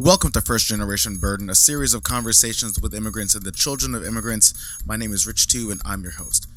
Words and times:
Welcome 0.00 0.32
to 0.32 0.40
First 0.40 0.66
Generation 0.66 1.18
Burden, 1.18 1.48
a 1.48 1.54
series 1.54 1.94
of 1.94 2.02
conversations 2.02 2.80
with 2.80 2.96
immigrants 2.96 3.36
and 3.36 3.44
the 3.44 3.52
children 3.52 3.94
of 3.94 4.04
immigrants. 4.04 4.52
My 4.84 4.96
name 4.96 5.12
is 5.12 5.24
Rich 5.24 5.46
Tu, 5.46 5.70
and 5.70 5.80
I'm 5.84 6.02
your 6.02 6.10
host. 6.10 6.48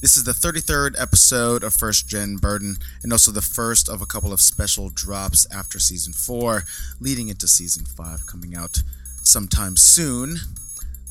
This 0.00 0.16
is 0.16 0.22
the 0.22 0.30
33rd 0.30 0.94
episode 0.96 1.64
of 1.64 1.74
First 1.74 2.08
Gen 2.08 2.36
Burden, 2.36 2.76
and 3.02 3.10
also 3.10 3.32
the 3.32 3.42
first 3.42 3.88
of 3.88 4.00
a 4.00 4.06
couple 4.06 4.32
of 4.32 4.40
special 4.40 4.88
drops 4.88 5.52
after 5.52 5.80
season 5.80 6.12
four, 6.12 6.62
leading 7.00 7.26
into 7.26 7.48
season 7.48 7.84
five, 7.86 8.24
coming 8.28 8.54
out 8.54 8.84
sometime 9.20 9.76
soon. 9.76 10.36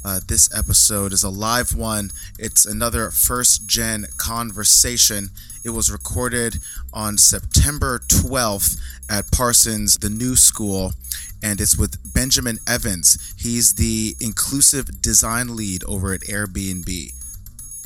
Uh, 0.06 0.22
this 0.30 0.56
episode 0.58 1.12
is 1.12 1.24
a 1.24 1.30
live 1.30 1.76
one. 1.76 2.10
It's 2.40 2.66
another 2.66 3.12
first 3.12 3.68
gen 3.68 4.06
conversation. 4.16 5.30
It 5.66 5.72
was 5.72 5.92
recorded 5.92 6.58
on 6.94 7.18
September 7.18 8.00
12th 8.08 8.80
at 9.10 9.32
Parsons, 9.32 9.98
the 9.98 10.12
new 10.12 10.36
school, 10.36 10.94
and 11.44 11.62
it's 11.62 11.78
with 11.78 12.14
Benjamin 12.14 12.60
Evans. 12.68 13.34
He's 13.38 13.76
the 13.76 14.16
inclusive 14.20 15.02
design 15.02 15.56
lead 15.56 15.84
over 15.86 16.14
at 16.14 16.22
Airbnb. 16.22 17.14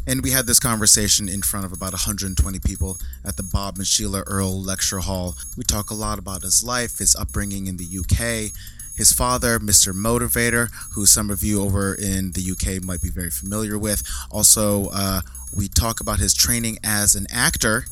And 0.08 0.24
we 0.24 0.32
had 0.32 0.48
this 0.48 0.60
conversation 0.60 1.30
in 1.30 1.42
front 1.42 1.66
of 1.66 1.72
about 1.72 1.92
120 1.92 2.60
people 2.60 2.98
at 3.24 3.38
the 3.38 3.44
Bob 3.44 3.78
and 3.78 3.86
Sheila 3.86 4.24
Earle 4.26 4.60
Lecture 4.60 5.00
Hall. 5.00 5.36
We 5.56 5.64
talk 5.64 5.92
a 5.92 5.94
lot 5.94 6.18
about 6.18 6.42
his 6.42 6.64
life, 6.64 6.98
his 6.98 7.16
upbringing 7.16 7.68
in 7.68 7.78
the 7.78 7.86
UK, 7.86 8.52
his 8.96 9.14
father, 9.14 9.60
Mr. 9.60 9.94
Motivator, 9.94 10.70
who 10.94 11.06
some 11.06 11.30
of 11.30 11.44
you 11.44 11.62
over 11.62 11.94
in 11.94 12.32
the 12.32 12.52
UK 12.52 12.84
might 12.84 13.02
be 13.02 13.10
very 13.10 13.30
familiar 13.30 13.78
with. 13.78 14.04
Also, 14.32 14.88
uh, 14.94 15.22
we 15.56 15.68
talk 15.68 16.00
about 16.00 16.20
his 16.20 16.34
training 16.34 16.80
as 16.84 17.16
an 17.16 17.28
actor, 17.32 17.86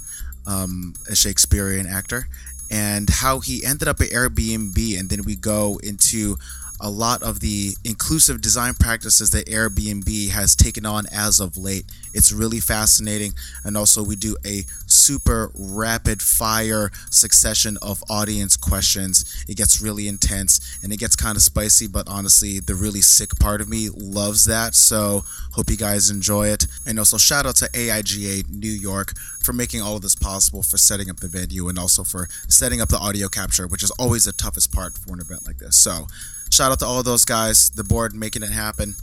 um, 0.45 0.95
a 1.09 1.15
Shakespearean 1.15 1.87
actor, 1.87 2.27
and 2.69 3.09
how 3.09 3.39
he 3.39 3.63
ended 3.63 3.87
up 3.87 4.01
at 4.01 4.09
Airbnb. 4.09 4.99
And 4.99 5.09
then 5.09 5.23
we 5.23 5.35
go 5.35 5.79
into 5.83 6.37
a 6.79 6.89
lot 6.89 7.23
of 7.23 7.39
the 7.39 7.75
inclusive 7.83 8.41
design 8.41 8.73
practices 8.73 9.31
that 9.31 9.47
Airbnb 9.47 10.29
has 10.29 10.55
taken 10.55 10.85
on 10.85 11.05
as 11.11 11.39
of 11.39 11.57
late. 11.57 11.85
It's 12.13 12.31
really 12.31 12.59
fascinating. 12.59 13.33
And 13.63 13.77
also, 13.77 14.03
we 14.03 14.15
do 14.15 14.37
a 14.45 14.63
super 14.85 15.51
rapid 15.55 16.21
fire 16.21 16.91
succession 17.09 17.77
of 17.81 18.03
audience 18.09 18.57
questions. 18.57 19.45
It 19.47 19.57
gets 19.57 19.81
really 19.81 20.07
intense 20.07 20.79
and 20.83 20.91
it 20.91 20.97
gets 20.97 21.15
kind 21.15 21.35
of 21.35 21.41
spicy, 21.41 21.87
but 21.87 22.07
honestly, 22.07 22.59
the 22.59 22.75
really 22.75 23.01
sick 23.01 23.37
part 23.39 23.61
of 23.61 23.69
me 23.69 23.89
loves 23.95 24.45
that. 24.45 24.75
So, 24.75 25.23
hope 25.53 25.69
you 25.69 25.77
guys 25.77 26.09
enjoy 26.09 26.47
it. 26.49 26.67
And 26.85 26.99
also, 26.99 27.17
shout 27.17 27.45
out 27.45 27.55
to 27.57 27.65
AIGA 27.69 28.49
New 28.49 28.71
York 28.71 29.13
for 29.43 29.53
making 29.53 29.81
all 29.81 29.95
of 29.95 30.01
this 30.01 30.15
possible, 30.15 30.61
for 30.61 30.77
setting 30.77 31.09
up 31.09 31.17
the 31.17 31.27
venue, 31.27 31.69
and 31.69 31.79
also 31.79 32.03
for 32.03 32.27
setting 32.47 32.81
up 32.81 32.89
the 32.89 32.97
audio 32.97 33.27
capture, 33.27 33.67
which 33.67 33.83
is 33.83 33.91
always 33.91 34.25
the 34.25 34.33
toughest 34.33 34.73
part 34.73 34.97
for 34.97 35.13
an 35.13 35.19
event 35.19 35.47
like 35.47 35.57
this. 35.57 35.75
So, 35.75 36.07
Shout 36.51 36.71
out 36.71 36.79
to 36.79 36.85
all 36.85 37.03
those 37.03 37.25
guys, 37.25 37.69
the 37.69 37.83
board 37.83 38.13
making 38.15 38.43
it 38.43 38.51
happen. 38.51 38.95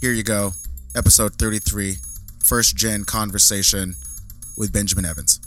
Here 0.00 0.12
you 0.12 0.22
go, 0.22 0.52
episode 0.96 1.34
33, 1.34 1.96
first 2.42 2.76
gen 2.76 3.04
conversation 3.04 3.94
with 4.56 4.72
Benjamin 4.72 5.04
Evans. 5.04 5.40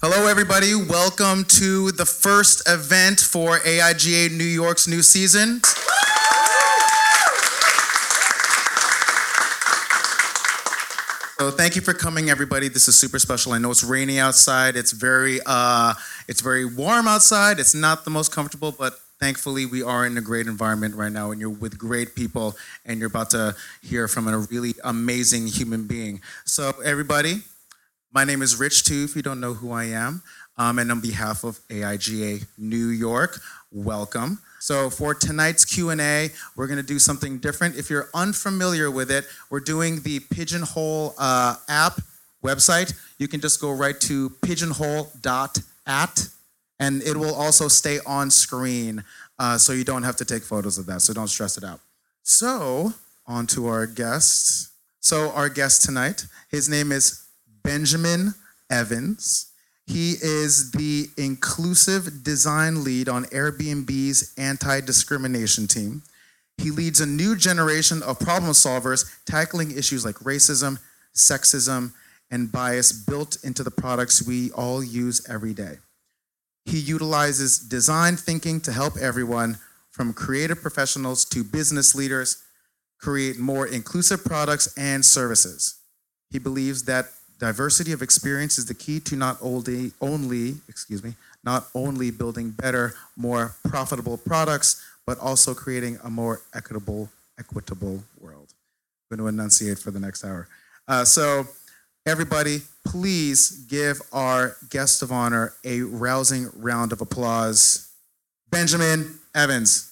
Hello, 0.00 0.26
everybody. 0.28 0.74
Welcome 0.74 1.44
to 1.44 1.90
the 1.92 2.04
first 2.04 2.68
event 2.68 3.20
for 3.20 3.58
AIGA 3.58 4.30
New 4.36 4.44
York's 4.44 4.86
new 4.86 5.02
season. 5.02 5.60
So 11.38 11.50
thank 11.50 11.74
you 11.74 11.82
for 11.82 11.92
coming, 11.92 12.30
everybody. 12.30 12.68
This 12.68 12.86
is 12.88 12.98
super 12.98 13.18
special. 13.18 13.52
I 13.52 13.58
know 13.58 13.70
it's 13.70 13.84
rainy 13.84 14.18
outside. 14.18 14.76
It's 14.76 14.92
very, 14.92 15.40
uh, 15.44 15.92
it's 16.28 16.40
very 16.40 16.64
warm 16.64 17.06
outside. 17.06 17.58
It's 17.58 17.74
not 17.74 18.04
the 18.04 18.10
most 18.10 18.32
comfortable, 18.32 18.72
but 18.72 18.98
thankfully 19.20 19.66
we 19.66 19.82
are 19.82 20.06
in 20.06 20.16
a 20.18 20.20
great 20.20 20.46
environment 20.46 20.94
right 20.94 21.12
now 21.12 21.30
and 21.30 21.40
you're 21.40 21.50
with 21.50 21.78
great 21.78 22.14
people 22.14 22.56
and 22.84 22.98
you're 22.98 23.08
about 23.08 23.30
to 23.30 23.54
hear 23.82 24.08
from 24.08 24.28
a 24.28 24.38
really 24.38 24.74
amazing 24.84 25.46
human 25.46 25.86
being. 25.86 26.20
So 26.44 26.72
everybody 26.84 27.42
my 28.12 28.24
name 28.24 28.42
is 28.42 28.56
Rich 28.56 28.84
Tu 28.84 29.04
if 29.04 29.16
you 29.16 29.22
don't 29.22 29.40
know 29.40 29.54
who 29.54 29.72
i 29.72 29.84
am. 29.84 30.22
Um, 30.56 30.78
and 30.78 30.90
on 30.92 31.00
behalf 31.00 31.42
of 31.42 31.58
aiga 31.68 32.46
new 32.56 32.88
york 32.88 33.40
welcome. 33.72 34.38
So 34.60 34.88
for 34.88 35.14
tonight's 35.14 35.64
q&a 35.64 36.30
we're 36.56 36.66
going 36.66 36.76
to 36.78 36.82
do 36.82 36.98
something 36.98 37.38
different. 37.38 37.76
If 37.76 37.90
you're 37.90 38.08
unfamiliar 38.14 38.90
with 38.90 39.10
it 39.10 39.26
we're 39.50 39.60
doing 39.60 40.00
the 40.02 40.20
pigeonhole 40.20 41.14
uh, 41.18 41.56
app 41.68 42.00
website. 42.44 42.94
You 43.18 43.26
can 43.26 43.40
just 43.40 43.60
go 43.60 43.72
right 43.72 43.98
to 44.02 44.30
pigeonhole.at 44.42 46.28
and 46.80 47.02
it 47.02 47.16
will 47.16 47.34
also 47.34 47.68
stay 47.68 47.98
on 48.06 48.30
screen 48.30 49.04
uh, 49.38 49.58
so 49.58 49.72
you 49.72 49.84
don't 49.84 50.02
have 50.02 50.16
to 50.16 50.24
take 50.24 50.42
photos 50.42 50.78
of 50.78 50.86
that 50.86 51.02
so 51.02 51.12
don't 51.12 51.28
stress 51.28 51.56
it 51.56 51.64
out. 51.64 51.80
So 52.22 52.94
on 53.26 53.46
to 53.48 53.66
our 53.68 53.86
guest. 53.86 54.70
So 55.00 55.30
our 55.32 55.48
guest 55.48 55.82
tonight 55.82 56.26
his 56.48 56.68
name 56.68 56.92
is 56.92 57.26
benjamin 57.62 58.34
evans. 58.70 59.50
He 59.86 60.12
is 60.12 60.70
the 60.70 61.08
inclusive 61.18 62.24
design 62.24 62.84
lead 62.84 63.08
on 63.08 63.24
airbnb's 63.26 64.32
anti-discrimination 64.38 65.66
team. 65.66 66.02
He 66.56 66.70
leads 66.70 67.00
a 67.00 67.06
new 67.06 67.36
generation 67.36 68.02
of 68.02 68.18
problem 68.18 68.52
solvers 68.52 69.10
tackling 69.26 69.76
issues 69.76 70.04
like 70.04 70.14
racism 70.16 70.78
sexism 71.14 71.92
and 72.30 72.50
bias 72.50 72.92
built 72.92 73.36
into 73.44 73.62
the 73.62 73.70
products 73.70 74.26
we 74.26 74.50
all 74.52 74.82
use 74.82 75.28
every 75.28 75.54
day 75.54 75.78
he 76.64 76.78
utilizes 76.78 77.58
design 77.58 78.16
thinking 78.16 78.60
to 78.60 78.72
help 78.72 78.96
everyone, 78.96 79.58
from 79.90 80.12
creative 80.12 80.60
professionals 80.60 81.24
to 81.26 81.44
business 81.44 81.94
leaders, 81.94 82.42
create 83.00 83.38
more 83.38 83.66
inclusive 83.66 84.24
products 84.24 84.72
and 84.76 85.04
services. 85.04 85.78
He 86.30 86.38
believes 86.38 86.84
that 86.84 87.06
diversity 87.38 87.92
of 87.92 88.02
experience 88.02 88.58
is 88.58 88.66
the 88.66 88.74
key 88.74 88.98
to 89.00 89.14
not 89.14 89.36
only, 89.42 89.92
only, 90.00 90.56
excuse 90.68 91.04
me, 91.04 91.14
not 91.44 91.68
only 91.74 92.10
building 92.10 92.50
better, 92.50 92.94
more 93.16 93.54
profitable 93.68 94.16
products, 94.16 94.82
but 95.06 95.18
also 95.18 95.54
creating 95.54 95.98
a 96.02 96.10
more 96.10 96.40
equitable, 96.54 97.10
equitable 97.38 98.02
world. 98.20 98.48
I'm 99.10 99.18
going 99.18 99.26
to 99.26 99.38
enunciate 99.38 99.78
for 99.78 99.90
the 99.90 100.00
next 100.00 100.24
hour. 100.24 100.48
Uh, 100.88 101.04
so 101.04 101.46
Everybody, 102.06 102.60
please 102.86 103.64
give 103.66 103.98
our 104.12 104.56
guest 104.68 105.00
of 105.00 105.10
honor 105.10 105.54
a 105.64 105.80
rousing 105.80 106.50
round 106.54 106.92
of 106.92 107.00
applause. 107.00 107.90
Benjamin 108.50 109.20
Evans. 109.34 109.90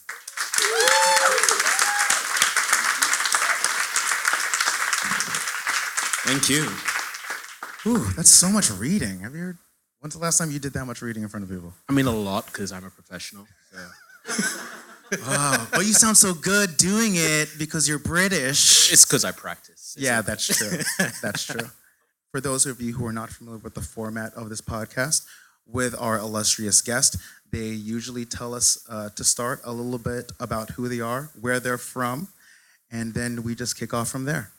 Thank 6.27 6.51
you. 6.51 6.69
Ooh, 7.87 8.05
that's 8.15 8.29
so 8.29 8.51
much 8.51 8.71
reading. 8.71 9.21
Have 9.21 9.35
you 9.35 9.41
heard? 9.41 9.59
When's 10.01 10.15
the 10.15 10.21
last 10.21 10.37
time 10.37 10.51
you 10.51 10.59
did 10.59 10.75
that 10.75 10.85
much 10.85 11.01
reading 11.01 11.23
in 11.23 11.31
front 11.31 11.45
of 11.45 11.51
people? 11.51 11.73
I 11.89 11.95
mean, 11.95 12.05
a 12.05 12.11
lot 12.11 12.45
because 12.45 12.73
I'm 12.73 12.85
a 12.85 12.91
professional. 12.91 13.47
So. 13.73 14.59
oh, 15.25 15.69
but 15.73 15.87
you 15.87 15.95
sound 15.95 16.19
so 16.19 16.35
good 16.35 16.77
doing 16.77 17.13
it 17.15 17.49
because 17.59 17.89
you're 17.89 17.99
British. 17.99 18.93
It's 18.93 19.07
because 19.07 19.25
I 19.25 19.33
practice. 19.33 19.97
Yeah, 19.99 20.21
that's 20.21 20.47
true. 20.59 20.79
that's 21.23 21.47
true 21.47 21.71
for 22.33 22.41
those 22.41 22.65
of 22.65 22.81
you 22.81 22.95
who 22.95 23.07
are 23.07 23.13
not 23.13 23.31
familiar 23.31 23.59
with 23.59 23.75
the 23.75 23.83
format 23.83 24.33
of 24.35 24.49
this 24.49 24.63
podcast, 24.63 25.27
with 25.67 25.95
our 26.01 26.19
illustrious 26.19 26.81
guest, 26.81 27.19
they 27.51 27.67
usually 27.67 28.25
tell 28.25 28.55
us 28.55 28.85
uh, 28.89 29.11
to 29.11 29.23
start 29.23 29.61
a 29.65 29.73
little 29.73 29.99
bit 29.99 30.33
about 30.41 30.71
who 30.71 30.89
they 30.89 31.01
are, 31.01 31.31
where 31.39 31.61
they're 31.61 31.77
from, 31.77 32.29
and 32.91 33.13
then 33.13 33.43
we 33.43 33.55
just 33.55 33.79
kick 33.79 33.93
off 33.93 34.09
from 34.09 34.25
there. 34.25 34.51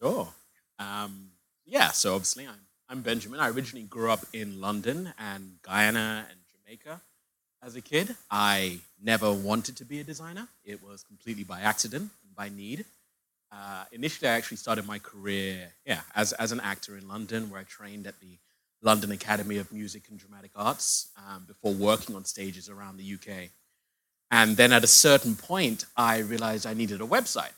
Sure. 0.00 0.28
Um, 0.78 1.30
yeah, 1.66 1.90
so 1.90 2.14
obviously 2.14 2.46
I'm, 2.46 2.60
I'm 2.88 3.02
Benjamin. 3.02 3.40
I 3.40 3.50
originally 3.50 3.84
grew 3.84 4.12
up 4.12 4.24
in 4.32 4.60
London 4.60 5.12
and 5.18 5.58
Guyana 5.62 6.26
and 6.30 6.38
Jamaica 6.52 7.00
as 7.60 7.74
a 7.74 7.80
kid. 7.80 8.14
I 8.30 8.78
never 9.02 9.32
wanted 9.32 9.76
to 9.78 9.84
be 9.84 9.98
a 9.98 10.04
designer, 10.04 10.46
it 10.64 10.80
was 10.80 11.02
completely 11.02 11.42
by 11.42 11.60
accident 11.60 12.10
and 12.24 12.36
by 12.36 12.48
need. 12.48 12.84
Uh, 13.50 13.84
initially, 13.92 14.28
I 14.28 14.34
actually 14.34 14.58
started 14.58 14.86
my 14.86 14.98
career, 14.98 15.72
yeah, 15.86 16.00
as, 16.14 16.32
as 16.34 16.52
an 16.52 16.60
actor 16.60 16.96
in 16.96 17.08
London, 17.08 17.50
where 17.50 17.60
I 17.60 17.64
trained 17.64 18.06
at 18.06 18.20
the 18.20 18.38
London 18.82 19.10
Academy 19.10 19.56
of 19.56 19.72
Music 19.72 20.04
and 20.10 20.18
Dramatic 20.18 20.52
Arts 20.54 21.08
um, 21.16 21.44
before 21.46 21.72
working 21.72 22.14
on 22.14 22.24
stages 22.24 22.68
around 22.68 22.96
the 22.96 23.14
UK. 23.14 23.50
And 24.30 24.56
then 24.56 24.72
at 24.72 24.84
a 24.84 24.88
certain 24.88 25.34
point, 25.34 25.86
I 25.96 26.18
realized 26.18 26.66
I 26.66 26.74
needed 26.74 27.00
a 27.00 27.06
website. 27.06 27.52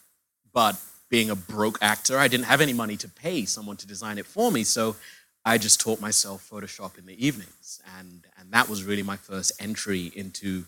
But 0.52 0.80
being 1.08 1.30
a 1.30 1.36
broke 1.36 1.78
actor, 1.82 2.16
I 2.18 2.28
didn't 2.28 2.46
have 2.46 2.60
any 2.60 2.72
money 2.72 2.96
to 2.98 3.08
pay 3.08 3.44
someone 3.44 3.76
to 3.78 3.86
design 3.86 4.18
it 4.18 4.26
for 4.26 4.50
me. 4.52 4.64
So 4.64 4.96
I 5.44 5.58
just 5.58 5.80
taught 5.80 6.00
myself 6.00 6.48
Photoshop 6.48 6.98
in 6.98 7.06
the 7.06 7.26
evenings. 7.26 7.80
And, 7.98 8.26
and 8.38 8.52
that 8.52 8.68
was 8.68 8.84
really 8.84 9.02
my 9.02 9.16
first 9.16 9.52
entry 9.60 10.12
into, 10.14 10.64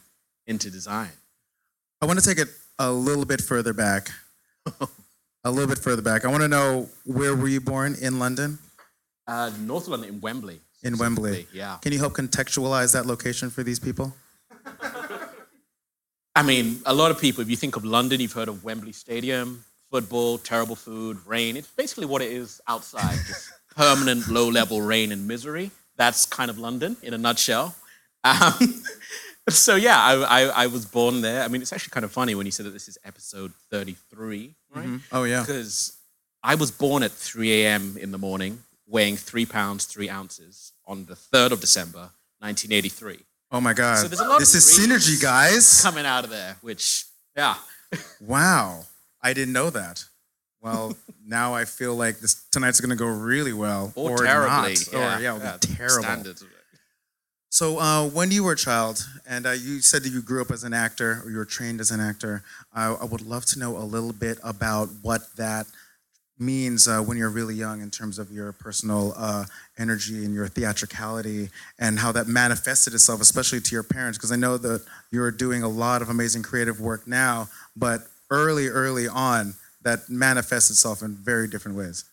into 0.46 0.70
design. 0.70 1.12
I 2.00 2.06
want 2.06 2.18
to 2.18 2.24
take 2.24 2.38
it 2.38 2.48
a 2.78 2.90
little 2.90 3.24
bit 3.24 3.40
further 3.40 3.72
back. 3.72 4.10
a 5.44 5.50
little 5.50 5.68
bit 5.68 5.78
further 5.78 6.02
back. 6.02 6.24
I 6.24 6.28
want 6.28 6.42
to 6.42 6.48
know 6.48 6.88
where 7.04 7.34
were 7.34 7.48
you 7.48 7.60
born 7.60 7.96
in 8.00 8.18
London? 8.18 8.58
Uh, 9.26 9.50
North 9.60 9.88
London, 9.88 10.08
in 10.08 10.20
Wembley. 10.20 10.60
In 10.82 10.98
Wembley, 10.98 11.46
yeah. 11.52 11.78
Can 11.80 11.92
you 11.92 11.98
help 11.98 12.14
contextualize 12.14 12.92
that 12.92 13.06
location 13.06 13.50
for 13.50 13.62
these 13.62 13.78
people? 13.78 14.14
I 16.34 16.42
mean, 16.42 16.80
a 16.86 16.94
lot 16.94 17.10
of 17.10 17.20
people, 17.20 17.42
if 17.42 17.50
you 17.50 17.56
think 17.56 17.76
of 17.76 17.84
London, 17.84 18.20
you've 18.20 18.32
heard 18.32 18.48
of 18.48 18.64
Wembley 18.64 18.92
Stadium, 18.92 19.64
football, 19.90 20.38
terrible 20.38 20.74
food, 20.74 21.18
rain. 21.26 21.56
It's 21.56 21.68
basically 21.68 22.06
what 22.06 22.22
it 22.22 22.32
is 22.32 22.60
outside 22.66 23.18
just 23.26 23.52
permanent 23.76 24.28
low 24.28 24.48
level 24.48 24.80
rain 24.80 25.12
and 25.12 25.28
misery. 25.28 25.70
That's 25.96 26.26
kind 26.26 26.50
of 26.50 26.58
London 26.58 26.96
in 27.02 27.14
a 27.14 27.18
nutshell. 27.18 27.74
Um, 28.24 28.82
so, 29.48 29.76
yeah, 29.76 29.98
I, 29.98 30.42
I, 30.42 30.42
I, 30.64 30.66
was 30.68 30.86
born 30.86 31.20
there. 31.20 31.42
I 31.42 31.48
mean, 31.48 31.62
it's 31.62 31.72
actually 31.72 31.90
kind 31.90 32.04
of 32.04 32.12
funny 32.12 32.34
when 32.34 32.46
you 32.46 32.52
said 32.52 32.66
that 32.66 32.70
this 32.70 32.88
is 32.88 32.98
episode 33.04 33.52
33, 33.70 34.54
right? 34.74 34.84
Mm-hmm. 34.84 34.96
Oh, 35.10 35.24
yeah. 35.24 35.40
Because 35.40 35.96
I 36.42 36.54
was 36.54 36.70
born 36.70 37.02
at 37.02 37.10
3 37.10 37.64
a.m. 37.64 37.96
in 38.00 38.12
the 38.12 38.18
morning, 38.18 38.62
weighing 38.86 39.16
three 39.16 39.46
pounds, 39.46 39.86
three 39.86 40.08
ounces 40.08 40.72
on 40.86 41.06
the 41.06 41.14
3rd 41.14 41.52
of 41.52 41.60
December, 41.60 42.10
1983. 42.40 43.18
Oh 43.50 43.60
my 43.60 43.72
God. 43.72 43.98
So 43.98 44.08
there's 44.08 44.20
a 44.20 44.28
lot 44.28 44.38
this 44.38 44.54
is 44.54 44.64
synergy, 44.64 45.20
guys. 45.20 45.82
Coming 45.82 46.06
out 46.06 46.24
of 46.24 46.30
there, 46.30 46.56
which, 46.62 47.04
yeah. 47.36 47.56
wow. 48.20 48.84
I 49.22 49.34
didn't 49.34 49.52
know 49.52 49.70
that. 49.70 50.04
Well, 50.62 50.96
now 51.26 51.54
I 51.54 51.64
feel 51.64 51.94
like 51.94 52.20
this 52.20 52.44
tonight's 52.50 52.80
going 52.80 52.90
to 52.90 52.96
go 52.96 53.06
really 53.06 53.52
well, 53.52 53.92
or, 53.94 54.12
or 54.12 54.24
terribly, 54.24 54.74
not. 54.74 54.92
Yeah, 54.92 55.18
or 55.18 55.20
yeah, 55.20 55.38
yeah 55.38 55.56
terrible. 55.60 56.34
So, 57.52 57.78
uh, 57.80 58.08
when 58.08 58.30
you 58.30 58.44
were 58.44 58.52
a 58.52 58.56
child, 58.56 59.06
and 59.28 59.44
uh, 59.44 59.50
you 59.50 59.82
said 59.82 60.04
that 60.04 60.08
you 60.08 60.22
grew 60.22 60.40
up 60.40 60.50
as 60.50 60.64
an 60.64 60.72
actor, 60.72 61.20
or 61.22 61.30
you 61.30 61.36
were 61.36 61.44
trained 61.44 61.82
as 61.82 61.90
an 61.90 62.00
actor, 62.00 62.42
I, 62.72 62.94
I 62.94 63.04
would 63.04 63.20
love 63.20 63.44
to 63.48 63.58
know 63.58 63.76
a 63.76 63.84
little 63.84 64.14
bit 64.14 64.38
about 64.42 64.88
what 65.02 65.36
that 65.36 65.66
means 66.38 66.88
uh, 66.88 67.02
when 67.02 67.18
you're 67.18 67.28
really 67.28 67.54
young 67.54 67.82
in 67.82 67.90
terms 67.90 68.18
of 68.18 68.32
your 68.32 68.52
personal 68.52 69.12
uh, 69.18 69.44
energy 69.78 70.24
and 70.24 70.32
your 70.32 70.48
theatricality 70.48 71.50
and 71.78 71.98
how 71.98 72.10
that 72.12 72.26
manifested 72.26 72.94
itself, 72.94 73.20
especially 73.20 73.60
to 73.60 73.74
your 73.74 73.82
parents. 73.82 74.16
Because 74.16 74.32
I 74.32 74.36
know 74.36 74.56
that 74.56 74.82
you're 75.10 75.30
doing 75.30 75.62
a 75.62 75.68
lot 75.68 76.00
of 76.00 76.08
amazing 76.08 76.42
creative 76.42 76.80
work 76.80 77.06
now, 77.06 77.50
but 77.76 78.00
early, 78.30 78.68
early 78.68 79.08
on, 79.08 79.52
that 79.82 80.08
manifests 80.08 80.70
itself 80.70 81.02
in 81.02 81.16
very 81.16 81.48
different 81.48 81.76
ways. 81.76 82.06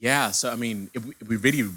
Yeah. 0.00 0.32
So, 0.32 0.52
I 0.52 0.56
mean, 0.56 0.90
if 0.92 1.02
we, 1.02 1.14
if 1.18 1.28
we 1.28 1.36
really 1.36 1.70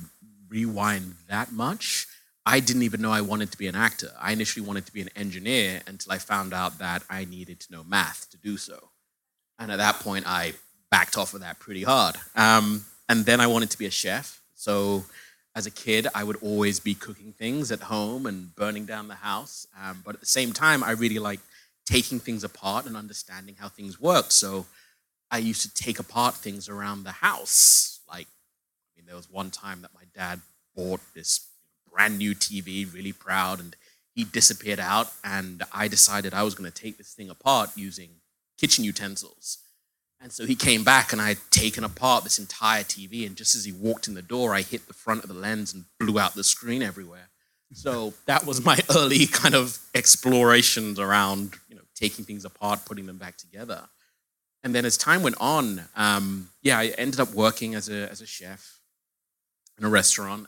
rewind 0.49 1.15
that 1.29 1.53
much, 1.53 2.07
I 2.45 2.59
didn't 2.59 2.83
even 2.83 3.01
know 3.01 3.11
I 3.11 3.21
wanted 3.21 3.51
to 3.51 3.57
be 3.57 3.67
an 3.67 3.75
actor. 3.75 4.11
I 4.19 4.33
initially 4.33 4.65
wanted 4.65 4.85
to 4.85 4.93
be 4.93 5.01
an 5.01 5.09
engineer 5.15 5.81
until 5.87 6.11
I 6.11 6.17
found 6.17 6.53
out 6.53 6.79
that 6.79 7.03
I 7.09 7.25
needed 7.25 7.59
to 7.61 7.71
know 7.71 7.83
math 7.83 8.29
to 8.31 8.37
do 8.37 8.57
so. 8.57 8.89
And 9.57 9.71
at 9.71 9.77
that 9.77 9.99
point, 9.99 10.25
I 10.27 10.53
backed 10.91 11.17
off 11.17 11.33
of 11.33 11.41
that 11.41 11.59
pretty 11.59 11.83
hard. 11.83 12.15
Um, 12.35 12.85
and 13.07 13.25
then 13.25 13.39
I 13.39 13.47
wanted 13.47 13.69
to 13.71 13.77
be 13.77 13.85
a 13.85 13.91
chef. 13.91 14.41
So 14.55 15.05
as 15.55 15.65
a 15.65 15.71
kid, 15.71 16.07
I 16.13 16.23
would 16.23 16.37
always 16.41 16.79
be 16.79 16.95
cooking 16.95 17.31
things 17.31 17.71
at 17.71 17.79
home 17.79 18.25
and 18.25 18.53
burning 18.55 18.85
down 18.85 19.07
the 19.07 19.15
house. 19.15 19.65
Um, 19.81 20.01
but 20.05 20.15
at 20.15 20.19
the 20.19 20.27
same 20.27 20.51
time, 20.51 20.83
I 20.83 20.91
really 20.91 21.19
like 21.19 21.39
taking 21.85 22.19
things 22.19 22.43
apart 22.43 22.85
and 22.85 22.97
understanding 22.97 23.55
how 23.57 23.69
things 23.69 24.01
work. 24.01 24.31
So 24.31 24.65
I 25.31 25.37
used 25.37 25.61
to 25.61 25.73
take 25.73 25.99
apart 25.99 26.35
things 26.35 26.67
around 26.67 27.03
the 27.03 27.11
house. 27.11 28.01
Like, 28.09 28.27
I 28.27 28.91
mean, 28.97 29.05
there 29.05 29.15
was 29.15 29.29
one 29.29 29.51
time 29.51 29.81
that 29.81 29.93
my 29.93 30.03
dad 30.13 30.41
bought 30.75 31.01
this 31.13 31.47
brand 31.93 32.17
new 32.17 32.33
TV, 32.33 32.91
really 32.91 33.13
proud, 33.13 33.59
and 33.59 33.75
he 34.13 34.23
disappeared 34.23 34.79
out. 34.79 35.11
And 35.23 35.63
I 35.71 35.87
decided 35.87 36.33
I 36.33 36.43
was 36.43 36.55
going 36.55 36.69
to 36.69 36.81
take 36.81 36.97
this 36.97 37.13
thing 37.13 37.29
apart 37.29 37.71
using 37.75 38.09
kitchen 38.57 38.83
utensils. 38.83 39.59
And 40.21 40.31
so 40.31 40.45
he 40.45 40.55
came 40.55 40.85
back 40.85 41.11
and 41.11 41.21
I 41.21 41.29
had 41.29 41.39
taken 41.51 41.83
apart 41.83 42.23
this 42.23 42.39
entire 42.39 42.83
TV. 42.83 43.27
And 43.27 43.35
just 43.35 43.55
as 43.55 43.65
he 43.65 43.73
walked 43.73 44.07
in 44.07 44.13
the 44.13 44.21
door, 44.21 44.55
I 44.55 44.61
hit 44.61 44.87
the 44.87 44.93
front 44.93 45.23
of 45.23 45.27
the 45.27 45.35
lens 45.35 45.73
and 45.73 45.83
blew 45.99 46.17
out 46.17 46.33
the 46.33 46.45
screen 46.45 46.81
everywhere. 46.81 47.29
So 47.73 48.13
that 48.25 48.45
was 48.45 48.63
my 48.63 48.79
early 48.95 49.27
kind 49.27 49.53
of 49.53 49.79
explorations 49.93 50.97
around, 50.97 51.55
you 51.67 51.75
know, 51.75 51.81
taking 51.93 52.23
things 52.23 52.45
apart, 52.45 52.85
putting 52.85 53.05
them 53.05 53.17
back 53.17 53.37
together. 53.37 53.89
And 54.63 54.73
then 54.73 54.85
as 54.85 54.95
time 54.95 55.23
went 55.23 55.35
on, 55.41 55.81
um, 55.93 56.49
yeah, 56.61 56.79
I 56.79 56.87
ended 56.97 57.19
up 57.19 57.33
working 57.33 57.75
as 57.75 57.89
a, 57.89 58.09
as 58.09 58.21
a 58.21 58.25
chef 58.25 58.79
in 59.77 59.83
a 59.83 59.89
restaurant. 59.89 60.47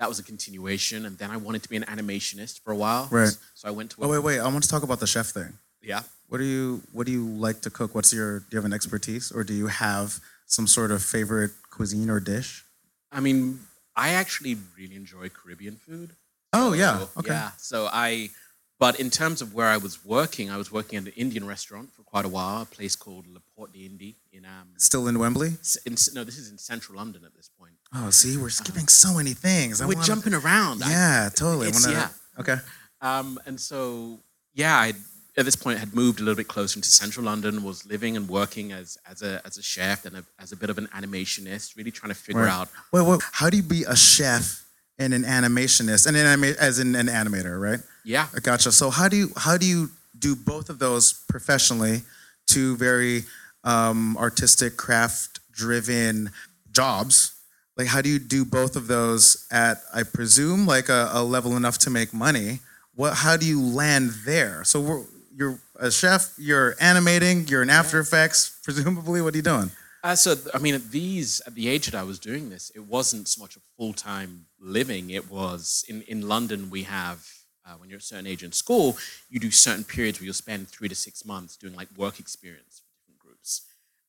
That 0.00 0.08
was 0.08 0.18
a 0.18 0.22
continuation. 0.22 1.06
And 1.06 1.16
then 1.18 1.30
I 1.30 1.36
wanted 1.36 1.62
to 1.62 1.68
be 1.68 1.76
an 1.76 1.84
animationist 1.84 2.60
for 2.62 2.72
a 2.72 2.76
while. 2.76 3.08
Right. 3.10 3.36
So 3.54 3.68
I 3.68 3.70
went 3.70 3.92
to. 3.92 4.04
Oh, 4.04 4.08
wait, 4.08 4.22
wait. 4.22 4.40
I 4.40 4.48
want 4.48 4.62
to 4.64 4.68
talk 4.68 4.82
about 4.82 5.00
the 5.00 5.06
chef 5.06 5.26
thing. 5.26 5.58
Yeah. 5.82 6.02
What 6.28 6.38
do 6.38 6.44
you 6.44 6.82
What 6.92 7.06
do 7.06 7.12
you 7.12 7.26
like 7.26 7.60
to 7.62 7.70
cook? 7.70 7.94
What's 7.94 8.12
your 8.12 8.40
Do 8.40 8.46
you 8.52 8.56
have 8.58 8.64
an 8.64 8.72
expertise, 8.72 9.30
or 9.30 9.44
do 9.44 9.54
you 9.54 9.68
have 9.68 10.20
some 10.46 10.66
sort 10.66 10.90
of 10.90 11.02
favorite 11.02 11.52
cuisine 11.70 12.10
or 12.10 12.20
dish? 12.20 12.64
I 13.12 13.20
mean, 13.20 13.60
I 13.94 14.10
actually 14.10 14.56
really 14.76 14.96
enjoy 14.96 15.28
Caribbean 15.28 15.76
food. 15.76 16.16
Oh 16.52 16.72
yeah, 16.72 16.98
so, 16.98 17.08
okay. 17.18 17.32
Yeah, 17.32 17.50
so 17.58 17.88
I, 17.92 18.30
but 18.78 18.98
in 18.98 19.10
terms 19.10 19.42
of 19.42 19.54
where 19.54 19.68
I 19.68 19.76
was 19.76 20.04
working, 20.04 20.50
I 20.50 20.56
was 20.56 20.70
working 20.72 20.98
at 20.98 21.04
an 21.04 21.12
Indian 21.16 21.46
restaurant 21.46 21.92
for 21.92 22.02
quite 22.02 22.24
a 22.24 22.28
while, 22.28 22.62
a 22.62 22.66
place 22.66 22.96
called 22.96 23.26
Le 23.26 23.40
Port 23.54 23.72
d'Indy 23.72 24.16
in 24.32 24.44
um. 24.44 24.68
Still 24.76 25.08
in 25.08 25.18
Wembley? 25.18 25.52
In, 25.86 25.96
no, 26.14 26.24
this 26.24 26.38
is 26.38 26.50
in 26.50 26.58
central 26.58 26.96
London 26.96 27.22
at 27.24 27.34
this 27.34 27.48
point. 27.48 27.53
Oh, 27.94 28.10
see, 28.10 28.36
we're 28.36 28.50
skipping 28.50 28.88
so 28.88 29.14
many 29.14 29.34
things. 29.34 29.80
I 29.80 29.86
we're 29.86 29.94
wanna... 29.94 30.06
jumping 30.06 30.34
around. 30.34 30.80
Yeah, 30.80 31.28
I, 31.30 31.34
totally. 31.34 31.70
Wanna... 31.70 31.92
Yeah. 31.92 32.08
Okay. 32.40 32.56
Um, 33.00 33.38
and 33.46 33.60
so 33.60 34.18
yeah, 34.54 34.76
I 34.76 34.94
at 35.36 35.44
this 35.44 35.56
point 35.56 35.78
had 35.78 35.94
moved 35.94 36.20
a 36.20 36.22
little 36.22 36.36
bit 36.36 36.48
closer 36.48 36.78
into 36.78 36.88
central 36.88 37.26
London, 37.26 37.62
was 37.62 37.86
living 37.86 38.16
and 38.16 38.28
working 38.28 38.72
as 38.72 38.98
as 39.08 39.22
a 39.22 39.40
as 39.44 39.58
a 39.58 39.62
chef 39.62 40.04
and 40.06 40.16
a, 40.16 40.24
as 40.40 40.52
a 40.52 40.56
bit 40.56 40.70
of 40.70 40.78
an 40.78 40.88
animationist, 40.88 41.76
really 41.76 41.90
trying 41.90 42.10
to 42.10 42.18
figure 42.18 42.42
right. 42.42 42.52
out. 42.52 42.68
Wait, 42.92 43.02
wait, 43.02 43.20
how 43.32 43.50
do 43.50 43.56
you 43.56 43.62
be 43.62 43.84
a 43.84 43.96
chef 43.96 44.64
and 44.98 45.12
an 45.12 45.22
animationist 45.22 46.06
and 46.06 46.16
an 46.16 46.26
anima- 46.26 46.58
as 46.58 46.78
in 46.78 46.94
an 46.94 47.06
animator, 47.06 47.60
right? 47.60 47.80
Yeah, 48.04 48.26
I 48.34 48.40
gotcha. 48.40 48.72
So 48.72 48.90
how 48.90 49.08
do 49.08 49.16
you 49.16 49.32
how 49.36 49.56
do 49.56 49.66
you 49.66 49.90
do 50.18 50.34
both 50.34 50.68
of 50.68 50.78
those 50.78 51.12
professionally? 51.28 52.02
Two 52.46 52.76
very 52.76 53.24
um, 53.64 54.16
artistic, 54.18 54.76
craft 54.76 55.40
driven 55.52 56.30
jobs. 56.72 57.33
Like, 57.76 57.88
how 57.88 58.00
do 58.00 58.08
you 58.08 58.18
do 58.18 58.44
both 58.44 58.76
of 58.76 58.86
those 58.86 59.46
at, 59.50 59.78
I 59.92 60.04
presume, 60.04 60.66
like 60.66 60.88
a, 60.88 61.10
a 61.12 61.24
level 61.24 61.56
enough 61.56 61.78
to 61.78 61.90
make 61.90 62.14
money? 62.14 62.60
What? 62.94 63.14
How 63.14 63.36
do 63.36 63.46
you 63.46 63.60
land 63.60 64.10
there? 64.24 64.62
So 64.64 65.06
you're 65.34 65.58
a 65.80 65.90
chef, 65.90 66.32
you're 66.38 66.76
animating, 66.80 67.48
you're 67.48 67.62
in 67.62 67.70
After 67.70 67.98
Effects, 67.98 68.60
presumably. 68.62 69.20
What 69.20 69.34
are 69.34 69.36
you 69.36 69.42
doing? 69.42 69.70
Uh, 70.04 70.14
so, 70.14 70.36
I 70.52 70.58
mean, 70.58 70.74
at 70.74 70.90
these, 70.90 71.40
at 71.46 71.54
the 71.54 71.68
age 71.68 71.86
that 71.86 71.98
I 71.98 72.04
was 72.04 72.18
doing 72.18 72.50
this, 72.50 72.70
it 72.74 72.84
wasn't 72.84 73.26
so 73.26 73.40
much 73.42 73.56
a 73.56 73.60
full 73.76 73.94
time 73.94 74.46
living. 74.60 75.10
It 75.10 75.30
was 75.30 75.84
in, 75.88 76.02
in 76.02 76.28
London, 76.28 76.70
we 76.70 76.82
have, 76.84 77.26
uh, 77.66 77.72
when 77.78 77.88
you're 77.88 77.98
a 77.98 78.02
certain 78.02 78.26
age 78.26 78.44
in 78.44 78.52
school, 78.52 78.98
you 79.30 79.40
do 79.40 79.50
certain 79.50 79.82
periods 79.82 80.20
where 80.20 80.26
you'll 80.26 80.34
spend 80.34 80.68
three 80.68 80.88
to 80.88 80.94
six 80.94 81.24
months 81.24 81.56
doing 81.56 81.74
like 81.74 81.88
work 81.96 82.20
experience 82.20 82.82
for 82.84 83.00
different 83.00 83.18
groups. 83.18 83.62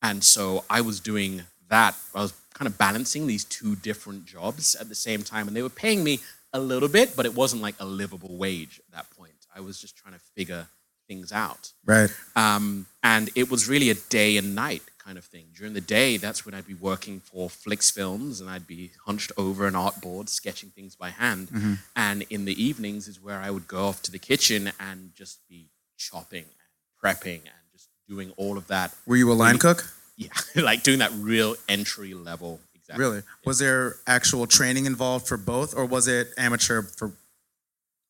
And 0.03 0.23
so 0.23 0.65
I 0.69 0.81
was 0.81 0.99
doing 0.99 1.43
that. 1.69 1.95
I 2.13 2.21
was 2.21 2.33
kind 2.55 2.67
of 2.67 2.77
balancing 2.77 3.27
these 3.27 3.43
two 3.43 3.75
different 3.75 4.25
jobs 4.25 4.73
at 4.75 4.89
the 4.89 4.95
same 4.95 5.21
time, 5.21 5.47
and 5.47 5.55
they 5.55 5.61
were 5.61 5.69
paying 5.69 6.03
me 6.03 6.19
a 6.53 6.59
little 6.59 6.89
bit, 6.89 7.15
but 7.15 7.25
it 7.25 7.35
wasn't 7.35 7.61
like 7.61 7.75
a 7.79 7.85
livable 7.85 8.35
wage 8.37 8.79
at 8.79 8.95
that 8.95 9.09
point. 9.11 9.33
I 9.53 9.59
was 9.59 9.79
just 9.79 9.95
trying 9.95 10.13
to 10.13 10.19
figure 10.35 10.67
things 11.07 11.31
out. 11.31 11.71
Right. 11.85 12.09
Um, 12.35 12.87
and 13.03 13.29
it 13.35 13.51
was 13.51 13.67
really 13.67 13.89
a 13.89 13.93
day 13.93 14.37
and 14.37 14.55
night 14.55 14.81
kind 14.97 15.17
of 15.17 15.25
thing. 15.25 15.45
During 15.55 15.73
the 15.73 15.81
day, 15.81 16.17
that's 16.17 16.45
when 16.45 16.55
I'd 16.55 16.65
be 16.65 16.73
working 16.73 17.19
for 17.19 17.49
Flix 17.49 17.91
Films 17.91 18.41
and 18.41 18.49
I'd 18.49 18.65
be 18.65 18.91
hunched 19.05 19.31
over 19.37 19.67
an 19.67 19.75
art 19.75 20.01
board 20.01 20.29
sketching 20.29 20.69
things 20.69 20.95
by 20.95 21.09
hand. 21.09 21.49
Mm-hmm. 21.49 21.73
And 21.95 22.25
in 22.29 22.45
the 22.45 22.61
evenings 22.61 23.07
is 23.07 23.21
where 23.21 23.39
I 23.39 23.51
would 23.51 23.67
go 23.67 23.87
off 23.87 24.01
to 24.03 24.11
the 24.11 24.19
kitchen 24.19 24.71
and 24.79 25.13
just 25.13 25.47
be 25.47 25.69
chopping 25.97 26.45
and 26.45 27.03
prepping 27.03 27.41
and 27.41 27.71
just 27.71 27.89
doing 28.07 28.31
all 28.37 28.57
of 28.57 28.67
that. 28.67 28.95
Were 29.05 29.15
you 29.15 29.31
a 29.31 29.33
line 29.33 29.59
cook? 29.59 29.85
Yeah, 30.17 30.29
like 30.55 30.83
doing 30.83 30.99
that 30.99 31.11
real 31.13 31.55
entry 31.67 32.13
level. 32.13 32.59
Exactly. 32.75 33.05
Really? 33.05 33.21
Was 33.45 33.59
there 33.59 33.95
actual 34.07 34.47
training 34.47 34.85
involved 34.85 35.27
for 35.27 35.37
both, 35.37 35.75
or 35.75 35.85
was 35.85 36.07
it 36.07 36.29
amateur 36.37 36.81
for? 36.83 37.11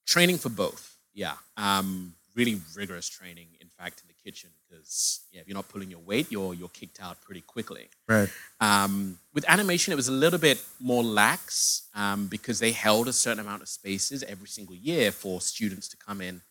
Training 0.05 0.37
for 0.37 0.49
both. 0.49 0.97
Yeah. 1.13 1.33
Um, 1.57 2.13
really 2.35 2.61
rigorous 2.75 3.07
training, 3.07 3.47
in 3.59 3.69
fact, 3.69 4.01
in 4.01 4.07
the 4.07 4.13
kitchen, 4.29 4.49
because 4.67 5.21
yeah, 5.31 5.41
if 5.41 5.47
you're 5.47 5.55
not 5.55 5.69
pulling 5.69 5.89
your 5.89 6.01
weight, 6.01 6.31
you're 6.31 6.53
you're 6.53 6.69
kicked 6.69 7.01
out 7.01 7.21
pretty 7.21 7.41
quickly. 7.41 7.87
Right. 8.07 8.29
Um, 8.59 9.17
with 9.33 9.45
animation, 9.47 9.93
it 9.93 9.95
was 9.95 10.09
a 10.09 10.11
little 10.11 10.39
bit 10.39 10.63
more 10.79 11.03
lax 11.03 11.87
um, 11.95 12.27
because 12.27 12.59
they 12.59 12.71
held 12.71 13.07
a 13.07 13.13
certain 13.13 13.39
amount 13.39 13.61
of 13.61 13.69
spaces 13.69 14.23
every 14.23 14.47
single 14.47 14.75
year 14.75 15.11
for 15.11 15.41
students 15.41 15.87
to 15.89 15.97
come 15.97 16.21
in 16.21 16.41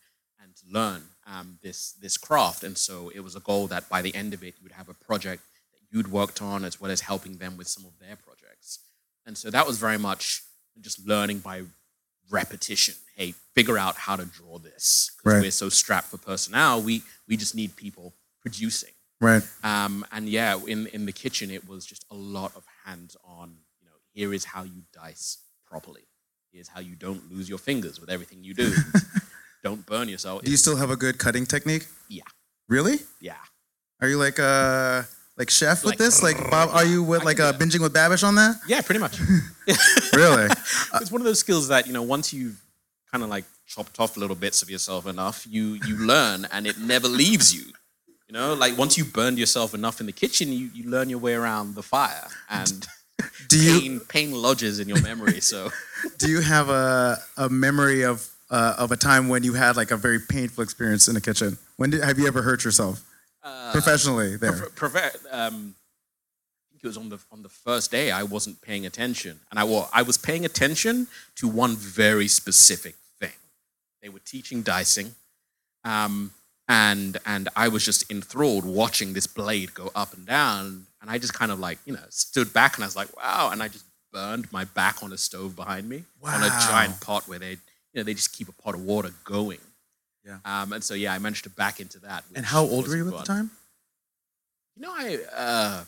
and 0.41 0.55
to 0.55 0.63
learn 0.71 1.03
um, 1.25 1.59
this 1.61 1.93
this 1.93 2.17
craft, 2.17 2.63
and 2.63 2.77
so 2.77 3.11
it 3.13 3.21
was 3.21 3.35
a 3.35 3.39
goal 3.39 3.67
that 3.67 3.89
by 3.89 4.01
the 4.01 4.13
end 4.13 4.33
of 4.33 4.43
it, 4.43 4.55
you 4.57 4.63
would 4.63 4.71
have 4.73 4.89
a 4.89 4.93
project 4.93 5.43
that 5.73 5.95
you'd 5.95 6.11
worked 6.11 6.41
on, 6.41 6.63
as 6.63 6.79
well 6.79 6.91
as 6.91 7.01
helping 7.01 7.37
them 7.37 7.57
with 7.57 7.67
some 7.67 7.85
of 7.85 7.97
their 7.99 8.15
projects, 8.15 8.79
and 9.25 9.37
so 9.37 9.49
that 9.49 9.65
was 9.65 9.79
very 9.79 9.97
much 9.97 10.43
just 10.81 11.05
learning 11.07 11.39
by 11.39 11.63
repetition. 12.29 12.95
Hey, 13.15 13.33
figure 13.53 13.77
out 13.77 13.95
how 13.95 14.15
to 14.15 14.25
draw 14.25 14.59
this 14.59 15.11
because 15.17 15.33
right. 15.33 15.41
we're 15.41 15.51
so 15.51 15.69
strapped 15.69 16.07
for 16.07 16.17
personnel. 16.17 16.81
We 16.81 17.03
we 17.27 17.37
just 17.37 17.55
need 17.55 17.75
people 17.75 18.13
producing. 18.41 18.91
Right. 19.21 19.43
Um, 19.63 20.05
and 20.11 20.27
yeah, 20.27 20.59
in 20.67 20.87
in 20.87 21.05
the 21.05 21.11
kitchen, 21.11 21.49
it 21.49 21.67
was 21.67 21.85
just 21.85 22.05
a 22.11 22.15
lot 22.15 22.55
of 22.55 22.65
hands 22.85 23.15
on. 23.23 23.57
You 23.79 23.87
know, 23.87 23.95
here 24.13 24.33
is 24.33 24.45
how 24.45 24.63
you 24.63 24.83
dice 24.93 25.37
properly. 25.65 26.03
Here's 26.51 26.67
how 26.67 26.79
you 26.79 26.95
don't 26.95 27.31
lose 27.31 27.49
your 27.49 27.57
fingers 27.57 27.99
with 27.99 28.09
everything 28.09 28.43
you 28.43 28.53
do. 28.53 28.73
don't 29.65 29.83
burn 29.85 30.07
yourself. 30.07 30.43
Do 30.43 30.51
you 30.51 30.57
still 30.57 30.77
have 30.77 30.91
a 30.91 30.95
good 30.95 31.17
cutting 31.17 31.45
technique? 31.45 31.87
Yeah. 32.07 32.23
Really? 32.69 32.97
Yeah. 33.19 33.41
Are 34.01 34.07
you 34.07 34.17
like 34.17 34.39
uh 34.39 35.01
like 35.37 35.49
chef 35.49 35.83
with 35.83 35.93
Like- 35.93 35.97
this? 35.97 36.21
Like 36.21 36.37
Bob? 36.53 36.69
Are 36.71 36.85
you 36.85 37.01
with 37.03 37.21
I 37.21 37.25
like 37.25 37.37
can 37.37 37.47
uh, 37.47 37.51
do 37.51 37.57
binging 37.65 37.81
with 37.81 37.93
Babish 37.93 38.23
on 38.23 38.35
that? 38.35 38.55
Yeah, 38.67 38.81
pretty 38.81 39.01
much. 39.01 39.19
Really? 40.13 40.45
it's 41.01 41.11
one 41.11 41.19
of 41.21 41.25
those 41.25 41.39
skills 41.39 41.67
that 41.69 41.87
you 41.87 41.93
know 41.93 42.03
once 42.03 42.31
you've 42.31 42.61
kind 43.11 43.23
of 43.23 43.29
like 43.29 43.45
chopped 43.65 43.99
off 43.99 44.15
little 44.15 44.35
bits 44.35 44.61
of 44.61 44.69
yourself 44.69 45.07
enough, 45.07 45.45
you 45.49 45.79
you 45.87 45.95
learn 45.97 46.47
and 46.53 46.67
it 46.67 46.77
never 46.79 47.07
leaves 47.07 47.47
you. 47.55 47.65
You 48.27 48.33
know, 48.37 48.53
like 48.53 48.77
once 48.77 48.97
you 48.99 49.03
burned 49.05 49.37
yourself 49.39 49.73
enough 49.73 49.99
in 49.99 50.05
the 50.05 50.11
kitchen, 50.23 50.49
you, 50.53 50.69
you 50.73 50.83
learn 50.89 51.09
your 51.09 51.19
way 51.19 51.33
around 51.33 51.75
the 51.75 51.83
fire 51.83 52.27
and 52.49 52.87
Do 53.47 53.57
you 53.57 53.79
pain 53.79 53.99
pain 54.15 54.31
lodges 54.31 54.79
in 54.79 54.87
your 54.87 55.01
memory. 55.01 55.41
So 55.41 55.71
do 56.21 56.27
you 56.29 56.41
have 56.41 56.69
a 56.69 57.17
a 57.37 57.49
memory 57.49 58.03
of 58.05 58.17
uh, 58.55 58.73
of 58.77 58.91
a 58.93 58.95
time 58.95 59.27
when 59.27 59.43
you 59.43 59.53
had 59.53 59.75
like 59.75 59.91
a 59.91 59.97
very 59.97 60.19
painful 60.19 60.63
experience 60.63 61.09
in 61.09 61.13
the 61.13 61.21
kitchen? 61.21 61.57
When 61.75 61.89
did 61.89 62.01
have 62.03 62.17
you 62.17 62.25
ever 62.25 62.41
hurt 62.41 62.63
yourself 62.63 63.03
uh, 63.43 63.73
professionally 63.73 64.37
there? 64.37 64.53
Pre- 64.53 64.89
preve- 64.89 65.25
um, 65.29 65.75
I 65.75 66.65
think 66.71 66.83
it 66.83 66.87
was 66.87 66.95
on 66.95 67.09
the 67.09 67.19
on 67.33 67.41
the 67.43 67.49
first 67.49 67.91
day. 67.91 68.11
I 68.11 68.23
wasn't 68.23 68.61
paying 68.61 68.85
attention, 68.85 69.41
and 69.49 69.59
I 69.59 69.65
well, 69.65 69.89
I 69.91 70.03
was 70.03 70.17
paying 70.17 70.45
attention 70.45 71.07
to 71.35 71.49
one 71.49 71.75
very 71.75 72.29
specific 72.29 72.95
thing. 73.19 73.37
They 74.01 74.07
were 74.07 74.19
teaching 74.19 74.61
dicing, 74.61 75.15
um, 75.83 76.31
and 76.69 77.17
and 77.25 77.49
I 77.57 77.67
was 77.67 77.83
just 77.83 78.09
enthralled 78.09 78.63
watching 78.63 79.11
this 79.11 79.27
blade 79.27 79.73
go 79.73 79.91
up 79.93 80.13
and 80.13 80.25
down, 80.25 80.87
and 81.01 81.11
I 81.11 81.17
just 81.17 81.33
kind 81.33 81.51
of 81.51 81.59
like 81.59 81.79
you 81.85 81.91
know 81.91 82.05
stood 82.09 82.53
back 82.53 82.75
and 82.75 82.85
I 82.85 82.87
was 82.87 82.95
like, 82.95 83.13
wow, 83.17 83.49
and 83.51 83.61
I 83.61 83.67
just 83.67 83.83
burned 84.13 84.49
my 84.53 84.63
back 84.63 85.03
on 85.03 85.11
a 85.11 85.17
stove 85.17 85.57
behind 85.57 85.89
me 85.89 86.05
on 86.23 86.41
a 86.41 86.47
giant 86.69 87.01
pot 87.01 87.27
where 87.27 87.37
they 87.37 87.57
you 87.95 88.01
know 88.01 88.03
they 88.03 88.13
just 88.13 88.33
keep 88.33 88.49
a 88.49 88.51
pot 88.51 88.75
of 88.75 88.81
water 88.81 89.09
going. 89.23 89.59
Yeah. 90.25 90.39
Um, 90.43 90.73
and 90.73 90.83
so 90.83 90.93
yeah, 90.93 91.13
I 91.13 91.19
managed 91.19 91.45
to 91.45 91.49
back 91.49 91.79
into 91.79 91.99
that. 91.99 92.25
And 92.35 92.45
how 92.45 92.63
old 92.63 92.87
were 92.87 92.97
you 92.97 93.07
at 93.07 93.17
the 93.17 93.23
time? 93.23 93.51
You 94.75 94.81
know, 94.81 94.91
I 94.93 95.19
uh, 95.33 95.83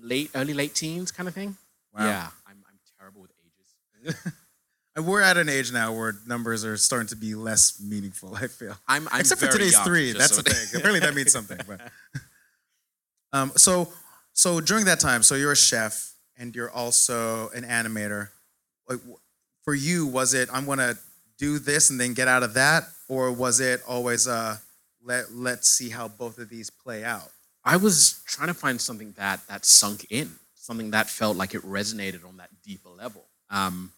late, 0.00 0.30
early, 0.34 0.54
late 0.54 0.74
teens 0.74 1.12
kind 1.12 1.28
of 1.28 1.34
thing. 1.34 1.56
Wow. 1.94 2.06
Yeah, 2.06 2.28
I'm, 2.46 2.56
I'm 2.66 2.78
terrible 2.98 3.20
with 3.20 3.32
ages. 4.06 4.16
We're 4.96 5.20
at 5.20 5.36
an 5.36 5.48
age 5.48 5.72
now 5.72 5.92
where 5.92 6.14
numbers 6.26 6.64
are 6.64 6.76
starting 6.76 7.08
to 7.08 7.16
be 7.16 7.34
less 7.34 7.80
meaningful. 7.80 8.34
I 8.34 8.48
feel. 8.48 8.76
I'm, 8.88 9.08
I'm 9.12 9.20
except 9.20 9.40
for 9.40 9.48
today's 9.48 9.72
young, 9.72 9.84
three. 9.84 10.12
That's 10.12 10.36
so- 10.36 10.42
the 10.42 10.50
thing. 10.54 10.80
Apparently, 10.80 11.00
that 11.00 11.14
means 11.14 11.32
something. 11.32 11.58
But 11.66 11.80
um, 13.32 13.52
so 13.56 13.92
so 14.32 14.60
during 14.60 14.86
that 14.86 15.00
time, 15.00 15.22
so 15.22 15.34
you're 15.34 15.52
a 15.52 15.56
chef 15.56 16.14
and 16.38 16.56
you're 16.56 16.70
also 16.70 17.50
an 17.50 17.64
animator. 17.64 18.28
Like 18.88 19.00
for 19.64 19.74
you, 19.74 20.06
was 20.06 20.32
it 20.34 20.48
I'm 20.52 20.64
gonna 20.64 20.94
do 21.40 21.58
this 21.58 21.90
and 21.90 21.98
then 21.98 22.12
get 22.12 22.28
out 22.28 22.42
of 22.42 22.54
that, 22.54 22.84
or 23.08 23.32
was 23.32 23.58
it 23.58 23.80
always 23.88 24.28
uh 24.28 24.56
let 25.02 25.32
let's 25.32 25.68
see 25.68 25.88
how 25.88 26.06
both 26.06 26.38
of 26.38 26.48
these 26.48 26.70
play 26.70 27.02
out? 27.02 27.30
I 27.64 27.76
was 27.76 28.22
trying 28.26 28.48
to 28.48 28.54
find 28.54 28.80
something 28.80 29.12
that 29.16 29.40
that 29.48 29.64
sunk 29.64 30.06
in, 30.10 30.30
something 30.54 30.90
that 30.92 31.08
felt 31.08 31.36
like 31.36 31.54
it 31.54 31.62
resonated 31.62 32.26
on 32.28 32.36
that 32.36 32.50
deeper 32.62 32.90
level. 32.90 33.24
Um, 33.48 33.92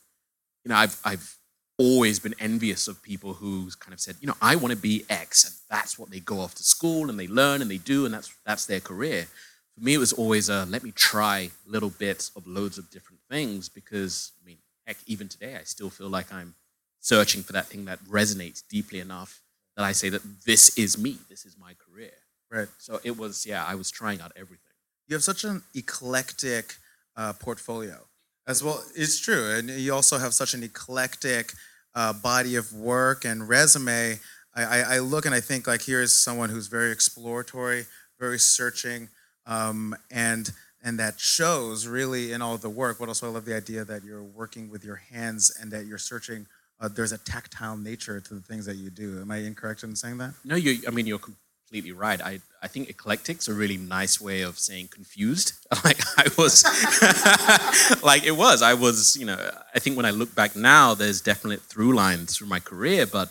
you 0.64 0.70
know, 0.70 0.76
I've 0.76 0.98
I've 1.04 1.36
always 1.78 2.20
been 2.20 2.34
envious 2.38 2.86
of 2.86 3.02
people 3.02 3.34
who 3.34 3.68
kind 3.80 3.92
of 3.92 3.98
said, 4.00 4.14
you 4.20 4.28
know, 4.28 4.36
I 4.40 4.54
want 4.54 4.72
to 4.72 4.78
be 4.80 5.04
X, 5.10 5.44
and 5.44 5.54
that's 5.68 5.98
what 5.98 6.10
they 6.10 6.20
go 6.20 6.38
off 6.40 6.54
to 6.54 6.62
school 6.62 7.10
and 7.10 7.18
they 7.18 7.26
learn 7.26 7.60
and 7.60 7.70
they 7.70 7.78
do, 7.78 8.04
and 8.04 8.14
that's 8.14 8.32
that's 8.46 8.66
their 8.66 8.80
career. 8.80 9.26
For 9.74 9.80
me, 9.80 9.94
it 9.94 9.98
was 9.98 10.12
always 10.12 10.48
a 10.48 10.64
let 10.66 10.84
me 10.84 10.92
try 10.92 11.50
little 11.66 11.90
bits 11.90 12.30
of 12.36 12.46
loads 12.46 12.78
of 12.78 12.88
different 12.90 13.20
things 13.28 13.68
because 13.68 14.32
I 14.40 14.46
mean, 14.46 14.58
heck, 14.86 14.98
even 15.06 15.28
today, 15.28 15.56
I 15.56 15.64
still 15.64 15.90
feel 15.90 16.08
like 16.08 16.32
I'm 16.32 16.54
searching 17.02 17.42
for 17.42 17.52
that 17.52 17.66
thing 17.66 17.84
that 17.84 17.98
resonates 18.04 18.62
deeply 18.66 19.00
enough 19.00 19.42
that 19.76 19.84
I 19.84 19.92
say 19.92 20.08
that 20.08 20.22
this 20.46 20.78
is 20.78 20.96
me, 20.96 21.18
this 21.28 21.44
is 21.44 21.56
my 21.58 21.74
career. 21.74 22.12
Right. 22.50 22.68
So 22.78 23.00
it 23.02 23.18
was, 23.18 23.44
yeah, 23.46 23.64
I 23.66 23.74
was 23.74 23.90
trying 23.90 24.20
out 24.20 24.32
everything. 24.36 24.72
You 25.08 25.16
have 25.16 25.24
such 25.24 25.44
an 25.44 25.62
eclectic 25.74 26.76
uh, 27.16 27.34
portfolio 27.34 28.06
as 28.46 28.62
well. 28.62 28.82
It's 28.94 29.18
true, 29.18 29.50
and 29.50 29.68
you 29.68 29.92
also 29.92 30.18
have 30.18 30.34
such 30.34 30.54
an 30.54 30.62
eclectic 30.62 31.52
uh, 31.94 32.12
body 32.12 32.56
of 32.56 32.72
work 32.72 33.24
and 33.24 33.48
resume. 33.48 34.18
I, 34.54 34.64
I, 34.64 34.80
I 34.80 34.98
look 34.98 35.26
and 35.26 35.34
I 35.34 35.40
think 35.40 35.66
like 35.66 35.82
here 35.82 36.00
is 36.00 36.12
someone 36.12 36.50
who's 36.50 36.66
very 36.66 36.92
exploratory, 36.92 37.86
very 38.18 38.38
searching, 38.38 39.08
um, 39.46 39.96
and 40.10 40.52
and 40.84 40.98
that 40.98 41.20
shows 41.20 41.86
really 41.86 42.32
in 42.32 42.42
all 42.42 42.56
the 42.58 42.70
work. 42.70 42.98
But 42.98 43.08
also, 43.08 43.28
I 43.28 43.32
love 43.32 43.44
the 43.44 43.56
idea 43.56 43.84
that 43.84 44.04
you're 44.04 44.22
working 44.22 44.70
with 44.70 44.84
your 44.84 44.96
hands 44.96 45.52
and 45.60 45.70
that 45.72 45.86
you're 45.86 45.98
searching. 45.98 46.46
Uh, 46.82 46.88
there's 46.88 47.12
a 47.12 47.18
tactile 47.18 47.76
nature 47.76 48.20
to 48.20 48.34
the 48.34 48.40
things 48.40 48.66
that 48.66 48.74
you 48.74 48.90
do. 48.90 49.20
Am 49.20 49.30
I 49.30 49.36
incorrect 49.38 49.84
in 49.84 49.94
saying 49.94 50.18
that? 50.18 50.34
No, 50.44 50.56
you. 50.56 50.82
I 50.88 50.90
mean, 50.90 51.06
you're 51.06 51.20
completely 51.20 51.92
right. 51.92 52.20
I, 52.20 52.40
I 52.60 52.66
think 52.66 52.90
eclectic's 52.90 53.46
a 53.46 53.54
really 53.54 53.76
nice 53.76 54.20
way 54.20 54.42
of 54.42 54.58
saying 54.58 54.88
confused. 54.88 55.52
Like 55.84 56.00
I 56.18 56.26
was, 56.36 56.64
like 58.02 58.24
it 58.24 58.36
was. 58.36 58.62
I 58.62 58.74
was. 58.74 59.16
You 59.16 59.26
know, 59.26 59.50
I 59.74 59.78
think 59.78 59.96
when 59.96 60.04
I 60.04 60.10
look 60.10 60.34
back 60.34 60.56
now, 60.56 60.94
there's 60.94 61.20
definite 61.20 61.62
through 61.62 61.94
lines 61.94 62.36
through 62.36 62.48
my 62.48 62.58
career, 62.60 63.06
but 63.06 63.30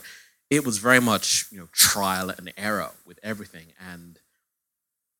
it 0.49 0.65
was 0.65 0.77
very 0.77 1.01
much 1.01 1.45
you 1.51 1.59
know 1.59 1.67
trial 1.73 2.29
and 2.29 2.53
error 2.57 2.91
with 3.05 3.19
everything. 3.21 3.67
And 3.91 4.17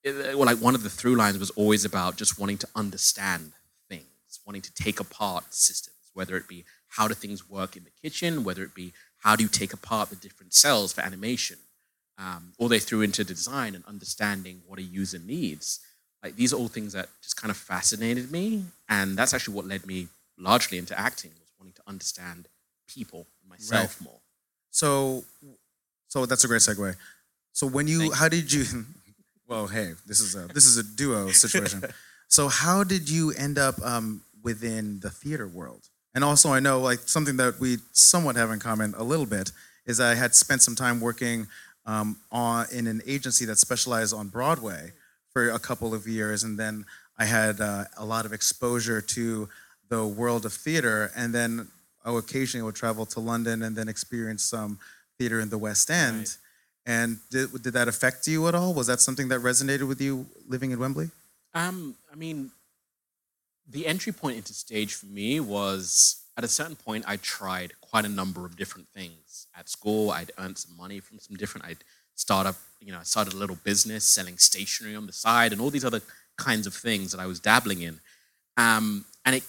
it, 0.03 0.37
well, 0.37 0.45
like 0.45 0.57
one 0.57 0.73
of 0.73 0.83
the 0.83 0.89
through 0.89 1.15
lines 1.15 1.37
was 1.37 1.51
always 1.51 1.85
about 1.85 2.15
just 2.15 2.39
wanting 2.39 2.57
to 2.59 2.67
understand 2.75 3.51
things, 3.89 4.39
wanting 4.45 4.63
to 4.63 4.73
take 4.73 4.99
apart 4.99 5.53
systems, 5.53 5.97
whether 6.13 6.37
it 6.37 6.47
be 6.47 6.63
how 6.91 7.07
do 7.07 7.13
things 7.13 7.49
work 7.49 7.75
in 7.75 7.83
the 7.83 7.91
kitchen, 8.01 8.43
whether 8.43 8.63
it 8.63 8.75
be 8.75 8.93
how 9.23 9.35
do 9.35 9.43
you 9.43 9.49
take 9.49 9.73
apart 9.73 10.09
the 10.09 10.15
different 10.15 10.53
cells 10.53 10.93
for 10.93 11.01
animation, 11.01 11.57
um, 12.17 12.53
all 12.57 12.67
the 12.67 12.75
way 12.75 12.79
through 12.79 13.01
into 13.01 13.23
design 13.23 13.75
and 13.75 13.85
understanding 13.85 14.61
what 14.67 14.79
a 14.79 14.83
user 14.83 15.19
needs. 15.19 15.79
Like 16.23 16.35
these 16.35 16.53
are 16.53 16.57
all 16.57 16.67
things 16.67 16.93
that 16.93 17.09
just 17.21 17.35
kind 17.35 17.49
of 17.49 17.57
fascinated 17.57 18.31
me, 18.31 18.65
and 18.89 19.17
that's 19.17 19.33
actually 19.33 19.55
what 19.55 19.65
led 19.65 19.85
me 19.85 20.07
largely 20.37 20.77
into 20.77 20.97
acting 20.99 21.31
was 21.39 21.49
wanting 21.59 21.73
to 21.73 21.81
understand 21.87 22.47
people 22.87 23.25
and 23.41 23.49
myself 23.49 23.99
more. 24.01 24.19
So, 24.71 25.23
so 26.07 26.25
that's 26.25 26.43
a 26.43 26.47
great 26.47 26.61
segue. 26.61 26.95
So 27.53 27.67
when 27.67 27.87
you, 27.87 27.99
Thank 27.99 28.15
how 28.15 28.29
did 28.29 28.51
you? 28.51 28.65
Well, 29.47 29.67
hey, 29.67 29.95
this 30.07 30.21
is 30.21 30.33
a 30.33 30.47
this 30.47 30.65
is 30.65 30.77
a 30.77 30.83
duo 30.83 31.29
situation. 31.31 31.83
so 32.29 32.47
how 32.47 32.85
did 32.85 33.09
you 33.09 33.33
end 33.33 33.57
up 33.57 33.75
um, 33.81 34.21
within 34.41 35.01
the 35.01 35.09
theater 35.09 35.45
world? 35.45 35.89
And 36.13 36.23
also, 36.23 36.51
I 36.51 36.59
know 36.59 36.79
like 36.79 36.99
something 36.99 37.37
that 37.37 37.59
we 37.59 37.77
somewhat 37.93 38.35
have 38.35 38.51
in 38.51 38.59
common 38.59 38.93
a 38.97 39.03
little 39.03 39.25
bit 39.25 39.51
is 39.85 39.99
I 39.99 40.15
had 40.15 40.35
spent 40.35 40.61
some 40.61 40.75
time 40.75 40.99
working 40.99 41.47
um, 41.85 42.17
on 42.31 42.67
in 42.71 42.87
an 42.87 43.01
agency 43.07 43.45
that 43.45 43.57
specialized 43.57 44.13
on 44.13 44.27
Broadway 44.27 44.91
for 45.33 45.49
a 45.49 45.59
couple 45.59 45.93
of 45.93 46.07
years, 46.07 46.43
and 46.43 46.59
then 46.59 46.85
I 47.17 47.25
had 47.25 47.61
uh, 47.61 47.85
a 47.97 48.05
lot 48.05 48.25
of 48.25 48.33
exposure 48.33 49.01
to 49.01 49.49
the 49.89 50.05
world 50.05 50.45
of 50.45 50.53
theater, 50.53 51.11
and 51.15 51.33
then 51.33 51.67
I 52.03 52.15
occasionally 52.15 52.63
would 52.63 52.75
travel 52.75 53.05
to 53.07 53.19
London 53.19 53.63
and 53.63 53.75
then 53.75 53.87
experience 53.87 54.43
some 54.43 54.79
theater 55.17 55.39
in 55.39 55.49
the 55.49 55.57
West 55.57 55.89
End. 55.89 56.17
Right. 56.17 56.37
And 56.85 57.19
did, 57.29 57.63
did 57.63 57.73
that 57.73 57.87
affect 57.87 58.27
you 58.27 58.47
at 58.47 58.55
all? 58.55 58.73
Was 58.73 58.87
that 58.87 58.99
something 59.01 59.27
that 59.29 59.41
resonated 59.41 59.87
with 59.87 60.01
you 60.01 60.25
living 60.47 60.71
in 60.71 60.79
Wembley? 60.79 61.09
Um, 61.53 61.95
I 62.11 62.15
mean, 62.15 62.51
the 63.69 63.87
entry 63.87 64.11
point 64.11 64.37
into 64.37 64.53
stage 64.53 64.93
for 64.93 65.05
me 65.07 65.39
was 65.39 66.23
at 66.37 66.43
a 66.43 66.47
certain 66.47 66.75
point 66.75 67.05
I 67.07 67.17
tried 67.17 67.73
quite 67.81 68.05
a 68.05 68.09
number 68.09 68.45
of 68.45 68.55
different 68.55 68.87
things. 68.89 69.47
At 69.55 69.69
school, 69.69 70.11
I'd 70.11 70.31
earned 70.37 70.57
some 70.57 70.75
money 70.75 70.99
from 70.99 71.19
some 71.19 71.35
different. 71.35 71.67
I'd 71.67 71.83
start 72.15 72.47
up, 72.47 72.55
you 72.79 72.91
know, 72.91 72.99
I 72.99 73.03
started 73.03 73.33
a 73.33 73.37
little 73.37 73.57
business 73.63 74.05
selling 74.05 74.37
stationery 74.37 74.95
on 74.95 75.07
the 75.07 75.13
side 75.13 75.51
and 75.51 75.61
all 75.61 75.69
these 75.69 75.85
other 75.85 76.01
kinds 76.37 76.67
of 76.67 76.73
things 76.73 77.11
that 77.11 77.19
I 77.19 77.27
was 77.27 77.39
dabbling 77.39 77.81
in. 77.81 77.99
Um, 78.57 79.05
and 79.25 79.35
it 79.35 79.43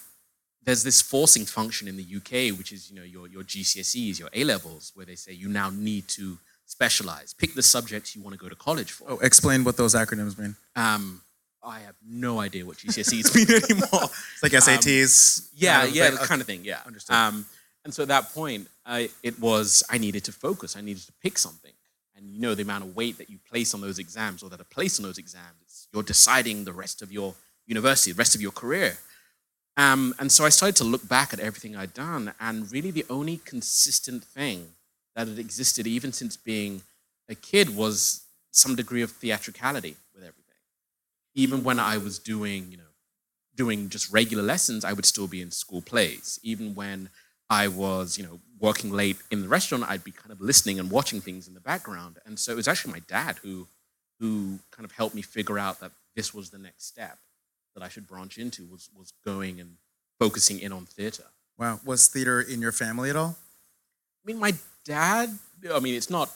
there's 0.64 0.84
this 0.84 1.02
forcing 1.02 1.44
function 1.44 1.88
in 1.88 1.96
the 1.96 2.04
UK, 2.16 2.56
which 2.56 2.72
is 2.72 2.90
you 2.90 2.96
know 2.96 3.02
your 3.02 3.26
your 3.28 3.42
GCSEs, 3.42 4.18
your 4.18 4.28
A 4.32 4.44
levels, 4.44 4.92
where 4.94 5.06
they 5.06 5.16
say 5.16 5.32
you 5.32 5.48
now 5.48 5.70
need 5.70 6.08
to 6.08 6.38
specialize, 6.66 7.34
pick 7.34 7.54
the 7.54 7.62
subjects 7.62 8.14
you 8.14 8.22
want 8.22 8.34
to 8.34 8.38
go 8.38 8.48
to 8.48 8.54
college 8.54 8.92
for. 8.92 9.04
Oh, 9.08 9.18
explain 9.18 9.64
what 9.64 9.76
those 9.76 9.94
acronyms 9.94 10.38
mean. 10.38 10.54
Um, 10.76 11.20
I 11.64 11.80
have 11.80 11.94
no 12.06 12.40
idea 12.40 12.66
what 12.66 12.76
GCSEs 12.78 13.34
mean 13.36 13.62
anymore. 13.62 14.10
It's 14.34 14.42
like 14.42 14.52
SATs. 14.52 15.48
Yeah, 15.54 15.82
uh, 15.82 15.84
yeah, 15.84 16.10
that 16.10 16.20
kind 16.20 16.40
of 16.40 16.46
thing. 16.46 16.60
Yeah, 16.64 16.80
Understood. 16.86 17.14
Um, 17.14 17.46
and 17.84 17.92
so 17.92 18.02
at 18.02 18.08
that 18.08 18.32
point, 18.32 18.68
I, 18.86 19.10
it 19.22 19.38
was 19.40 19.82
I 19.90 19.98
needed 19.98 20.24
to 20.24 20.32
focus. 20.32 20.76
I 20.76 20.80
needed 20.80 21.04
to 21.04 21.12
pick 21.22 21.38
something, 21.38 21.72
and 22.16 22.30
you 22.30 22.40
know 22.40 22.54
the 22.54 22.62
amount 22.62 22.84
of 22.84 22.96
weight 22.96 23.18
that 23.18 23.30
you 23.30 23.38
place 23.48 23.74
on 23.74 23.80
those 23.80 23.98
exams, 23.98 24.42
or 24.42 24.50
that 24.50 24.60
are 24.60 24.64
placed 24.64 25.00
on 25.00 25.04
those 25.04 25.18
exams. 25.18 25.88
You're 25.92 26.02
deciding 26.02 26.64
the 26.64 26.72
rest 26.72 27.02
of 27.02 27.12
your 27.12 27.34
university, 27.66 28.12
the 28.12 28.18
rest 28.18 28.34
of 28.34 28.40
your 28.40 28.52
career. 28.52 28.98
Um, 29.76 30.14
and 30.18 30.30
so 30.30 30.44
I 30.44 30.50
started 30.50 30.76
to 30.76 30.84
look 30.84 31.08
back 31.08 31.32
at 31.32 31.40
everything 31.40 31.76
I'd 31.76 31.94
done, 31.94 32.34
and 32.40 32.70
really 32.70 32.90
the 32.90 33.06
only 33.08 33.38
consistent 33.38 34.22
thing 34.24 34.68
that 35.16 35.28
had 35.28 35.38
existed, 35.38 35.86
even 35.86 36.12
since 36.12 36.36
being 36.36 36.82
a 37.28 37.34
kid, 37.34 37.74
was 37.74 38.22
some 38.50 38.76
degree 38.76 39.02
of 39.02 39.10
theatricality. 39.10 39.96
Even 41.34 41.64
when 41.64 41.78
I 41.78 41.98
was 41.98 42.18
doing, 42.18 42.70
you 42.70 42.76
know, 42.76 42.92
doing 43.54 43.88
just 43.88 44.12
regular 44.12 44.42
lessons, 44.42 44.84
I 44.84 44.92
would 44.92 45.06
still 45.06 45.26
be 45.26 45.42
in 45.42 45.50
school 45.50 45.82
plays. 45.82 46.38
Even 46.42 46.74
when 46.74 47.10
I 47.48 47.68
was, 47.68 48.16
you 48.16 48.24
know, 48.24 48.40
working 48.58 48.90
late 48.90 49.16
in 49.30 49.42
the 49.42 49.48
restaurant, 49.48 49.84
I'd 49.88 50.04
be 50.04 50.10
kind 50.10 50.30
of 50.30 50.40
listening 50.40 50.78
and 50.78 50.90
watching 50.90 51.20
things 51.20 51.48
in 51.48 51.54
the 51.54 51.60
background. 51.60 52.18
And 52.24 52.38
so 52.38 52.52
it 52.52 52.56
was 52.56 52.68
actually 52.68 52.92
my 52.92 53.02
dad 53.06 53.38
who 53.42 53.68
who 54.20 54.60
kind 54.70 54.84
of 54.84 54.92
helped 54.92 55.16
me 55.16 55.22
figure 55.22 55.58
out 55.58 55.80
that 55.80 55.90
this 56.14 56.32
was 56.32 56.50
the 56.50 56.58
next 56.58 56.86
step 56.86 57.18
that 57.74 57.82
I 57.82 57.88
should 57.88 58.06
branch 58.06 58.38
into 58.38 58.66
was 58.66 58.88
was 58.96 59.12
going 59.24 59.60
and 59.60 59.76
focusing 60.18 60.60
in 60.60 60.72
on 60.72 60.86
theater. 60.86 61.24
Wow. 61.58 61.80
Was 61.84 62.08
theater 62.08 62.40
in 62.40 62.60
your 62.60 62.72
family 62.72 63.10
at 63.10 63.16
all? 63.16 63.36
I 63.36 64.26
mean, 64.26 64.38
my 64.38 64.54
dad. 64.84 65.38
I 65.72 65.80
mean, 65.80 65.94
it's 65.94 66.10
not 66.10 66.30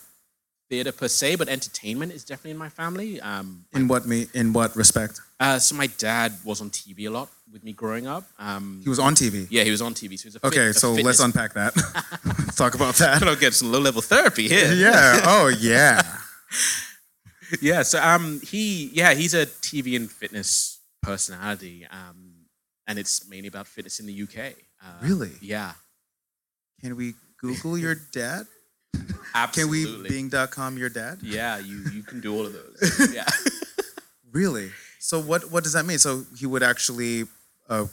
theater 0.68 0.92
per 0.92 1.08
se, 1.08 1.36
but 1.36 1.48
entertainment 1.48 2.12
is 2.12 2.24
definitely 2.24 2.50
in 2.52 2.58
my 2.58 2.68
family. 2.68 3.20
Um, 3.20 3.64
In 3.74 3.86
what 3.88 4.06
me? 4.06 4.26
In 4.34 4.52
what 4.52 4.74
respect? 4.76 5.20
uh, 5.40 5.58
so 5.58 5.74
my 5.76 5.86
dad 5.86 6.32
was 6.44 6.60
on 6.60 6.70
TV 6.70 7.06
a 7.06 7.10
lot 7.10 7.28
with 7.52 7.62
me 7.62 7.72
growing 7.72 8.06
up. 8.06 8.24
Um, 8.38 8.80
He 8.82 8.88
was 8.88 8.98
on 8.98 9.14
TV. 9.14 9.46
yeah, 9.50 9.64
he 9.64 9.70
was 9.70 9.80
on 9.82 9.94
TV. 9.94 10.16
So 10.18 10.22
he 10.24 10.28
was 10.28 10.36
a 10.36 10.40
fit- 10.40 10.46
Okay, 10.48 10.66
a 10.68 10.74
so 10.74 10.92
let's 10.94 11.20
unpack 11.20 11.52
that. 11.54 11.72
let's 12.24 12.56
talk 12.56 12.74
about 12.74 13.00
I 13.00 13.18
that. 13.18 13.20
don't 13.24 13.38
get 13.40 13.54
some 13.54 13.70
low 13.70 13.80
level 13.80 14.02
therapy 14.02 14.48
here. 14.48 14.72
Yeah. 14.74 15.20
Oh, 15.24 15.46
yeah. 15.48 16.02
yeah. 17.60 17.82
So 17.82 18.02
um, 18.02 18.40
he 18.42 18.90
yeah 18.92 19.14
he's 19.14 19.34
a 19.34 19.46
TV 19.46 19.94
and 19.96 20.10
fitness 20.10 20.80
personality. 21.02 21.86
Um, 21.90 22.32
and 22.88 22.98
it's 22.98 23.28
mainly 23.28 23.48
about 23.48 23.66
fitness 23.66 24.00
in 24.00 24.06
the 24.06 24.22
UK. 24.22 24.54
Uh, 24.82 24.98
Really? 25.02 25.32
Yeah. 25.40 25.72
Can 26.80 26.96
we 26.96 27.14
Google 27.38 27.76
your 27.78 27.94
dad? 28.12 28.46
Can 28.96 29.18
Absolutely. 29.34 30.02
we 30.02 30.08
Bing.com 30.08 30.78
your 30.78 30.88
dad? 30.88 31.18
Yeah, 31.22 31.58
you 31.58 31.82
you 31.92 32.02
can 32.02 32.20
do 32.20 32.34
all 32.34 32.46
of 32.46 32.52
those. 32.52 33.10
yeah. 33.14 33.26
Really? 34.32 34.70
So 34.98 35.20
what 35.20 35.50
what 35.50 35.62
does 35.62 35.74
that 35.74 35.84
mean? 35.84 35.98
So 35.98 36.24
he 36.38 36.46
would 36.46 36.62
actually 36.62 37.24
uh, 37.68 37.86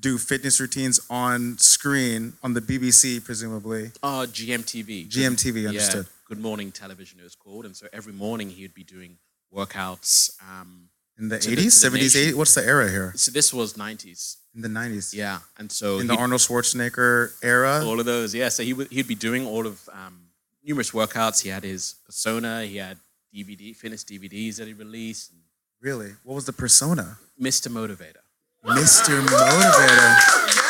do 0.00 0.18
fitness 0.18 0.60
routines 0.60 1.00
on 1.10 1.58
screen 1.58 2.34
on 2.42 2.54
the 2.54 2.60
BBC, 2.60 3.22
presumably. 3.24 3.90
Uh, 4.02 4.26
GMTV. 4.30 5.08
GMTV, 5.08 5.68
understood. 5.68 6.06
Yeah, 6.06 6.12
Good 6.28 6.40
Morning 6.40 6.72
Television 6.72 7.20
it 7.20 7.24
was 7.24 7.34
called, 7.34 7.66
and 7.66 7.76
so 7.76 7.86
every 7.92 8.12
morning 8.12 8.50
he 8.50 8.62
would 8.62 8.74
be 8.74 8.84
doing 8.84 9.18
workouts. 9.54 10.40
Um, 10.40 10.88
In 11.18 11.28
the 11.28 11.38
To 11.38 11.50
the- 11.50 11.56
80s, 11.56 11.80
to 11.82 11.90
the 11.90 11.98
70s, 11.98 12.14
80s? 12.32 12.34
What's 12.34 12.54
the 12.54 12.64
era 12.66 12.90
here? 12.90 13.12
so 13.16 13.30
this 13.30 13.52
was 13.52 13.76
nineties. 13.76 14.36
In 14.54 14.60
the 14.62 14.68
90s. 14.68 15.12
Yeah, 15.14 15.38
and 15.58 15.70
so 15.70 15.98
In 15.98 16.06
the 16.06 16.14
Arnold 16.16 16.40
Schwarzenegger 16.40 17.32
era. 17.42 17.84
all 17.84 17.98
of 18.00 18.06
those. 18.06 18.34
Yeah, 18.34 18.48
so 18.50 18.62
he 18.62 18.72
would 18.72 18.88
he'd 18.90 19.08
be 19.08 19.14
doing 19.16 19.46
all 19.46 19.66
of 19.66 19.88
um, 19.92 20.28
numerous 20.64 20.90
workouts. 20.92 21.42
He 21.42 21.48
had 21.50 21.62
his 21.64 21.94
persona. 22.06 22.64
He 22.64 22.76
had 22.76 22.98
DVD 23.34 23.74
fitness 23.74 24.04
DVDs 24.04 24.56
that 24.56 24.66
he 24.68 24.72
released. 24.74 25.30
And 25.32 25.40
Really? 25.80 26.14
What 26.24 26.34
was 26.34 26.44
the 26.46 26.52
persona? 26.52 27.18
Mr. 27.40 27.68
Motivator. 27.68 28.22
Mr. 28.64 29.20
Motivator. 29.26 30.10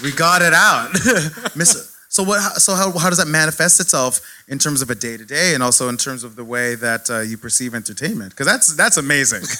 Yeah. 0.00 0.04
We 0.04 0.12
got 0.12 0.42
it 0.42 0.54
out. 0.54 0.90
Mr. 1.56 1.90
So 2.08 2.22
what? 2.22 2.40
So 2.60 2.74
how, 2.74 2.90
how 2.98 3.08
does 3.10 3.18
that 3.18 3.28
manifest 3.28 3.80
itself 3.80 4.20
in 4.48 4.58
terms 4.58 4.82
of 4.82 4.90
a 4.90 4.94
day 4.94 5.16
to 5.16 5.24
day, 5.24 5.54
and 5.54 5.62
also 5.62 5.88
in 5.88 5.96
terms 5.96 6.24
of 6.24 6.36
the 6.36 6.44
way 6.44 6.74
that 6.74 7.10
uh, 7.10 7.20
you 7.20 7.36
perceive 7.36 7.74
entertainment? 7.74 8.30
Because 8.30 8.46
that's 8.46 8.74
that's 8.74 8.96
amazing. 8.96 9.42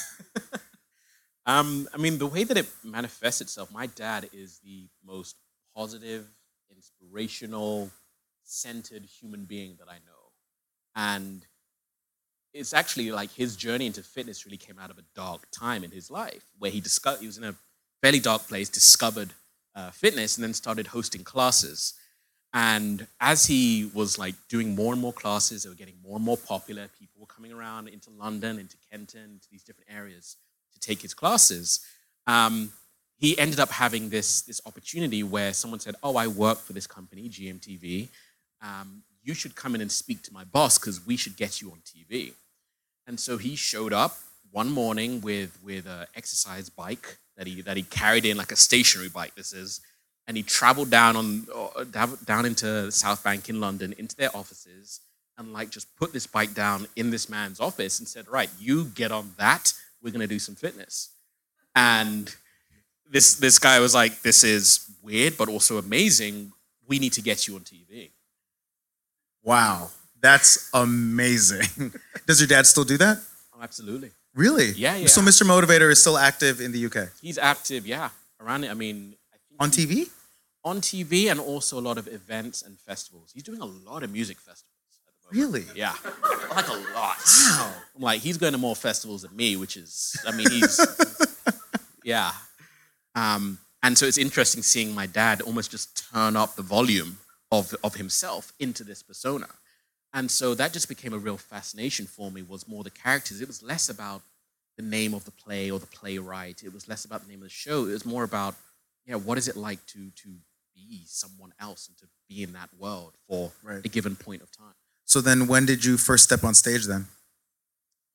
Um, 1.49 1.89
I 1.95 1.97
mean, 1.97 2.19
the 2.19 2.27
way 2.27 2.45
that 2.45 2.59
it 2.59 2.67
manifests 2.85 3.41
itself, 3.41 3.73
my 3.73 3.87
dad 3.87 4.29
is 4.35 4.59
the 4.59 4.87
most 5.03 5.35
positive, 5.75 6.27
inspirational, 6.71 7.91
centered 8.45 9.07
human 9.07 9.47
being 9.47 9.77
that 9.79 9.89
I 9.89 9.95
know. 9.95 10.33
And 10.95 11.47
it's 12.53 12.75
actually 12.75 13.13
like 13.13 13.31
his 13.31 13.57
journey 13.57 13.87
into 13.87 14.03
fitness 14.03 14.45
really 14.45 14.59
came 14.59 14.79
out 14.79 14.91
of 14.91 14.99
a 14.99 15.05
dark 15.15 15.47
time 15.51 15.85
in 15.85 15.91
his 15.91 16.11
life 16.11 16.45
where 16.59 16.71
he 16.71 16.83
discovered 16.83 17.21
he 17.21 17.27
was 17.27 17.39
in 17.39 17.45
a 17.45 17.55
fairly 18.03 18.21
dark 18.21 18.47
place, 18.47 18.69
discovered 18.69 19.31
uh, 19.75 19.91
fitness, 19.91 20.37
and 20.37 20.45
then 20.45 20.53
started 20.53 20.89
hosting 20.89 21.25
classes. 21.25 21.95
And 22.55 23.07
as 23.21 23.47
he 23.47 23.91
was 23.93 24.19
like 24.19 24.35
doing 24.49 24.75
more 24.75 24.93
and 24.93 25.03
more 25.03 25.13
classes, 25.13 25.63
they 25.63 25.69
were 25.69 25.75
getting 25.75 26.01
more 26.03 26.17
and 26.17 26.25
more 26.25 26.39
popular. 26.39 26.89
People 26.99 27.21
were 27.21 27.27
coming 27.27 27.53
around 27.53 27.89
into 27.89 28.11
London, 28.11 28.59
into 28.59 28.77
Kenton, 28.91 29.33
into 29.35 29.49
these 29.51 29.63
different 29.63 29.91
areas 29.91 30.37
to 30.73 30.81
take 30.81 31.03
his 31.03 31.13
classes. 31.13 31.81
Um, 32.27 32.73
he 33.19 33.39
ended 33.39 33.61
up 33.61 33.71
having 33.71 34.11
this 34.11 34.43
this 34.43 34.61
opportunity 34.65 35.23
where 35.23 35.53
someone 35.53 35.81
said, 35.81 35.97
"Oh, 36.03 36.17
I 36.17 36.27
work 36.27 36.59
for 36.61 36.73
this 36.73 36.87
company, 36.87 37.29
GMTV. 37.29 38.09
Um, 38.63 39.03
you 39.23 39.35
should 39.35 39.55
come 39.55 39.75
in 39.75 39.81
and 39.81 39.93
speak 39.93 40.23
to 40.23 40.33
my 40.33 40.45
boss 40.45 40.79
because 40.79 41.05
we 41.05 41.17
should 41.17 41.37
get 41.37 41.61
you 41.61 41.71
on 41.71 41.81
TV." 41.81 42.33
And 43.07 43.19
so 43.19 43.37
he 43.37 43.57
showed 43.57 43.93
up 43.93 44.19
one 44.51 44.71
morning 44.71 45.21
with 45.21 45.59
with 45.63 45.87
an 45.87 46.07
exercise 46.15 46.71
bike 46.71 47.19
that 47.37 47.47
he 47.47 47.61
that 47.63 47.77
he 47.77 47.83
carried 47.83 48.25
in 48.25 48.37
like 48.37 48.53
a 48.53 48.57
stationary 48.57 49.09
bike. 49.09 49.35
This 49.35 49.53
is, 49.53 49.81
and 50.29 50.37
he 50.37 50.43
traveled 50.45 50.91
down 50.91 51.17
on 51.17 51.47
uh, 51.53 51.85
down- 51.85 52.19
down 52.25 52.45
into 52.47 52.93
South 52.93 53.25
Bank 53.25 53.49
in 53.49 53.61
London 53.61 53.95
into 53.99 54.15
their 54.15 54.35
offices 54.37 55.01
and 55.39 55.53
like 55.53 55.71
just 55.71 55.97
put 55.97 56.13
this 56.13 56.27
bike 56.27 56.55
down 56.55 56.87
in 56.95 57.11
this 57.11 57.29
man's 57.29 57.59
office 57.59 57.99
and 57.99 58.07
said, 58.07 58.29
"Right, 58.29 58.51
you 58.61 58.85
get 58.85 59.11
on 59.11 59.33
that. 59.39 59.73
We're 60.03 60.13
gonna 60.13 60.27
do 60.29 60.39
some 60.39 60.55
fitness." 60.55 61.09
And 61.75 62.33
this 63.11 63.35
this 63.35 63.59
guy 63.59 63.81
was 63.81 63.95
like, 63.95 64.23
"This 64.23 64.45
is 64.45 64.87
weird, 65.03 65.37
but 65.39 65.49
also 65.49 65.79
amazing. 65.79 66.53
We 66.87 66.99
need 66.99 67.15
to 67.15 67.23
get 67.23 67.49
you 67.49 67.57
on 67.57 67.63
TV." 67.63 68.11
wow, 69.43 69.89
that's 70.21 70.69
amazing. 70.75 71.93
Does 72.27 72.39
your 72.39 72.49
dad 72.49 72.67
still 72.67 72.85
do 72.85 72.99
that? 72.99 73.19
Oh, 73.57 73.63
absolutely. 73.63 74.11
Really? 74.35 74.73
Yeah, 74.73 74.97
yeah. 74.97 75.07
So 75.07 75.23
Mr. 75.23 75.45
Motivator 75.47 75.91
is 75.91 76.03
still 76.03 76.19
active 76.19 76.61
in 76.61 76.71
the 76.71 76.85
UK 76.85 77.09
He's 77.23 77.39
active, 77.39 77.87
yeah, 77.87 78.11
around 78.41 78.65
it. 78.65 78.71
I 78.71 78.75
mean, 78.75 79.15
on 79.59 79.71
TV. 79.71 80.11
On 80.65 80.81
TV 80.81 81.31
and 81.31 81.41
also 81.41 81.79
a 81.79 81.81
lot 81.81 81.99
of 81.99 82.09
events 82.09 82.63
and 82.63 82.79
festivals. 82.79 83.33
He's 83.33 83.43
doing 83.43 83.61
a 83.61 83.67
lot 83.67 84.03
of 84.03 84.13
music 84.13 84.39
festivals. 84.39 84.75
At 85.07 85.33
the 85.33 85.37
moment. 85.37 85.55
Really? 85.55 85.79
Yeah, 85.79 85.95
like 86.55 86.69
a 86.69 86.73
lot. 86.95 87.17
Wow. 87.27 87.73
I'm 87.97 88.03
like, 88.03 88.21
he's 88.21 88.39
going 88.39 88.53
to 88.53 88.59
more 88.59 88.77
festivals 88.77 89.23
than 89.23 89.35
me, 89.37 89.57
which 89.57 89.77
is, 89.77 90.17
I 90.27 90.33
mean, 90.33 90.51
he's, 90.51 90.81
yeah. 92.05 92.33
Um, 93.15 93.59
and 93.83 93.97
so 93.97 94.07
it's 94.07 94.19
interesting 94.19 94.63
seeing 94.63 94.95
my 94.95 95.07
dad 95.07 95.41
almost 95.41 95.71
just 95.71 96.11
turn 96.13 96.37
up 96.37 96.57
the 96.57 96.63
volume 96.63 97.19
of, 97.51 97.75
of 97.85 97.95
himself 97.95 98.53
into 98.59 98.85
this 98.85 99.03
persona. 99.03 99.47
And 100.13 100.31
so 100.31 100.55
that 100.55 100.73
just 100.73 100.89
became 100.89 101.13
a 101.13 101.19
real 101.19 101.37
fascination 101.37 102.07
for 102.07 102.31
me 102.31 102.43
was 102.43 102.67
more 102.67 102.83
the 102.83 102.91
characters. 102.91 103.41
It 103.41 103.47
was 103.47 103.63
less 103.63 103.89
about 103.89 104.23
the 104.77 104.83
name 104.83 105.15
of 105.15 105.25
the 105.25 105.31
play 105.31 105.71
or 105.71 105.79
the 105.79 105.87
playwright. 105.87 106.63
It 106.65 106.73
was 106.73 106.89
less 106.89 107.05
about 107.05 107.23
the 107.23 107.29
name 107.29 107.41
of 107.41 107.45
the 107.45 107.51
show. 107.51 107.85
It 107.85 107.93
was 107.93 108.07
more 108.07 108.25
about, 108.25 108.55
yeah, 109.07 109.17
what 109.17 109.39
is 109.39 109.49
it 109.49 109.57
like 109.57 109.85
to, 109.87 110.11
to 110.11 110.29
be 110.87 111.05
someone 111.07 111.53
else 111.59 111.89
and 111.89 111.97
to 111.99 112.07
be 112.29 112.43
in 112.43 112.53
that 112.53 112.71
world 112.79 113.17
for 113.29 113.53
Right. 113.63 113.85
a 113.85 113.89
given 113.89 114.17
point 114.17 114.43
of 114.43 114.51
time. 114.51 114.75
So 115.05 115.21
then, 115.21 115.47
when 115.47 115.67
did 115.67 115.85
you 115.85 115.97
first 115.97 116.25
step 116.25 116.45
on 116.45 116.55
stage? 116.55 116.85
Then. 116.87 117.09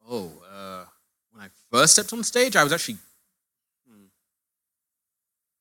Oh, 0.07 0.31
uh, 0.49 0.85
when 1.31 1.43
I 1.43 1.49
first 1.71 1.93
stepped 1.93 2.13
on 2.13 2.23
stage, 2.23 2.55
I 2.55 2.63
was 2.63 2.71
actually 2.71 2.97
hmm, 3.87 4.05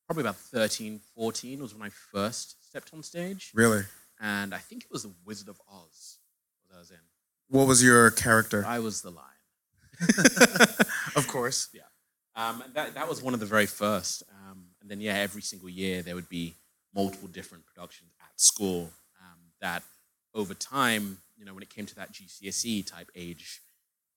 probably 0.06 0.22
about 0.22 0.36
13, 0.36 1.00
14 1.14 1.62
was 1.62 1.74
when 1.74 1.82
I 1.86 1.90
first 1.90 2.62
stepped 2.68 2.92
on 2.92 3.02
stage. 3.02 3.50
Really? 3.54 3.84
And 4.20 4.54
I 4.54 4.58
think 4.58 4.84
it 4.84 4.90
was 4.90 5.02
The 5.04 5.12
Wizard 5.24 5.48
of 5.48 5.60
Oz 5.70 6.18
that 6.68 6.76
I 6.76 6.78
was 6.80 6.90
in. 6.90 6.98
What 7.48 7.66
was 7.66 7.82
your 7.82 8.10
character? 8.10 8.64
I 8.66 8.78
was 8.78 9.02
the 9.02 9.10
lion. 9.10 9.26
of 11.16 11.26
course. 11.28 11.68
Yeah. 11.72 11.82
Um, 12.34 12.62
that, 12.74 12.94
that 12.94 13.08
was 13.08 13.22
one 13.22 13.34
of 13.34 13.40
the 13.40 13.46
very 13.46 13.66
first. 13.66 14.22
Um, 14.30 14.64
and 14.80 14.90
then, 14.90 15.00
yeah, 15.00 15.14
every 15.14 15.42
single 15.42 15.68
year 15.68 16.02
there 16.02 16.14
would 16.14 16.28
be 16.28 16.56
multiple 16.94 17.28
different 17.28 17.64
productions 17.66 18.10
at 18.20 18.40
school 18.40 18.90
um, 19.20 19.38
that 19.60 19.82
over 20.34 20.54
time, 20.54 21.18
you 21.36 21.44
know, 21.44 21.54
when 21.54 21.62
it 21.62 21.70
came 21.70 21.86
to 21.86 21.94
that 21.96 22.12
GCSE 22.12 22.86
type 22.86 23.10
age, 23.14 23.60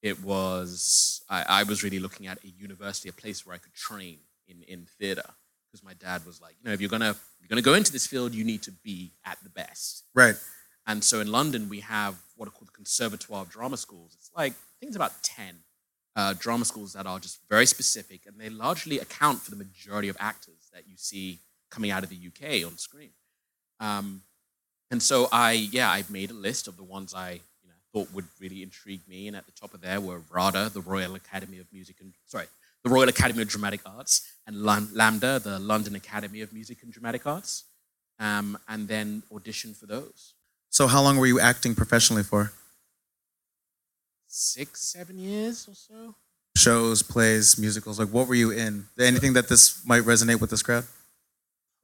it 0.01 0.21
was, 0.23 1.23
I, 1.29 1.43
I 1.47 1.63
was 1.63 1.83
really 1.83 1.99
looking 1.99 2.27
at 2.27 2.43
a 2.43 2.47
university, 2.47 3.09
a 3.09 3.13
place 3.13 3.45
where 3.45 3.55
I 3.55 3.57
could 3.57 3.73
train 3.73 4.19
in, 4.47 4.61
in 4.67 4.87
theater. 4.99 5.29
Because 5.71 5.83
my 5.83 5.93
dad 5.93 6.25
was 6.25 6.39
like, 6.39 6.55
you 6.61 6.67
know, 6.67 6.73
if 6.73 6.79
you're 6.79 6.89
going 6.89 7.01
to 7.01 7.15
you're 7.39 7.49
gonna 7.49 7.61
go 7.61 7.73
into 7.73 7.91
this 7.91 8.07
field, 8.07 8.33
you 8.33 8.43
need 8.43 8.61
to 8.63 8.71
be 8.71 9.11
at 9.25 9.37
the 9.43 9.49
best. 9.49 10.03
Right. 10.13 10.35
And 10.87 11.03
so 11.03 11.19
in 11.19 11.31
London, 11.31 11.69
we 11.69 11.79
have 11.81 12.15
what 12.35 12.47
are 12.47 12.51
called 12.51 12.67
the 12.67 12.73
Conservatoire 12.73 13.41
of 13.41 13.49
Drama 13.49 13.77
Schools. 13.77 14.15
It's 14.17 14.31
like, 14.35 14.53
I 14.53 14.75
think 14.79 14.89
it's 14.89 14.95
about 14.95 15.21
10 15.23 15.55
uh, 16.15 16.33
drama 16.37 16.65
schools 16.65 16.93
that 16.93 17.05
are 17.05 17.19
just 17.19 17.39
very 17.49 17.65
specific, 17.65 18.25
and 18.25 18.39
they 18.39 18.49
largely 18.49 18.99
account 18.99 19.41
for 19.41 19.51
the 19.51 19.57
majority 19.57 20.07
of 20.07 20.17
actors 20.19 20.69
that 20.73 20.83
you 20.87 20.95
see 20.97 21.39
coming 21.69 21.91
out 21.91 22.03
of 22.03 22.09
the 22.09 22.15
UK 22.15 22.65
on 22.65 22.77
screen. 22.77 23.11
Um, 23.79 24.21
and 24.91 25.01
so 25.01 25.27
I, 25.31 25.51
yeah, 25.53 25.89
I 25.89 26.03
made 26.09 26.31
a 26.31 26.35
list 26.35 26.67
of 26.67 26.77
the 26.77 26.83
ones 26.83 27.13
I 27.13 27.31
you 27.31 27.67
know, 27.67 27.73
thought 27.93 28.13
would 28.13 28.25
really 28.39 28.63
intrigue 28.63 29.01
me, 29.07 29.27
and 29.27 29.35
at 29.35 29.45
the 29.45 29.51
top 29.51 29.73
of 29.73 29.81
there 29.81 29.99
were 29.99 30.21
RADA, 30.31 30.69
the 30.73 30.81
Royal 30.81 31.15
Academy 31.15 31.59
of 31.59 31.65
Music 31.73 31.97
and 31.99 32.13
sorry, 32.25 32.45
the 32.83 32.89
Royal 32.89 33.09
Academy 33.09 33.41
of 33.41 33.47
Dramatic 33.47 33.81
Arts, 33.85 34.31
and 34.45 34.63
Lam- 34.63 34.89
LAMDA, 34.93 35.41
the 35.41 35.59
London 35.59 35.95
Academy 35.95 36.41
of 36.41 36.53
Music 36.53 36.83
and 36.83 36.93
Dramatic 36.93 37.25
Arts, 37.25 37.63
um, 38.19 38.57
and 38.69 38.87
then 38.87 39.23
audition 39.33 39.73
for 39.73 39.87
those. 39.87 40.33
So 40.69 40.87
how 40.87 41.01
long 41.01 41.17
were 41.17 41.25
you 41.25 41.39
acting 41.39 41.73
professionally 41.73 42.23
for? 42.23 42.51
Six, 44.27 44.81
seven 44.81 45.17
years 45.17 45.67
or 45.67 45.73
so. 45.73 46.15
Shows, 46.57 47.01
plays, 47.01 47.57
musicals. 47.57 47.99
Like 47.99 48.09
what 48.09 48.27
were 48.27 48.35
you 48.35 48.51
in? 48.51 48.85
Anything 48.99 49.33
that 49.33 49.47
this 49.49 49.85
might 49.85 50.03
resonate 50.03 50.39
with 50.39 50.49
this 50.49 50.61
crowd? 50.61 50.85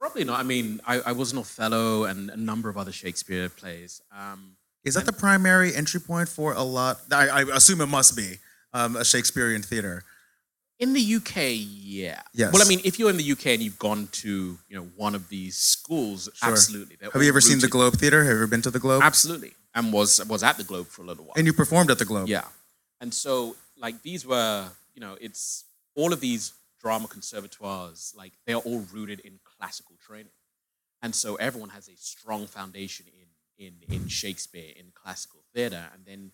Probably 0.02 0.24
not. 0.24 0.40
I 0.40 0.42
mean, 0.42 0.80
I, 0.84 0.94
I 1.00 1.12
was 1.12 1.30
an 1.30 1.38
Othello 1.38 2.04
and 2.10 2.28
a 2.28 2.36
number 2.36 2.68
of 2.68 2.76
other 2.76 2.90
Shakespeare 2.90 3.48
plays. 3.48 4.02
Um, 4.10 4.56
Is 4.82 4.94
that 4.94 5.06
the 5.06 5.12
primary 5.12 5.72
entry 5.76 6.00
point 6.00 6.28
for 6.28 6.54
a 6.54 6.62
lot? 6.64 6.98
I, 7.12 7.28
I 7.28 7.42
assume 7.54 7.80
it 7.80 7.86
must 7.86 8.16
be 8.16 8.38
um, 8.72 8.96
a 8.96 9.04
Shakespearean 9.04 9.62
theater. 9.62 10.02
in 10.80 10.92
the 10.92 11.14
UK, 11.18 11.54
yeah. 11.54 12.20
Yes. 12.34 12.52
Well, 12.52 12.60
I 12.60 12.68
mean, 12.68 12.80
if 12.84 12.98
you're 12.98 13.10
in 13.10 13.16
the 13.16 13.30
UK 13.30 13.46
and 13.54 13.62
you've 13.62 13.78
gone 13.78 14.08
to 14.22 14.58
you 14.68 14.76
know 14.76 14.86
one 14.96 15.14
of 15.14 15.28
these 15.28 15.56
schools, 15.56 16.28
absolutely. 16.42 16.96
They're 16.98 17.10
Have 17.12 17.22
you 17.22 17.28
all 17.28 17.34
ever 17.34 17.40
seen 17.40 17.58
the 17.58 17.66
rooted- 17.66 17.70
Globe 17.70 17.94
Theater? 17.94 18.24
Have 18.24 18.30
you 18.32 18.38
ever 18.42 18.48
been 18.48 18.62
to 18.62 18.72
the 18.72 18.80
Globe? 18.80 19.02
Absolutely, 19.04 19.52
and 19.72 19.92
was 19.92 20.20
was 20.26 20.42
at 20.42 20.56
the 20.56 20.64
Globe 20.64 20.88
for 20.88 21.02
a 21.02 21.06
little 21.06 21.26
while. 21.26 21.34
And 21.36 21.46
you 21.46 21.52
performed 21.52 21.92
at 21.92 22.00
the 22.00 22.04
Globe. 22.04 22.28
Yeah. 22.28 22.46
And 23.00 23.14
so, 23.14 23.54
like, 23.78 24.02
these 24.02 24.26
were, 24.26 24.68
you 24.94 25.00
know, 25.00 25.16
it's 25.20 25.64
all 25.94 26.12
of 26.12 26.18
these 26.18 26.52
drama 26.82 27.06
conservatoires, 27.08 28.12
like, 28.16 28.32
they 28.46 28.52
are 28.52 28.60
all 28.60 28.84
rooted 28.92 29.20
in 29.20 29.38
classical 29.44 29.96
training. 30.04 30.32
And 31.00 31.14
so 31.14 31.36
everyone 31.36 31.70
has 31.70 31.88
a 31.88 31.96
strong 31.96 32.46
foundation 32.46 33.06
in, 33.58 33.66
in, 33.66 33.74
in 33.94 34.08
Shakespeare, 34.08 34.72
in 34.76 34.86
classical 34.94 35.42
theater. 35.54 35.84
And 35.94 36.04
then 36.04 36.32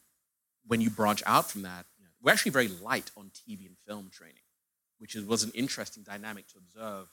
when 0.67 0.81
you 0.81 0.91
branch 0.91 1.23
out 1.27 1.51
from 1.51 1.63
that, 1.63 1.87
you 1.99 2.05
know, 2.05 2.11
we're 2.23 2.33
actually 2.33 2.53
very 2.53 2.69
light 2.69 3.11
on 3.17 3.31
TV 3.31 3.67
and 3.67 3.77
film 3.87 4.11
training, 4.13 4.37
which 4.99 5.15
is, 5.15 5.25
was 5.25 5.43
an 5.43 5.53
interesting 5.55 6.03
dynamic 6.03 6.47
to 6.49 6.59
observe 6.59 7.09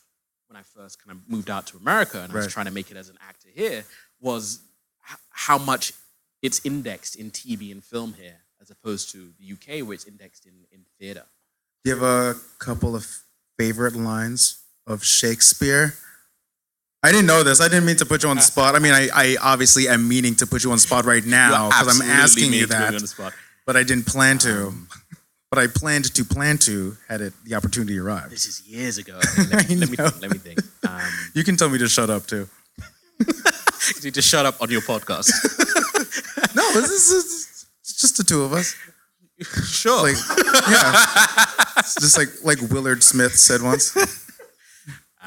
when 0.47 0.57
I 0.57 0.61
first 0.63 1.03
kind 1.03 1.17
of 1.17 1.29
moved 1.29 1.49
out 1.49 1.67
to 1.67 1.77
America 1.77 2.21
and 2.21 2.31
I 2.31 2.35
was 2.35 2.47
trying 2.53 2.67
to 2.67 2.71
make 2.71 2.91
it 2.91 2.97
as 2.97 3.09
an 3.09 3.17
actor 3.27 3.49
here, 3.53 3.83
was 4.21 4.59
h- 5.09 5.17
how 5.29 5.57
much 5.57 5.93
it's 6.41 6.61
indexed 6.63 7.15
in 7.15 7.31
TV 7.31 7.71
and 7.71 7.83
film 7.83 8.13
here, 8.13 8.37
as 8.61 8.69
opposed 8.69 9.11
to 9.11 9.31
the 9.39 9.53
UK 9.53 9.85
where 9.85 9.93
it's 9.95 10.05
indexed 10.05 10.45
in, 10.45 10.53
in 10.71 10.85
theater. 10.99 11.23
Do 11.85 11.91
you 11.91 11.97
have 11.97 12.03
a 12.03 12.35
couple 12.57 12.95
of 12.95 13.05
favorite 13.59 13.95
lines 13.95 14.59
of 14.87 15.03
Shakespeare? 15.05 15.93
I 17.03 17.11
didn't 17.11 17.27
know 17.27 17.43
this. 17.43 17.61
I 17.61 17.67
didn't 17.67 17.85
mean 17.85 17.97
to 17.97 18.07
put 18.07 18.23
you 18.23 18.29
on 18.29 18.37
the 18.37 18.41
spot. 18.41 18.75
I 18.75 18.79
mean, 18.79 18.91
I, 18.93 19.07
I 19.13 19.37
obviously 19.39 19.87
am 19.87 20.07
meaning 20.07 20.33
to 20.37 20.47
put 20.47 20.63
you 20.63 20.71
on 20.71 20.77
the 20.77 20.81
spot 20.81 21.05
right 21.05 21.23
now 21.23 21.69
because 21.69 22.01
I'm 22.01 22.09
asking 22.09 22.53
you 22.53 22.65
that, 22.65 22.95
On 22.95 22.99
the 22.99 23.05
spot. 23.07 23.33
but 23.67 23.75
I 23.77 23.83
didn't 23.83 24.07
plan 24.07 24.39
to. 24.39 24.69
Um, 24.69 24.87
but 25.51 25.59
I 25.59 25.67
planned 25.67 26.11
to 26.15 26.25
plan 26.25 26.57
to 26.59 26.97
had 27.07 27.21
it 27.21 27.33
the 27.43 27.53
opportunity 27.53 27.99
arrived. 27.99 28.31
This 28.31 28.47
is 28.47 28.67
years 28.67 28.97
ago. 28.97 29.19
Let, 29.51 29.69
me, 29.69 29.75
let 29.75 29.89
me 29.91 29.95
think. 29.95 30.21
Let 30.21 30.31
me 30.31 30.37
think. 30.39 30.59
Um, 30.89 31.01
You 31.35 31.43
can 31.43 31.55
tell 31.55 31.69
me 31.69 31.77
to 31.77 31.87
shut 31.87 32.09
up 32.09 32.25
too. 32.25 32.49
you 33.19 34.01
need 34.03 34.15
to 34.15 34.23
shut 34.23 34.47
up 34.47 34.59
on 34.59 34.71
your 34.71 34.81
podcast. 34.81 35.29
No, 36.55 36.71
this 36.71 37.11
is 37.11 37.65
it's 37.81 37.99
just 37.99 38.17
the 38.17 38.23
two 38.23 38.41
of 38.43 38.53
us. 38.53 38.75
sure. 39.65 40.03
Like, 40.03 40.17
yeah, 40.69 41.05
it's 41.77 41.95
just 41.95 42.17
like 42.17 42.29
like 42.43 42.71
Willard 42.71 43.03
Smith 43.03 43.35
said 43.35 43.61
once. 43.61 43.95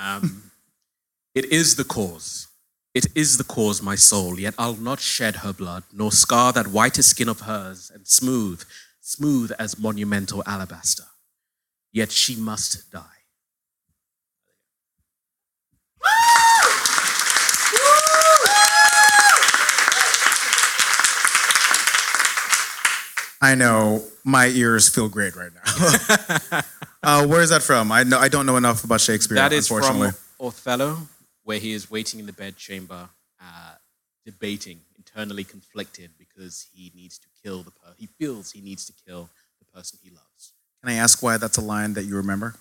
Um, 0.01 0.53
it 1.35 1.47
is 1.47 1.75
the 1.75 1.83
cause. 1.83 2.47
It 2.95 3.07
is 3.17 3.37
the 3.37 3.43
cause, 3.43 3.83
my 3.83 3.97
soul, 3.97 4.39
yet 4.39 4.55
I'll 4.57 4.77
not 4.77 5.01
shed 5.01 5.37
her 5.37 5.53
blood, 5.53 5.83
nor 5.93 6.13
scar 6.13 6.53
that 6.53 6.69
whiter 6.69 7.03
skin 7.03 7.29
of 7.29 7.41
hers, 7.41 7.91
and 7.93 8.07
smooth, 8.07 8.63
smooth 9.01 9.51
as 9.59 9.77
monumental 9.77 10.45
alabaster. 10.47 11.03
Yet 11.91 12.13
she 12.13 12.37
must 12.37 12.93
die. 12.93 13.19
I 23.41 23.55
know 23.55 24.03
my 24.25 24.47
ears 24.47 24.89
feel 24.89 25.09
great 25.09 25.37
right 25.37 25.53
now. 25.55 26.61
uh, 27.03 27.27
where 27.27 27.41
is 27.41 27.51
that 27.51 27.63
from? 27.63 27.93
I 27.93 28.03
know 28.03 28.19
I 28.19 28.29
don't 28.29 28.47
know 28.47 28.57
enough 28.57 28.85
about 28.85 29.01
Shakespeare. 29.01 29.37
That 29.37 29.53
is 29.53 29.69
from. 29.69 30.13
Othello, 30.41 30.99
where 31.45 31.59
he 31.59 31.73
is 31.73 31.91
waiting 31.91 32.21
in 32.21 32.27
the 32.27 32.33
bedchamber, 32.33 33.09
uh, 33.41 33.75
debating, 34.25 34.81
internally 34.97 35.45
conflicted 35.45 36.11
because 36.19 36.67
he 36.73 36.93
needs 36.95 37.19
to 37.19 37.27
kill 37.43 37.63
the 37.63 37.71
per- 37.71 37.95
he 37.97 38.07
feels 38.07 38.53
he 38.53 38.61
needs 38.61 38.85
to 38.87 38.93
kill 39.07 39.31
the 39.59 39.65
person 39.65 39.99
he 40.03 40.11
loves. 40.11 40.53
Can 40.83 40.93
I 40.93 40.97
ask 40.97 41.23
why 41.23 41.37
that's 41.37 41.57
a 41.59 41.63
line 41.63 41.95
that 41.95 42.05
you 42.05 42.17
remember? 42.17 42.55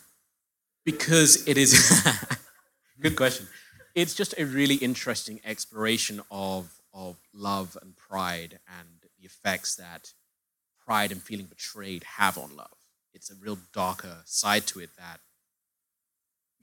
Because 0.85 1.47
it 1.47 1.57
is 1.57 2.03
good 2.99 3.15
question. 3.15 3.47
It's 3.93 4.13
just 4.13 4.35
a 4.37 4.45
really 4.45 4.75
interesting 4.75 5.39
exploration 5.43 6.21
of 6.31 6.73
of 6.93 7.17
love 7.33 7.77
and 7.81 7.95
pride 7.95 8.59
and 8.79 8.87
the 9.01 9.25
effects 9.25 9.75
that 9.75 10.13
pride 10.88 11.12
and 11.12 11.21
feeling 11.21 11.45
betrayed 11.45 12.04
have 12.17 12.38
on 12.38 12.56
love. 12.56 12.78
It's 13.13 13.30
a 13.30 13.36
real 13.36 13.58
darker 13.73 14.17
side 14.26 14.65
to 14.67 14.80
it 14.80 14.91
that 14.97 15.19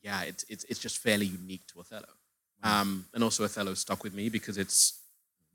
yeah, 0.02 0.22
it's 0.22 0.44
it's 0.48 0.64
it's 0.64 0.80
just 0.80 0.98
fairly 0.98 1.26
unique 1.26 1.66
to 1.68 1.80
Othello. 1.80 2.14
Um, 2.62 3.06
and 3.12 3.22
also 3.22 3.44
Othello 3.44 3.74
stuck 3.74 4.02
with 4.04 4.14
me 4.14 4.30
because 4.30 4.56
it's 4.56 5.00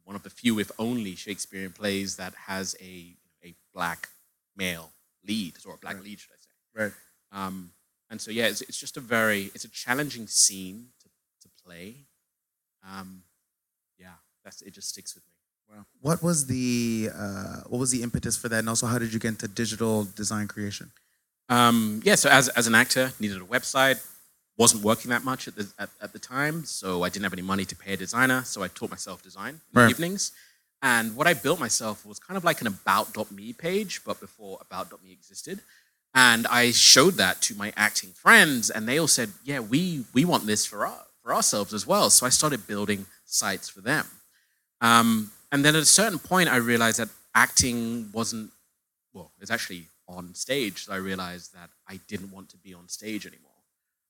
one 0.04 0.16
of 0.16 0.22
the 0.24 0.30
few, 0.30 0.60
if 0.60 0.72
only, 0.78 1.16
Shakespearean 1.16 1.72
plays 1.72 2.16
that 2.18 2.34
has 2.48 2.76
a 2.82 3.16
a 3.44 3.56
black 3.74 4.10
male 4.56 4.92
lead, 5.28 5.54
or 5.66 5.76
a 5.76 5.78
black 5.78 5.96
Right. 5.96 6.04
lead, 6.04 6.20
should 6.20 6.32
I 6.32 6.42
say? 6.42 6.84
Right. 6.84 6.94
Um, 7.32 7.72
and 8.10 8.20
so 8.22 8.32
yeah, 8.32 8.48
it's, 8.48 8.62
it's 8.62 8.78
just 8.80 8.98
a 8.98 9.00
very 9.00 9.52
it's 9.56 9.66
a 9.66 9.70
challenging 9.70 10.28
scene 10.28 10.88
to, 11.02 11.08
to 11.42 11.50
play. 11.64 12.06
Um, 12.88 13.24
yeah, 13.98 14.16
that's 14.44 14.62
it. 14.62 14.74
Just 14.74 14.90
sticks 14.90 15.16
with 15.16 15.24
me. 15.28 15.29
Wow. 15.70 15.86
What 16.02 16.24
was 16.24 16.48
the 16.48 17.10
uh, 17.14 17.62
what 17.68 17.80
was 17.80 17.92
the 17.92 18.02
impetus 18.02 18.36
for 18.38 18.50
that, 18.50 18.60
and 18.60 18.70
also 18.70 18.88
how 18.88 18.98
did 18.98 19.14
you 19.14 19.20
get 19.20 19.30
into 19.30 19.48
digital 19.48 20.06
design 20.16 20.48
creation? 20.48 20.92
Um, 21.50 22.02
yeah, 22.04 22.16
so 22.16 22.30
as 22.30 22.50
as 22.50 22.68
an 22.68 22.76
actor, 22.76 23.12
needed 23.20 23.38
a 23.38 23.46
website. 23.46 24.06
Wasn't 24.58 24.84
working 24.84 25.10
that 25.12 25.24
much 25.24 25.48
at 25.48 25.56
the 25.56 25.68
at, 25.78 25.90
at 26.02 26.12
the 26.12 26.20
time, 26.20 26.66
so 26.66 27.04
I 27.04 27.10
didn't 27.10 27.24
have 27.24 27.34
any 27.34 27.42
money 27.42 27.66
to 27.66 27.76
pay 27.76 27.94
a 27.94 27.98
designer. 27.98 28.44
So 28.44 28.62
I 28.62 28.68
taught 28.68 28.90
myself 28.90 29.22
design 29.24 29.62
in 29.74 29.82
the 29.82 29.90
evenings. 29.90 30.32
And 30.82 31.16
what 31.16 31.28
I 31.28 31.34
built 31.34 31.60
myself 31.60 32.06
was 32.06 32.20
kind 32.20 32.38
of 32.38 32.44
like 32.44 32.62
an 32.62 32.68
about.me 32.68 33.54
page, 33.54 34.02
but 34.06 34.20
before 34.20 34.60
about.me 34.62 35.12
existed. 35.12 35.60
And 36.16 36.48
I 36.48 36.72
showed 36.72 37.16
that 37.16 37.42
to 37.44 37.56
my 37.56 37.72
acting 37.76 38.12
friends, 38.12 38.70
and 38.70 38.88
they 38.88 38.98
all 38.98 39.08
said, 39.08 39.30
"Yeah, 39.44 39.60
we 39.60 40.06
we 40.14 40.26
want 40.26 40.46
this 40.46 40.66
for 40.66 40.86
our, 40.88 41.06
for 41.22 41.34
ourselves 41.34 41.74
as 41.74 41.86
well." 41.86 42.10
So 42.10 42.26
I 42.26 42.30
started 42.30 42.66
building 42.66 43.06
sites 43.26 43.70
for 43.70 43.82
them. 43.82 44.08
Um, 44.82 45.32
and 45.52 45.66
then 45.66 45.76
at 45.76 45.82
a 45.82 45.86
certain 45.86 46.20
point, 46.20 46.50
I 46.50 46.58
realized 46.58 47.00
that 47.00 47.10
acting 47.36 48.10
wasn't 48.12 48.52
well. 49.14 49.32
It's 49.40 49.52
actually 49.52 49.86
on 50.08 50.34
stage. 50.34 50.86
So 50.86 50.94
I 50.94 50.98
realized 50.98 51.54
that 51.54 51.70
I 51.88 52.00
didn't 52.08 52.32
want 52.32 52.50
to 52.50 52.58
be 52.58 52.74
on 52.74 52.88
stage 52.88 53.26
anymore. 53.26 53.50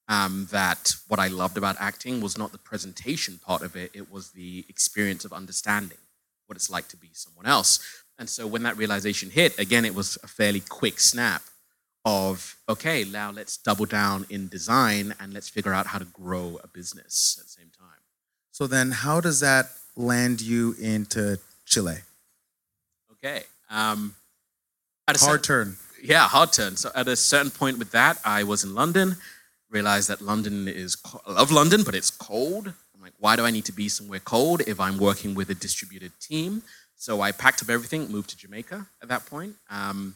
Um, 0.07 0.47
that 0.51 0.95
what 1.07 1.19
I 1.19 1.27
loved 1.27 1.57
about 1.57 1.75
acting 1.79 2.19
was 2.19 2.37
not 2.37 2.51
the 2.51 2.57
presentation 2.57 3.39
part 3.45 3.61
of 3.61 3.75
it; 3.75 3.91
it 3.93 4.11
was 4.11 4.31
the 4.31 4.65
experience 4.67 5.23
of 5.23 5.33
understanding 5.33 5.99
what 6.47 6.55
it's 6.55 6.69
like 6.69 6.87
to 6.87 6.97
be 6.97 7.09
someone 7.13 7.45
else. 7.45 8.03
And 8.17 8.27
so 8.27 8.47
when 8.47 8.63
that 8.63 8.75
realization 8.75 9.29
hit, 9.29 9.57
again, 9.59 9.85
it 9.85 9.93
was 9.93 10.17
a 10.23 10.27
fairly 10.27 10.61
quick 10.61 10.99
snap 10.99 11.43
of, 12.03 12.57
okay, 12.67 13.03
now 13.03 13.31
let's 13.31 13.55
double 13.55 13.85
down 13.85 14.25
in 14.29 14.47
design 14.47 15.13
and 15.19 15.33
let's 15.33 15.47
figure 15.47 15.73
out 15.73 15.87
how 15.87 15.99
to 15.99 16.05
grow 16.05 16.59
a 16.63 16.67
business 16.67 17.37
at 17.39 17.45
the 17.45 17.51
same 17.51 17.71
time. 17.77 17.99
So 18.51 18.67
then, 18.67 18.91
how 18.91 19.21
does 19.21 19.39
that 19.41 19.69
land 19.99 20.41
you 20.41 20.75
into 20.79 21.37
Chile? 21.65 21.97
Okay. 23.13 23.43
Um, 23.69 24.15
Hard 25.07 25.19
certain- 25.19 25.43
turn. 25.43 25.77
yeah, 26.01 26.27
hard 26.27 26.53
turn. 26.53 26.77
So 26.77 26.91
at 26.95 27.07
a 27.07 27.15
certain 27.15 27.51
point 27.51 27.77
with 27.77 27.91
that, 27.91 28.19
I 28.23 28.43
was 28.43 28.63
in 28.63 28.73
London, 28.73 29.17
realized 29.69 30.07
that 30.09 30.21
London 30.21 30.67
is, 30.67 30.97
I 31.25 31.31
love 31.33 31.51
London, 31.51 31.83
but 31.83 31.95
it's 31.95 32.09
cold. 32.11 32.67
I'm 32.95 33.01
like, 33.01 33.13
why 33.17 33.35
do 33.35 33.43
I 33.45 33.51
need 33.51 33.65
to 33.65 33.71
be 33.73 33.89
somewhere 33.89 34.19
cold 34.19 34.61
if 34.67 34.79
I'm 34.79 34.97
working 34.97 35.35
with 35.35 35.49
a 35.49 35.55
distributed 35.55 36.13
team? 36.21 36.63
So 36.95 37.21
I 37.21 37.31
packed 37.31 37.61
up 37.61 37.69
everything, 37.69 38.09
moved 38.11 38.29
to 38.31 38.37
Jamaica 38.37 38.87
at 39.01 39.07
that 39.09 39.25
point. 39.25 39.55
Um, 39.69 40.15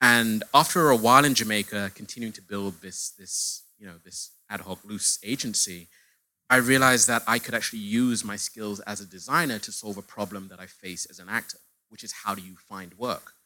and 0.00 0.44
after 0.54 0.90
a 0.90 0.96
while 0.96 1.24
in 1.24 1.34
Jamaica, 1.34 1.92
continuing 1.94 2.32
to 2.34 2.42
build 2.42 2.80
this, 2.82 3.10
this, 3.18 3.62
you 3.78 3.86
know, 3.86 3.94
this 4.04 4.30
ad 4.50 4.60
hoc 4.60 4.78
loose 4.84 5.18
agency, 5.24 5.88
I 6.48 6.56
realized 6.56 7.08
that 7.08 7.22
I 7.26 7.38
could 7.38 7.54
actually 7.54 7.80
use 7.80 8.24
my 8.24 8.36
skills 8.36 8.80
as 8.80 9.00
a 9.00 9.06
designer 9.06 9.58
to 9.58 9.72
solve 9.72 9.96
a 9.96 10.02
problem 10.02 10.48
that 10.48 10.60
I 10.60 10.66
face 10.66 11.06
as 11.06 11.18
an 11.18 11.28
actor, 11.28 11.58
which 11.88 12.04
is 12.04 12.12
how 12.24 12.34
do 12.34 12.42
you 12.42 12.56
find 12.68 12.94
work? 12.94 13.36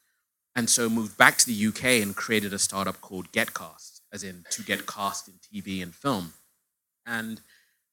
and 0.55 0.69
so 0.69 0.89
moved 0.89 1.17
back 1.17 1.37
to 1.37 1.45
the 1.45 1.67
UK 1.67 2.01
and 2.01 2.15
created 2.15 2.53
a 2.53 2.59
startup 2.59 2.99
called 3.01 3.31
GetCast, 3.31 4.01
as 4.11 4.23
in 4.23 4.45
to 4.51 4.63
get 4.63 4.85
cast 4.85 5.27
in 5.27 5.35
TV 5.35 5.81
and 5.81 5.95
film, 5.95 6.33
and 7.05 7.41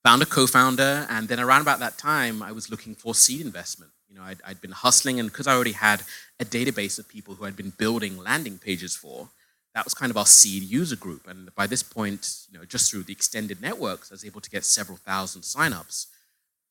found 0.04 0.22
a 0.22 0.26
co-founder. 0.26 1.06
And 1.08 1.28
then 1.28 1.40
around 1.40 1.62
about 1.62 1.78
that 1.80 1.98
time, 1.98 2.42
I 2.42 2.52
was 2.52 2.70
looking 2.70 2.94
for 2.94 3.14
seed 3.14 3.40
investment. 3.40 3.92
You 4.08 4.16
know, 4.16 4.22
I'd, 4.22 4.40
I'd 4.44 4.60
been 4.60 4.72
hustling, 4.72 5.20
and 5.20 5.30
because 5.30 5.46
I 5.46 5.54
already 5.54 5.72
had 5.72 6.02
a 6.40 6.44
database 6.44 6.98
of 6.98 7.08
people 7.08 7.34
who 7.34 7.44
I'd 7.44 7.56
been 7.56 7.72
building 7.76 8.18
landing 8.18 8.58
pages 8.58 8.96
for, 8.96 9.28
that 9.74 9.84
was 9.84 9.94
kind 9.94 10.10
of 10.10 10.16
our 10.16 10.26
seed 10.26 10.62
user 10.62 10.96
group. 10.96 11.26
And 11.26 11.54
by 11.54 11.66
this 11.66 11.82
point, 11.82 12.46
you 12.50 12.58
know, 12.58 12.64
just 12.64 12.90
through 12.90 13.04
the 13.04 13.12
extended 13.12 13.60
networks, 13.60 14.10
I 14.10 14.14
was 14.14 14.24
able 14.24 14.40
to 14.40 14.50
get 14.50 14.64
several 14.64 14.98
thousand 14.98 15.42
signups. 15.42 16.06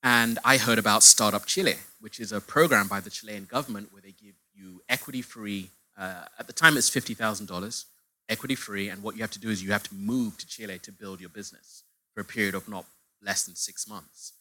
And 0.04 0.40
I 0.44 0.58
heard 0.58 0.80
about 0.80 1.04
Startup 1.04 1.46
Chile, 1.46 1.76
which 2.00 2.20
is 2.20 2.32
a 2.32 2.42
program 2.42 2.88
by 2.88 3.00
the 3.00 3.10
Chilean 3.10 3.46
government 3.46 3.92
where 3.92 4.02
they 4.02 4.12
give 4.12 4.36
you 4.54 4.82
equity 4.90 5.22
free. 5.22 5.70
Uh, 5.98 6.26
at 6.40 6.48
the 6.48 6.54
time, 6.54 6.78
it's 6.78 6.90
fifty 6.90 7.14
thousand 7.14 7.48
dollars, 7.48 7.86
equity 8.30 8.56
free, 8.56 8.90
and 8.90 9.02
what 9.02 9.16
you 9.16 9.22
have 9.22 9.32
to 9.32 9.40
do 9.40 9.50
is 9.50 9.64
you 9.64 9.72
have 9.72 9.84
to 9.84 9.96
move 9.96 10.38
to 10.38 10.48
Chile 10.48 10.80
to 10.80 10.92
build 10.92 11.20
your 11.20 11.30
business 11.30 11.84
for 12.14 12.22
a 12.22 12.26
period 12.26 12.56
of 12.56 12.68
not 12.68 12.86
less 13.22 13.44
than 13.46 13.56
six 13.56 13.88
months. 13.88 14.34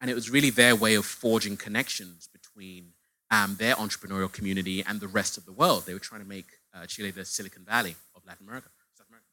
And 0.00 0.10
it 0.10 0.14
was 0.14 0.30
really 0.30 0.50
their 0.50 0.76
way 0.76 0.94
of 0.94 1.06
forging 1.06 1.56
connections 1.56 2.28
between 2.28 2.92
um, 3.30 3.56
their 3.58 3.74
entrepreneurial 3.74 4.30
community 4.30 4.84
and 4.86 5.00
the 5.00 5.08
rest 5.08 5.36
of 5.36 5.44
the 5.44 5.52
world. 5.52 5.86
They 5.86 5.94
were 5.94 5.98
trying 5.98 6.22
to 6.22 6.28
make 6.28 6.46
uh, 6.74 6.86
Chile 6.86 7.10
the 7.10 7.24
Silicon 7.24 7.64
Valley 7.64 7.96
of 8.14 8.24
Latin 8.26 8.46
America, 8.46 8.68
South 8.96 9.08
America. 9.08 9.26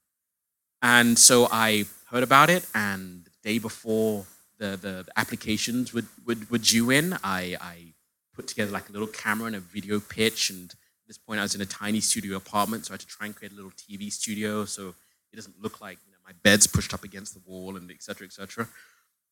And 0.81 1.17
so 1.17 1.47
I 1.51 1.85
heard 2.11 2.23
about 2.23 2.49
it, 2.49 2.65
and 2.73 3.25
the 3.25 3.31
day 3.43 3.59
before 3.59 4.25
the, 4.57 4.77
the, 4.77 5.05
applications 5.17 5.93
would, 5.93 6.07
would, 6.25 6.49
would 6.49 6.63
due 6.63 6.91
in, 6.91 7.13
I, 7.23 7.57
I 7.59 7.93
put 8.33 8.47
together 8.47 8.71
like 8.71 8.89
a 8.89 8.91
little 8.91 9.07
camera 9.07 9.47
and 9.47 9.55
a 9.55 9.59
video 9.59 9.99
pitch. 9.99 10.49
And 10.49 10.71
at 10.71 11.07
this 11.07 11.17
point, 11.17 11.39
I 11.39 11.43
was 11.43 11.55
in 11.55 11.61
a 11.61 11.65
tiny 11.65 11.99
studio 12.01 12.37
apartment, 12.37 12.85
so 12.85 12.91
I 12.91 12.95
had 12.95 13.01
to 13.01 13.07
try 13.07 13.25
and 13.25 13.35
create 13.35 13.51
a 13.51 13.55
little 13.55 13.71
TV 13.71 14.11
studio 14.11 14.65
so 14.65 14.95
it 15.31 15.35
doesn't 15.35 15.61
look 15.61 15.81
like 15.81 15.97
you 16.05 16.11
know, 16.11 16.17
my 16.25 16.33
bed's 16.43 16.67
pushed 16.67 16.93
up 16.93 17.03
against 17.03 17.33
the 17.33 17.41
wall 17.45 17.75
and 17.75 17.89
et 17.91 18.01
cetera, 18.01 18.25
et 18.25 18.33
cetera. 18.33 18.67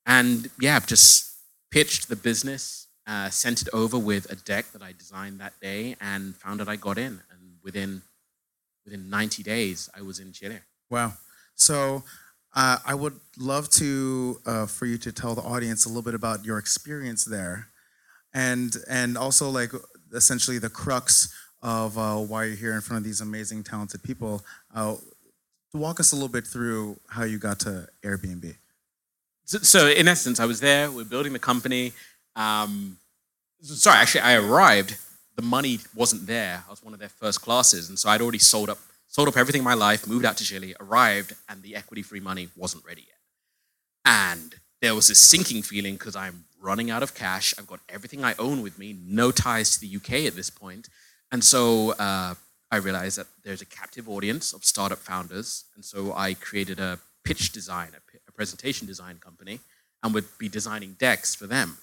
And 0.05 0.49
yeah, 0.59 0.75
I've 0.75 0.87
just 0.87 1.37
pitched 1.71 2.09
the 2.09 2.15
business, 2.15 2.87
uh, 3.07 3.29
sent 3.29 3.61
it 3.61 3.69
over 3.73 3.97
with 3.97 4.29
a 4.31 4.35
deck 4.35 4.71
that 4.73 4.81
I 4.81 4.93
designed 4.97 5.39
that 5.39 5.59
day, 5.61 5.95
and 6.01 6.35
found 6.35 6.59
that 6.59 6.69
I 6.69 6.75
got 6.75 6.97
in. 6.97 7.21
And 7.63 7.73
within 7.73 8.01
within 8.85 9.09
90 9.09 9.43
days, 9.43 9.89
I 9.95 10.01
was 10.01 10.19
in 10.19 10.33
Chile. 10.33 10.59
Wow. 10.89 11.13
So 11.55 12.03
uh, 12.55 12.77
I 12.85 12.93
would 12.93 13.19
love 13.37 13.69
to 13.71 14.39
uh, 14.45 14.65
for 14.65 14.85
you 14.85 14.97
to 14.99 15.11
tell 15.11 15.35
the 15.35 15.41
audience 15.41 15.85
a 15.85 15.89
little 15.89 16.01
bit 16.01 16.13
about 16.15 16.45
your 16.45 16.57
experience 16.57 17.25
there, 17.25 17.67
and 18.33 18.75
and 18.89 19.17
also 19.17 19.49
like 19.49 19.71
essentially 20.13 20.59
the 20.59 20.69
crux 20.69 21.33
of 21.61 21.97
uh, 21.97 22.17
why 22.17 22.45
you're 22.45 22.55
here 22.55 22.73
in 22.73 22.81
front 22.81 22.99
of 22.99 23.03
these 23.03 23.21
amazing, 23.21 23.63
talented 23.63 24.03
people. 24.03 24.43
Uh, 24.75 24.95
walk 25.73 25.99
us 25.99 26.11
a 26.11 26.15
little 26.15 26.29
bit 26.29 26.45
through 26.45 26.99
how 27.07 27.23
you 27.23 27.39
got 27.39 27.59
to 27.61 27.87
Airbnb. 28.03 28.55
So, 29.45 29.57
so 29.59 29.87
in 29.87 30.07
essence, 30.07 30.39
I 30.39 30.45
was 30.45 30.59
there. 30.59 30.91
We 30.91 31.01
are 31.01 31.05
building 31.05 31.33
the 31.33 31.39
company. 31.39 31.93
Um, 32.35 32.97
sorry, 33.61 33.97
actually, 33.97 34.21
I 34.21 34.35
arrived. 34.35 34.97
The 35.35 35.41
money 35.41 35.79
wasn't 35.95 36.27
there. 36.27 36.63
I 36.67 36.69
was 36.69 36.83
one 36.83 36.93
of 36.93 36.99
their 36.99 37.09
first 37.09 37.41
classes, 37.41 37.89
and 37.89 37.97
so 37.97 38.09
I'd 38.09 38.21
already 38.21 38.39
sold 38.39 38.69
up 38.69 38.79
sold 39.07 39.27
up 39.27 39.37
everything 39.37 39.59
in 39.59 39.65
my 39.65 39.75
life, 39.75 40.07
moved 40.07 40.25
out 40.25 40.37
to 40.37 40.43
Chile, 40.43 40.73
arrived, 40.79 41.35
and 41.47 41.61
the 41.61 41.75
equity 41.75 42.01
free 42.01 42.19
money 42.19 42.49
wasn't 42.55 42.83
ready 42.83 43.01
yet. 43.01 43.19
And 44.05 44.55
there 44.81 44.95
was 44.95 45.07
this 45.07 45.19
sinking 45.19 45.61
feeling 45.61 45.93
because 45.93 46.15
I'm 46.15 46.45
running 46.59 46.89
out 46.89 47.03
of 47.03 47.13
cash. 47.13 47.53
I've 47.59 47.67
got 47.67 47.79
everything 47.87 48.23
I 48.23 48.33
own 48.39 48.63
with 48.63 48.79
me, 48.79 48.97
no 49.05 49.29
ties 49.31 49.69
to 49.71 49.79
the 49.79 49.95
UK 49.97 50.25
at 50.25 50.35
this 50.35 50.49
point. 50.49 50.89
And 51.31 51.43
so 51.43 51.91
uh, 51.91 52.33
I 52.71 52.77
realized 52.77 53.19
that 53.19 53.27
there's 53.43 53.61
a 53.61 53.67
captive 53.67 54.09
audience 54.09 54.51
of 54.51 54.65
startup 54.65 54.97
founders. 54.97 55.65
And 55.75 55.85
so 55.85 56.11
I 56.15 56.33
created 56.33 56.79
a 56.79 56.97
pitch 57.23 57.51
design, 57.51 57.89
a, 57.89 58.11
p- 58.11 58.17
a 58.27 58.31
presentation 58.31 58.87
design 58.87 59.19
company, 59.19 59.59
and 60.01 60.13
would 60.13 60.25
be 60.39 60.49
designing 60.49 60.93
decks 60.93 61.35
for 61.35 61.45
them. 61.45 61.77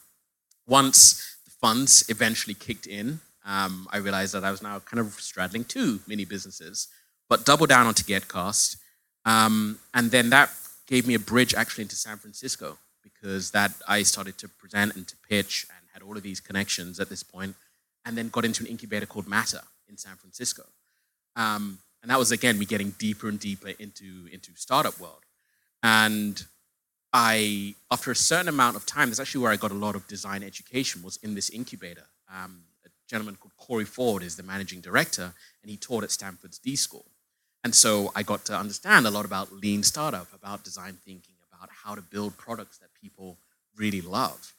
Once 0.66 1.36
the 1.44 1.50
funds 1.50 2.04
eventually 2.08 2.54
kicked 2.54 2.88
in, 2.88 3.20
um, 3.44 3.88
I 3.90 3.98
realized 3.98 4.34
that 4.34 4.44
I 4.44 4.50
was 4.50 4.62
now 4.62 4.78
kind 4.80 5.00
of 5.00 5.12
straddling 5.14 5.64
two 5.64 6.00
mini 6.06 6.24
businesses 6.24 6.88
but 7.30 7.46
double 7.46 7.64
down 7.64 7.86
onto 7.86 8.02
Getcast. 8.02 8.76
Um, 9.24 9.78
and 9.94 10.10
then 10.10 10.28
that 10.30 10.50
gave 10.86 11.06
me 11.06 11.14
a 11.14 11.18
bridge 11.18 11.54
actually 11.54 11.82
into 11.82 11.96
San 11.96 12.18
Francisco 12.18 12.76
because 13.02 13.52
that 13.52 13.70
I 13.88 14.02
started 14.02 14.36
to 14.38 14.48
present 14.48 14.96
and 14.96 15.06
to 15.06 15.16
pitch 15.16 15.64
and 15.70 15.86
had 15.94 16.02
all 16.02 16.16
of 16.16 16.22
these 16.22 16.40
connections 16.40 17.00
at 17.00 17.08
this 17.08 17.22
point, 17.22 17.54
and 18.04 18.18
then 18.18 18.28
got 18.28 18.44
into 18.44 18.64
an 18.64 18.68
incubator 18.68 19.06
called 19.06 19.28
Matter 19.28 19.62
in 19.88 19.96
San 19.96 20.16
Francisco. 20.16 20.64
Um, 21.36 21.78
and 22.02 22.10
that 22.10 22.18
was 22.18 22.32
again 22.32 22.58
me 22.58 22.66
getting 22.66 22.90
deeper 22.98 23.28
and 23.28 23.38
deeper 23.38 23.68
into 23.78 24.28
into 24.32 24.50
startup 24.56 24.98
world. 24.98 25.24
And 25.82 26.42
I, 27.12 27.74
after 27.90 28.10
a 28.10 28.16
certain 28.16 28.48
amount 28.48 28.76
of 28.76 28.86
time, 28.86 29.08
that's 29.08 29.20
actually 29.20 29.42
where 29.42 29.52
I 29.52 29.56
got 29.56 29.70
a 29.70 29.74
lot 29.74 29.94
of 29.94 30.06
design 30.08 30.42
education. 30.42 31.02
Was 31.02 31.18
in 31.18 31.34
this 31.34 31.50
incubator. 31.50 32.06
Um, 32.32 32.62
gentleman 33.10 33.36
called 33.36 33.56
Corey 33.56 33.84
Ford 33.84 34.22
is 34.22 34.36
the 34.36 34.42
managing 34.42 34.80
director, 34.80 35.34
and 35.62 35.70
he 35.70 35.76
taught 35.76 36.04
at 36.04 36.12
Stanford's 36.12 36.58
D 36.58 36.76
School. 36.76 37.06
And 37.64 37.74
so 37.74 38.12
I 38.14 38.22
got 38.22 38.44
to 38.46 38.56
understand 38.56 39.06
a 39.06 39.10
lot 39.10 39.24
about 39.24 39.52
lean 39.52 39.82
startup, 39.82 40.28
about 40.32 40.64
design 40.64 40.96
thinking, 41.04 41.34
about 41.52 41.68
how 41.84 41.94
to 41.94 42.02
build 42.02 42.38
products 42.38 42.78
that 42.78 42.94
people 42.94 43.38
really 43.76 44.00
love. 44.00 44.54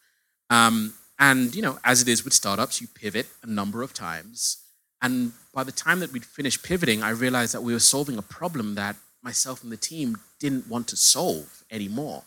Um, 0.50 0.94
and 1.18 1.56
you 1.56 1.62
know, 1.62 1.80
as 1.84 2.02
it 2.02 2.08
is 2.08 2.24
with 2.24 2.34
startups, 2.34 2.82
you 2.82 2.88
pivot 2.88 3.28
a 3.42 3.48
number 3.48 3.82
of 3.82 3.94
times. 3.94 4.58
And 5.02 5.32
by 5.54 5.64
the 5.64 5.72
time 5.72 6.00
that 6.02 6.12
we'd 6.12 6.26
finished 6.26 6.62
pivoting, 6.64 7.02
I 7.02 7.10
realized 7.10 7.54
that 7.54 7.64
we 7.64 7.74
were 7.74 7.80
solving 7.80 8.18
a 8.18 8.22
problem 8.22 8.76
that 8.76 8.98
myself 9.24 9.64
and 9.64 9.72
the 9.72 9.78
team 9.78 10.18
didn't 10.40 10.68
want 10.68 10.88
to 10.90 10.96
solve 10.96 11.64
anymore. 11.72 12.24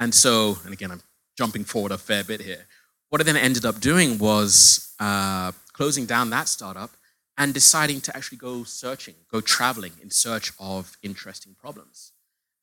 And 0.00 0.14
so, 0.14 0.58
and 0.64 0.72
again, 0.72 0.90
I'm 0.90 1.02
jumping 1.36 1.64
forward 1.64 1.92
a 1.92 1.98
fair 1.98 2.24
bit 2.24 2.40
here. 2.40 2.66
What 3.12 3.20
I 3.20 3.24
then 3.24 3.36
ended 3.36 3.66
up 3.66 3.78
doing 3.78 4.16
was 4.16 4.94
uh, 4.98 5.52
closing 5.74 6.06
down 6.06 6.30
that 6.30 6.48
startup 6.48 6.92
and 7.36 7.52
deciding 7.52 8.00
to 8.00 8.16
actually 8.16 8.38
go 8.38 8.64
searching, 8.64 9.16
go 9.30 9.42
traveling 9.42 9.92
in 10.00 10.08
search 10.08 10.50
of 10.58 10.96
interesting 11.02 11.54
problems. 11.60 12.12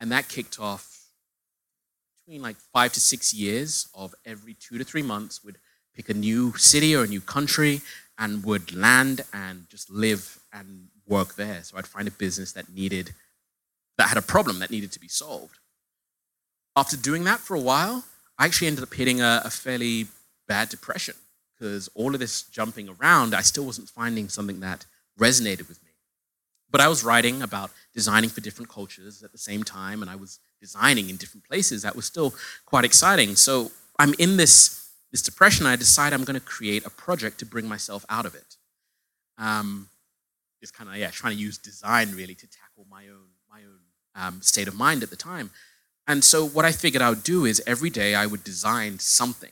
And 0.01 0.12
that 0.12 0.27
kicked 0.27 0.59
off 0.59 1.12
between 2.25 2.41
like 2.41 2.55
five 2.73 2.93
to 2.93 2.99
six 2.99 3.31
years 3.31 3.89
of 3.93 4.15
every 4.25 4.55
two 4.55 4.79
to 4.79 4.83
three 4.83 5.03
months 5.03 5.43
would 5.43 5.59
pick 5.95 6.09
a 6.09 6.15
new 6.15 6.57
city 6.57 6.95
or 6.95 7.03
a 7.03 7.07
new 7.07 7.21
country 7.21 7.81
and 8.17 8.43
would 8.43 8.75
land 8.75 9.21
and 9.31 9.69
just 9.69 9.91
live 9.91 10.39
and 10.51 10.88
work 11.05 11.35
there. 11.35 11.59
So 11.62 11.77
I'd 11.77 11.85
find 11.85 12.07
a 12.07 12.12
business 12.25 12.53
that 12.53 12.73
needed, 12.73 13.13
that 13.99 14.07
had 14.07 14.17
a 14.17 14.23
problem 14.23 14.57
that 14.62 14.71
needed 14.71 14.91
to 14.93 14.99
be 14.99 15.09
solved. 15.09 15.59
After 16.75 16.97
doing 16.97 17.23
that 17.25 17.39
for 17.39 17.55
a 17.55 17.62
while, 17.62 18.05
I 18.39 18.45
actually 18.45 18.65
ended 18.65 18.81
up 18.83 18.95
hitting 18.95 19.21
a, 19.21 19.43
a 19.45 19.51
fairly 19.51 20.07
bad 20.49 20.67
depression 20.67 21.15
because 21.53 21.89
all 21.93 22.13
of 22.13 22.19
this 22.19 22.43
jumping 22.43 22.89
around, 22.89 23.33
I 23.33 23.41
still 23.41 23.65
wasn't 23.65 23.89
finding 23.89 24.27
something 24.27 24.59
that 24.62 24.85
resonated 25.17 25.69
with 25.69 25.81
me. 25.83 25.91
But 26.71 26.81
I 26.81 26.88
was 26.88 27.03
writing 27.03 27.41
about 27.41 27.71
designing 27.93 28.29
for 28.29 28.41
different 28.41 28.69
cultures 28.69 29.23
at 29.23 29.31
the 29.31 29.38
same 29.38 29.63
time, 29.63 30.01
and 30.01 30.09
I 30.09 30.15
was 30.15 30.39
designing 30.59 31.09
in 31.09 31.15
different 31.15 31.45
places. 31.45 31.81
That 31.83 31.95
was 31.95 32.05
still 32.05 32.33
quite 32.65 32.85
exciting. 32.85 33.35
So 33.35 33.71
I'm 33.97 34.13
in 34.19 34.38
this, 34.38 34.89
this 35.12 35.21
depression. 35.21 35.65
I 35.65 35.75
decide 35.75 36.13
I'm 36.13 36.23
going 36.23 36.39
to 36.39 36.45
create 36.45 36.85
a 36.85 36.89
project 36.89 37.39
to 37.39 37.45
bring 37.45 37.67
myself 37.67 38.05
out 38.09 38.25
of 38.25 38.35
it. 38.35 38.55
Um, 39.38 39.89
just 40.59 40.73
kind 40.73 40.89
of 40.89 40.97
yeah, 40.97 41.09
trying 41.09 41.35
to 41.35 41.41
use 41.41 41.57
design 41.57 42.12
really 42.15 42.35
to 42.35 42.47
tackle 42.47 42.85
my 42.89 43.07
own 43.07 43.29
my 43.49 43.62
own 43.62 43.79
um, 44.15 44.41
state 44.41 44.67
of 44.67 44.75
mind 44.75 45.01
at 45.03 45.09
the 45.09 45.15
time. 45.15 45.49
And 46.07 46.23
so 46.23 46.45
what 46.45 46.65
I 46.65 46.71
figured 46.71 47.01
I 47.01 47.09
would 47.09 47.23
do 47.23 47.45
is 47.45 47.62
every 47.65 47.89
day 47.89 48.13
I 48.15 48.25
would 48.25 48.43
design 48.43 48.99
something 48.99 49.51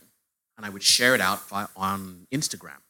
and 0.58 0.66
I 0.66 0.70
would 0.70 0.84
share 0.84 1.16
it 1.16 1.22
out 1.22 1.42
on 1.76 2.28
Instagram. 2.34 2.82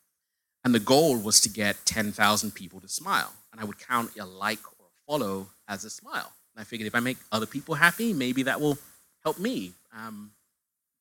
And 0.63 0.73
the 0.73 0.79
goal 0.79 1.17
was 1.17 1.39
to 1.41 1.49
get 1.49 1.85
10,000 1.85 2.51
people 2.51 2.79
to 2.79 2.87
smile. 2.87 3.33
And 3.51 3.61
I 3.61 3.65
would 3.65 3.79
count 3.79 4.17
a 4.17 4.25
like 4.25 4.59
or 4.79 4.85
a 4.85 5.11
follow 5.11 5.47
as 5.67 5.85
a 5.85 5.89
smile. 5.89 6.31
And 6.55 6.61
I 6.61 6.63
figured 6.63 6.87
if 6.87 6.95
I 6.95 6.99
make 6.99 7.17
other 7.31 7.45
people 7.45 7.75
happy, 7.75 8.13
maybe 8.13 8.43
that 8.43 8.59
will 8.59 8.77
help 9.23 9.39
me 9.39 9.73
um, 9.95 10.31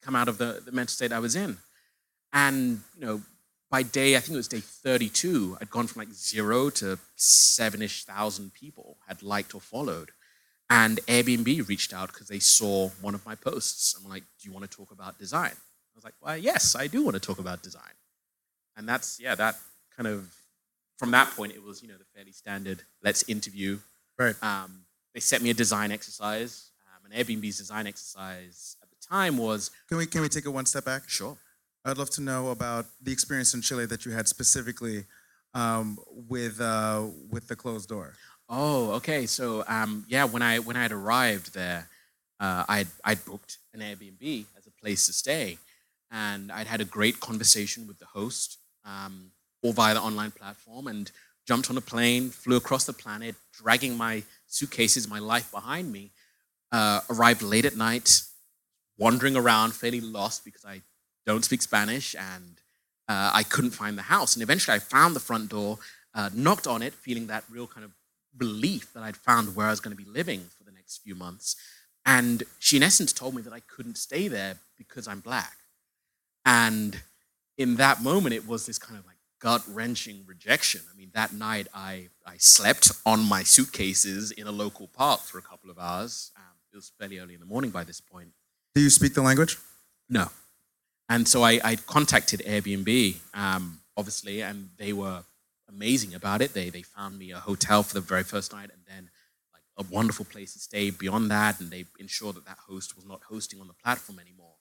come 0.03 0.15
out 0.15 0.29
of 0.29 0.39
the, 0.39 0.63
the 0.65 0.73
mental 0.73 0.93
state 0.93 1.13
I 1.13 1.19
was 1.19 1.37
in. 1.37 1.57
And, 2.33 2.83
you 2.99 3.07
know, 3.07 3.23
by 3.71 3.83
day, 3.83 4.17
I 4.17 4.21
think 4.21 4.35
it 4.35 4.37
was 4.37 4.49
day 4.49 4.61
32, 4.61 5.59
I'd 5.61 5.71
gone 5.71 5.87
from 5.87 6.01
like 6.01 6.13
zero 6.13 6.71
to 6.71 6.99
seven 7.17 7.83
ish 7.83 8.05
thousand 8.05 8.55
people 8.55 8.99
had 9.09 9.23
liked 9.23 9.55
or 9.55 9.61
followed. 9.61 10.11
And 10.69 10.99
Airbnb 11.07 11.69
reached 11.69 11.93
out 11.93 12.13
because 12.13 12.29
they 12.29 12.39
saw 12.39 12.89
one 13.01 13.15
of 13.15 13.25
my 13.25 13.35
posts. 13.35 13.95
I'm 13.97 14.09
like, 14.09 14.25
do 14.41 14.49
you 14.49 14.53
want 14.53 14.69
to 14.69 14.77
talk 14.77 14.91
about 14.91 15.19
design? 15.19 15.53
Was 15.97 16.05
like, 16.05 16.15
well, 16.21 16.37
yes, 16.37 16.77
I 16.77 16.87
do 16.87 17.03
want 17.03 17.15
to 17.15 17.21
talk 17.21 17.39
about 17.39 17.63
design. 17.63 17.83
And 18.77 18.89
that's, 18.89 19.19
yeah, 19.19 19.35
that 19.35 19.57
kind 19.97 20.07
of, 20.07 20.33
from 20.99 21.11
that 21.11 21.31
point, 21.31 21.53
it 21.53 21.63
was, 21.63 21.83
you 21.83 21.89
know, 21.89 21.97
the 21.97 22.05
fairly 22.15 22.33
standard, 22.33 22.83
let's 23.03 23.29
interview. 23.29 23.79
Right. 24.19 24.35
Um, 24.43 24.83
they 25.15 25.21
set 25.21 25.43
me 25.43 25.51
a 25.51 25.55
design 25.55 25.91
exercise. 25.91 26.71
Um, 26.87 27.11
an 27.11 27.19
Airbnb's 27.19 27.59
design 27.59 27.87
exercise 27.87 28.77
at 28.83 28.89
the 28.91 28.97
time 29.09 29.39
was. 29.39 29.71
Can 29.89 29.97
we, 29.97 30.07
can 30.07 30.21
we 30.21 30.29
take 30.29 30.45
it 30.45 30.51
one 30.51 30.67
step 30.67 30.85
back? 30.85 31.09
Sure. 31.09 31.37
I'd 31.85 31.99
love 31.99 32.11
to 32.11 32.21
know 32.21 32.51
about 32.51 32.87
the 33.03 33.13
experience 33.13 33.55
in 33.55 33.63
Chile 33.63 33.87
that 33.87 34.05
you 34.05 34.13
had 34.13 34.29
specifically 34.29 35.05
um, 35.55 35.99
with, 36.29 36.61
uh, 36.61 37.07
with 37.31 37.49
the 37.49 37.57
closed 37.57 37.89
door. 37.89 38.15
Oh, 38.49 38.93
okay. 38.93 39.27
So, 39.27 39.65
um, 39.67 40.05
yeah, 40.09 40.25
when 40.25 40.43
I, 40.43 40.59
when 40.59 40.77
I 40.77 40.83
had 40.83 40.93
arrived 40.93 41.55
there, 41.55 41.89
uh, 42.39 42.65
I'd, 42.69 42.89
I'd 43.03 43.25
booked 43.25 43.59
an 43.73 43.81
Airbnb 43.81 44.45
as 44.59 44.67
a 44.67 44.71
place 44.71 45.07
to 45.07 45.13
stay 45.13 45.59
and 46.11 46.53
I'd 46.53 46.67
had 46.67 46.81
a 46.81 46.85
great 46.85 47.21
conversation 47.21 47.87
with 47.87 47.99
the 47.99 48.07
host, 48.07 48.59
um, 48.85 49.31
all 49.63 49.73
via 49.73 49.95
the 49.95 50.01
online 50.01 50.31
platform, 50.31 50.87
and 50.87 51.11
jumped 51.47 51.71
on 51.71 51.77
a 51.77 51.81
plane, 51.81 52.31
flew 52.31 52.57
across 52.57 52.85
the 52.85 52.93
planet, 52.93 53.35
dragging 53.53 53.97
my 53.97 54.23
suitcases, 54.47 55.09
my 55.09 55.19
life 55.19 55.51
behind 55.51 55.93
me. 55.93 56.13
Uh, 56.73 57.01
arrived 57.09 57.43
late 57.43 57.65
at 57.65 57.77
night, 57.77 58.23
wandering 58.99 59.37
around, 59.37 59.73
fairly 59.73 60.01
lost 60.01 60.45
because 60.45 60.65
I 60.65 60.83
don't 61.25 61.45
speak 61.45 61.63
Spanish 61.63 62.15
and 62.17 62.61
uh, 63.09 63.31
I 63.33 63.45
couldn't 63.45 63.71
find 63.71 63.97
the 63.97 64.03
house. 64.03 64.35
And 64.35 64.43
eventually, 64.43 64.75
I 64.75 64.81
found 64.81 65.15
the 65.15 65.21
front 65.21 65.49
door, 65.49 65.79
uh, 66.15 66.31
knocked 66.35 66.67
on 66.67 66.83
it, 66.83 66.93
feeling 66.93 67.29
that 67.29 67.45
real 67.49 67.67
kind 67.67 67.85
of 67.85 67.93
relief 68.37 68.93
that 68.95 69.03
I'd 69.03 69.17
found 69.17 69.55
where 69.55 69.69
I 69.69 69.71
was 69.71 69.81
going 69.81 69.97
to 69.97 70.03
be 70.03 70.11
living 70.11 70.45
for 70.59 70.65
the 70.65 70.73
next 70.73 70.99
few 70.99 71.15
months. 71.15 71.57
And 72.05 72.43
she, 72.59 72.77
in 72.77 72.83
essence, 72.83 73.13
told 73.13 73.35
me 73.35 73.43
that 73.43 73.53
I 73.53 73.61
couldn't 73.61 73.97
stay 73.97 74.29
there 74.29 74.57
because 74.77 75.09
I'm 75.09 75.21
black. 75.21 75.57
And 76.47 77.03
in 77.59 77.77
that 77.77 78.03
moment, 78.03 78.35
it 78.35 78.47
was 78.47 78.65
this 78.65 78.79
kind 78.79 78.99
of 78.99 79.05
like 79.05 79.17
gut 79.41 79.63
wrenching 79.69 80.23
rejection. 80.27 80.81
I 80.93 80.97
mean, 80.97 81.11
that 81.13 81.33
night 81.33 81.67
I, 81.75 82.09
I 82.25 82.37
slept 82.39 82.93
on 83.05 83.29
my 83.29 83.43
suitcases 83.43 84.31
in 84.31 84.47
a 84.47 84.53
local 84.53 84.87
park 84.87 85.21
for 85.23 85.39
a 85.39 85.43
couple 85.43 85.71
of 85.71 85.79
hours. 85.79 86.31
Um, 86.37 86.43
it 86.73 86.77
was 86.77 86.93
fairly 86.99 87.19
early 87.19 87.35
in 87.35 87.41
the 87.41 87.47
morning 87.47 87.71
by 87.71 87.85
this 87.85 88.01
point. 88.01 88.29
Do 88.75 88.81
you 88.81 88.91
speak 88.91 89.15
the 89.15 89.23
language? 89.23 89.59
No. 90.09 90.29
And 91.09 91.27
so 91.27 91.43
I, 91.43 91.61
I 91.65 91.77
contacted 91.77 92.41
Airbnb, 92.47 93.17
um, 93.35 93.81
obviously, 93.97 94.43
and 94.43 94.71
they 94.77 94.93
were 94.93 95.23
amazing 95.69 96.15
about 96.15 96.43
it. 96.43 96.53
They, 96.53 96.71
they 96.71 96.83
found 96.83 97.19
me 97.19 97.33
a 97.33 97.39
hotel 97.39 97.83
for 97.83 97.95
the 97.95 98.01
very 98.01 98.23
first 98.23 98.53
night 98.53 98.71
and 98.73 98.83
then 98.87 99.11
like 99.53 99.63
a 99.79 99.85
wonderful 99.93 100.25
place 100.25 100.53
to 100.53 100.59
stay 100.59 100.91
beyond 100.91 101.31
that. 101.31 101.61
And 101.61 101.71
they 101.71 101.87
ensured 101.99 102.37
that 102.37 102.47
that 102.47 102.59
host 102.69 102.95
was 102.95 103.05
not 103.05 103.23
hosting 103.29 103.61
on 103.61 103.67
the 103.67 103.75
platform 103.75 104.19
anymore. 104.19 104.56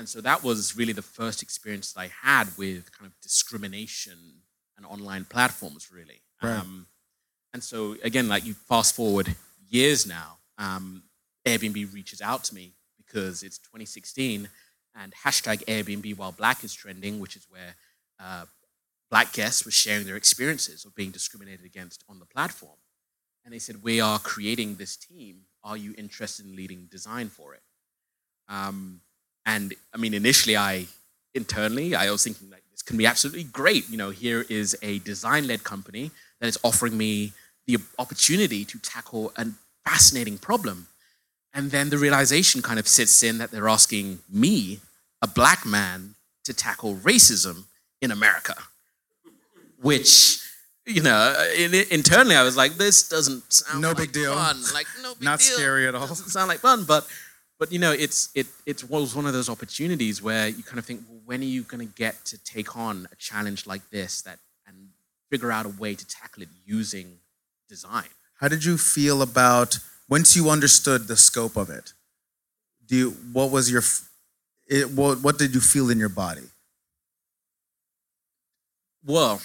And 0.00 0.08
so 0.08 0.22
that 0.22 0.42
was 0.42 0.78
really 0.78 0.94
the 0.94 1.02
first 1.02 1.42
experience 1.42 1.92
that 1.92 2.00
I 2.00 2.10
had 2.22 2.48
with 2.56 2.90
kind 2.90 3.06
of 3.06 3.20
discrimination 3.20 4.16
and 4.78 4.86
online 4.86 5.26
platforms, 5.26 5.90
really. 5.92 6.22
Right. 6.42 6.56
Um, 6.56 6.86
and 7.52 7.62
so 7.62 7.96
again, 8.02 8.26
like 8.26 8.46
you 8.46 8.54
fast 8.54 8.96
forward 8.96 9.36
years 9.68 10.06
now, 10.06 10.38
um, 10.56 11.02
Airbnb 11.46 11.92
reaches 11.92 12.22
out 12.22 12.44
to 12.44 12.54
me 12.54 12.72
because 12.96 13.42
it's 13.42 13.58
2016 13.58 14.48
and 14.98 15.12
hashtag 15.22 15.62
Airbnb 15.66 16.16
while 16.16 16.32
black 16.32 16.64
is 16.64 16.72
trending, 16.72 17.20
which 17.20 17.36
is 17.36 17.46
where 17.50 17.74
uh, 18.18 18.46
black 19.10 19.34
guests 19.34 19.66
were 19.66 19.70
sharing 19.70 20.06
their 20.06 20.16
experiences 20.16 20.86
of 20.86 20.94
being 20.94 21.10
discriminated 21.10 21.66
against 21.66 22.04
on 22.08 22.20
the 22.20 22.24
platform. 22.24 22.78
And 23.44 23.52
they 23.52 23.58
said, 23.58 23.82
We 23.82 24.00
are 24.00 24.18
creating 24.18 24.76
this 24.76 24.96
team. 24.96 25.42
Are 25.62 25.76
you 25.76 25.94
interested 25.98 26.46
in 26.46 26.56
leading 26.56 26.88
design 26.90 27.28
for 27.28 27.52
it? 27.52 27.60
Um, 28.48 29.02
and 29.46 29.74
I 29.94 29.98
mean, 29.98 30.14
initially, 30.14 30.56
I 30.56 30.86
internally, 31.34 31.94
I 31.94 32.10
was 32.10 32.24
thinking 32.24 32.50
like 32.50 32.62
this 32.70 32.82
can 32.82 32.96
be 32.96 33.06
absolutely 33.06 33.44
great. 33.44 33.88
You 33.88 33.96
know, 33.96 34.10
here 34.10 34.44
is 34.48 34.76
a 34.82 34.98
design-led 35.00 35.64
company 35.64 36.10
that 36.40 36.48
is 36.48 36.58
offering 36.62 36.96
me 36.96 37.32
the 37.66 37.78
opportunity 37.98 38.64
to 38.64 38.78
tackle 38.78 39.32
a 39.36 39.46
fascinating 39.84 40.38
problem. 40.38 40.86
And 41.52 41.70
then 41.70 41.90
the 41.90 41.98
realization 41.98 42.62
kind 42.62 42.78
of 42.78 42.86
sits 42.86 43.22
in 43.22 43.38
that 43.38 43.50
they're 43.50 43.68
asking 43.68 44.20
me, 44.30 44.80
a 45.22 45.26
black 45.26 45.66
man, 45.66 46.14
to 46.44 46.54
tackle 46.54 46.94
racism 46.96 47.64
in 48.00 48.10
America, 48.10 48.54
which 49.80 50.38
you 50.86 51.02
know, 51.02 51.34
in, 51.56 51.74
internally 51.90 52.34
I 52.34 52.42
was 52.42 52.56
like, 52.56 52.74
this 52.74 53.08
doesn't 53.08 53.52
sound 53.52 53.80
No 53.80 53.88
like 53.88 53.98
big 53.98 54.12
deal. 54.12 54.34
fun. 54.34 54.60
Like 54.72 54.86
no 55.02 55.10
big 55.10 55.20
deal. 55.20 55.30
Not 55.30 55.38
deal. 55.40 55.56
scary 55.56 55.86
at 55.86 55.94
all. 55.94 56.06
Doesn't 56.06 56.30
sound 56.30 56.48
like 56.48 56.60
fun, 56.60 56.84
but 56.84 57.06
but 57.60 57.70
you 57.70 57.78
know, 57.78 57.92
it's 57.92 58.30
it 58.34 58.46
it 58.64 58.88
was 58.88 59.14
one 59.14 59.26
of 59.26 59.34
those 59.34 59.50
opportunities 59.50 60.22
where 60.22 60.48
you 60.48 60.62
kind 60.62 60.78
of 60.78 60.86
think, 60.86 61.02
well, 61.06 61.20
when 61.26 61.42
are 61.42 61.44
you 61.44 61.62
going 61.62 61.86
to 61.86 61.94
get 61.94 62.24
to 62.24 62.38
take 62.38 62.74
on 62.74 63.06
a 63.12 63.16
challenge 63.16 63.66
like 63.66 63.88
this 63.90 64.22
that 64.22 64.38
and 64.66 64.88
figure 65.30 65.52
out 65.52 65.66
a 65.66 65.68
way 65.68 65.94
to 65.94 66.06
tackle 66.08 66.42
it 66.42 66.48
using 66.64 67.18
design? 67.68 68.08
How 68.40 68.48
did 68.48 68.64
you 68.64 68.78
feel 68.78 69.20
about 69.20 69.78
once 70.08 70.34
you 70.34 70.48
understood 70.48 71.06
the 71.06 71.18
scope 71.18 71.58
of 71.58 71.68
it? 71.68 71.92
Do 72.86 72.96
you, 72.96 73.10
what 73.32 73.50
was 73.50 73.70
your 73.70 73.82
it, 74.66 74.90
what, 74.92 75.22
what 75.22 75.36
did 75.36 75.54
you 75.54 75.60
feel 75.60 75.90
in 75.90 75.98
your 75.98 76.08
body? 76.08 76.48
Well, 79.04 79.42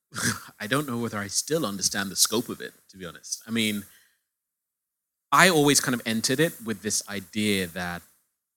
I 0.60 0.68
don't 0.68 0.86
know 0.86 0.98
whether 0.98 1.18
I 1.18 1.26
still 1.26 1.66
understand 1.66 2.10
the 2.10 2.16
scope 2.16 2.48
of 2.50 2.60
it, 2.60 2.72
to 2.90 2.96
be 2.96 3.04
honest. 3.04 3.42
I 3.48 3.50
mean, 3.50 3.84
I 5.30 5.50
always 5.50 5.80
kind 5.80 5.94
of 5.94 6.02
entered 6.06 6.40
it 6.40 6.54
with 6.64 6.82
this 6.82 7.02
idea 7.08 7.66
that 7.68 8.02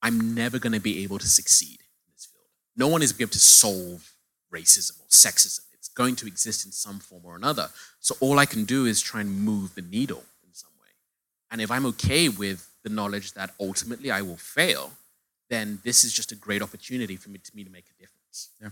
I'm 0.02 0.34
never 0.34 0.58
going 0.58 0.72
to 0.72 0.80
be 0.80 1.02
able 1.04 1.18
to 1.18 1.28
succeed 1.28 1.80
in 1.80 2.12
this 2.14 2.26
field. 2.26 2.46
No 2.76 2.88
one 2.88 3.02
is 3.02 3.12
going 3.12 3.28
to 3.28 3.38
solve 3.38 4.12
racism 4.52 5.00
or 5.00 5.06
sexism. 5.08 5.60
It's 5.74 5.88
going 5.88 6.16
to 6.16 6.26
exist 6.26 6.64
in 6.64 6.72
some 6.72 6.98
form 6.98 7.22
or 7.24 7.36
another. 7.36 7.68
So 8.00 8.16
all 8.20 8.38
I 8.38 8.46
can 8.46 8.64
do 8.64 8.86
is 8.86 9.00
try 9.00 9.20
and 9.20 9.30
move 9.30 9.74
the 9.74 9.82
needle 9.82 10.24
in 10.44 10.54
some 10.54 10.70
way. 10.80 10.88
And 11.50 11.60
if 11.60 11.70
I'm 11.70 11.86
okay 11.86 12.28
with 12.28 12.68
the 12.82 12.90
knowledge 12.90 13.32
that 13.34 13.50
ultimately 13.60 14.10
I 14.10 14.22
will 14.22 14.36
fail, 14.36 14.92
then 15.50 15.78
this 15.84 16.02
is 16.02 16.12
just 16.12 16.32
a 16.32 16.34
great 16.34 16.62
opportunity 16.62 17.16
for 17.16 17.28
me 17.28 17.38
to, 17.38 17.56
me 17.56 17.64
to 17.64 17.70
make 17.70 17.84
a 17.94 18.00
difference. 18.00 18.48
Yeah. 18.60 18.70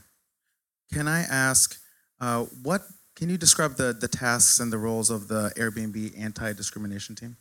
Can 0.92 1.06
I 1.06 1.20
ask 1.20 1.78
uh, 2.20 2.44
what 2.62 2.82
can 3.14 3.28
you 3.28 3.36
describe 3.36 3.76
the, 3.76 3.92
the 3.92 4.08
tasks 4.08 4.60
and 4.60 4.72
the 4.72 4.78
roles 4.78 5.10
of 5.10 5.28
the 5.28 5.52
Airbnb 5.56 6.18
anti-discrimination 6.18 7.14
team? 7.14 7.36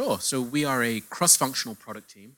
Sure. 0.00 0.18
So 0.18 0.40
we 0.40 0.64
are 0.64 0.82
a 0.82 1.00
cross-functional 1.00 1.74
product 1.74 2.10
team, 2.10 2.36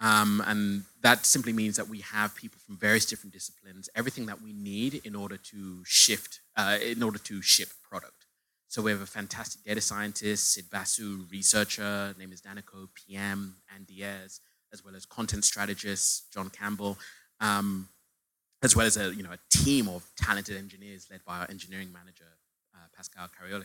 um, 0.00 0.42
and 0.46 0.82
that 1.00 1.24
simply 1.24 1.54
means 1.54 1.76
that 1.76 1.88
we 1.88 2.00
have 2.00 2.34
people 2.34 2.60
from 2.66 2.76
various 2.76 3.06
different 3.06 3.32
disciplines, 3.32 3.88
everything 3.96 4.26
that 4.26 4.42
we 4.42 4.52
need 4.52 5.00
in 5.06 5.16
order 5.16 5.38
to 5.38 5.82
shift, 5.86 6.40
uh, 6.58 6.76
in 6.82 7.02
order 7.02 7.16
to 7.16 7.40
ship 7.40 7.68
product. 7.88 8.26
So 8.68 8.82
we 8.82 8.90
have 8.90 9.00
a 9.00 9.06
fantastic 9.06 9.64
data 9.64 9.80
scientist, 9.80 10.52
Sid 10.52 10.66
Basu, 10.70 11.24
researcher, 11.32 12.14
name 12.18 12.32
is 12.32 12.42
Danico, 12.42 12.88
PM, 12.94 13.54
and 13.74 13.86
Diaz, 13.86 14.40
as 14.70 14.84
well 14.84 14.94
as 14.94 15.06
content 15.06 15.46
strategist, 15.46 16.30
John 16.30 16.50
Campbell, 16.50 16.98
um, 17.40 17.88
as 18.62 18.76
well 18.76 18.84
as 18.84 18.98
a 18.98 19.14
you 19.14 19.22
know 19.22 19.32
a 19.32 19.38
team 19.48 19.88
of 19.88 20.04
talented 20.18 20.58
engineers 20.58 21.08
led 21.10 21.24
by 21.24 21.38
our 21.38 21.46
engineering 21.48 21.90
manager, 21.94 22.28
uh, 22.74 22.88
Pascal 22.94 23.26
Carioli. 23.28 23.64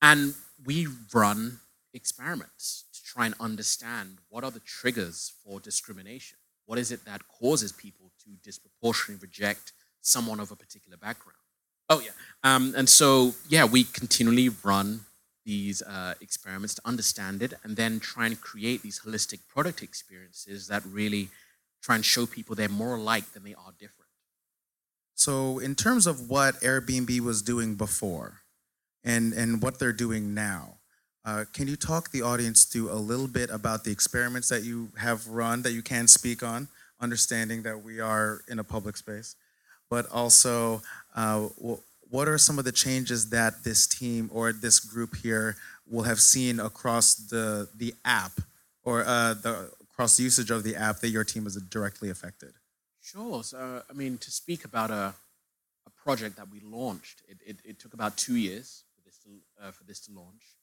And 0.00 0.34
we 0.64 0.86
run 1.12 1.60
experiments 1.96 2.84
to 2.92 3.02
try 3.02 3.26
and 3.26 3.34
understand 3.40 4.18
what 4.28 4.44
are 4.44 4.50
the 4.50 4.60
triggers 4.60 5.32
for 5.42 5.58
discrimination. 5.58 6.38
What 6.66 6.78
is 6.78 6.92
it 6.92 7.04
that 7.04 7.26
causes 7.28 7.72
people 7.72 8.12
to 8.24 8.30
disproportionately 8.42 9.26
reject 9.26 9.72
someone 10.02 10.40
of 10.40 10.50
a 10.50 10.56
particular 10.56 10.96
background? 10.96 11.38
Oh, 11.88 12.00
yeah. 12.00 12.10
Um, 12.42 12.74
and 12.76 12.88
so, 12.88 13.34
yeah, 13.48 13.64
we 13.64 13.84
continually 13.84 14.50
run 14.64 15.00
these 15.44 15.80
uh, 15.82 16.14
experiments 16.20 16.74
to 16.74 16.82
understand 16.84 17.42
it 17.42 17.54
and 17.62 17.76
then 17.76 18.00
try 18.00 18.26
and 18.26 18.40
create 18.40 18.82
these 18.82 19.00
holistic 19.00 19.40
product 19.48 19.82
experiences 19.82 20.66
that 20.66 20.84
really 20.84 21.28
try 21.82 21.94
and 21.94 22.04
show 22.04 22.26
people 22.26 22.56
they're 22.56 22.68
more 22.68 22.96
alike 22.96 23.32
than 23.32 23.44
they 23.44 23.54
are 23.54 23.72
different. 23.78 24.10
So, 25.14 25.60
in 25.60 25.76
terms 25.76 26.06
of 26.06 26.28
what 26.28 26.60
Airbnb 26.60 27.20
was 27.20 27.40
doing 27.40 27.76
before 27.76 28.42
and, 29.04 29.32
and 29.32 29.62
what 29.62 29.78
they're 29.78 29.92
doing 29.92 30.34
now, 30.34 30.78
uh, 31.26 31.44
can 31.52 31.66
you 31.66 31.76
talk 31.76 32.10
the 32.12 32.22
audience 32.22 32.64
through 32.64 32.90
a 32.90 32.94
little 32.94 33.26
bit 33.26 33.50
about 33.50 33.84
the 33.84 33.90
experiments 33.90 34.48
that 34.48 34.62
you 34.62 34.88
have 34.96 35.26
run 35.26 35.60
that 35.62 35.72
you 35.72 35.82
can 35.82 36.06
speak 36.06 36.42
on, 36.42 36.68
understanding 37.00 37.62
that 37.62 37.82
we 37.82 38.00
are 38.00 38.42
in 38.48 38.60
a 38.60 38.64
public 38.64 38.96
space, 38.96 39.34
but 39.90 40.08
also 40.10 40.80
uh, 41.16 41.40
what 42.10 42.28
are 42.28 42.38
some 42.38 42.58
of 42.58 42.64
the 42.64 42.72
changes 42.72 43.30
that 43.30 43.64
this 43.64 43.86
team 43.88 44.30
or 44.32 44.52
this 44.52 44.78
group 44.78 45.16
here 45.16 45.56
will 45.90 46.04
have 46.04 46.20
seen 46.20 46.60
across 46.60 47.14
the 47.14 47.68
the 47.76 47.92
app 48.04 48.32
or 48.84 49.04
uh, 49.04 49.34
the 49.34 49.70
across 49.96 50.16
the 50.16 50.22
usage 50.22 50.50
of 50.50 50.62
the 50.62 50.76
app 50.76 51.00
that 51.00 51.08
your 51.08 51.24
team 51.24 51.44
has 51.44 51.56
directly 51.56 52.10
affected? 52.10 52.52
Sure. 53.00 53.42
So, 53.42 53.82
I 53.88 53.92
mean, 53.94 54.18
to 54.18 54.30
speak 54.30 54.64
about 54.64 54.90
a, 54.90 55.14
a 55.86 55.90
project 56.04 56.36
that 56.36 56.50
we 56.50 56.60
launched, 56.60 57.22
it, 57.28 57.38
it, 57.46 57.56
it 57.64 57.78
took 57.78 57.94
about 57.94 58.16
two 58.18 58.36
years 58.36 58.84
for 58.94 59.02
this 59.06 59.16
to, 59.18 59.30
uh, 59.62 59.70
for 59.70 59.84
this 59.84 60.00
to 60.00 60.12
launch. 60.12 60.55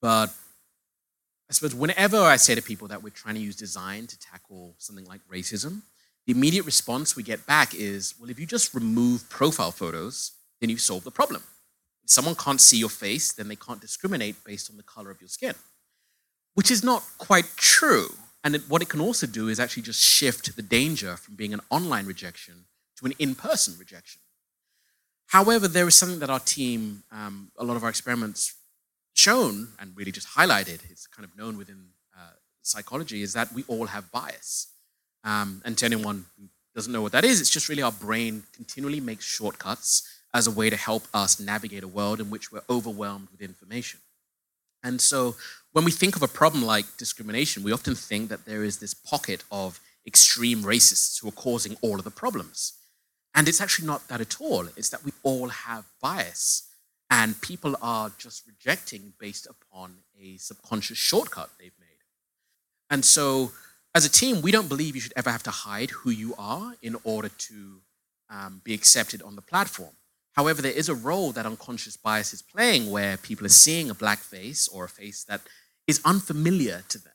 But 0.00 0.34
I 1.48 1.52
suppose 1.52 1.74
whenever 1.74 2.18
I 2.18 2.36
say 2.36 2.54
to 2.54 2.62
people 2.62 2.88
that 2.88 3.02
we're 3.02 3.10
trying 3.10 3.36
to 3.36 3.40
use 3.40 3.56
design 3.56 4.06
to 4.08 4.18
tackle 4.18 4.74
something 4.78 5.04
like 5.06 5.20
racism, 5.32 5.82
the 6.26 6.32
immediate 6.32 6.66
response 6.66 7.14
we 7.14 7.22
get 7.22 7.46
back 7.46 7.74
is, 7.74 8.14
well, 8.20 8.30
if 8.30 8.40
you 8.40 8.46
just 8.46 8.74
remove 8.74 9.28
profile 9.30 9.70
photos, 9.70 10.32
then 10.60 10.70
you 10.70 10.76
solve 10.76 11.04
the 11.04 11.10
problem. 11.10 11.42
If 12.02 12.10
someone 12.10 12.34
can't 12.34 12.60
see 12.60 12.78
your 12.78 12.88
face, 12.88 13.32
then 13.32 13.48
they 13.48 13.56
can't 13.56 13.80
discriminate 13.80 14.42
based 14.44 14.70
on 14.70 14.76
the 14.76 14.82
color 14.82 15.10
of 15.10 15.20
your 15.20 15.28
skin, 15.28 15.54
which 16.54 16.70
is 16.70 16.82
not 16.82 17.04
quite 17.18 17.56
true. 17.56 18.08
And 18.42 18.56
what 18.68 18.82
it 18.82 18.88
can 18.88 19.00
also 19.00 19.26
do 19.26 19.48
is 19.48 19.60
actually 19.60 19.84
just 19.84 20.00
shift 20.00 20.54
the 20.54 20.62
danger 20.62 21.16
from 21.16 21.36
being 21.36 21.52
an 21.52 21.60
online 21.70 22.06
rejection 22.06 22.66
to 22.96 23.06
an 23.06 23.12
in 23.18 23.34
person 23.34 23.74
rejection. 23.78 24.20
However, 25.26 25.68
there 25.68 25.88
is 25.88 25.96
something 25.96 26.20
that 26.20 26.30
our 26.30 26.40
team, 26.40 27.02
um, 27.10 27.50
a 27.58 27.64
lot 27.64 27.76
of 27.76 27.82
our 27.82 27.90
experiments 27.90 28.54
shown 29.16 29.68
and 29.80 29.96
really 29.96 30.12
just 30.12 30.28
highlighted, 30.28 30.88
it's 30.90 31.06
kind 31.06 31.24
of 31.24 31.36
known 31.36 31.56
within 31.56 31.88
uh, 32.16 32.36
psychology, 32.62 33.22
is 33.22 33.32
that 33.32 33.52
we 33.52 33.64
all 33.66 33.86
have 33.86 34.10
bias. 34.12 34.68
Um, 35.24 35.62
and 35.64 35.76
to 35.78 35.86
anyone 35.86 36.26
who 36.38 36.48
doesn't 36.74 36.92
know 36.92 37.02
what 37.02 37.12
that 37.12 37.24
is, 37.24 37.40
it's 37.40 37.50
just 37.50 37.68
really 37.68 37.82
our 37.82 37.92
brain 37.92 38.44
continually 38.54 39.00
makes 39.00 39.24
shortcuts 39.24 40.02
as 40.34 40.46
a 40.46 40.50
way 40.50 40.68
to 40.68 40.76
help 40.76 41.08
us 41.14 41.40
navigate 41.40 41.82
a 41.82 41.88
world 41.88 42.20
in 42.20 42.28
which 42.28 42.52
we're 42.52 42.62
overwhelmed 42.68 43.28
with 43.32 43.40
information. 43.40 44.00
And 44.84 45.00
so 45.00 45.34
when 45.72 45.84
we 45.84 45.90
think 45.90 46.14
of 46.14 46.22
a 46.22 46.28
problem 46.28 46.62
like 46.62 46.96
discrimination, 46.98 47.64
we 47.64 47.72
often 47.72 47.94
think 47.94 48.28
that 48.28 48.44
there 48.44 48.62
is 48.62 48.78
this 48.78 48.94
pocket 48.94 49.42
of 49.50 49.80
extreme 50.06 50.62
racists 50.62 51.20
who 51.20 51.28
are 51.28 51.32
causing 51.32 51.76
all 51.80 51.96
of 51.96 52.04
the 52.04 52.10
problems. 52.10 52.74
And 53.34 53.48
it's 53.48 53.60
actually 53.60 53.86
not 53.86 54.06
that 54.08 54.20
at 54.20 54.40
all. 54.40 54.66
It's 54.76 54.90
that 54.90 55.04
we 55.04 55.12
all 55.22 55.48
have 55.48 55.84
bias. 56.00 56.68
And 57.10 57.40
people 57.40 57.76
are 57.80 58.10
just 58.18 58.46
rejecting 58.46 59.12
based 59.18 59.46
upon 59.46 59.98
a 60.20 60.36
subconscious 60.38 60.98
shortcut 60.98 61.50
they've 61.58 61.72
made. 61.78 61.86
And 62.90 63.04
so, 63.04 63.52
as 63.94 64.04
a 64.04 64.10
team, 64.10 64.42
we 64.42 64.50
don't 64.50 64.68
believe 64.68 64.94
you 64.94 65.00
should 65.00 65.12
ever 65.16 65.30
have 65.30 65.42
to 65.44 65.50
hide 65.50 65.90
who 65.90 66.10
you 66.10 66.34
are 66.36 66.74
in 66.82 66.96
order 67.04 67.28
to 67.28 67.80
um, 68.28 68.60
be 68.64 68.74
accepted 68.74 69.22
on 69.22 69.36
the 69.36 69.42
platform. 69.42 69.92
However, 70.32 70.60
there 70.60 70.72
is 70.72 70.88
a 70.88 70.94
role 70.94 71.32
that 71.32 71.46
unconscious 71.46 71.96
bias 71.96 72.34
is 72.34 72.42
playing 72.42 72.90
where 72.90 73.16
people 73.16 73.46
are 73.46 73.50
seeing 73.50 73.88
a 73.88 73.94
black 73.94 74.18
face 74.18 74.68
or 74.68 74.84
a 74.84 74.88
face 74.88 75.24
that 75.24 75.40
is 75.86 76.00
unfamiliar 76.04 76.82
to 76.88 76.98
them. 76.98 77.12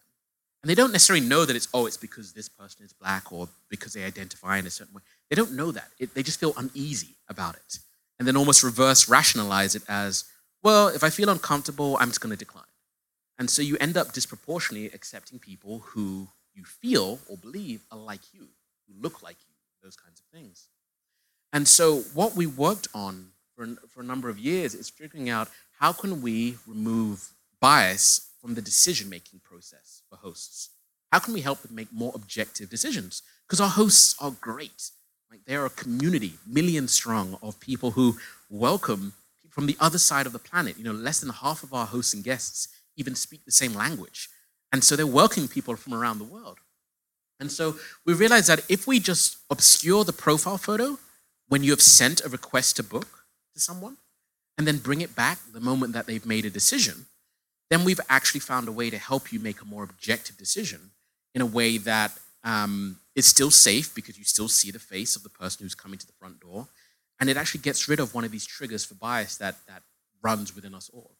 And 0.64 0.70
they 0.70 0.76
don't 0.76 0.92
necessarily 0.92 1.26
know 1.26 1.46
that 1.46 1.56
it's, 1.56 1.68
oh, 1.74 1.86
it's 1.86 1.98
because 1.98 2.34
this 2.34 2.50
person 2.50 2.86
is 2.86 2.94
black 2.94 3.32
or 3.32 3.48
because 3.70 3.94
they 3.94 4.04
identify 4.04 4.58
in 4.58 4.68
a 4.68 4.72
certain 4.72 4.94
way. 4.94 5.02
They 5.30 5.36
don't 5.36 5.54
know 5.54 5.72
that. 5.72 5.90
It, 6.00 6.14
they 6.14 6.24
just 6.24 6.40
feel 6.40 6.54
uneasy 6.58 7.16
about 7.30 7.56
it. 7.56 7.80
And 8.22 8.28
then 8.28 8.38
almost 8.38 8.62
reverse 8.62 9.10
rationalize 9.10 9.74
it 9.74 9.82
as, 9.88 10.26
well, 10.62 10.90
if 10.90 11.04
I 11.04 11.10
feel 11.10 11.30
uncomfortable, 11.30 11.98
I'm 12.00 12.10
just 12.10 12.22
going 12.22 12.30
to 12.30 12.38
decline. 12.38 12.66
And 13.40 13.50
so 13.50 13.64
you 13.64 13.78
end 13.80 13.98
up 13.98 14.14
disproportionately 14.14 14.92
accepting 14.94 15.40
people 15.40 15.80
who 15.80 16.28
you 16.54 16.64
feel 16.64 17.18
or 17.28 17.36
believe 17.36 17.82
are 17.92 17.98
like 17.98 18.22
you, 18.32 18.50
who 18.86 18.94
look 19.02 19.24
like 19.24 19.38
you, 19.48 19.56
those 19.82 19.96
kinds 19.96 20.20
of 20.20 20.28
things. 20.28 20.68
And 21.52 21.68
so 21.68 22.02
what 22.14 22.36
we 22.36 22.46
worked 22.46 22.88
on 22.94 23.30
for, 23.56 23.66
for 23.90 24.02
a 24.02 24.06
number 24.06 24.30
of 24.30 24.38
years 24.38 24.76
is 24.76 24.88
figuring 24.88 25.28
out 25.28 25.50
how 25.80 25.92
can 25.92 26.22
we 26.22 26.58
remove 26.68 27.32
bias 27.60 28.30
from 28.40 28.54
the 28.54 28.62
decision-making 28.62 29.40
process 29.44 30.04
for 30.08 30.18
hosts? 30.18 30.70
How 31.12 31.18
can 31.18 31.34
we 31.34 31.42
help 31.42 31.64
them 31.64 31.74
make 31.74 31.92
more 31.92 32.12
objective 32.14 32.70
decisions? 32.70 33.24
Because 33.48 33.60
our 33.60 33.70
hosts 33.70 34.16
are 34.22 34.30
great. 34.30 34.92
Like 35.32 35.46
they're 35.46 35.66
a 35.66 35.70
community, 35.70 36.34
million 36.46 36.90
strong, 36.90 37.38
of 37.42 37.58
people 37.62 37.92
who 37.92 38.18
welcome 38.50 39.14
people 39.42 39.54
from 39.54 39.66
the 39.66 39.78
other 39.80 39.98
side 39.98 40.26
of 40.26 40.34
the 40.34 40.40
planet. 40.40 40.78
You 40.78 40.84
know, 40.84 40.92
less 40.92 41.22
than 41.22 41.30
half 41.30 41.64
of 41.64 41.74
our 41.74 41.86
hosts 41.86 42.14
and 42.14 42.22
guests 42.22 42.68
even 42.98 43.16
speak 43.16 43.46
the 43.46 43.52
same 43.52 43.74
language. 43.74 44.28
And 44.74 44.84
so 44.84 44.98
they're 44.98 45.08
welcoming 45.08 45.48
people 45.48 45.78
from 45.78 45.94
around 45.94 46.18
the 46.18 46.26
world. 46.26 46.60
And 47.40 47.50
so 47.50 47.76
we 48.06 48.14
realized 48.14 48.50
that 48.50 48.70
if 48.70 48.86
we 48.88 49.00
just 49.00 49.38
obscure 49.50 50.04
the 50.04 50.12
profile 50.12 50.58
photo 50.58 51.00
when 51.48 51.64
you 51.64 51.72
have 51.72 51.82
sent 51.82 52.24
a 52.26 52.30
request 52.30 52.76
to 52.76 52.84
book 52.84 53.26
to 53.54 53.60
someone, 53.62 53.98
and 54.58 54.68
then 54.68 54.78
bring 54.78 55.02
it 55.02 55.16
back 55.16 55.40
the 55.54 55.62
moment 55.62 55.94
that 55.94 56.08
they've 56.08 56.26
made 56.26 56.46
a 56.46 56.50
decision, 56.50 57.06
then 57.70 57.86
we've 57.86 58.02
actually 58.10 58.42
found 58.42 58.68
a 58.68 58.72
way 58.72 58.90
to 58.90 58.98
help 58.98 59.32
you 59.32 59.40
make 59.40 59.62
a 59.62 59.66
more 59.66 59.84
objective 59.84 60.38
decision 60.38 60.92
in 61.34 61.42
a 61.42 61.46
way 61.46 61.78
that 61.78 62.12
um, 62.44 63.00
is 63.16 63.26
still 63.26 63.52
safe 63.52 63.94
because 63.94 64.18
you 64.18 64.24
still 64.24 64.48
see 64.48 64.72
the 64.72 64.80
face 64.80 65.16
of 65.16 65.24
the 65.24 65.30
person 65.30 65.64
who's 65.64 65.76
coming 65.76 66.00
to 66.00 66.08
the 66.08 66.14
front 66.14 66.40
door. 66.40 66.68
And 67.20 67.30
it 67.30 67.38
actually 67.38 67.62
gets 67.62 67.88
rid 67.88 68.00
of 68.00 68.16
one 68.16 68.24
of 68.24 68.32
these 68.32 68.46
triggers 68.46 68.84
for 68.84 68.96
bias 68.96 69.38
that, 69.38 69.56
that 69.68 69.84
runs 70.24 70.56
within 70.56 70.74
us 70.74 70.90
all. 70.94 71.12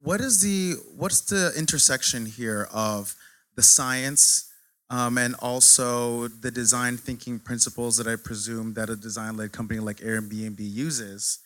What 0.00 0.20
is 0.20 0.40
the 0.40 0.74
what's 0.96 1.20
the 1.20 1.52
intersection 1.56 2.26
here 2.26 2.68
of 2.72 3.14
the 3.54 3.62
science 3.62 4.50
um, 4.90 5.16
and 5.16 5.34
also 5.36 6.28
the 6.28 6.50
design 6.50 6.96
thinking 6.96 7.38
principles 7.38 7.96
that 7.96 8.06
I 8.06 8.16
presume 8.16 8.74
that 8.74 8.90
a 8.90 8.96
design-led 8.96 9.52
company 9.52 9.80
like 9.80 9.98
Airbnb 9.98 10.58
uses, 10.58 11.38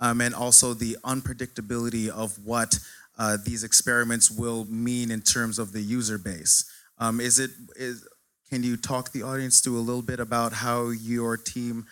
um, 0.00 0.20
and 0.20 0.34
also 0.34 0.74
the 0.74 0.98
unpredictability 1.04 2.08
of 2.08 2.44
what 2.44 2.78
uh, 3.18 3.38
these 3.42 3.64
experiments 3.64 4.30
will 4.30 4.66
mean 4.66 5.10
in 5.10 5.22
terms 5.22 5.58
of 5.58 5.72
the 5.72 5.80
user 5.80 6.18
base. 6.18 6.70
Um, 6.98 7.20
is 7.20 7.38
it 7.38 7.52
is 7.76 8.06
can 8.50 8.62
you 8.62 8.76
talk 8.76 9.12
the 9.12 9.22
audience 9.22 9.60
through 9.60 9.78
a 9.78 9.80
little 9.80 10.02
bit 10.02 10.20
about 10.20 10.52
how 10.52 10.88
your 10.88 11.36
team 11.36 11.86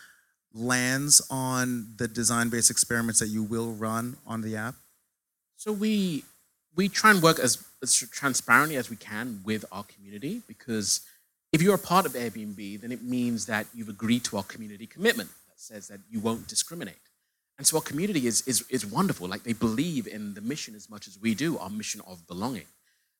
lands 0.53 1.25
on 1.31 1.95
the 1.97 2.09
design-based 2.09 2.71
experiments 2.71 3.21
that 3.21 3.29
you 3.29 3.43
will 3.43 3.73
run 3.73 4.17
on 4.27 4.41
the 4.41 4.57
app? 4.57 4.75
So 5.57 5.73
we 5.73 6.25
we 6.77 6.89
try 6.89 7.11
and 7.11 7.21
work 7.21 7.41
as, 7.41 7.67
as 7.83 7.93
transparently 7.95 8.77
as 8.77 8.89
we 8.89 8.95
can 8.95 9.41
with 9.45 9.65
our 9.73 9.83
community 9.85 10.43
because 10.47 11.01
if 11.53 11.61
you're 11.61 11.75
a 11.75 11.79
part 11.79 12.07
of 12.07 12.13
Airbnb, 12.13 12.81
then 12.81 12.93
it 12.93 13.03
means 13.03 13.47
that 13.47 13.67
you've 13.75 13.89
agreed 13.89 14.23
to 14.25 14.37
our 14.37 14.45
community 14.45 14.87
commitment 14.87 15.29
that 15.49 15.59
says 15.59 15.89
that 15.89 15.99
you 16.09 16.21
won't 16.21 16.47
discriminate. 16.47 16.95
And 17.57 17.67
so 17.67 17.79
our 17.79 17.83
community 17.83 18.29
is, 18.29 18.47
is, 18.47 18.65
is 18.71 18.87
wonderful. 18.87 19.27
Like 19.27 19.43
they 19.43 19.55
believe 19.55 20.07
in 20.07 20.35
the 20.35 20.41
mission 20.41 20.77
as 20.77 20.89
much 20.89 21.09
as 21.09 21.19
we 21.21 21.35
do, 21.35 21.59
our 21.59 21.71
mission 21.71 22.01
of 22.07 22.25
belonging. 22.29 22.67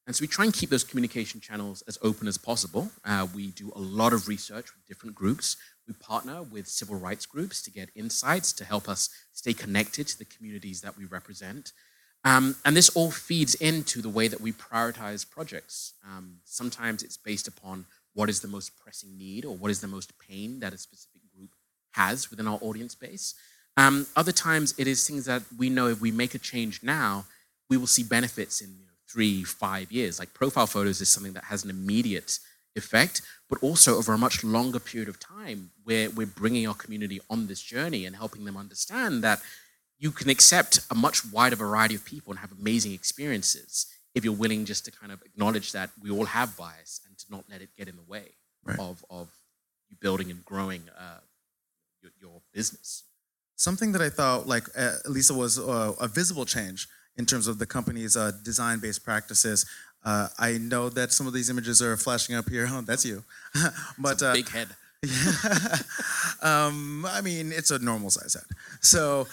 And 0.09 0.17
so 0.17 0.23
we 0.23 0.27
try 0.27 0.47
and 0.47 0.55
keep 0.55 0.71
those 0.71 0.85
communication 0.85 1.39
channels 1.39 1.83
as 1.87 1.99
open 2.01 2.29
as 2.29 2.39
possible. 2.39 2.91
Uh, 3.05 3.27
we 3.35 3.49
do 3.49 3.71
a 3.77 3.79
lot 3.79 4.15
of 4.15 4.27
research 4.27 4.75
with 4.75 4.87
different 4.87 5.15
groups. 5.15 5.59
We 5.87 5.93
partner 5.93 6.43
with 6.43 6.67
civil 6.67 6.97
rights 6.97 7.27
groups 7.27 7.61
to 7.65 7.71
get 7.71 7.91
insights 7.95 8.55
to 8.55 8.65
help 8.65 8.89
us 8.89 9.11
stay 9.35 9.53
connected 9.53 10.09
to 10.09 10.19
the 10.19 10.25
communities 10.25 10.81
that 10.81 10.97
we 10.97 11.05
represent. 11.05 11.73
Um, 12.25 12.57
and 12.65 12.75
this 12.75 12.89
all 12.89 13.11
feeds 13.11 13.55
into 13.57 14.01
the 14.01 14.09
way 14.09 14.29
that 14.29 14.41
we 14.41 14.51
prioritize 14.51 15.29
projects. 15.29 15.93
Um, 16.03 16.39
sometimes 16.45 17.03
it's 17.03 17.19
based 17.19 17.47
upon 17.47 17.85
what 18.15 18.31
is 18.31 18.41
the 18.41 18.49
most 18.49 18.79
pressing 18.83 19.19
need 19.19 19.45
or 19.45 19.55
what 19.55 19.71
is 19.71 19.83
the 19.83 19.89
most 19.89 20.19
pain 20.19 20.61
that 20.61 20.73
a 20.73 20.79
specific 20.79 21.21
group 21.37 21.51
has 21.91 22.31
within 22.31 22.49
our 22.49 22.59
audience 22.63 22.95
base. 22.95 23.35
Um, 23.77 24.07
other 24.17 24.33
times, 24.33 24.75
it 24.79 24.87
is 24.87 25.07
things 25.07 25.27
that 25.27 25.43
we 25.59 25.69
know 25.69 25.89
if 25.89 26.01
we 26.01 26.13
make 26.13 26.35
a 26.35 26.39
change 26.39 26.83
now, 26.83 27.27
we 27.69 27.77
will 27.77 27.87
see 27.87 28.03
benefits 28.03 28.63
in 28.63 28.88
three, 29.11 29.43
five 29.45 29.91
years. 29.91 30.19
Like 30.19 30.35
profile 30.35 30.67
photos 30.67 31.01
is 31.01 31.09
something 31.09 31.33
that 31.33 31.45
has 31.45 31.65
an 31.65 31.71
immediate 31.71 32.39
effect, 32.77 33.23
but 33.49 33.63
also 33.63 33.97
over 33.97 34.13
a 34.13 34.19
much 34.19 34.45
longer 34.45 34.79
period 34.79 35.09
of 35.09 35.19
time, 35.19 35.71
where 35.85 36.11
we're 36.11 36.27
bringing 36.27 36.67
our 36.67 36.75
community 36.75 37.21
on 37.31 37.47
this 37.47 37.61
journey 37.63 38.05
and 38.05 38.17
helping 38.17 38.45
them 38.45 38.57
understand 38.57 39.25
that 39.25 39.41
you 39.99 40.11
can 40.13 40.31
accept 40.31 40.81
a 40.91 40.95
much 40.95 41.31
wider 41.33 41.57
variety 41.57 41.95
of 41.95 42.05
people 42.05 42.31
and 42.31 42.39
have 42.39 42.53
amazing 42.53 42.93
experiences 42.93 43.87
if 44.15 44.25
you're 44.25 44.35
willing 44.35 44.65
just 44.65 44.85
to 44.85 44.91
kind 44.91 45.13
of 45.13 45.21
acknowledge 45.23 45.73
that 45.73 45.91
we 46.03 46.11
all 46.11 46.25
have 46.25 46.57
bias 46.57 47.01
and 47.07 47.19
to 47.19 47.27
not 47.31 47.45
let 47.51 47.61
it 47.61 47.71
get 47.77 47.89
in 47.89 47.97
the 47.97 48.03
way 48.03 48.35
right. 48.65 48.79
of, 48.79 49.05
of 49.11 49.29
you 49.89 49.97
building 50.01 50.31
and 50.31 50.45
growing 50.45 50.83
uh, 50.99 51.21
your, 52.03 52.13
your 52.21 52.43
business 52.53 53.05
something 53.57 53.93
that 53.93 54.03
I 54.03 54.09
thought 54.09 54.47
like 54.47 54.65
uh, 54.77 54.97
Lisa 55.07 55.35
was 55.35 55.59
uh, 55.59 55.95
a 56.01 56.09
visible 56.09 56.45
change 56.45 56.89
in 57.19 57.27
terms 57.27 57.47
of 57.49 57.59
the 57.59 57.67
company's 57.67 58.17
uh, 58.17 58.33
design-based 58.43 59.05
practices. 59.05 59.67
Uh, 60.05 60.29
I 60.39 60.59
know 60.59 60.89
that 60.89 61.13
some 61.13 61.27
of 61.27 61.33
these 61.33 61.51
images 61.51 61.83
are 61.83 61.97
flashing 61.97 62.37
up 62.37 62.49
here. 62.49 62.67
Oh, 62.73 62.81
that's 62.83 63.05
you, 63.05 63.25
but 63.99 64.23
uh, 64.23 64.33
big 64.33 64.49
head. 64.49 64.69
um, 66.43 67.07
I 67.07 67.21
mean, 67.21 67.53
it's 67.53 67.71
a 67.71 67.79
normal 67.79 68.11
size 68.11 68.35
head. 68.35 68.45
So, 68.81 69.27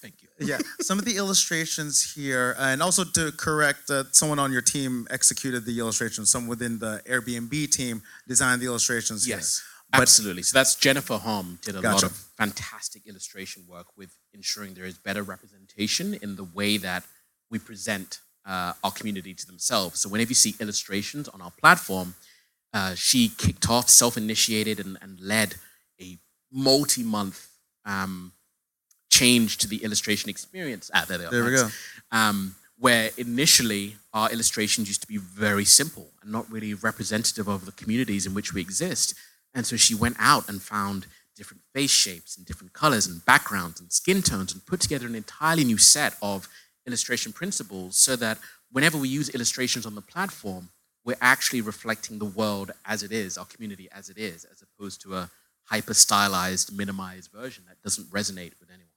thank 0.00 0.14
you. 0.22 0.46
yeah, 0.46 0.58
some 0.80 0.98
of 0.98 1.04
the 1.04 1.16
illustrations 1.16 2.14
here, 2.14 2.56
and 2.58 2.82
also 2.82 3.04
to 3.04 3.32
correct, 3.32 3.90
uh, 3.90 4.04
someone 4.12 4.38
on 4.38 4.52
your 4.52 4.62
team 4.62 5.06
executed 5.10 5.64
the 5.64 5.78
illustrations. 5.78 6.30
Some 6.30 6.46
within 6.48 6.78
the 6.78 7.00
Airbnb 7.08 7.70
team 7.70 8.02
designed 8.26 8.60
the 8.60 8.66
illustrations. 8.66 9.26
Yes. 9.28 9.58
Here. 9.58 9.71
Absolutely. 9.92 10.42
So 10.42 10.58
that's 10.58 10.74
Jennifer 10.74 11.18
Hom 11.18 11.58
did 11.62 11.76
a 11.76 11.82
gotcha. 11.82 11.94
lot 11.94 12.02
of 12.04 12.12
fantastic 12.12 13.06
illustration 13.06 13.64
work 13.68 13.86
with 13.96 14.16
ensuring 14.32 14.74
there 14.74 14.84
is 14.84 14.96
better 14.96 15.22
representation 15.22 16.14
in 16.22 16.36
the 16.36 16.44
way 16.44 16.78
that 16.78 17.04
we 17.50 17.58
present 17.58 18.20
uh, 18.46 18.72
our 18.82 18.90
community 18.90 19.34
to 19.34 19.46
themselves. 19.46 20.00
So 20.00 20.08
whenever 20.08 20.30
you 20.30 20.34
see 20.34 20.54
illustrations 20.60 21.28
on 21.28 21.40
our 21.40 21.50
platform, 21.50 22.14
uh, 22.72 22.94
she 22.94 23.28
kicked 23.28 23.68
off, 23.68 23.90
self-initiated, 23.90 24.80
and, 24.80 24.96
and 25.02 25.20
led 25.20 25.56
a 26.00 26.18
multi-month 26.50 27.48
um, 27.84 28.32
change 29.10 29.58
to 29.58 29.68
the 29.68 29.84
illustration 29.84 30.30
experience. 30.30 30.90
Ah, 30.94 31.04
there, 31.06 31.18
there 31.18 31.44
we 31.44 31.50
go. 31.50 31.68
Um, 32.10 32.56
where 32.78 33.10
initially 33.16 33.96
our 34.12 34.30
illustrations 34.32 34.88
used 34.88 35.02
to 35.02 35.06
be 35.06 35.18
very 35.18 35.64
simple 35.64 36.10
and 36.22 36.32
not 36.32 36.50
really 36.50 36.74
representative 36.74 37.46
of 37.46 37.64
the 37.64 37.72
communities 37.72 38.26
in 38.26 38.34
which 38.34 38.52
we 38.52 38.60
exist. 38.60 39.14
And 39.54 39.66
so 39.66 39.76
she 39.76 39.94
went 39.94 40.16
out 40.18 40.48
and 40.48 40.60
found 40.62 41.06
different 41.36 41.62
face 41.74 41.90
shapes 41.90 42.36
and 42.36 42.46
different 42.46 42.72
colors 42.72 43.06
and 43.06 43.24
backgrounds 43.24 43.80
and 43.80 43.92
skin 43.92 44.22
tones 44.22 44.52
and 44.52 44.64
put 44.66 44.80
together 44.80 45.06
an 45.06 45.14
entirely 45.14 45.64
new 45.64 45.78
set 45.78 46.16
of 46.22 46.48
illustration 46.86 47.32
principles 47.32 47.96
so 47.96 48.16
that 48.16 48.38
whenever 48.70 48.98
we 48.98 49.08
use 49.08 49.30
illustrations 49.30 49.86
on 49.86 49.94
the 49.94 50.00
platform, 50.02 50.68
we're 51.04 51.16
actually 51.20 51.60
reflecting 51.60 52.18
the 52.18 52.24
world 52.24 52.70
as 52.84 53.02
it 53.02 53.12
is, 53.12 53.36
our 53.36 53.44
community 53.46 53.88
as 53.92 54.08
it 54.08 54.18
is, 54.18 54.44
as 54.44 54.62
opposed 54.62 55.00
to 55.02 55.16
a 55.16 55.30
hyper 55.64 55.94
stylized, 55.94 56.76
minimized 56.76 57.30
version 57.32 57.64
that 57.68 57.80
doesn't 57.82 58.10
resonate 58.10 58.52
with 58.60 58.68
anyone. 58.68 58.88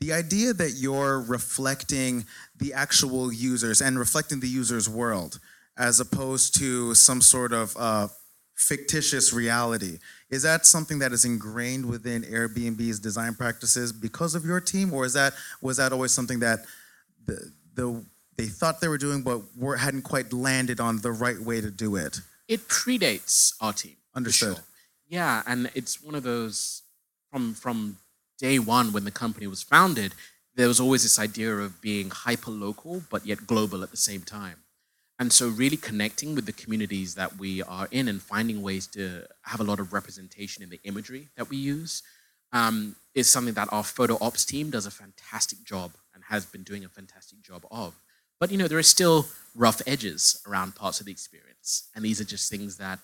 The 0.00 0.12
idea 0.12 0.52
that 0.52 0.72
you're 0.72 1.20
reflecting 1.20 2.26
the 2.56 2.74
actual 2.74 3.32
users 3.32 3.80
and 3.80 3.98
reflecting 3.98 4.40
the 4.40 4.48
user's 4.48 4.88
world 4.88 5.38
as 5.76 6.00
opposed 6.00 6.56
to 6.58 6.94
some 6.94 7.20
sort 7.20 7.52
of 7.52 7.74
uh, 7.78 8.08
fictitious 8.54 9.32
reality. 9.32 9.98
Is 10.30 10.42
that 10.42 10.66
something 10.66 10.98
that 11.00 11.12
is 11.12 11.24
ingrained 11.24 11.86
within 11.86 12.22
Airbnb's 12.22 12.98
design 13.00 13.34
practices 13.34 13.92
because 13.92 14.34
of 14.34 14.44
your 14.44 14.60
team, 14.60 14.92
or 14.92 15.04
is 15.04 15.12
that 15.14 15.34
was 15.60 15.76
that 15.76 15.92
always 15.92 16.12
something 16.12 16.40
that 16.40 16.60
the, 17.26 17.52
the 17.74 18.04
they 18.36 18.46
thought 18.46 18.80
they 18.80 18.88
were 18.88 18.98
doing, 18.98 19.22
but 19.22 19.42
were, 19.56 19.76
hadn't 19.76 20.02
quite 20.02 20.32
landed 20.32 20.80
on 20.80 21.00
the 21.00 21.12
right 21.12 21.38
way 21.38 21.60
to 21.60 21.70
do 21.70 21.96
it? 21.96 22.20
It 22.48 22.68
predates 22.68 23.54
our 23.60 23.72
team. 23.72 23.96
Understood. 24.14 24.56
Sure. 24.56 24.64
Yeah, 25.08 25.42
and 25.46 25.70
it's 25.74 26.02
one 26.02 26.14
of 26.14 26.22
those 26.22 26.82
from 27.30 27.54
from 27.54 27.98
day 28.38 28.58
one 28.58 28.92
when 28.92 29.04
the 29.04 29.10
company 29.10 29.46
was 29.46 29.62
founded. 29.62 30.14
There 30.56 30.68
was 30.68 30.80
always 30.80 31.02
this 31.02 31.18
idea 31.18 31.56
of 31.56 31.80
being 31.80 32.10
hyper 32.10 32.50
local 32.50 33.02
but 33.10 33.26
yet 33.26 33.46
global 33.46 33.82
at 33.82 33.90
the 33.90 33.96
same 33.96 34.22
time. 34.22 34.56
And 35.24 35.32
so, 35.32 35.48
really 35.48 35.78
connecting 35.78 36.34
with 36.34 36.44
the 36.44 36.52
communities 36.52 37.14
that 37.14 37.38
we 37.38 37.62
are 37.62 37.88
in 37.90 38.08
and 38.08 38.20
finding 38.20 38.60
ways 38.60 38.86
to 38.88 39.22
have 39.40 39.58
a 39.58 39.64
lot 39.64 39.80
of 39.80 39.94
representation 39.94 40.62
in 40.62 40.68
the 40.68 40.78
imagery 40.84 41.30
that 41.38 41.48
we 41.48 41.56
use 41.56 42.02
um, 42.52 42.94
is 43.14 43.26
something 43.26 43.54
that 43.54 43.72
our 43.72 43.82
photo 43.82 44.18
ops 44.20 44.44
team 44.44 44.68
does 44.68 44.84
a 44.84 44.90
fantastic 44.90 45.64
job 45.64 45.92
and 46.14 46.24
has 46.24 46.44
been 46.44 46.62
doing 46.62 46.84
a 46.84 46.90
fantastic 46.90 47.40
job 47.40 47.64
of. 47.70 47.94
But 48.38 48.50
you 48.50 48.58
know, 48.58 48.68
there 48.68 48.76
are 48.76 48.82
still 48.82 49.24
rough 49.54 49.80
edges 49.86 50.42
around 50.46 50.74
parts 50.74 51.00
of 51.00 51.06
the 51.06 51.12
experience, 51.12 51.88
and 51.94 52.04
these 52.04 52.20
are 52.20 52.24
just 52.24 52.50
things 52.50 52.76
that 52.76 52.98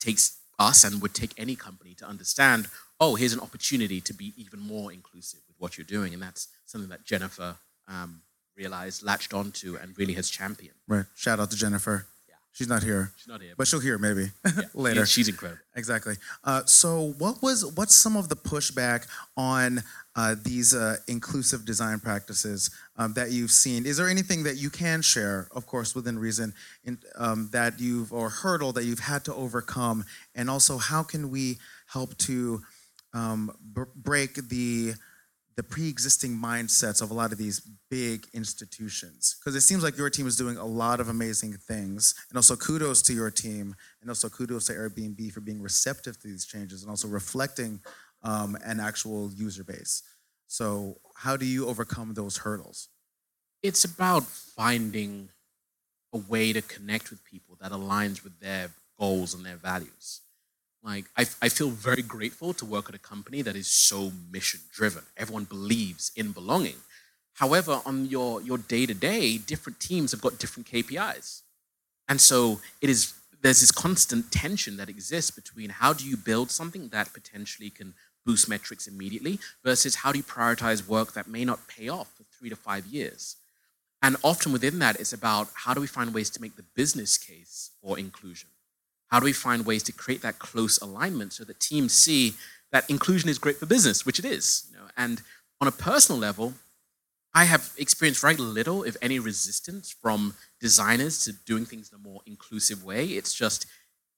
takes 0.00 0.38
us 0.58 0.84
and 0.84 1.02
would 1.02 1.12
take 1.12 1.34
any 1.36 1.54
company 1.54 1.92
to 1.96 2.06
understand. 2.06 2.68
Oh, 2.98 3.14
here's 3.14 3.34
an 3.34 3.40
opportunity 3.40 4.00
to 4.00 4.14
be 4.14 4.32
even 4.38 4.58
more 4.58 4.90
inclusive 4.90 5.40
with 5.46 5.56
what 5.58 5.76
you're 5.76 5.84
doing, 5.84 6.14
and 6.14 6.22
that's 6.22 6.48
something 6.64 6.88
that 6.88 7.04
Jennifer 7.04 7.56
um, 7.88 8.22
realized, 8.56 9.02
latched 9.02 9.34
onto, 9.34 9.76
and 9.76 9.96
really 9.98 10.14
has 10.14 10.28
championed. 10.30 10.76
Right. 10.88 11.04
Shout 11.14 11.40
out 11.40 11.50
to 11.50 11.56
Jennifer. 11.56 12.06
Yeah. 12.28 12.34
She's 12.52 12.68
not 12.68 12.82
here, 12.82 13.12
She's 13.16 13.28
not 13.28 13.40
here, 13.40 13.54
but 13.56 13.66
she'll 13.66 13.80
hear 13.80 13.98
maybe 13.98 14.30
yeah, 14.44 14.62
later. 14.74 15.06
She's 15.06 15.28
incredible. 15.28 15.60
Exactly. 15.76 16.14
Uh, 16.44 16.62
so, 16.66 17.14
what 17.18 17.42
was 17.42 17.64
what's 17.76 17.94
some 17.94 18.16
of 18.16 18.28
the 18.28 18.36
pushback 18.36 19.06
on 19.36 19.82
uh, 20.16 20.34
these 20.42 20.74
uh, 20.74 20.96
inclusive 21.06 21.64
design 21.64 22.00
practices 22.00 22.70
um, 22.96 23.14
that 23.14 23.30
you've 23.30 23.52
seen? 23.52 23.86
Is 23.86 23.96
there 23.96 24.08
anything 24.08 24.42
that 24.44 24.56
you 24.56 24.68
can 24.68 25.00
share, 25.00 25.48
of 25.54 25.66
course, 25.66 25.94
within 25.94 26.18
reason, 26.18 26.52
in, 26.84 26.98
um, 27.16 27.48
that 27.52 27.80
you've 27.80 28.12
or 28.12 28.28
hurdle 28.28 28.72
that 28.72 28.84
you've 28.84 29.00
had 29.00 29.24
to 29.24 29.34
overcome, 29.34 30.04
and 30.34 30.50
also 30.50 30.76
how 30.76 31.02
can 31.02 31.30
we 31.30 31.58
help 31.86 32.16
to 32.18 32.62
um, 33.14 33.50
b- 33.74 33.82
break 33.94 34.34
the 34.48 34.94
the 35.60 35.64
pre-existing 35.64 36.34
mindsets 36.34 37.02
of 37.02 37.10
a 37.10 37.14
lot 37.14 37.32
of 37.32 37.36
these 37.36 37.60
big 37.90 38.26
institutions. 38.32 39.36
Because 39.38 39.54
it 39.54 39.60
seems 39.60 39.82
like 39.82 39.98
your 39.98 40.08
team 40.08 40.26
is 40.26 40.34
doing 40.34 40.56
a 40.56 40.64
lot 40.64 41.00
of 41.00 41.10
amazing 41.10 41.52
things. 41.52 42.14
And 42.30 42.38
also 42.38 42.56
kudos 42.56 43.02
to 43.02 43.12
your 43.12 43.30
team 43.30 43.76
and 44.00 44.08
also 44.08 44.30
kudos 44.30 44.64
to 44.68 44.72
airbnb 44.72 45.30
for 45.30 45.40
being 45.40 45.60
receptive 45.60 46.18
to 46.20 46.28
these 46.28 46.46
changes 46.46 46.80
and 46.80 46.88
also 46.88 47.08
reflecting 47.08 47.78
um, 48.22 48.56
an 48.64 48.80
actual 48.80 49.30
user 49.32 49.62
base. 49.62 50.02
So 50.46 50.96
how 51.14 51.36
do 51.36 51.44
you 51.44 51.68
overcome 51.68 52.14
those 52.14 52.38
hurdles? 52.38 52.88
It's 53.62 53.84
about 53.84 54.22
finding 54.22 55.28
a 56.14 56.16
way 56.16 56.54
to 56.54 56.62
connect 56.62 57.10
with 57.10 57.22
people 57.22 57.58
that 57.60 57.70
aligns 57.70 58.24
with 58.24 58.40
their 58.40 58.70
goals 58.98 59.34
and 59.34 59.44
their 59.44 59.56
values. 59.56 60.22
Like, 60.82 61.06
I, 61.16 61.26
I 61.42 61.48
feel 61.48 61.70
very 61.70 62.02
grateful 62.02 62.54
to 62.54 62.64
work 62.64 62.88
at 62.88 62.94
a 62.94 62.98
company 62.98 63.42
that 63.42 63.54
is 63.54 63.66
so 63.66 64.12
mission 64.30 64.60
driven. 64.72 65.02
Everyone 65.16 65.44
believes 65.44 66.10
in 66.16 66.32
belonging. 66.32 66.76
However, 67.34 67.80
on 67.84 68.06
your, 68.06 68.40
your 68.42 68.58
day-to-day, 68.58 69.38
different 69.38 69.78
teams 69.80 70.12
have 70.12 70.20
got 70.20 70.38
different 70.38 70.66
KPIs. 70.68 71.42
And 72.08 72.20
so 72.20 72.60
it 72.80 72.90
is 72.90 73.14
there's 73.42 73.60
this 73.60 73.70
constant 73.70 74.30
tension 74.30 74.76
that 74.76 74.88
exists 74.88 75.30
between 75.30 75.70
how 75.70 75.92
do 75.92 76.06
you 76.06 76.16
build 76.16 76.50
something 76.50 76.88
that 76.88 77.12
potentially 77.14 77.70
can 77.70 77.94
boost 78.26 78.48
metrics 78.48 78.86
immediately 78.86 79.38
versus 79.64 79.96
how 79.96 80.12
do 80.12 80.18
you 80.18 80.24
prioritize 80.24 80.86
work 80.86 81.14
that 81.14 81.26
may 81.26 81.44
not 81.44 81.66
pay 81.66 81.88
off 81.88 82.12
for 82.16 82.24
three 82.24 82.50
to 82.50 82.56
five 82.56 82.86
years. 82.86 83.36
And 84.02 84.16
often 84.22 84.52
within 84.52 84.78
that, 84.80 85.00
it's 85.00 85.12
about 85.12 85.48
how 85.54 85.74
do 85.74 85.80
we 85.80 85.86
find 85.86 86.12
ways 86.12 86.30
to 86.30 86.40
make 86.40 86.56
the 86.56 86.64
business 86.74 87.16
case 87.16 87.70
for 87.82 87.98
inclusion? 87.98 88.48
How 89.10 89.20
do 89.20 89.24
we 89.24 89.32
find 89.32 89.66
ways 89.66 89.82
to 89.84 89.92
create 89.92 90.22
that 90.22 90.38
close 90.38 90.78
alignment 90.78 91.32
so 91.32 91.44
that 91.44 91.60
teams 91.60 91.92
see 91.92 92.34
that 92.72 92.88
inclusion 92.88 93.28
is 93.28 93.38
great 93.38 93.56
for 93.56 93.66
business, 93.66 94.06
which 94.06 94.18
it 94.18 94.24
is. 94.24 94.68
You 94.70 94.78
know? 94.78 94.84
And 94.96 95.22
on 95.60 95.68
a 95.68 95.72
personal 95.72 96.18
level, 96.18 96.54
I 97.34 97.44
have 97.44 97.72
experienced 97.76 98.20
very 98.20 98.36
little, 98.36 98.82
if 98.82 98.96
any, 99.00 99.18
resistance 99.18 99.94
from 100.02 100.34
designers 100.60 101.24
to 101.24 101.32
doing 101.32 101.64
things 101.64 101.90
in 101.92 101.96
a 101.96 102.02
more 102.02 102.22
inclusive 102.26 102.84
way. 102.84 103.06
It's 103.06 103.34
just 103.34 103.66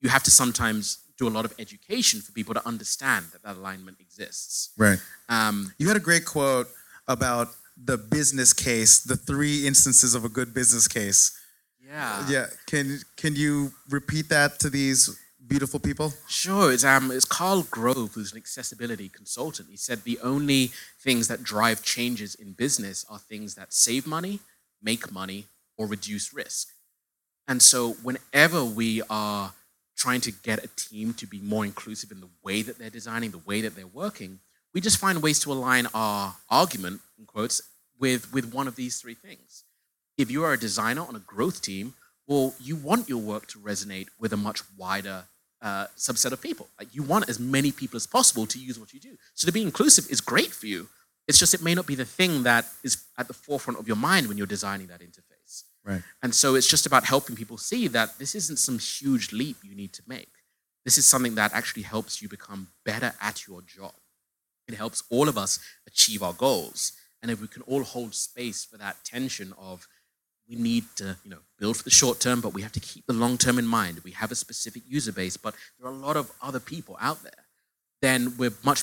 you 0.01 0.09
have 0.09 0.22
to 0.24 0.30
sometimes 0.30 0.99
do 1.18 1.28
a 1.28 1.30
lot 1.30 1.45
of 1.45 1.55
education 1.59 2.20
for 2.20 2.32
people 2.32 2.55
to 2.55 2.66
understand 2.66 3.26
that 3.32 3.43
that 3.43 3.57
alignment 3.57 4.01
exists. 4.01 4.70
right 4.76 4.99
Um, 5.28 5.72
you 5.78 5.88
had 5.88 5.97
a 5.97 6.01
great 6.01 6.24
quote 6.24 6.68
about 7.07 7.49
the 7.76 7.97
business 7.97 8.53
case 8.53 9.01
the 9.01 9.16
three 9.16 9.66
instances 9.66 10.14
of 10.14 10.24
a 10.24 10.28
good 10.28 10.53
business 10.55 10.88
case 10.88 11.32
yeah. 11.87 12.26
yeah 12.28 12.47
can 12.66 13.01
can 13.16 13.35
you 13.35 13.72
repeat 13.89 14.28
that 14.28 14.59
to 14.61 14.70
these 14.70 15.18
beautiful 15.47 15.80
people 15.80 16.12
Sure, 16.28 16.72
it's 16.72 16.85
um, 16.85 17.11
it's 17.11 17.24
Karl 17.24 17.62
Groves, 17.70 18.14
who's 18.14 18.33
an 18.33 18.39
accessibility 18.39 19.09
consultant. 19.09 19.68
He 19.70 19.76
said 19.76 20.03
the 20.03 20.18
only 20.22 20.70
things 21.01 21.28
that 21.28 21.43
drive 21.43 21.83
changes 21.83 22.35
in 22.35 22.53
business 22.53 23.05
are 23.09 23.18
things 23.18 23.55
that 23.55 23.72
save 23.72 24.07
money, 24.07 24.41
make 24.83 25.12
money, 25.12 25.47
or 25.76 25.87
reduce 25.87 26.33
risk. 26.33 26.68
And 27.47 27.61
so, 27.61 27.93
whenever 28.03 28.64
we 28.64 29.03
are 29.11 29.53
trying 29.97 30.20
to 30.22 30.33
get 30.33 30.64
a 30.64 30.68
team 30.68 31.12
to 31.14 31.26
be 31.26 31.39
more 31.41 31.64
inclusive 31.64 32.11
in 32.11 32.20
the 32.20 32.30
way 32.43 32.62
that 32.62 32.78
they're 32.78 32.91
designing, 32.91 33.30
the 33.30 33.39
way 33.39 33.61
that 33.61 33.76
they're 33.76 33.87
working, 33.87 34.41
we 34.72 34.80
just 34.80 34.99
find 34.99 35.22
ways 35.22 35.39
to 35.41 35.53
align 35.53 35.87
our 35.93 36.37
argument, 36.49 37.01
in 37.18 37.26
quotes, 37.26 37.62
with, 37.99 38.33
with 38.33 38.53
one 38.53 38.66
of 38.66 38.76
these 38.76 39.01
three 39.01 39.14
things. 39.14 39.64
If 40.22 40.30
you 40.30 40.44
are 40.44 40.52
a 40.52 40.58
designer 40.58 41.02
on 41.02 41.16
a 41.16 41.18
growth 41.18 41.62
team, 41.62 41.94
well, 42.28 42.54
you 42.60 42.76
want 42.76 43.08
your 43.08 43.20
work 43.20 43.48
to 43.48 43.58
resonate 43.58 44.06
with 44.20 44.32
a 44.32 44.36
much 44.36 44.62
wider 44.78 45.24
uh, 45.60 45.86
subset 45.96 46.30
of 46.30 46.40
people. 46.40 46.68
Like 46.78 46.94
you 46.94 47.02
want 47.02 47.28
as 47.28 47.40
many 47.40 47.72
people 47.72 47.96
as 47.96 48.06
possible 48.06 48.46
to 48.46 48.58
use 48.58 48.78
what 48.78 48.92
you 48.94 49.00
do. 49.00 49.16
So 49.34 49.46
to 49.46 49.52
be 49.52 49.62
inclusive 49.62 50.08
is 50.08 50.20
great 50.20 50.52
for 50.52 50.66
you. 50.66 50.88
It's 51.26 51.40
just 51.40 51.54
it 51.54 51.62
may 51.62 51.74
not 51.74 51.88
be 51.88 51.96
the 51.96 52.04
thing 52.04 52.44
that 52.44 52.66
is 52.84 53.02
at 53.18 53.26
the 53.26 53.34
forefront 53.34 53.80
of 53.80 53.88
your 53.88 53.96
mind 53.96 54.28
when 54.28 54.38
you're 54.38 54.46
designing 54.46 54.86
that 54.88 55.00
interface. 55.00 55.64
right 55.84 56.02
And 56.22 56.32
so 56.32 56.54
it's 56.54 56.68
just 56.68 56.86
about 56.86 57.04
helping 57.04 57.34
people 57.34 57.58
see 57.58 57.88
that 57.88 58.18
this 58.20 58.36
isn't 58.36 58.60
some 58.60 58.78
huge 58.78 59.32
leap 59.32 59.56
you 59.64 59.74
need 59.74 59.92
to 59.94 60.02
make. 60.06 60.34
This 60.84 60.98
is 60.98 61.06
something 61.06 61.34
that 61.34 61.52
actually 61.52 61.82
helps 61.82 62.22
you 62.22 62.28
become 62.28 62.68
better 62.84 63.12
at 63.20 63.48
your 63.48 63.60
job. 63.62 63.94
It 64.68 64.74
helps 64.74 65.02
all 65.10 65.28
of 65.28 65.36
us 65.36 65.58
achieve 65.86 66.22
our 66.22 66.32
goals. 66.32 66.92
And 67.20 67.30
if 67.30 67.40
we 67.40 67.48
can 67.48 67.62
all 67.62 67.82
hold 67.82 68.14
space 68.14 68.64
for 68.64 68.78
that 68.78 68.96
tension 69.04 69.52
of 69.58 69.86
we 70.53 70.61
need 70.62 70.84
to, 70.96 71.16
you 71.24 71.30
know, 71.30 71.38
build 71.59 71.78
for 71.78 71.82
the 71.84 71.90
short 71.90 72.20
term, 72.20 72.40
but 72.40 72.53
we 72.53 72.62
have 72.62 72.72
to 72.72 72.80
keep 72.80 73.07
the 73.07 73.12
long 73.14 73.38
term 73.38 73.59
in 73.59 73.66
mind. 73.66 74.00
We 74.05 74.11
have 74.12 74.30
a 74.30 74.34
specific 74.34 74.82
user 74.86 75.12
base, 75.12 75.36
but 75.36 75.55
there 75.78 75.88
are 75.88 75.94
a 75.94 75.96
lot 75.96 76.16
of 76.16 76.30
other 76.42 76.61
people 76.61 76.96
out 77.00 77.22
there. 77.22 77.46
Then 78.03 78.34
we're 78.36 78.53
much 78.62 78.82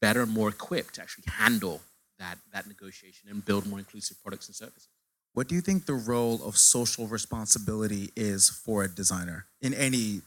better 0.00 0.22
and 0.22 0.32
more 0.32 0.48
equipped 0.48 0.94
to 0.94 1.02
actually 1.02 1.24
handle 1.26 1.82
that, 2.18 2.38
that 2.52 2.66
negotiation 2.66 3.28
and 3.28 3.44
build 3.44 3.66
more 3.66 3.78
inclusive 3.78 4.16
products 4.22 4.46
and 4.46 4.56
services. 4.56 4.88
What 5.34 5.46
do 5.46 5.54
you 5.54 5.60
think 5.60 5.84
the 5.84 5.94
role 5.94 6.40
of 6.42 6.56
social 6.56 7.06
responsibility 7.06 8.10
is 8.16 8.48
for 8.48 8.82
a 8.82 8.88
designer 8.88 9.46
in 9.60 9.74
any 9.74 10.22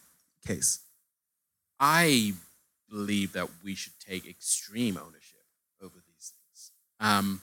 case? 0.46 0.80
I 1.80 2.34
believe 2.90 3.34
that 3.34 3.50
we 3.64 3.74
should 3.74 4.00
take 4.00 4.28
extreme 4.28 4.98
ownership 4.98 5.44
over 5.82 5.96
these 6.08 6.34
things. 6.34 6.72
Um, 7.00 7.42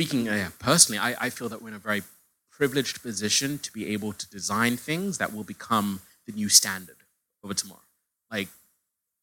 speaking 0.00 0.30
uh, 0.30 0.48
personally, 0.58 0.98
I, 0.98 1.26
I 1.26 1.28
feel 1.28 1.50
that 1.50 1.60
we're 1.60 1.68
in 1.68 1.74
a 1.74 1.78
very 1.78 2.02
privileged 2.50 3.02
position 3.02 3.58
to 3.58 3.70
be 3.70 3.92
able 3.92 4.14
to 4.14 4.30
design 4.30 4.78
things 4.78 5.18
that 5.18 5.30
will 5.30 5.44
become 5.44 6.00
the 6.26 6.32
new 6.32 6.48
standard 6.48 6.96
over 7.44 7.52
tomorrow. 7.52 7.82
Like 8.30 8.48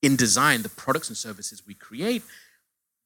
in 0.04 0.16
design, 0.16 0.62
the 0.62 0.70
products 0.70 1.08
and 1.08 1.18
services 1.18 1.64
we 1.66 1.74
create, 1.74 2.22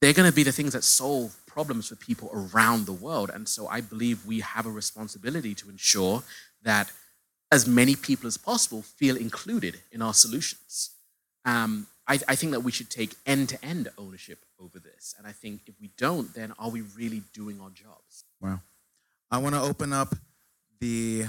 they're 0.01 0.11
going 0.11 0.29
to 0.29 0.35
be 0.35 0.43
the 0.43 0.51
things 0.51 0.73
that 0.73 0.83
solve 0.83 1.33
problems 1.45 1.87
for 1.87 1.95
people 1.95 2.29
around 2.33 2.87
the 2.87 2.91
world. 2.91 3.31
And 3.33 3.47
so 3.47 3.67
I 3.67 3.79
believe 3.79 4.25
we 4.25 4.41
have 4.41 4.65
a 4.65 4.69
responsibility 4.69 5.55
to 5.55 5.69
ensure 5.69 6.23
that 6.63 6.91
as 7.53 7.67
many 7.67 7.95
people 7.95 8.27
as 8.27 8.35
possible 8.35 8.81
feel 8.81 9.15
included 9.15 9.79
in 9.93 10.01
our 10.01 10.13
solutions. 10.13 10.89
Um, 11.45 11.87
I, 12.07 12.19
I 12.27 12.35
think 12.35 12.51
that 12.53 12.61
we 12.61 12.71
should 12.71 12.89
take 12.89 13.15
end 13.25 13.49
to 13.49 13.65
end 13.65 13.89
ownership 13.97 14.39
over 14.59 14.79
this. 14.79 15.15
And 15.17 15.27
I 15.27 15.31
think 15.31 15.61
if 15.67 15.75
we 15.79 15.91
don't, 15.97 16.33
then 16.33 16.53
are 16.59 16.69
we 16.69 16.81
really 16.81 17.21
doing 17.33 17.59
our 17.61 17.69
jobs? 17.69 18.25
Wow. 18.41 18.59
I 19.29 19.37
want 19.37 19.55
to 19.55 19.61
open 19.61 19.93
up 19.93 20.15
the 20.79 21.25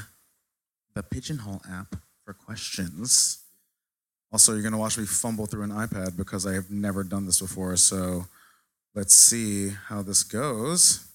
the 0.95 1.03
Pigeonhole 1.03 1.63
app 1.71 1.97
for 2.25 2.35
questions. 2.35 3.39
Also, 4.31 4.53
you're 4.53 4.63
going 4.63 4.73
to 4.73 4.79
watch 4.79 4.99
me 4.99 5.05
fumble 5.05 5.47
through 5.47 5.63
an 5.63 5.71
iPad 5.71 6.17
because 6.17 6.47
I 6.47 6.55
have 6.55 6.71
never 6.71 7.05
done 7.05 7.27
this 7.27 7.41
before. 7.41 7.77
So 7.77 8.27
let's 8.95 9.15
see 9.15 9.71
how 9.89 10.03
this 10.03 10.23
goes. 10.23 11.07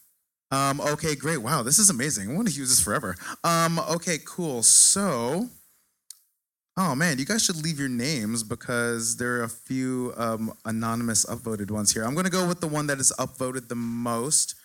Um, 0.49 0.79
okay, 0.79 1.15
great. 1.15 1.39
Wow, 1.39 1.63
this 1.63 1.77
is 1.77 1.89
amazing. 1.89 2.31
I 2.31 2.33
want 2.33 2.47
to 2.47 2.53
use 2.53 2.69
this 2.69 2.81
forever. 2.81 3.15
Um, 3.43 3.79
okay, 3.79 4.17
cool. 4.25 4.63
So, 4.63 5.49
oh 6.77 6.93
man, 6.93 7.17
you 7.17 7.25
guys 7.25 7.43
should 7.43 7.61
leave 7.63 7.79
your 7.79 7.89
names 7.89 8.43
because 8.43 9.17
there 9.17 9.39
are 9.39 9.43
a 9.43 9.49
few 9.49 10.13
um, 10.15 10.53
anonymous 10.63 11.25
upvoted 11.25 11.71
ones 11.71 11.91
here. 11.91 12.03
I'm 12.03 12.13
going 12.13 12.25
to 12.25 12.31
go 12.31 12.47
with 12.47 12.61
the 12.61 12.67
one 12.67 12.87
that 12.87 12.99
is 12.99 13.11
upvoted 13.17 13.67
the 13.67 13.75
most. 13.75 14.55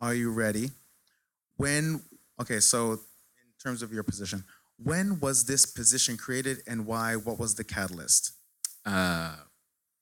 Are 0.00 0.14
you 0.14 0.30
ready? 0.30 0.70
When, 1.56 2.02
okay, 2.40 2.60
so 2.60 2.92
in 2.92 2.98
terms 3.62 3.82
of 3.82 3.92
your 3.92 4.04
position, 4.04 4.44
when 4.82 5.18
was 5.20 5.44
this 5.44 5.66
position 5.66 6.16
created 6.16 6.58
and 6.66 6.86
why? 6.86 7.16
What 7.16 7.38
was 7.38 7.56
the 7.56 7.64
catalyst? 7.64 8.32
Uh, 8.84 9.34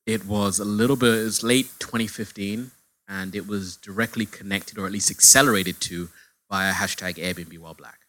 it 0.05 0.27
was 0.27 0.59
a 0.59 0.65
little 0.65 0.97
bit, 0.97 1.15
it 1.15 1.25
was 1.25 1.43
late 1.43 1.71
2015, 1.79 2.73
and 3.09 3.35
it 3.35 3.47
was 3.47 3.77
directly 3.77 4.27
connected 4.27 4.79
or 4.79 4.87
at 4.87 4.93
least 4.93 5.11
accelerated 5.11 5.81
to 5.83 6.11
via 6.51 6.73
hashtag 6.73 7.15
Airbnb 7.15 7.59
while 7.59 7.75
black. 7.75 8.01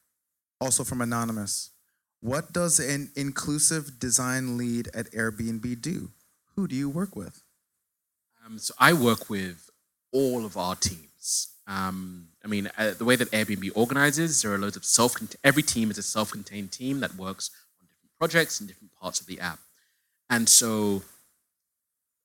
Also 0.59 0.83
from 0.83 1.01
Anonymous. 1.01 1.69
What 2.21 2.53
does 2.53 2.79
an 2.79 3.11
inclusive 3.15 3.99
design 3.99 4.57
lead 4.57 4.89
at 4.93 5.11
Airbnb 5.11 5.81
do? 5.81 6.11
Who 6.55 6.67
do 6.67 6.75
you 6.75 6.89
work 6.89 7.15
with? 7.15 7.43
Um, 8.45 8.57
so 8.57 8.73
I 8.79 8.93
work 8.93 9.29
with 9.29 9.69
all 10.11 10.45
of 10.45 10.57
our 10.57 10.75
teams. 10.75 11.49
Um, 11.67 12.27
I 12.43 12.47
mean, 12.47 12.69
uh, 12.77 12.93
the 12.97 13.05
way 13.05 13.15
that 13.15 13.31
Airbnb 13.31 13.71
organizes, 13.75 14.41
there 14.41 14.53
are 14.53 14.57
loads 14.57 14.77
of 14.77 14.85
self. 14.85 15.15
Every 15.43 15.63
team 15.63 15.89
is 15.89 15.97
a 15.97 16.03
self-contained 16.03 16.71
team 16.71 16.99
that 16.99 17.15
works 17.15 17.49
on 17.79 17.87
different 17.87 18.17
projects 18.19 18.61
in 18.61 18.67
different 18.67 18.93
parts 18.93 19.19
of 19.19 19.25
the 19.27 19.39
app, 19.39 19.59
and 20.29 20.47
so 20.47 21.01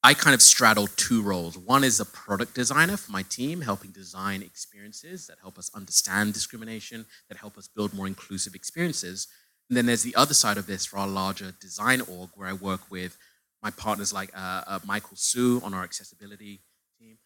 I 0.03 0.15
kind 0.15 0.35
of 0.35 0.41
straddle 0.41 0.87
two 0.87 1.23
roles. 1.23 1.59
One 1.59 1.85
is 1.85 2.01
a 2.01 2.07
product 2.07 2.55
designer 2.55 2.97
for 2.97 3.13
my 3.13 3.23
team, 3.23 3.61
helping 3.61 3.91
design 3.91 4.43
experiences 4.43 5.27
that 5.27 5.39
help 5.41 5.59
us 5.59 5.71
understand 5.75 6.33
discrimination, 6.33 7.05
that 7.29 7.37
help 7.37 7.59
us 7.59 7.69
build 7.69 7.93
more 7.93 8.07
inclusive 8.07 8.55
experiences. 8.55 9.29
And 9.71 9.77
then 9.77 9.87
there's 9.87 10.03
the 10.03 10.17
other 10.17 10.35
side 10.35 10.59
of 10.59 10.67
this 10.67 10.85
for 10.85 10.99
our 10.99 11.07
larger 11.07 11.55
design 11.61 12.01
org, 12.01 12.31
where 12.35 12.49
I 12.49 12.53
work 12.55 12.81
with 12.91 13.17
my 13.63 13.71
partners 13.71 14.13
like 14.13 14.31
uh, 14.37 14.63
uh, 14.67 14.79
Michael 14.85 15.17
Su 15.17 15.63
on 15.65 15.73
our 15.75 15.85
accessibility 15.85 16.61
team, 16.99 17.19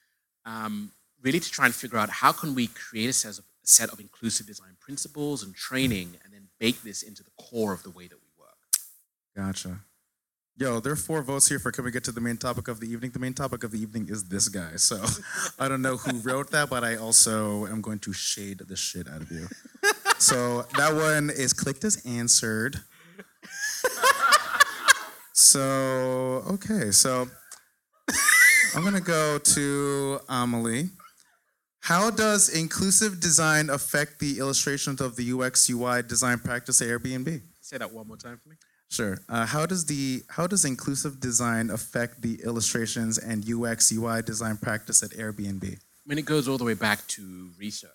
um, 0.45 0.92
really 1.22 1.40
to 1.40 1.51
try 1.51 1.64
and 1.64 1.74
figure 1.74 1.97
out 1.97 2.11
how 2.11 2.32
can 2.32 2.55
we 2.55 2.66
create 2.66 3.09
a 3.09 3.14
set, 3.14 3.38
of, 3.38 3.45
a 3.64 3.66
set 3.66 3.90
of 3.90 3.99
inclusive 3.99 4.47
design 4.47 4.76
principles 4.78 5.42
and 5.42 5.55
training, 5.55 6.16
and 6.22 6.34
then 6.34 6.49
bake 6.61 6.82
this 6.82 7.03
into 7.03 7.22
the 7.22 7.30
core 7.38 7.72
of 7.72 7.82
the 7.82 7.90
way 7.90 8.09
that 8.09 8.16
we 8.16 8.28
work. 8.38 8.59
Gotcha. 9.34 9.78
Yo, 10.57 10.80
there 10.80 10.92
are 10.92 10.97
four 10.97 11.22
votes 11.22 11.49
here 11.49 11.59
for 11.59 11.72
can 11.72 11.84
we 11.84 11.90
get 11.90 12.05
to 12.05 12.12
the 12.12 12.20
main 12.20 12.36
topic 12.36 12.68
of 12.68 12.78
the 12.78 12.86
evening? 12.86 13.11
The 13.11 13.18
main 13.18 13.34
topic 13.34 13.64
of 13.64 13.72
the 13.72 13.80
evening 13.80 14.09
is 14.09 14.24
this 14.28 14.49
guy. 14.49 14.76
So 14.76 15.03
I 15.59 15.66
don't 15.66 15.82
know 15.82 15.97
who 15.97 16.18
wrote 16.18 16.51
that, 16.51 16.68
but 16.68 16.84
I 16.84 16.97
also 16.97 17.66
am 17.66 17.80
going 17.80 18.01
to 18.01 18.12
shade 18.12 18.59
the 18.59 18.76
shit 18.76 19.09
out 19.09 19.22
of 19.22 19.32
you. 19.32 19.49
So 20.18 20.62
that 20.76 20.94
one 20.94 21.30
is 21.30 21.52
clicked 21.52 21.84
as 21.84 22.04
answered. 22.06 22.80
So, 25.36 26.44
okay, 26.48 26.92
so 26.92 27.28
I'm 28.74 28.84
gonna 28.84 29.00
go 29.00 29.38
to 29.38 30.20
Amelie. 30.28 30.90
How 31.80 32.10
does 32.10 32.48
inclusive 32.48 33.20
design 33.20 33.68
affect 33.68 34.20
the 34.20 34.38
illustrations 34.38 35.00
of 35.00 35.16
the 35.16 35.32
UX 35.32 35.68
UI 35.68 36.02
design 36.02 36.38
practice 36.38 36.80
at 36.80 36.88
Airbnb? 36.88 37.40
Say 37.60 37.78
that 37.78 37.92
one 37.92 38.06
more 38.06 38.16
time 38.16 38.38
for 38.42 38.48
me. 38.48 38.56
Sure. 38.88 39.18
Uh, 39.28 39.44
how 39.44 39.66
does 39.66 39.86
the 39.86 40.22
how 40.28 40.46
does 40.46 40.64
inclusive 40.64 41.18
design 41.18 41.70
affect 41.70 42.22
the 42.22 42.40
illustrations 42.44 43.18
and 43.18 43.44
UX 43.44 43.90
UI 43.90 44.22
design 44.22 44.56
practice 44.56 45.02
at 45.02 45.10
Airbnb? 45.10 45.64
I 45.64 46.04
mean, 46.06 46.18
it 46.18 46.26
goes 46.26 46.46
all 46.46 46.58
the 46.58 46.64
way 46.64 46.74
back 46.74 47.04
to 47.08 47.50
research. 47.58 47.90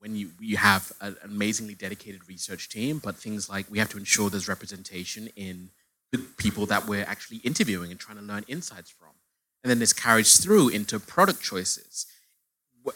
When 0.00 0.16
you 0.16 0.30
you 0.40 0.56
have 0.56 0.92
an 1.00 1.16
amazingly 1.22 1.74
dedicated 1.74 2.28
research 2.28 2.68
team, 2.68 2.98
but 2.98 3.16
things 3.16 3.48
like 3.48 3.70
we 3.70 3.78
have 3.78 3.90
to 3.90 3.98
ensure 3.98 4.30
there's 4.30 4.48
representation 4.48 5.28
in 5.36 5.70
the 6.10 6.18
people 6.38 6.66
that 6.66 6.88
we're 6.88 7.04
actually 7.04 7.38
interviewing 7.38 7.90
and 7.90 8.00
trying 8.00 8.18
to 8.18 8.24
learn 8.24 8.44
insights 8.48 8.90
from, 8.90 9.14
and 9.62 9.70
then 9.70 9.78
this 9.78 9.92
carries 9.92 10.42
through 10.42 10.70
into 10.70 10.98
product 10.98 11.42
choices. 11.42 12.06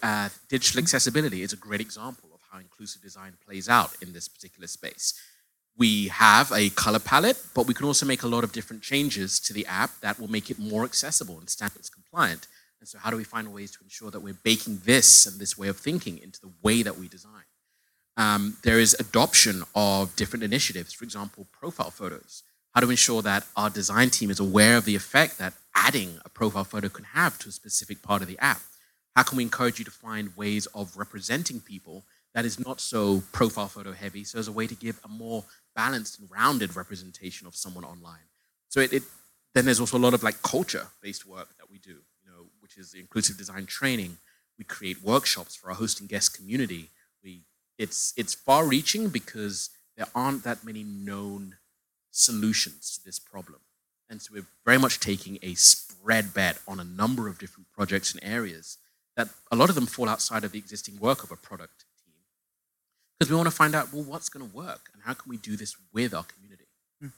Uh, 0.03 0.31
digital 0.49 0.81
accessibility 0.81 1.43
is 1.43 1.53
a 1.53 1.57
great 1.57 1.81
example 1.81 2.31
of 2.35 2.41
how 2.51 2.59
inclusive 2.59 3.03
design 3.03 3.35
plays 3.47 3.69
out 3.69 3.91
in 4.01 4.13
this 4.15 4.29
particular 4.29 4.67
space 4.67 5.13
we 5.77 6.09
have 6.09 6.53
a 6.53 6.71
color 6.71 6.99
palette, 6.99 7.43
but 7.55 7.67
we 7.67 7.75
can 7.75 7.87
also 7.87 8.07
make 8.07 8.23
a 8.23 8.29
lot 8.29 8.45
of 8.45 8.53
different 8.53 8.83
changes 8.83 9.41
to 9.41 9.53
the 9.53 9.67
app 9.67 10.01
that 10.01 10.21
will 10.21 10.31
make 10.31 10.51
it 10.51 10.59
more 10.59 10.85
accessible 10.85 11.39
and 11.39 11.51
standards 11.51 11.91
compliant. 11.91 12.47
And 12.85 12.89
so, 12.91 12.99
how 12.99 13.09
do 13.09 13.17
we 13.17 13.25
find 13.25 13.51
ways 13.51 13.71
to 13.71 13.79
ensure 13.83 14.11
that 14.11 14.21
we're 14.21 14.35
baking 14.35 14.83
this 14.85 15.25
and 15.25 15.41
this 15.41 15.57
way 15.57 15.69
of 15.69 15.79
thinking 15.79 16.19
into 16.19 16.39
the 16.39 16.51
way 16.63 16.83
that 16.83 16.99
we 16.99 17.09
design? 17.09 17.45
Um, 18.19 18.59
there 18.63 18.79
is 18.79 18.95
adoption 19.01 19.63
of 19.75 20.15
different 20.17 20.43
initiatives, 20.43 20.93
for 20.93 21.05
example, 21.05 21.47
profile 21.51 21.91
photos. 21.91 22.43
How 22.75 22.83
to 22.83 22.91
ensure 22.91 23.23
that 23.23 23.47
our 23.57 23.71
design 23.71 24.11
team 24.11 24.31
is 24.31 24.39
aware 24.39 24.77
of 24.77 24.85
the 24.85 24.97
effect 24.97 25.39
that 25.39 25.55
adding 25.75 26.19
a 26.27 26.29
profile 26.29 26.65
photo 26.65 26.91
can 26.91 27.07
have 27.07 27.39
to 27.39 27.49
a 27.49 27.53
specific 27.53 28.03
part 28.03 28.21
of 28.21 28.29
the 28.29 28.39
app. 28.39 28.61
How 29.17 29.23
can 29.23 29.39
we 29.39 29.45
encourage 29.45 29.79
you 29.79 29.87
to 29.87 29.91
find 29.91 30.37
ways 30.37 30.67
of 30.75 30.95
representing 30.95 31.61
people 31.61 32.05
that 32.35 32.45
is 32.45 32.61
not 32.61 32.83
so 32.83 33.23
profile 33.33 33.69
photo 33.69 33.93
heavy, 33.93 34.25
so 34.25 34.39
as 34.39 34.47
a 34.47 34.53
way 34.53 34.67
to 34.67 34.75
give 34.75 35.01
a 35.03 35.09
more 35.09 35.43
balanced 35.75 36.19
and 36.19 36.31
rounded 36.31 36.77
representation 36.77 37.47
of 37.47 37.57
someone 37.57 37.85
online. 37.85 38.29
So 38.69 38.81
it, 38.81 38.93
it 38.93 39.05
then 39.55 39.65
there's 39.65 39.81
also 39.81 39.97
a 39.97 40.05
lot 40.05 40.13
of 40.13 40.23
like 40.23 40.43
culture 40.43 40.89
based 41.01 41.25
work 41.25 41.49
that 41.57 41.71
we 41.71 41.79
do, 41.79 42.03
which 42.65 42.79
is 42.79 42.95
inclusive 42.95 43.37
design 43.37 43.67
training. 43.67 44.17
We 44.59 44.65
create 44.65 45.03
workshops 45.03 45.55
for 45.55 45.69
our 45.69 45.77
host 45.77 46.01
and 46.01 46.09
guest 46.09 46.35
community. 46.35 46.89
We 47.23 47.43
it's 47.77 48.15
it's 48.17 48.33
far 48.33 48.67
reaching 48.67 49.11
because 49.11 49.69
there 49.99 50.07
aren't 50.15 50.45
that 50.45 50.65
many 50.65 50.83
known 50.83 51.57
solutions 52.11 52.97
to 52.97 53.05
this 53.05 53.19
problem. 53.19 53.61
And 54.09 54.23
so 54.23 54.33
we're 54.33 54.47
very 54.65 54.79
much 54.79 54.99
taking 54.99 55.39
a 55.43 55.55
spread 55.55 56.33
bet 56.33 56.59
on 56.67 56.81
a 56.81 56.85
number 56.85 57.29
of 57.29 57.39
different 57.39 57.71
projects 57.71 58.15
and 58.15 58.25
areas 58.25 58.79
that 59.15 59.29
a 59.53 59.57
lot 59.57 59.69
of 59.69 59.75
them 59.75 59.87
fall 59.87 60.09
outside 60.09 60.43
of 60.45 60.53
the 60.53 60.59
existing 60.59 60.99
work 60.99 61.23
of 61.23 61.31
a 61.31 61.37
product 61.37 61.85
team. 62.03 62.15
because 63.19 63.31
we 63.31 63.37
want 63.37 63.49
to 63.49 63.55
find 63.55 63.75
out 63.75 63.93
well 63.93 64.05
what's 64.05 64.31
going 64.31 64.49
to 64.49 64.57
work 64.57 64.89
and 64.95 65.03
how 65.03 65.13
can 65.13 65.29
we 65.29 65.37
do 65.37 65.57
this 65.57 65.77
with 65.93 66.15
our 66.15 66.25
community 66.25 66.69
hmm. 67.01 67.09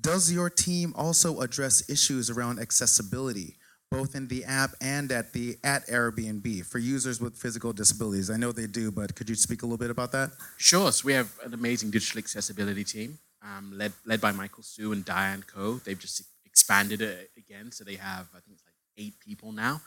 does 0.00 0.30
your 0.32 0.50
team 0.50 0.92
also 0.96 1.40
address 1.40 1.88
issues 1.88 2.28
around 2.28 2.58
accessibility 2.58 3.56
both 3.94 4.14
in 4.14 4.26
the 4.28 4.44
app 4.44 4.72
and 4.80 5.12
at 5.12 5.32
the 5.32 5.56
at 5.62 5.86
airbnb 5.86 6.66
for 6.66 6.78
users 6.78 7.20
with 7.20 7.36
physical 7.36 7.72
disabilities. 7.72 8.28
I 8.28 8.36
know 8.36 8.50
they 8.50 8.66
do 8.66 8.90
but 8.90 9.14
could 9.14 9.28
you 9.28 9.36
speak 9.36 9.62
a 9.62 9.66
little 9.66 9.78
bit 9.78 9.90
about 9.90 10.10
that? 10.12 10.30
Sure. 10.56 10.90
So 10.90 11.06
we 11.06 11.12
have 11.12 11.30
an 11.44 11.54
amazing 11.54 11.90
digital 11.90 12.18
accessibility 12.18 12.84
team 12.84 13.18
um, 13.42 13.72
led, 13.76 13.92
led 14.04 14.20
by 14.20 14.32
michael 14.32 14.64
su 14.64 14.92
and 14.92 15.04
diane 15.04 15.44
co. 15.46 15.74
They've 15.84 15.98
just 15.98 16.22
expanded 16.44 17.00
it 17.02 17.30
again 17.36 17.72
so 17.72 17.84
they 17.84 17.96
have 17.96 18.26
i 18.36 18.40
think 18.40 18.56
it's 18.56 18.64
like 18.66 18.80
eight 18.96 19.14
people 19.20 19.52
now. 19.52 19.80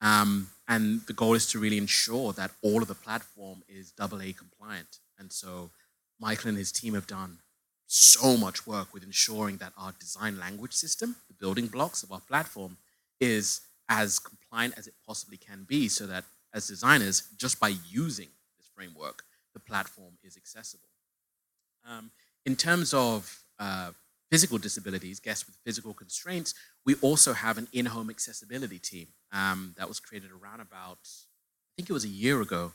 Um, 0.00 0.50
and 0.68 1.00
the 1.08 1.12
goal 1.12 1.34
is 1.34 1.46
to 1.50 1.58
really 1.58 1.78
ensure 1.78 2.32
that 2.34 2.52
all 2.62 2.80
of 2.82 2.88
the 2.88 2.94
platform 2.94 3.64
is 3.68 3.92
AA 3.98 4.30
compliant. 4.42 4.98
And 5.18 5.32
so 5.32 5.70
Michael 6.20 6.50
and 6.50 6.58
his 6.58 6.70
team 6.70 6.94
have 6.94 7.08
done 7.08 7.38
so 7.88 8.36
much 8.36 8.66
work 8.66 8.94
with 8.94 9.02
ensuring 9.02 9.56
that 9.56 9.72
our 9.76 9.92
design 9.98 10.38
language 10.38 10.74
system, 10.74 11.16
the 11.26 11.34
building 11.34 11.66
blocks 11.66 12.04
of 12.04 12.12
our 12.12 12.20
platform, 12.20 12.76
is 13.20 13.60
as 13.88 14.18
compliant 14.18 14.74
as 14.76 14.86
it 14.86 14.94
possibly 15.06 15.36
can 15.36 15.64
be 15.64 15.88
so 15.88 16.06
that 16.06 16.24
as 16.54 16.68
designers, 16.68 17.28
just 17.36 17.60
by 17.60 17.74
using 17.88 18.28
this 18.56 18.68
framework, 18.74 19.22
the 19.54 19.60
platform 19.60 20.14
is 20.22 20.36
accessible. 20.36 20.88
Um, 21.88 22.10
in 22.46 22.56
terms 22.56 22.94
of 22.94 23.42
uh, 23.58 23.90
physical 24.30 24.58
disabilities, 24.58 25.20
guests 25.20 25.46
with 25.46 25.56
physical 25.64 25.94
constraints, 25.94 26.54
we 26.84 26.94
also 26.96 27.32
have 27.32 27.58
an 27.58 27.68
in-home 27.72 28.10
accessibility 28.10 28.78
team 28.78 29.08
um, 29.32 29.74
that 29.78 29.88
was 29.88 30.00
created 30.00 30.30
around 30.30 30.60
about, 30.60 30.98
I 31.02 31.70
think 31.76 31.90
it 31.90 31.92
was 31.92 32.04
a 32.04 32.08
year 32.08 32.40
ago. 32.40 32.72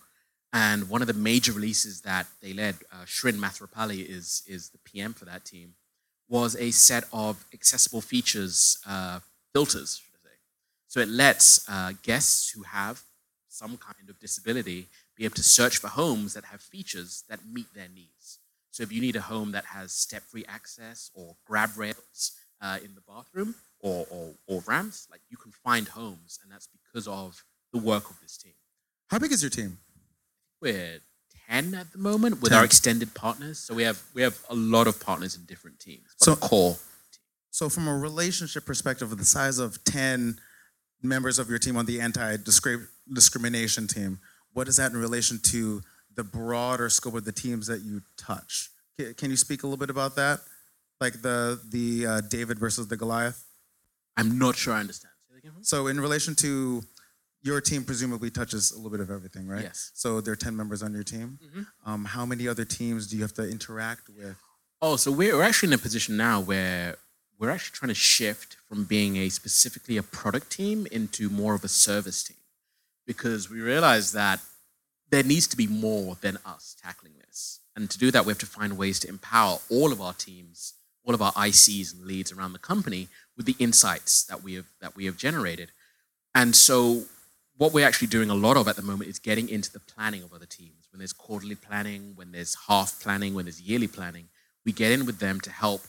And 0.51 0.89
one 0.89 1.01
of 1.01 1.07
the 1.07 1.13
major 1.13 1.51
releases 1.51 2.01
that 2.01 2.27
they 2.41 2.53
led, 2.53 2.75
uh, 2.91 3.05
Shrin 3.05 3.37
Mathrapali 3.37 4.07
is, 4.07 4.43
is 4.47 4.69
the 4.69 4.77
PM 4.79 5.13
for 5.13 5.25
that 5.25 5.45
team, 5.45 5.73
was 6.29 6.55
a 6.55 6.71
set 6.71 7.05
of 7.11 7.45
accessible 7.53 8.01
features, 8.01 8.77
uh, 8.87 9.19
filters. 9.53 10.01
So 10.93 10.99
it 10.99 11.09
lets 11.09 11.67
uh, 11.67 11.93
guests 12.03 12.51
who 12.51 12.61
have 12.61 13.01
some 13.49 13.77
kind 13.77 14.11
of 14.11 14.19
disability 14.19 14.89
be 15.17 15.25
able 15.25 15.33
to 15.33 15.41
search 15.41 15.79
for 15.79 15.87
homes 15.87 16.35
that 16.35 16.45
have 16.45 16.61
features 16.61 17.23
that 17.29 17.39
meet 17.51 17.65
their 17.73 17.87
needs. 17.89 18.37
So 18.69 18.83
if 18.83 18.91
you 18.91 19.01
need 19.01 19.15
a 19.15 19.21
home 19.21 19.53
that 19.53 19.65
has 19.65 19.91
step-free 19.91 20.45
access 20.47 21.09
or 21.15 21.35
grab 21.47 21.71
rails 21.77 22.33
uh, 22.61 22.77
in 22.85 22.93
the 22.93 23.01
bathroom 23.07 23.55
or, 23.79 24.05
or, 24.11 24.35
or 24.45 24.61
ramps, 24.67 25.07
like 25.09 25.21
you 25.29 25.37
can 25.37 25.51
find 25.51 25.87
homes, 25.87 26.37
and 26.43 26.51
that's 26.51 26.67
because 26.67 27.07
of 27.07 27.43
the 27.71 27.79
work 27.79 28.11
of 28.11 28.19
this 28.21 28.37
team. 28.37 28.53
How 29.07 29.17
big 29.17 29.31
is 29.31 29.41
your 29.41 29.49
team? 29.49 29.79
We're 30.61 30.99
10 31.49 31.73
at 31.73 31.91
the 31.91 31.97
moment 31.97 32.39
with 32.39 32.51
10. 32.51 32.59
our 32.59 32.65
extended 32.65 33.15
partners. 33.15 33.57
So 33.57 33.73
we 33.73 33.81
have 33.81 33.99
we 34.13 34.21
have 34.21 34.39
a 34.47 34.53
lot 34.53 34.85
of 34.85 34.99
partners 34.99 35.35
in 35.35 35.45
different 35.45 35.79
teams. 35.79 36.05
so 36.17 36.35
core. 36.35 36.77
So 37.49 37.67
from 37.67 37.87
a 37.87 37.97
relationship 37.97 38.67
perspective, 38.67 39.11
of 39.11 39.17
the 39.17 39.25
size 39.25 39.57
of 39.57 39.83
10 39.85 40.37
members 41.03 41.37
of 41.39 41.49
your 41.49 41.59
team 41.59 41.77
on 41.77 41.85
the 41.85 41.99
anti-discrimination 42.01 43.87
team, 43.87 44.19
what 44.53 44.67
is 44.67 44.77
that 44.77 44.91
in 44.91 44.97
relation 44.97 45.39
to 45.43 45.81
the 46.15 46.23
broader 46.23 46.89
scope 46.89 47.15
of 47.15 47.25
the 47.25 47.31
teams 47.31 47.67
that 47.67 47.81
you 47.81 48.01
touch. 48.17 48.69
Can 49.17 49.29
you 49.29 49.37
speak 49.37 49.63
a 49.63 49.67
little 49.67 49.77
bit 49.77 49.89
about 49.89 50.15
that? 50.15 50.39
Like 51.01 51.21
the 51.21 51.59
the 51.69 52.05
uh, 52.05 52.21
David 52.21 52.59
versus 52.59 52.87
the 52.87 52.97
Goliath? 52.97 53.43
I'm 54.15 54.37
not 54.37 54.55
sure 54.55 54.73
I 54.73 54.79
understand. 54.79 55.11
So 55.61 55.87
in 55.87 55.99
relation 55.99 56.35
to 56.35 56.83
your 57.41 57.59
team 57.59 57.83
presumably 57.83 58.29
touches 58.29 58.71
a 58.71 58.75
little 58.75 58.91
bit 58.91 59.01
of 59.01 59.11
everything, 59.11 59.47
right? 59.47 59.63
Yes. 59.63 59.91
So 59.93 60.21
there 60.21 60.31
are 60.31 60.37
10 60.37 60.55
members 60.55 60.81
on 60.81 60.93
your 60.93 61.03
team. 61.03 61.37
Mm-hmm. 61.43 61.61
Um, 61.85 62.05
how 62.05 62.25
many 62.25 62.47
other 62.47 62.63
teams 62.63 63.07
do 63.07 63.17
you 63.17 63.23
have 63.23 63.33
to 63.33 63.49
interact 63.49 64.07
with? 64.07 64.37
Oh, 64.81 64.95
so 64.95 65.11
we're 65.11 65.41
actually 65.41 65.69
in 65.69 65.73
a 65.73 65.77
position 65.79 66.15
now 66.15 66.39
where 66.39 66.95
we're 67.43 67.49
actually 67.49 67.75
trying 67.75 67.89
to 67.89 67.93
shift 67.93 68.55
from 68.69 68.85
being 68.85 69.17
a 69.17 69.27
specifically 69.27 69.97
a 69.97 70.03
product 70.03 70.49
team 70.49 70.87
into 70.93 71.29
more 71.29 71.53
of 71.53 71.65
a 71.65 71.67
service 71.67 72.23
team 72.23 72.37
because 73.05 73.49
we 73.49 73.59
realize 73.59 74.13
that 74.13 74.39
there 75.09 75.23
needs 75.23 75.45
to 75.47 75.57
be 75.57 75.67
more 75.67 76.15
than 76.21 76.37
us 76.45 76.73
tackling 76.81 77.11
this. 77.19 77.59
And 77.75 77.89
to 77.89 77.99
do 77.99 78.11
that, 78.11 78.25
we 78.25 78.31
have 78.31 78.37
to 78.39 78.45
find 78.45 78.77
ways 78.77 78.97
to 79.01 79.09
empower 79.09 79.57
all 79.69 79.91
of 79.91 79.99
our 79.99 80.13
teams, 80.13 80.75
all 81.03 81.13
of 81.13 81.21
our 81.21 81.33
ICs 81.33 81.93
and 81.93 82.05
leads 82.05 82.31
around 82.31 82.53
the 82.53 82.59
company 82.59 83.09
with 83.35 83.45
the 83.45 83.57
insights 83.59 84.23
that 84.23 84.41
we 84.41 84.53
have 84.53 84.67
that 84.79 84.95
we 84.95 85.03
have 85.03 85.17
generated. 85.17 85.71
And 86.33 86.55
so 86.55 87.03
what 87.57 87.73
we're 87.73 87.85
actually 87.85 88.07
doing 88.07 88.29
a 88.29 88.35
lot 88.35 88.55
of 88.55 88.69
at 88.69 88.77
the 88.77 88.81
moment 88.81 89.09
is 89.09 89.19
getting 89.19 89.49
into 89.49 89.69
the 89.69 89.81
planning 89.81 90.23
of 90.23 90.33
other 90.33 90.45
teams. 90.45 90.87
When 90.93 90.99
there's 90.99 91.11
quarterly 91.11 91.55
planning, 91.55 92.13
when 92.15 92.31
there's 92.31 92.55
half 92.69 93.01
planning, 93.01 93.33
when 93.33 93.43
there's 93.43 93.59
yearly 93.59 93.87
planning, 93.87 94.29
we 94.63 94.71
get 94.71 94.93
in 94.93 95.05
with 95.05 95.19
them 95.19 95.41
to 95.41 95.51
help 95.51 95.81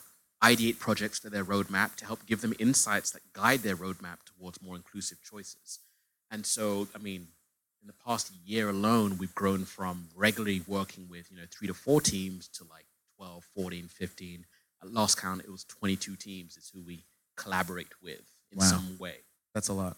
ideate 0.51 0.79
projects 0.79 1.19
to 1.21 1.31
their 1.31 1.45
roadmap, 1.45 1.91
to 1.97 2.05
help 2.11 2.21
give 2.27 2.41
them 2.43 2.55
insights 2.59 3.11
that 3.13 3.23
guide 3.33 3.61
their 3.61 3.77
roadmap 3.77 4.19
towards 4.31 4.61
more 4.63 4.77
inclusive 4.77 5.19
choices. 5.23 5.79
And 6.31 6.45
so, 6.45 6.89
I 6.95 6.99
mean, 6.99 7.23
in 7.83 7.87
the 7.87 7.95
past 8.07 8.31
year 8.45 8.69
alone, 8.69 9.17
we've 9.19 9.35
grown 9.35 9.65
from 9.65 10.09
regularly 10.15 10.63
working 10.67 11.07
with, 11.09 11.31
you 11.31 11.37
know, 11.39 11.45
three 11.51 11.69
to 11.69 11.75
four 11.75 12.01
teams 12.01 12.49
to 12.57 12.65
like 12.65 12.87
12, 13.17 13.45
14, 13.55 13.89
15. 13.89 14.45
At 14.83 14.93
last 14.93 15.21
count, 15.21 15.41
it 15.43 15.51
was 15.51 15.65
22 15.65 16.17
teams 16.17 16.57
is 16.57 16.71
who 16.75 16.83
we 16.83 17.05
collaborate 17.37 17.89
with 18.03 18.21
in 18.53 18.59
Wow. 18.59 18.65
some 18.65 18.99
way. 18.99 19.17
That's 19.55 19.69
a 19.69 19.73
lot. 19.73 19.97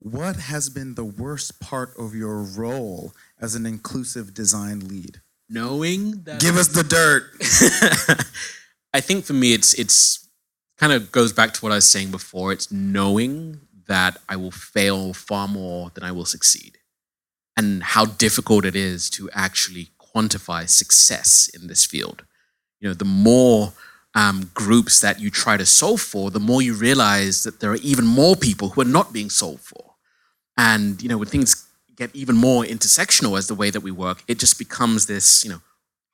What 0.00 0.36
has 0.36 0.68
been 0.68 0.94
the 0.94 1.04
worst 1.04 1.58
part 1.60 1.90
of 1.98 2.14
your 2.14 2.42
role 2.42 3.12
as 3.40 3.54
an 3.56 3.66
inclusive 3.66 4.32
design 4.32 4.86
lead? 4.86 5.20
Knowing 5.48 6.22
that 6.24 6.40
Give 6.40 6.56
us 6.56 6.68
the 6.68 6.84
dirt. 6.84 7.24
I 8.98 9.00
think 9.00 9.24
for 9.24 9.32
me, 9.32 9.52
it's 9.52 9.74
it's 9.74 10.28
kind 10.76 10.92
of 10.92 11.12
goes 11.12 11.32
back 11.32 11.54
to 11.54 11.60
what 11.60 11.70
I 11.70 11.76
was 11.76 11.88
saying 11.88 12.10
before. 12.10 12.52
It's 12.52 12.72
knowing 12.72 13.60
that 13.86 14.18
I 14.28 14.34
will 14.34 14.50
fail 14.50 15.12
far 15.12 15.46
more 15.46 15.90
than 15.94 16.02
I 16.02 16.10
will 16.10 16.24
succeed, 16.24 16.78
and 17.56 17.84
how 17.94 18.04
difficult 18.06 18.64
it 18.64 18.74
is 18.74 19.08
to 19.10 19.30
actually 19.32 19.90
quantify 20.00 20.68
success 20.68 21.48
in 21.54 21.68
this 21.68 21.84
field. 21.86 22.24
You 22.80 22.88
know, 22.88 22.94
the 22.94 23.12
more 23.30 23.72
um, 24.16 24.50
groups 24.52 25.00
that 25.00 25.20
you 25.20 25.30
try 25.30 25.56
to 25.56 25.66
solve 25.66 26.00
for, 26.00 26.32
the 26.32 26.40
more 26.40 26.60
you 26.60 26.74
realize 26.74 27.44
that 27.44 27.60
there 27.60 27.70
are 27.70 27.84
even 27.92 28.04
more 28.04 28.34
people 28.34 28.70
who 28.70 28.80
are 28.80 28.94
not 28.98 29.12
being 29.12 29.30
solved 29.30 29.62
for. 29.62 29.94
And 30.56 31.00
you 31.00 31.08
know, 31.08 31.18
when 31.18 31.28
things 31.28 31.68
get 31.94 32.10
even 32.16 32.36
more 32.36 32.64
intersectional 32.64 33.38
as 33.38 33.46
the 33.46 33.54
way 33.54 33.70
that 33.70 33.84
we 33.88 33.92
work, 33.92 34.24
it 34.26 34.40
just 34.40 34.58
becomes 34.58 35.06
this, 35.06 35.44
you 35.44 35.50
know, 35.50 35.62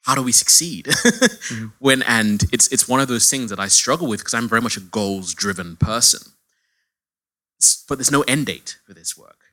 how 0.04 0.14
do 0.14 0.22
we 0.22 0.32
succeed? 0.32 0.88
When 1.78 2.02
and 2.02 2.42
it's 2.52 2.68
it's 2.68 2.88
one 2.88 3.00
of 3.00 3.08
those 3.08 3.28
things 3.30 3.50
that 3.50 3.60
I 3.60 3.68
struggle 3.68 4.06
with 4.06 4.20
because 4.20 4.34
I'm 4.34 4.48
very 4.48 4.60
much 4.62 4.76
a 4.76 4.80
goals 4.80 5.34
driven 5.34 5.76
person. 5.76 6.32
But 7.88 7.98
there's 7.98 8.10
no 8.10 8.22
end 8.22 8.46
date 8.46 8.78
for 8.86 8.94
this 8.94 9.16
work. 9.16 9.44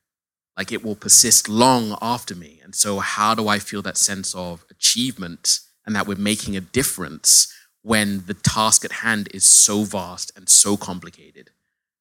Like 0.58 0.72
it 0.72 0.84
will 0.84 0.96
persist 0.96 1.48
long 1.48 1.98
after 2.02 2.36
me. 2.36 2.60
And 2.64 2.76
so 2.76 3.00
how 3.00 3.34
do 3.36 3.48
I 3.48 3.60
feel 3.60 3.82
that 3.84 3.98
sense 3.98 4.36
of 4.36 4.66
achievement 4.70 5.60
and 5.86 5.96
that 5.96 6.08
we're 6.08 6.18
making 6.18 6.56
a 6.56 6.62
difference 6.62 7.54
when 7.82 8.26
the 8.28 8.34
task 8.34 8.84
at 8.86 8.92
hand 8.92 9.30
is 9.34 9.46
so 9.46 9.84
vast 9.84 10.32
and 10.36 10.50
so 10.50 10.76
complicated? 10.78 11.52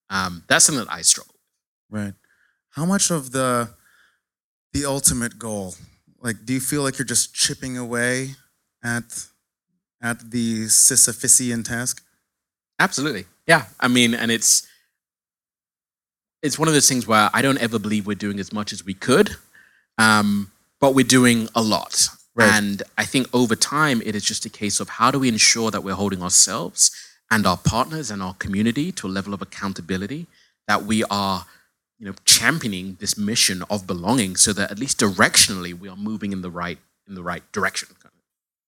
Um, 0.08 0.44
that's 0.48 0.64
something 0.64 0.84
that 0.84 0.92
I 0.92 1.02
struggle 1.02 1.34
with. 1.34 2.00
Right. 2.00 2.14
How 2.70 2.84
much 2.84 3.10
of 3.10 3.30
the 3.30 3.70
the 4.72 4.84
ultimate 4.84 5.38
goal? 5.38 5.74
Like, 6.20 6.44
do 6.44 6.52
you 6.52 6.60
feel 6.60 6.82
like 6.82 6.98
you're 6.98 7.06
just 7.06 7.34
chipping 7.34 7.76
away 7.76 8.36
at 8.84 9.26
at 10.02 10.30
the 10.30 10.64
Sisyphusian 10.64 11.64
task? 11.64 12.02
Absolutely. 12.78 13.26
Yeah. 13.46 13.66
I 13.78 13.88
mean, 13.88 14.14
and 14.14 14.30
it's 14.30 14.66
it's 16.42 16.58
one 16.58 16.68
of 16.68 16.74
those 16.74 16.88
things 16.88 17.06
where 17.06 17.28
I 17.34 17.42
don't 17.42 17.58
ever 17.58 17.78
believe 17.78 18.06
we're 18.06 18.14
doing 18.14 18.40
as 18.40 18.52
much 18.52 18.72
as 18.72 18.84
we 18.84 18.94
could, 18.94 19.36
um, 19.98 20.50
but 20.80 20.94
we're 20.94 21.04
doing 21.04 21.48
a 21.54 21.62
lot. 21.62 22.08
Right. 22.34 22.50
And 22.52 22.82
I 22.96 23.04
think 23.04 23.28
over 23.34 23.56
time, 23.56 24.00
it 24.04 24.14
is 24.14 24.24
just 24.24 24.46
a 24.46 24.50
case 24.50 24.80
of 24.80 24.88
how 24.88 25.10
do 25.10 25.18
we 25.18 25.28
ensure 25.28 25.70
that 25.70 25.82
we're 25.82 25.94
holding 25.94 26.22
ourselves 26.22 26.90
and 27.30 27.46
our 27.46 27.56
partners 27.58 28.10
and 28.10 28.22
our 28.22 28.34
community 28.34 28.92
to 28.92 29.06
a 29.06 29.10
level 29.10 29.34
of 29.34 29.42
accountability 29.42 30.26
that 30.66 30.84
we 30.84 31.04
are, 31.10 31.44
you 32.00 32.06
know, 32.06 32.14
championing 32.24 32.96
this 32.98 33.16
mission 33.16 33.62
of 33.70 33.86
belonging, 33.86 34.34
so 34.34 34.52
that 34.54 34.70
at 34.72 34.78
least 34.78 34.98
directionally 34.98 35.78
we 35.78 35.88
are 35.88 35.96
moving 35.96 36.32
in 36.32 36.40
the 36.40 36.50
right 36.50 36.78
in 37.06 37.14
the 37.14 37.22
right 37.22 37.44
direction. 37.52 37.88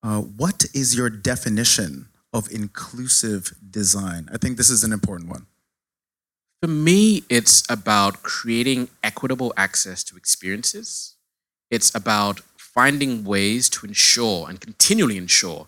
Uh, 0.02 0.20
what 0.20 0.66
is 0.74 0.96
your 0.96 1.08
definition 1.08 2.08
of 2.32 2.50
inclusive 2.50 3.54
design? 3.70 4.28
I 4.32 4.36
think 4.36 4.56
this 4.56 4.70
is 4.70 4.84
an 4.84 4.92
important 4.92 5.30
one. 5.30 5.46
For 6.60 6.68
me, 6.68 7.22
it's 7.28 7.62
about 7.70 8.22
creating 8.22 8.88
equitable 9.02 9.52
access 9.56 10.04
to 10.04 10.16
experiences. 10.16 11.14
It's 11.70 11.94
about 11.94 12.40
finding 12.56 13.24
ways 13.24 13.68
to 13.70 13.86
ensure 13.86 14.48
and 14.48 14.60
continually 14.60 15.16
ensure 15.16 15.66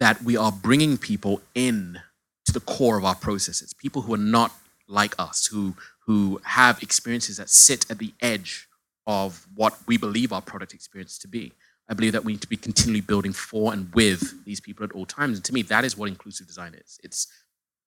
that 0.00 0.22
we 0.22 0.36
are 0.36 0.52
bringing 0.52 0.98
people 0.98 1.42
in 1.54 2.00
to 2.44 2.52
the 2.52 2.60
core 2.60 2.98
of 2.98 3.04
our 3.04 3.14
processes, 3.14 3.72
people 3.72 4.02
who 4.02 4.14
are 4.14 4.18
not 4.18 4.52
like 4.88 5.14
us, 5.18 5.46
who, 5.46 5.74
who 6.06 6.40
have 6.44 6.82
experiences 6.82 7.36
that 7.36 7.50
sit 7.50 7.90
at 7.90 7.98
the 7.98 8.12
edge 8.20 8.68
of 9.06 9.46
what 9.54 9.76
we 9.86 9.96
believe 9.96 10.32
our 10.32 10.42
product 10.42 10.74
experience 10.74 11.18
to 11.18 11.28
be. 11.28 11.52
I 11.88 11.94
believe 11.94 12.12
that 12.12 12.24
we 12.24 12.32
need 12.32 12.42
to 12.42 12.48
be 12.48 12.56
continually 12.56 13.00
building 13.00 13.32
for 13.32 13.72
and 13.72 13.92
with 13.94 14.44
these 14.44 14.60
people 14.60 14.84
at 14.84 14.92
all 14.92 15.06
times. 15.06 15.38
And 15.38 15.44
to 15.44 15.54
me, 15.54 15.62
that 15.62 15.84
is 15.84 15.96
what 15.96 16.08
inclusive 16.08 16.46
design 16.46 16.74
is. 16.74 16.98
It's 17.04 17.28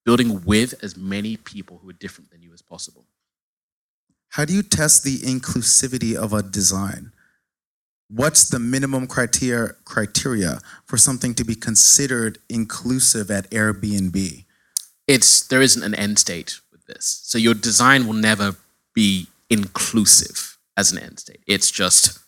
building 0.05 0.43
with 0.45 0.81
as 0.83 0.95
many 0.95 1.35
people 1.37 1.79
who 1.81 1.89
are 1.89 1.93
different 1.93 2.31
than 2.31 2.41
you 2.41 2.53
as 2.53 2.61
possible. 2.61 3.05
How 4.29 4.45
do 4.45 4.53
you 4.53 4.63
test 4.63 5.03
the 5.03 5.17
inclusivity 5.19 6.15
of 6.15 6.33
a 6.33 6.41
design? 6.41 7.11
What's 8.09 8.49
the 8.49 8.59
minimum 8.59 9.05
criteria 9.07 9.75
criteria 9.85 10.59
for 10.85 10.97
something 10.97 11.35
to 11.35 11.43
be 11.43 11.55
considered 11.55 12.39
inclusive 12.47 13.29
at 13.29 13.49
Airbnb? 13.51 14.45
It's 15.07 15.45
there 15.45 15.61
isn't 15.61 15.83
an 15.83 15.93
end 15.93 16.17
state 16.19 16.59
this. 16.89 17.21
So 17.23 17.37
your 17.37 17.53
design 17.53 18.05
will 18.05 18.13
never 18.13 18.55
be 18.93 19.27
inclusive 19.49 20.57
as 20.75 20.91
an 20.91 20.99
end 20.99 21.19
state. 21.19 21.41
It's 21.47 21.71
just 21.71 22.19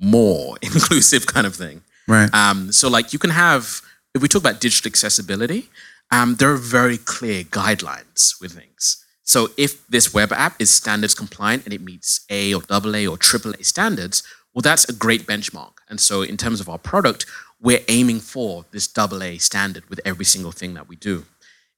more 0.00 0.56
inclusive 0.62 1.26
kind 1.26 1.46
of 1.46 1.54
thing. 1.54 1.82
Right. 2.08 2.32
Um, 2.32 2.72
so 2.72 2.88
like 2.88 3.12
you 3.12 3.18
can 3.18 3.30
have, 3.30 3.82
if 4.14 4.22
we 4.22 4.28
talk 4.28 4.42
about 4.42 4.60
digital 4.60 4.88
accessibility, 4.88 5.68
um, 6.10 6.36
there 6.36 6.50
are 6.52 6.56
very 6.56 6.98
clear 6.98 7.42
guidelines 7.44 8.40
with 8.40 8.52
things. 8.52 9.04
So 9.22 9.48
if 9.56 9.84
this 9.88 10.14
web 10.14 10.32
app 10.32 10.54
is 10.60 10.72
standards 10.72 11.14
compliant 11.14 11.64
and 11.64 11.74
it 11.74 11.80
meets 11.80 12.24
A 12.30 12.54
or 12.54 12.62
AA 12.70 13.10
or 13.10 13.18
AAA 13.18 13.64
standards, 13.64 14.22
well, 14.54 14.62
that's 14.62 14.88
a 14.88 14.92
great 14.92 15.26
benchmark. 15.26 15.72
And 15.88 16.00
so 16.00 16.22
in 16.22 16.36
terms 16.36 16.60
of 16.60 16.68
our 16.68 16.78
product, 16.78 17.26
we're 17.60 17.82
aiming 17.88 18.20
for 18.20 18.64
this 18.70 18.88
AA 18.96 19.38
standard 19.38 19.88
with 19.90 20.00
every 20.04 20.24
single 20.24 20.52
thing 20.52 20.74
that 20.74 20.88
we 20.88 20.96
do. 20.96 21.24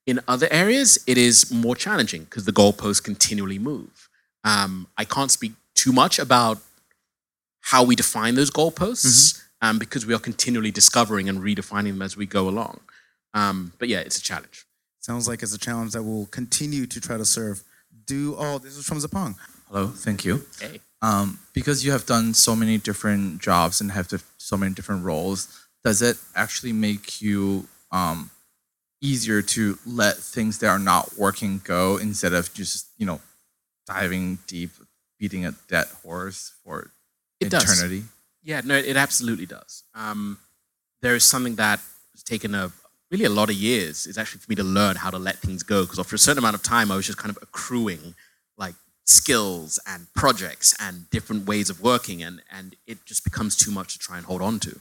In 0.08 0.20
other 0.26 0.48
areas, 0.50 0.98
it 1.06 1.18
is 1.18 1.52
more 1.52 1.76
challenging 1.76 2.24
because 2.24 2.46
the 2.46 2.52
goalposts 2.52 3.04
continually 3.04 3.58
move. 3.58 4.08
Um, 4.42 4.86
I 4.96 5.04
can't 5.04 5.30
speak 5.30 5.52
too 5.74 5.92
much 5.92 6.18
about 6.18 6.56
how 7.60 7.84
we 7.84 7.94
define 7.94 8.34
those 8.34 8.50
goalposts 8.50 9.42
um, 9.60 9.78
because 9.78 10.06
we 10.06 10.14
are 10.14 10.18
continually 10.18 10.70
discovering 10.70 11.28
and 11.28 11.40
redefining 11.40 11.92
them 11.92 12.00
as 12.00 12.16
we 12.16 12.24
go 12.24 12.48
along. 12.48 12.80
Um, 13.34 13.74
but 13.78 13.88
yeah, 13.88 13.98
it's 13.98 14.16
a 14.16 14.22
challenge. 14.22 14.64
Sounds 15.00 15.28
like 15.28 15.42
it's 15.42 15.54
a 15.54 15.58
challenge 15.58 15.92
that 15.92 16.02
we'll 16.02 16.24
continue 16.30 16.86
to 16.86 17.00
try 17.02 17.18
to 17.18 17.26
serve. 17.26 17.62
Do 18.06 18.34
all 18.36 18.58
this 18.58 18.78
is 18.78 18.86
from 18.86 19.00
Zapong. 19.00 19.34
Hello, 19.68 19.88
thank 19.88 20.24
you. 20.24 20.46
Hey. 20.58 20.80
Um, 21.02 21.38
because 21.52 21.84
you 21.84 21.92
have 21.92 22.06
done 22.06 22.32
so 22.32 22.56
many 22.56 22.78
different 22.78 23.42
jobs 23.42 23.82
and 23.82 23.92
have 23.92 24.08
so 24.38 24.56
many 24.56 24.72
different 24.72 25.04
roles, 25.04 25.66
does 25.84 26.00
it 26.00 26.16
actually 26.34 26.72
make 26.72 27.20
you 27.20 27.68
um, 27.92 28.30
easier 29.00 29.42
to 29.42 29.78
let 29.86 30.16
things 30.16 30.58
that 30.58 30.68
are 30.68 30.78
not 30.78 31.16
working 31.16 31.60
go 31.64 31.96
instead 31.96 32.32
of 32.32 32.52
just 32.54 32.88
you 32.98 33.06
know 33.06 33.20
diving 33.86 34.38
deep, 34.46 34.70
beating 35.18 35.46
a 35.46 35.52
dead 35.68 35.86
horse 36.02 36.52
for 36.64 36.90
It 37.40 37.50
does. 37.50 37.62
eternity? 37.64 38.04
Yeah, 38.42 38.60
no, 38.64 38.76
it 38.76 38.96
absolutely 38.96 39.46
does. 39.46 39.84
Um, 39.94 40.38
there 41.02 41.14
is 41.14 41.24
something 41.24 41.56
that 41.56 41.80
has 42.12 42.22
taken 42.22 42.54
a 42.54 42.72
really 43.10 43.24
a 43.24 43.30
lot 43.30 43.50
of 43.50 43.56
years. 43.56 44.06
Is 44.06 44.18
actually 44.18 44.40
for 44.40 44.50
me 44.50 44.56
to 44.56 44.64
learn 44.64 44.96
how 44.96 45.10
to 45.10 45.18
let 45.18 45.36
things 45.38 45.62
go 45.62 45.82
because 45.82 45.98
after 45.98 46.14
a 46.16 46.18
certain 46.18 46.38
amount 46.38 46.56
of 46.56 46.62
time, 46.62 46.90
I 46.90 46.96
was 46.96 47.06
just 47.06 47.18
kind 47.18 47.30
of 47.34 47.38
accruing 47.42 48.14
like 48.56 48.74
skills 49.04 49.78
and 49.86 50.06
projects 50.14 50.74
and 50.80 51.08
different 51.10 51.46
ways 51.46 51.70
of 51.70 51.80
working, 51.80 52.22
and 52.22 52.42
and 52.50 52.76
it 52.86 53.04
just 53.06 53.24
becomes 53.24 53.56
too 53.56 53.70
much 53.70 53.92
to 53.94 53.98
try 53.98 54.16
and 54.16 54.26
hold 54.26 54.42
on 54.42 54.58
to. 54.60 54.80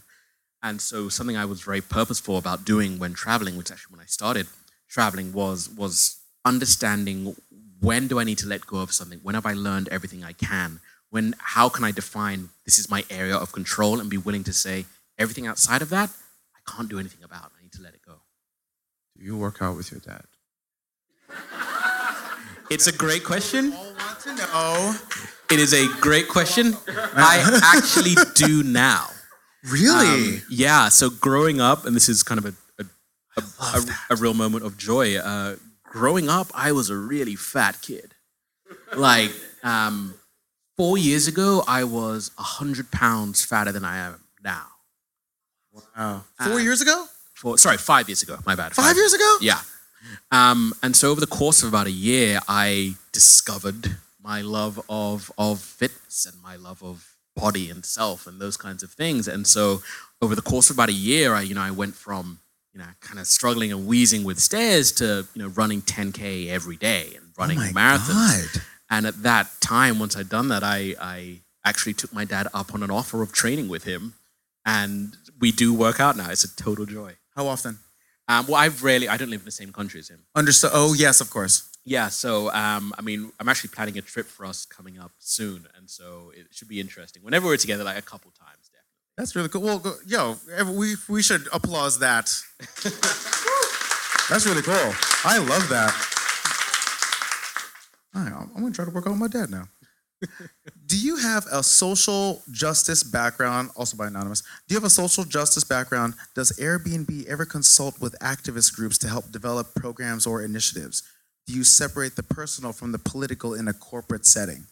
And 0.63 0.81
so 0.81 1.09
something 1.09 1.37
I 1.37 1.45
was 1.45 1.61
very 1.61 1.81
purposeful 1.81 2.37
about 2.37 2.65
doing 2.65 2.99
when 2.99 3.13
traveling, 3.13 3.57
which 3.57 3.71
actually 3.71 3.93
when 3.95 4.01
I 4.01 4.07
started 4.07 4.47
traveling 4.89 5.33
was 5.33 5.69
was 5.69 6.17
understanding 6.45 7.35
when 7.79 8.07
do 8.07 8.19
I 8.19 8.23
need 8.23 8.39
to 8.39 8.47
let 8.47 8.65
go 8.65 8.77
of 8.77 8.91
something? 8.91 9.19
When 9.21 9.35
have 9.35 9.45
I 9.45 9.53
learned 9.53 9.87
everything 9.89 10.23
I 10.23 10.33
can? 10.33 10.79
When 11.09 11.35
how 11.37 11.69
can 11.69 11.83
I 11.83 11.91
define 11.91 12.49
this 12.65 12.79
is 12.79 12.89
my 12.89 13.05
area 13.09 13.35
of 13.35 13.51
control 13.51 13.99
and 13.99 14.09
be 14.09 14.17
willing 14.17 14.43
to 14.45 14.53
say 14.53 14.85
everything 15.17 15.47
outside 15.47 15.81
of 15.81 15.89
that 15.89 16.09
I 16.55 16.71
can't 16.71 16.89
do 16.89 16.99
anything 16.99 17.23
about. 17.23 17.51
I 17.57 17.63
need 17.63 17.71
to 17.73 17.81
let 17.81 17.93
it 17.93 18.01
go. 18.05 18.15
Do 19.17 19.23
you 19.23 19.37
work 19.37 19.61
out 19.61 19.77
with 19.77 19.91
your 19.91 20.01
dad? 20.01 20.25
It's 22.69 22.87
a 22.87 22.91
great 22.91 23.23
question. 23.23 23.71
All 23.71 23.93
want 23.93 24.19
to 24.23 24.35
know. 24.35 24.95
it 25.49 25.59
is 25.59 25.71
a 25.73 25.87
great 26.01 26.27
question. 26.27 26.75
I 26.85 27.61
actually 27.63 28.15
do 28.35 28.61
now. 28.61 29.07
Really? 29.69 30.37
Um, 30.37 30.41
yeah. 30.49 30.89
So 30.89 31.09
growing 31.09 31.59
up, 31.61 31.85
and 31.85 31.95
this 31.95 32.09
is 32.09 32.23
kind 32.23 32.39
of 32.39 32.45
a 32.45 32.53
a, 33.37 33.43
a, 33.61 33.83
a, 34.11 34.15
real 34.15 34.33
moment 34.33 34.65
of 34.65 34.77
joy. 34.77 35.15
Uh, 35.17 35.57
growing 35.83 36.29
up, 36.29 36.47
I 36.53 36.71
was 36.71 36.89
a 36.89 36.95
really 36.95 37.35
fat 37.35 37.81
kid. 37.81 38.13
Like 38.95 39.31
um, 39.63 40.15
four 40.75 40.97
years 40.97 41.27
ago, 41.27 41.63
I 41.67 41.83
was 41.83 42.31
hundred 42.37 42.91
pounds 42.91 43.45
fatter 43.45 43.71
than 43.71 43.85
I 43.85 43.97
am 43.97 44.21
now. 44.43 44.65
wow. 45.71 46.23
Four 46.41 46.53
Uh, 46.53 46.57
years 46.57 46.81
ago? 46.81 47.05
For 47.35 47.57
sorry, 47.57 47.77
five 47.77 48.09
years 48.09 48.23
ago. 48.23 48.37
My 48.45 48.55
bad. 48.55 48.73
Five 48.73 48.95
years 48.95 49.13
ago? 49.13 49.37
Yeah. 49.41 49.61
Um, 50.31 50.73
and 50.81 50.95
so 50.95 51.11
over 51.11 51.19
the 51.19 51.27
course 51.27 51.61
of 51.63 51.69
about 51.69 51.87
a 51.87 51.91
year, 51.91 52.39
I 52.47 52.95
discovered 53.11 53.97
my 54.21 54.41
love 54.41 54.81
of 54.89 55.31
of 55.37 55.59
fitness 55.59 56.25
and 56.25 56.41
my 56.41 56.55
love 56.55 56.83
of 56.83 57.16
body 57.43 57.69
and 57.69 57.85
self 57.85 58.27
and 58.27 58.41
those 58.41 58.57
kinds 58.57 58.83
of 58.83 58.91
things. 58.91 59.27
And 59.27 59.45
so 59.45 59.81
over 60.21 60.35
the 60.35 60.41
course 60.41 60.69
of 60.69 60.75
about 60.75 60.89
a 60.89 60.99
year, 61.09 61.33
I 61.33 61.41
you 61.41 61.55
know 61.55 61.61
I 61.61 61.71
went 61.71 61.95
from 61.95 62.39
you 62.73 62.79
know 62.79 62.91
kind 63.01 63.19
of 63.19 63.27
struggling 63.27 63.71
and 63.71 63.87
wheezing 63.87 64.23
with 64.23 64.39
stairs 64.39 64.91
to 64.93 65.27
you 65.33 65.41
know 65.41 65.49
running 65.49 65.81
10k 65.81 66.47
every 66.49 66.77
day 66.77 67.13
and 67.15 67.25
running 67.37 67.59
oh 67.59 67.71
marathons. 67.73 68.53
God. 68.53 68.63
And 68.89 69.05
at 69.05 69.23
that 69.23 69.47
time, 69.59 69.99
once 69.99 70.15
I'd 70.15 70.29
done 70.29 70.47
that, 70.49 70.63
I, 70.63 70.95
I 70.99 71.39
actually 71.65 71.93
took 71.93 72.13
my 72.13 72.25
dad 72.25 72.47
up 72.53 72.73
on 72.73 72.83
an 72.83 72.91
offer 72.91 73.21
of 73.21 73.31
training 73.33 73.67
with 73.67 73.83
him. 73.83 74.13
And 74.65 75.15
we 75.39 75.51
do 75.51 75.73
work 75.73 75.99
out 75.99 76.17
now. 76.17 76.29
It's 76.29 76.43
a 76.43 76.55
total 76.55 76.85
joy. 76.85 77.15
How 77.35 77.47
often? 77.47 77.79
Um, 78.27 78.47
well, 78.47 78.55
I've 78.55 78.83
rarely, 78.83 79.07
I 79.07 79.17
don't 79.17 79.29
live 79.29 79.41
in 79.41 79.45
the 79.45 79.51
same 79.51 79.71
country 79.71 79.99
as 79.99 80.09
him. 80.09 80.25
Understood. 80.35 80.71
Oh, 80.73 80.93
yes, 80.93 81.21
of 81.21 81.29
course. 81.29 81.69
Yeah, 81.87 82.09
so 82.09 82.51
um, 82.51 82.93
I 82.97 83.01
mean, 83.01 83.31
I'm 83.39 83.47
actually 83.47 83.69
planning 83.69 83.97
a 83.97 84.01
trip 84.01 84.25
for 84.25 84.45
us 84.45 84.65
coming 84.65 84.99
up 84.99 85.13
soon. 85.19 85.65
And 85.77 85.89
so 85.89 86.33
it 86.35 86.47
should 86.51 86.67
be 86.67 86.81
interesting. 86.81 87.23
Whenever 87.23 87.47
we're 87.47 87.55
together, 87.55 87.85
like 87.85 87.97
a 87.97 88.01
couple 88.01 88.29
times, 88.31 88.69
definitely. 88.69 88.83
That's 89.17 89.35
really 89.37 89.47
cool. 89.47 89.61
Well, 89.61 89.97
yo, 90.05 90.35
we 90.73 90.95
we 91.07 91.23
should 91.23 91.47
applause 91.53 91.99
that. 91.99 92.29
That's 94.29 94.45
really 94.45 94.63
cool. 94.63 94.93
I 95.23 95.37
love 95.37 95.69
that. 95.69 95.95
I'm 98.13 98.51
I'm 98.53 98.61
gonna 98.63 98.71
try 98.71 98.83
to 98.83 98.91
work 98.91 99.07
out 99.07 99.11
with 99.11 99.19
my 99.19 99.29
dad 99.29 99.49
now. 99.49 99.69
Do 100.85 100.99
you 100.99 101.15
have 101.17 101.45
a 101.49 101.63
social 101.63 102.43
justice 102.51 103.03
background, 103.03 103.69
also 103.77 103.95
by 103.95 104.07
anonymous? 104.07 104.41
Do 104.67 104.73
you 104.73 104.75
have 104.75 104.83
a 104.83 104.89
social 104.89 105.23
justice 105.23 105.63
background? 105.63 106.15
Does 106.35 106.51
Airbnb 106.59 107.27
ever 107.27 107.45
consult 107.45 108.01
with 108.01 108.13
activist 108.19 108.75
groups 108.75 108.97
to 108.97 109.07
help 109.07 109.31
develop 109.31 109.73
programs 109.73 110.27
or 110.27 110.43
initiatives? 110.43 111.03
Do 111.47 111.53
you 111.53 111.63
separate 111.63 112.17
the 112.17 112.23
personal 112.23 112.73
from 112.73 112.91
the 112.91 112.99
political 112.99 113.53
in 113.53 113.69
a 113.69 113.73
corporate 113.73 114.25
setting? 114.25 114.65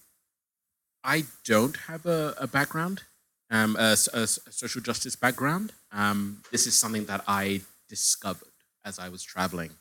I 1.06 1.24
don't 1.46 1.78
have 1.88 2.06
a, 2.06 2.36
a 2.38 2.48
background, 2.48 3.04
um, 3.50 3.78
a, 3.78 3.96
a 4.14 4.24
a 4.24 4.28
social 4.28 4.82
justice 4.82 5.16
background. 5.16 5.72
Um, 5.94 6.42
this 6.52 6.68
is 6.68 6.78
something 6.78 7.06
that 7.06 7.24
I 7.28 7.62
discovered 7.88 8.50
as 8.84 9.00
I 9.00 9.08
was 9.08 9.24
traveling 9.24 9.72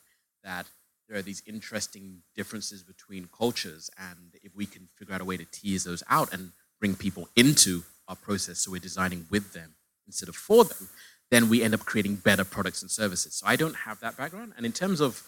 that 0.43 0.67
there 1.09 1.17
are 1.17 1.21
these 1.21 1.43
interesting 1.45 2.21
differences 2.33 2.81
between 2.81 3.27
cultures, 3.37 3.89
and 3.97 4.35
if 4.41 4.55
we 4.55 4.65
can 4.65 4.87
figure 4.95 5.13
out 5.13 5.21
a 5.21 5.25
way 5.25 5.35
to 5.35 5.45
tease 5.45 5.83
those 5.83 6.03
out 6.09 6.33
and 6.33 6.51
bring 6.79 6.95
people 6.95 7.27
into 7.35 7.83
our 8.07 8.15
process, 8.15 8.59
so 8.59 8.71
we're 8.71 8.79
designing 8.79 9.25
with 9.29 9.51
them 9.51 9.75
instead 10.07 10.29
of 10.29 10.35
for 10.35 10.63
them, 10.63 10.87
then 11.29 11.49
we 11.49 11.61
end 11.61 11.73
up 11.73 11.81
creating 11.81 12.15
better 12.15 12.45
products 12.45 12.81
and 12.81 12.89
services. 12.89 13.33
So 13.35 13.47
I 13.47 13.55
don't 13.57 13.75
have 13.75 13.99
that 13.99 14.15
background, 14.15 14.53
and 14.55 14.65
in 14.65 14.71
terms 14.71 15.01
of 15.01 15.23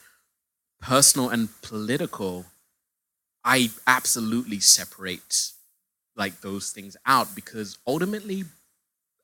personal 0.82 1.30
and 1.30 1.50
political, 1.62 2.46
I 3.44 3.70
absolutely 3.86 4.60
separate 4.60 5.52
like 6.16 6.42
those 6.42 6.72
things 6.72 6.98
out 7.06 7.36
because 7.36 7.78
ultimately 7.86 8.44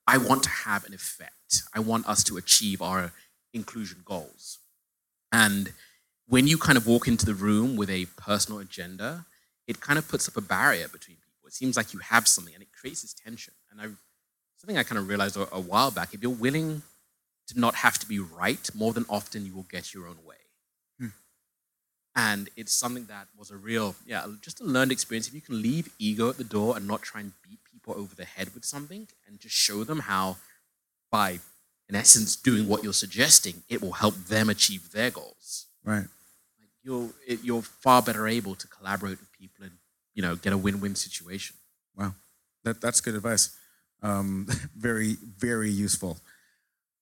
I 0.07 0.17
want 0.17 0.43
to 0.43 0.49
have 0.49 0.85
an 0.85 0.93
effect. 0.93 1.63
I 1.73 1.79
want 1.79 2.07
us 2.07 2.23
to 2.25 2.37
achieve 2.37 2.81
our 2.81 3.11
inclusion 3.53 3.99
goals. 4.05 4.59
And 5.31 5.73
when 6.27 6.47
you 6.47 6.57
kind 6.57 6.77
of 6.77 6.87
walk 6.87 7.07
into 7.07 7.25
the 7.25 7.33
room 7.33 7.75
with 7.75 7.89
a 7.89 8.05
personal 8.17 8.59
agenda, 8.59 9.25
it 9.67 9.79
kind 9.79 9.97
of 9.97 10.07
puts 10.07 10.27
up 10.27 10.37
a 10.37 10.41
barrier 10.41 10.87
between 10.87 11.17
people. 11.17 11.47
It 11.47 11.53
seems 11.53 11.77
like 11.77 11.93
you 11.93 11.99
have 11.99 12.27
something 12.27 12.53
and 12.53 12.63
it 12.63 12.69
creates 12.71 13.01
this 13.01 13.13
tension. 13.13 13.53
And 13.71 13.81
I 13.81 13.85
something 14.57 14.77
I 14.77 14.83
kind 14.83 14.99
of 14.99 15.09
realized 15.09 15.35
a, 15.35 15.53
a 15.53 15.59
while 15.59 15.91
back, 15.91 16.13
if 16.13 16.21
you're 16.21 16.31
willing 16.31 16.81
to 17.47 17.59
not 17.59 17.75
have 17.75 17.99
to 17.99 18.07
be 18.07 18.19
right, 18.19 18.69
more 18.73 18.93
than 18.93 19.05
often 19.09 19.45
you 19.45 19.53
will 19.53 19.67
get 19.69 19.93
your 19.93 20.07
own 20.07 20.17
way. 20.25 20.37
And 22.15 22.49
it's 22.55 22.73
something 22.73 23.05
that 23.05 23.27
was 23.37 23.49
a 23.49 23.57
real, 23.57 23.95
yeah, 24.05 24.25
just 24.41 24.61
a 24.61 24.63
learned 24.63 24.91
experience. 24.91 25.27
If 25.27 25.33
you 25.33 25.41
can 25.41 25.61
leave 25.61 25.89
ego 25.97 26.29
at 26.29 26.37
the 26.37 26.43
door 26.43 26.77
and 26.77 26.87
not 26.87 27.01
try 27.01 27.21
and 27.21 27.31
beat 27.43 27.59
people 27.71 27.95
over 27.97 28.13
the 28.13 28.25
head 28.25 28.53
with 28.53 28.65
something 28.65 29.07
and 29.27 29.39
just 29.39 29.55
show 29.55 29.83
them 29.83 29.99
how, 29.99 30.37
by 31.11 31.39
in 31.89 31.95
essence 31.95 32.35
doing 32.35 32.67
what 32.67 32.83
you're 32.83 32.93
suggesting, 32.93 33.63
it 33.67 33.81
will 33.81 33.93
help 33.93 34.15
them 34.15 34.49
achieve 34.49 34.91
their 34.91 35.09
goals. 35.09 35.65
Right. 35.83 36.05
Like 36.59 36.69
you're, 36.83 37.09
it, 37.27 37.39
you're 37.43 37.61
far 37.63 38.01
better 38.01 38.27
able 38.27 38.55
to 38.55 38.67
collaborate 38.67 39.19
with 39.19 39.31
people 39.31 39.65
and, 39.65 39.73
you 40.13 40.21
know, 40.21 40.35
get 40.35 40.53
a 40.53 40.57
win-win 40.57 40.95
situation. 40.95 41.55
Wow, 41.95 42.13
that 42.63 42.81
that's 42.81 43.01
good 43.01 43.15
advice. 43.15 43.55
Um, 44.01 44.47
very 44.75 45.17
very 45.37 45.69
useful. 45.69 46.17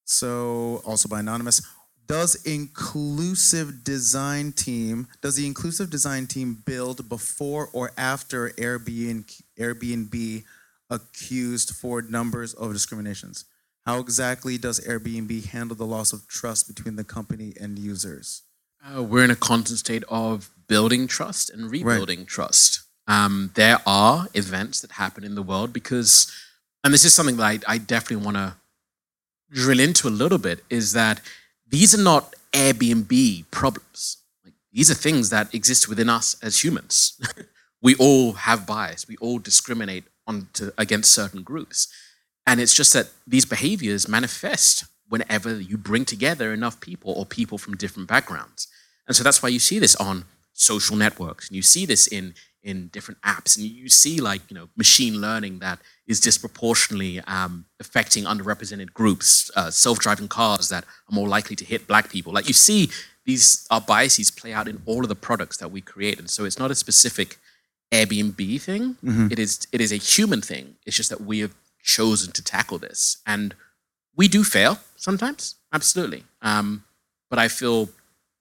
So 0.05 0.82
also 0.86 1.07
by 1.07 1.20
anonymous, 1.20 1.62
does 2.08 2.36
inclusive 2.45 3.84
design 3.84 4.52
team 4.52 5.08
does 5.22 5.36
the 5.36 5.45
inclusive 5.45 5.89
design 5.89 6.28
team 6.28 6.62
build 6.66 7.08
before 7.08 7.70
or 7.74 7.91
after 7.97 8.49
Airbnb 8.52 9.41
Airbnb 9.58 10.43
accused 10.89 11.72
Ford 11.72 12.12
numbers 12.12 12.54
of 12.54 12.74
discriminations? 12.74 13.45
How 13.86 13.99
exactly 13.99 14.58
does 14.58 14.80
Airbnb 14.82 15.45
handle 15.47 15.76
the 15.76 15.86
loss 15.86 16.14
of 16.14 16.28
trust 16.28 16.68
between 16.68 16.97
the 16.97 17.04
company 17.04 17.54
and 17.60 17.80
users? 17.80 18.43
Uh, 18.84 19.02
we're 19.02 19.24
in 19.24 19.32
a 19.32 19.36
constant 19.36 19.80
state 19.80 20.04
of 20.10 20.49
building 20.68 21.08
trust 21.08 21.49
and 21.49 21.72
rebuilding 21.72 22.26
trust. 22.26 22.82
Um, 23.08 23.52
there 23.56 23.80
are 23.86 24.28
events 24.34 24.82
that 24.82 24.93
happen 24.93 25.24
in 25.24 25.36
the 25.36 25.41
world 25.41 25.74
because, 25.74 26.32
and 26.84 26.93
this 26.93 27.06
is 27.06 27.14
something 27.14 27.38
that 27.38 27.64
I, 27.68 27.74
I 27.74 27.78
definitely 27.78 28.24
want 28.26 28.38
to 28.38 28.56
drill 29.52 29.80
into 29.80 30.08
a 30.08 30.10
little 30.10 30.38
bit, 30.38 30.64
is 30.70 30.93
that 30.93 31.22
these 31.72 31.95
are 31.95 32.03
not 32.03 32.36
Airbnb 32.51 33.45
problems. 33.49 34.17
Like, 34.43 34.53
these 34.72 34.91
are 34.91 34.95
things 34.95 35.30
that 35.30 35.53
exist 35.55 35.89
within 35.89 36.09
us 36.09 36.36
as 36.43 36.63
humans. 36.63 37.19
we 37.82 37.95
all 37.95 38.34
have 38.34 38.67
bias. 38.67 39.07
We 39.07 39.17
all 39.17 39.39
discriminate 39.39 40.03
on 40.28 40.49
to, 40.53 40.74
against 40.78 41.11
certain 41.11 41.43
groups. 41.43 41.88
And 42.45 42.59
it's 42.59 42.74
just 42.74 42.93
that 42.93 43.07
these 43.26 43.45
behaviors 43.45 44.07
manifest 44.07 44.86
whenever 45.07 45.59
you 45.59 45.78
bring 45.78 46.05
together 46.05 46.53
enough 46.53 46.80
people 46.80 47.13
or 47.13 47.26
people 47.26 47.57
from 47.57 47.76
different 47.76 48.07
backgrounds. 48.07 48.67
And 49.07 49.15
so 49.15 49.24
that's 49.24 49.41
why 49.41 49.49
you 49.49 49.59
see 49.59 49.80
this 49.80 49.95
on 49.95 50.26
social 50.53 50.95
networks 50.95 51.47
and 51.47 51.55
you 51.55 51.61
see 51.61 51.86
this 51.86 52.07
in 52.07 52.34
in 52.64 52.88
different 52.89 53.20
apps 53.22 53.57
and 53.57 53.66
you 53.66 53.89
see 53.89 54.20
like 54.22 54.41
you 54.49 54.55
know 54.55 54.68
machine 54.76 55.20
learning 55.20 55.59
that 55.59 55.80
is 56.05 56.20
disproportionately 56.20 57.20
um, 57.22 57.66
affecting 57.80 58.24
underrepresented 58.26 58.93
groups 58.93 59.49
uh, 59.55 59.72
self-driving 59.72 60.28
cars 60.28 60.70
that 60.70 60.84
are 60.84 61.16
more 61.16 61.28
likely 61.28 61.55
to 61.55 61.66
hit 61.66 61.88
black 61.88 62.09
people. 62.09 62.32
Like 62.34 62.47
you 62.47 62.53
see 62.53 62.89
these 63.26 63.66
our 63.72 63.82
biases 63.82 64.30
play 64.32 64.53
out 64.53 64.68
in 64.68 64.82
all 64.86 65.01
of 65.03 65.09
the 65.09 65.16
products 65.16 65.57
that 65.57 65.72
we 65.72 65.82
create 65.82 66.20
and 66.20 66.30
so 66.30 66.45
it's 66.45 66.59
not 66.59 66.72
a 66.72 66.76
specific 66.76 67.38
airbnb 67.91 68.62
thing. 68.62 68.95
Mhm. 69.03 69.32
it 69.32 69.39
is 69.39 69.68
it 69.72 69.82
is 69.82 69.91
a 69.91 69.97
human 69.97 70.41
thing. 70.41 70.76
It's 70.86 70.95
just 70.97 71.09
that 71.09 71.22
we 71.22 71.39
have 71.39 71.53
chosen 71.84 72.32
to 72.34 72.43
tackle 72.43 72.78
this 72.78 73.18
and 73.26 73.55
we 74.16 74.28
do 74.28 74.43
fail 74.43 74.80
sometimes 74.95 75.55
absolutely. 75.74 76.26
Um, 76.41 76.84
but 77.30 77.39
i 77.39 77.47
feel 77.47 77.89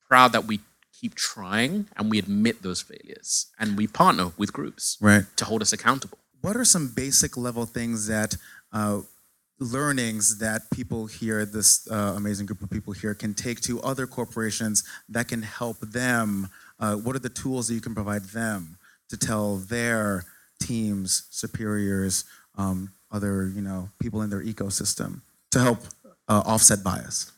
proud 0.08 0.32
that 0.32 0.44
we 0.46 0.60
keep 1.00 1.14
trying 1.14 1.86
and 1.96 2.10
we 2.10 2.18
admit 2.18 2.62
those 2.62 2.80
failures 2.82 3.46
and 3.58 3.76
we 3.76 3.86
partner 3.86 4.26
with 4.36 4.52
groups 4.52 4.96
Right. 5.00 5.24
to 5.36 5.44
hold 5.44 5.62
us 5.62 5.72
accountable. 5.72 6.18
What 6.42 6.56
are 6.56 6.64
some 6.64 6.88
basic 7.04 7.36
level 7.36 7.64
things 7.66 8.06
that 8.06 8.36
uh, 8.72 9.00
learnings 9.58 10.38
that 10.38 10.70
people 10.70 11.06
here 11.06 11.44
this 11.44 11.86
uh, 11.90 12.14
amazing 12.16 12.46
group 12.46 12.62
of 12.62 12.70
people 12.70 12.92
here 12.92 13.14
can 13.14 13.34
take 13.34 13.60
to 13.62 13.80
other 13.82 14.06
corporations 14.06 14.82
that 15.08 15.28
can 15.28 15.42
help 15.42 15.78
them? 15.80 16.48
Uh, 16.78 16.94
what 16.96 17.14
are 17.16 17.20
the 17.28 17.28
tools 17.42 17.68
that 17.68 17.74
you 17.74 17.80
can 17.80 17.94
provide 17.94 18.24
them 18.40 18.76
to 19.10 19.16
tell 19.16 19.56
their 19.56 20.24
teams 20.60 21.24
superiors 21.30 22.24
um, 22.56 22.90
other 23.10 23.50
you 23.54 23.60
know 23.62 23.88
people 23.98 24.22
in 24.22 24.30
their 24.30 24.42
ecosystem 24.42 25.20
to 25.50 25.58
help 25.60 25.78
uh, 26.28 26.42
offset 26.46 26.82
bias? 26.82 27.32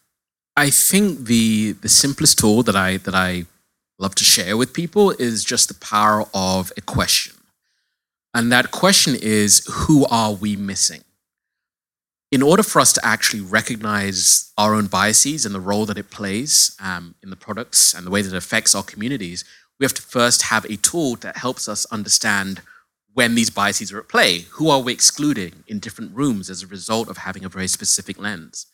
I 0.57 0.71
think 0.71 1.27
the 1.27 1.73
the 1.73 1.89
simplest 1.89 2.39
tool 2.39 2.63
that 2.65 2.77
I 2.77 2.99
that 2.99 3.15
I 3.15 3.47
love 4.03 4.15
to 4.17 4.25
share 4.25 4.57
with 4.57 4.75
people 4.75 5.13
is 5.13 5.45
just 5.45 5.69
the 5.69 5.75
power 5.75 6.25
of 6.35 6.73
a 6.77 6.81
question. 6.81 7.35
And 8.35 8.51
that 8.51 8.73
question 8.73 9.15
is 9.15 9.65
who 9.71 10.05
are 10.07 10.33
we 10.33 10.57
missing? 10.57 11.05
In 12.33 12.43
order 12.43 12.63
for 12.65 12.81
us 12.81 12.93
to 12.95 13.07
actually 13.07 13.43
recognize 13.43 14.53
our 14.59 14.75
own 14.75 14.87
biases 14.87 15.47
and 15.47 15.55
the 15.55 15.61
role 15.61 15.87
that 15.87 15.99
it 15.99 16.11
plays 16.11 16.75
um, 16.83 17.15
in 17.23 17.31
the 17.31 17.37
products 17.37 17.95
and 17.95 18.05
the 18.05 18.11
way 18.11 18.23
that 18.23 18.35
it 18.35 18.37
affects 18.37 18.75
our 18.75 18.83
communities, 18.83 19.45
we 19.79 19.85
have 19.85 19.95
to 19.95 20.03
first 20.03 20.43
have 20.43 20.65
a 20.65 20.77
tool 20.77 21.15
that 21.17 21.37
helps 21.37 21.69
us 21.69 21.87
understand 21.93 22.63
when 23.13 23.35
these 23.35 23.51
biases 23.51 23.93
are 23.93 24.01
at 24.01 24.09
play. 24.09 24.47
Who 24.53 24.71
are 24.71 24.81
we 24.81 24.93
excluding 24.93 25.63
in 25.69 25.79
different 25.79 26.17
rooms 26.17 26.49
as 26.51 26.63
a 26.63 26.67
result 26.67 27.09
of 27.09 27.19
having 27.19 27.45
a 27.45 27.51
very 27.51 27.69
specific 27.69 28.19
lens? 28.19 28.67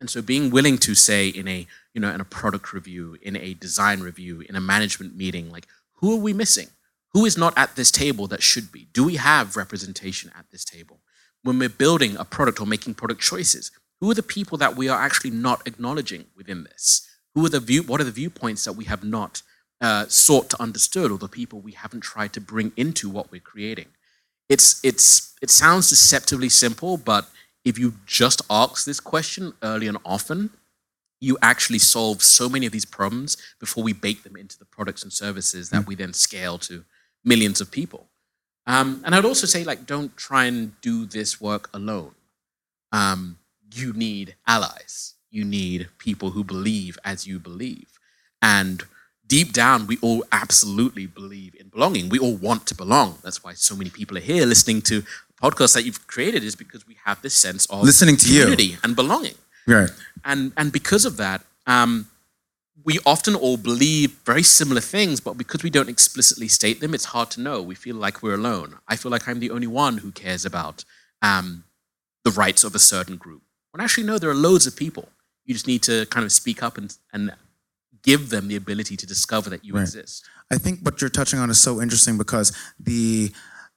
And 0.00 0.10
so 0.10 0.20
being 0.20 0.50
willing 0.50 0.78
to 0.78 0.94
say 0.94 1.28
in 1.28 1.48
a, 1.48 1.66
you 1.94 2.00
know, 2.00 2.12
in 2.12 2.20
a 2.20 2.24
product 2.24 2.72
review, 2.72 3.16
in 3.22 3.36
a 3.36 3.54
design 3.54 4.00
review, 4.00 4.42
in 4.48 4.56
a 4.56 4.60
management 4.60 5.16
meeting, 5.16 5.50
like 5.50 5.66
who 5.94 6.12
are 6.12 6.20
we 6.20 6.32
missing? 6.32 6.68
Who 7.12 7.24
is 7.24 7.38
not 7.38 7.56
at 7.56 7.76
this 7.76 7.90
table 7.90 8.26
that 8.26 8.42
should 8.42 8.72
be? 8.72 8.88
Do 8.92 9.04
we 9.04 9.16
have 9.16 9.56
representation 9.56 10.32
at 10.36 10.46
this 10.50 10.64
table? 10.64 11.00
When 11.42 11.58
we're 11.58 11.68
building 11.68 12.16
a 12.16 12.24
product 12.24 12.60
or 12.60 12.66
making 12.66 12.94
product 12.94 13.20
choices, 13.20 13.70
who 14.00 14.10
are 14.10 14.14
the 14.14 14.22
people 14.22 14.58
that 14.58 14.76
we 14.76 14.88
are 14.88 15.00
actually 15.00 15.30
not 15.30 15.66
acknowledging 15.66 16.26
within 16.36 16.64
this? 16.64 17.08
Who 17.34 17.46
are 17.46 17.48
the 17.48 17.60
view? 17.60 17.82
What 17.82 18.00
are 18.00 18.04
the 18.04 18.10
viewpoints 18.10 18.64
that 18.64 18.72
we 18.72 18.84
have 18.84 19.04
not 19.04 19.42
uh, 19.80 20.06
sought 20.08 20.50
to 20.50 20.62
understood, 20.62 21.10
or 21.10 21.18
the 21.18 21.28
people 21.28 21.60
we 21.60 21.72
haven't 21.72 22.00
tried 22.00 22.32
to 22.34 22.40
bring 22.40 22.72
into 22.76 23.08
what 23.08 23.30
we're 23.30 23.40
creating? 23.40 23.86
It's 24.48 24.80
it's 24.84 25.34
it 25.40 25.50
sounds 25.50 25.88
deceptively 25.88 26.48
simple, 26.48 26.96
but 26.96 27.28
if 27.64 27.78
you 27.78 27.94
just 28.06 28.42
ask 28.50 28.84
this 28.84 29.00
question 29.00 29.54
early 29.62 29.86
and 29.86 29.98
often, 30.04 30.50
you 31.20 31.38
actually 31.40 31.78
solve 31.78 32.22
so 32.22 32.48
many 32.48 32.66
of 32.66 32.72
these 32.72 32.84
problems 32.84 33.36
before 33.58 33.82
we 33.82 33.92
bake 33.92 34.22
them 34.22 34.36
into 34.36 34.58
the 34.58 34.64
products 34.66 35.02
and 35.02 35.12
services 35.12 35.70
that 35.70 35.86
we 35.86 35.94
then 35.94 36.12
scale 36.12 36.58
to 36.58 36.84
millions 37.24 37.60
of 37.60 37.70
people. 37.70 38.08
Um, 38.66 39.02
and 39.04 39.14
I'd 39.14 39.24
also 39.24 39.46
say, 39.46 39.64
like, 39.64 39.86
don't 39.86 40.16
try 40.16 40.44
and 40.44 40.78
do 40.80 41.06
this 41.06 41.40
work 41.40 41.70
alone. 41.72 42.14
Um, 42.92 43.38
you 43.74 43.92
need 43.92 44.36
allies. 44.46 45.14
You 45.30 45.44
need 45.44 45.88
people 45.98 46.30
who 46.30 46.44
believe 46.44 46.98
as 47.04 47.26
you 47.26 47.38
believe. 47.38 47.98
And 48.40 48.84
deep 49.26 49.52
down, 49.52 49.86
we 49.86 49.98
all 50.00 50.24
absolutely 50.30 51.06
believe 51.06 51.54
in 51.58 51.68
belonging. 51.68 52.08
We 52.08 52.18
all 52.18 52.36
want 52.36 52.66
to 52.66 52.74
belong. 52.74 53.18
That's 53.22 53.42
why 53.42 53.54
so 53.54 53.74
many 53.74 53.90
people 53.90 54.16
are 54.16 54.20
here 54.20 54.46
listening 54.46 54.82
to 54.82 55.02
podcasts 55.44 55.74
that 55.76 55.84
you've 55.86 56.02
created, 56.14 56.42
is 56.50 56.54
because 56.64 56.82
we 56.90 56.96
have 57.06 57.18
this 57.26 57.34
sense 57.46 57.62
of 57.74 57.82
Listening 57.90 58.16
to 58.22 58.26
you. 58.34 58.40
community 58.42 58.70
and 58.82 58.90
belonging 59.02 59.36
Right. 59.66 59.90
and 60.30 60.40
and 60.60 60.68
because 60.78 61.04
of 61.10 61.14
that, 61.24 61.38
um, 61.74 61.92
we 62.88 62.94
often 63.14 63.34
all 63.44 63.56
believe 63.70 64.08
very 64.32 64.42
similar 64.58 64.82
things, 64.96 65.16
but 65.26 65.34
because 65.42 65.60
we 65.66 65.70
don't 65.76 65.88
explicitly 65.96 66.48
state 66.48 66.78
them, 66.82 66.92
it's 66.98 67.08
hard 67.16 67.28
to 67.34 67.40
know. 67.46 67.56
We 67.72 67.76
feel 67.86 67.96
like 68.06 68.16
we're 68.22 68.38
alone. 68.42 68.68
I 68.92 68.94
feel 69.00 69.10
like 69.14 69.24
I'm 69.28 69.40
the 69.46 69.52
only 69.56 69.70
one 69.86 69.94
who 70.02 70.10
cares 70.24 70.44
about 70.44 70.76
um, 71.30 71.46
the 72.26 72.32
rights 72.44 72.62
of 72.68 72.72
a 72.74 72.78
certain 72.94 73.16
group. 73.24 73.42
When 73.70 73.80
actually, 73.84 74.06
no, 74.10 74.18
there 74.18 74.30
are 74.34 74.40
loads 74.48 74.64
of 74.68 74.72
people. 74.84 75.06
You 75.46 75.52
just 75.58 75.66
need 75.72 75.82
to 75.90 75.96
kind 76.14 76.24
of 76.28 76.32
speak 76.42 76.58
up 76.66 76.74
and 76.80 76.88
and 77.14 77.22
give 78.10 78.22
them 78.34 78.44
the 78.48 78.56
ability 78.64 78.96
to 79.02 79.06
discover 79.14 79.48
that 79.50 79.62
you 79.66 79.72
Right. 79.74 79.82
exist. 79.88 80.16
I 80.54 80.58
think 80.64 80.74
what 80.86 80.94
you're 81.00 81.14
touching 81.20 81.38
on 81.42 81.48
is 81.54 81.60
so 81.68 81.72
interesting 81.84 82.18
because 82.24 82.48
the 82.90 83.32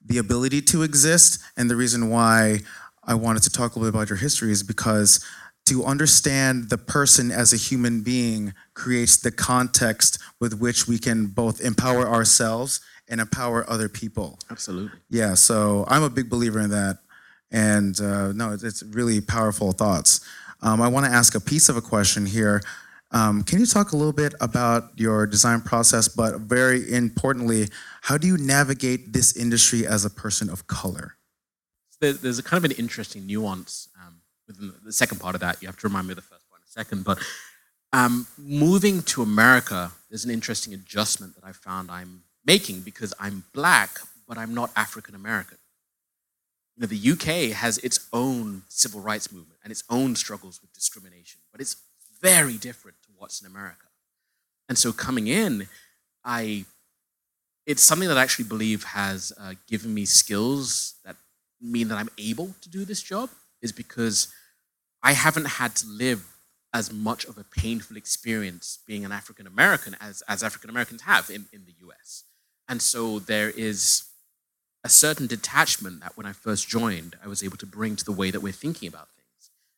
the 0.07 0.17
ability 0.17 0.61
to 0.61 0.83
exist 0.83 1.39
and 1.55 1.69
the 1.69 1.75
reason 1.75 2.09
why 2.09 2.59
I 3.03 3.13
wanted 3.13 3.43
to 3.43 3.49
talk 3.49 3.75
a 3.75 3.79
little 3.79 3.91
bit 3.91 3.97
about 3.97 4.09
your 4.09 4.17
history 4.17 4.51
is 4.51 4.63
because 4.63 5.23
to 5.65 5.83
understand 5.83 6.69
the 6.69 6.77
person 6.77 7.29
as 7.31 7.51
a 7.51 7.57
human 7.57 8.01
being 8.01 8.53
creates 8.73 9.17
the 9.17 9.31
context 9.31 10.17
with 10.39 10.59
which 10.59 10.87
we 10.87 10.97
can 10.97 11.27
both 11.27 11.59
empower 11.59 12.07
ourselves 12.07 12.79
and 13.09 13.19
empower 13.19 13.69
other 13.69 13.89
people. 13.89 14.39
Absolutely. 14.49 14.97
Yeah, 15.09 15.33
so 15.33 15.85
I'm 15.87 16.03
a 16.03 16.09
big 16.09 16.29
believer 16.29 16.59
in 16.59 16.69
that, 16.69 16.99
and 17.51 17.99
uh, 17.99 18.31
no, 18.31 18.51
it's, 18.53 18.63
it's 18.63 18.83
really 18.83 19.19
powerful 19.19 19.71
thoughts. 19.73 20.25
Um, 20.61 20.81
I 20.81 20.87
want 20.87 21.05
to 21.05 21.11
ask 21.11 21.35
a 21.35 21.39
piece 21.39 21.69
of 21.69 21.77
a 21.77 21.81
question 21.81 22.25
here. 22.25 22.61
Um, 23.11 23.43
can 23.43 23.59
you 23.59 23.65
talk 23.65 23.93
a 23.93 23.95
little 23.95 24.13
bit 24.13 24.33
about 24.41 24.91
your 24.97 25.25
design 25.25 25.61
process, 25.61 26.07
but 26.07 26.41
very 26.41 26.91
importantly, 26.91 27.69
how 28.01 28.17
do 28.17 28.27
you 28.27 28.37
navigate 28.37 29.13
this 29.13 29.35
industry 29.35 29.87
as 29.87 30.03
a 30.03 30.09
person 30.09 30.49
of 30.49 30.67
color? 30.67 31.13
there's 31.99 32.37
a 32.37 32.43
kind 32.43 32.63
of 32.63 32.69
an 32.69 32.77
interesting 32.77 33.25
nuance 33.25 33.89
um, 33.99 34.21
within 34.47 34.71
the 34.83 34.93
second 34.93 35.19
part 35.19 35.35
of 35.35 35.41
that. 35.41 35.61
You 35.61 35.67
have 35.67 35.77
to 35.77 35.87
remind 35.87 36.07
me 36.07 36.11
of 36.11 36.17
the 36.17 36.21
first 36.21 36.47
part 36.49 36.61
in 36.61 36.65
a 36.65 36.71
second. 36.71 37.03
But 37.03 37.19
um, 37.93 38.27
moving 38.37 39.01
to 39.03 39.23
America, 39.23 39.91
there's 40.09 40.25
an 40.25 40.31
interesting 40.31 40.73
adjustment 40.73 41.35
that 41.35 41.43
I 41.43 41.53
found 41.53 41.89
I'm 41.89 42.23
making 42.45 42.81
because 42.81 43.13
I'm 43.19 43.45
black, 43.53 43.99
but 44.27 44.37
I'm 44.37 44.53
not 44.53 44.71
African 44.75 45.15
American. 45.15 45.57
You 46.75 46.81
know, 46.81 46.87
the 46.87 47.11
UK 47.13 47.55
has 47.55 47.79
its 47.79 48.07
own 48.13 48.61
civil 48.67 49.01
rights 49.01 49.31
movement 49.31 49.59
and 49.63 49.71
its 49.71 49.83
own 49.89 50.15
struggles 50.15 50.61
with 50.61 50.71
discrimination, 50.73 51.41
but 51.51 51.61
it's 51.61 51.77
very 52.21 52.57
different 52.57 52.96
what's 53.17 53.41
in 53.41 53.47
America. 53.47 53.87
And 54.69 54.77
so 54.77 54.91
coming 54.91 55.27
in, 55.27 55.67
I 56.23 56.65
it's 57.65 57.81
something 57.81 58.07
that 58.07 58.17
I 58.17 58.23
actually 58.23 58.45
believe 58.45 58.83
has 58.85 59.33
uh, 59.39 59.53
given 59.67 59.93
me 59.93 60.05
skills 60.05 60.95
that 61.03 61.17
mean 61.61 61.89
that 61.89 61.97
I'm 61.97 62.09
able 62.17 62.55
to 62.61 62.69
do 62.69 62.85
this 62.85 63.01
job 63.01 63.29
is 63.61 63.73
because 63.73 64.29
I 65.03 65.11
haven't 65.11 65.47
had 65.47 65.75
to 65.75 65.87
live 65.87 66.25
as 66.73 66.93
much 66.93 67.25
of 67.25 67.37
a 67.37 67.43
painful 67.43 67.97
experience 67.97 68.79
being 68.87 69.03
an 69.03 69.11
African 69.11 69.47
American 69.47 69.97
as, 69.99 70.23
as 70.29 70.43
African 70.43 70.69
Americans 70.69 71.01
have 71.03 71.29
in, 71.29 71.45
in 71.51 71.65
the 71.65 71.73
US. 71.87 72.23
And 72.69 72.81
so 72.81 73.19
there 73.19 73.49
is 73.49 74.03
a 74.83 74.89
certain 74.89 75.27
detachment 75.27 76.01
that 76.01 76.15
when 76.15 76.25
I 76.25 76.33
first 76.33 76.67
joined, 76.69 77.17
I 77.23 77.27
was 77.27 77.43
able 77.43 77.57
to 77.57 77.65
bring 77.65 77.95
to 77.97 78.05
the 78.05 78.11
way 78.11 78.31
that 78.31 78.41
we're 78.41 78.53
thinking 78.53 78.87
about. 78.87 79.09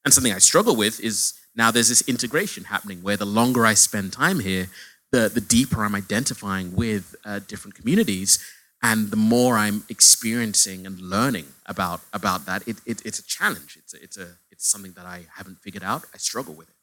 And 0.09 0.13
something 0.15 0.33
I 0.33 0.39
struggle 0.39 0.75
with 0.75 0.99
is 1.01 1.33
now 1.55 1.69
there's 1.69 1.89
this 1.89 2.01
integration 2.09 2.63
happening 2.63 3.03
where 3.03 3.15
the 3.15 3.27
longer 3.27 3.63
I 3.63 3.75
spend 3.75 4.11
time 4.11 4.39
here, 4.39 4.65
the, 5.11 5.29
the 5.29 5.39
deeper 5.39 5.85
I'm 5.85 5.93
identifying 5.93 6.75
with 6.75 7.15
uh, 7.23 7.41
different 7.47 7.75
communities 7.75 8.39
and 8.81 9.11
the 9.11 9.15
more 9.17 9.55
I'm 9.55 9.83
experiencing 9.87 10.87
and 10.87 10.99
learning 10.99 11.45
about 11.67 12.01
about 12.11 12.47
that, 12.47 12.67
it, 12.67 12.77
it, 12.87 13.05
it's 13.05 13.19
a 13.19 13.23
challenge. 13.23 13.77
It's 13.77 13.93
a, 13.93 14.01
it's 14.01 14.17
a 14.17 14.27
it's 14.49 14.67
something 14.67 14.93
that 14.93 15.05
I 15.05 15.27
haven't 15.35 15.59
figured 15.59 15.83
out. 15.83 16.05
I 16.11 16.17
struggle 16.17 16.55
with 16.55 16.69
it. 16.69 16.75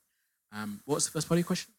Um, 0.52 0.78
what 0.84 0.94
was 0.94 1.06
the 1.06 1.10
first 1.10 1.26
part 1.26 1.34
of 1.34 1.40
your 1.40 1.48
question? 1.48 1.74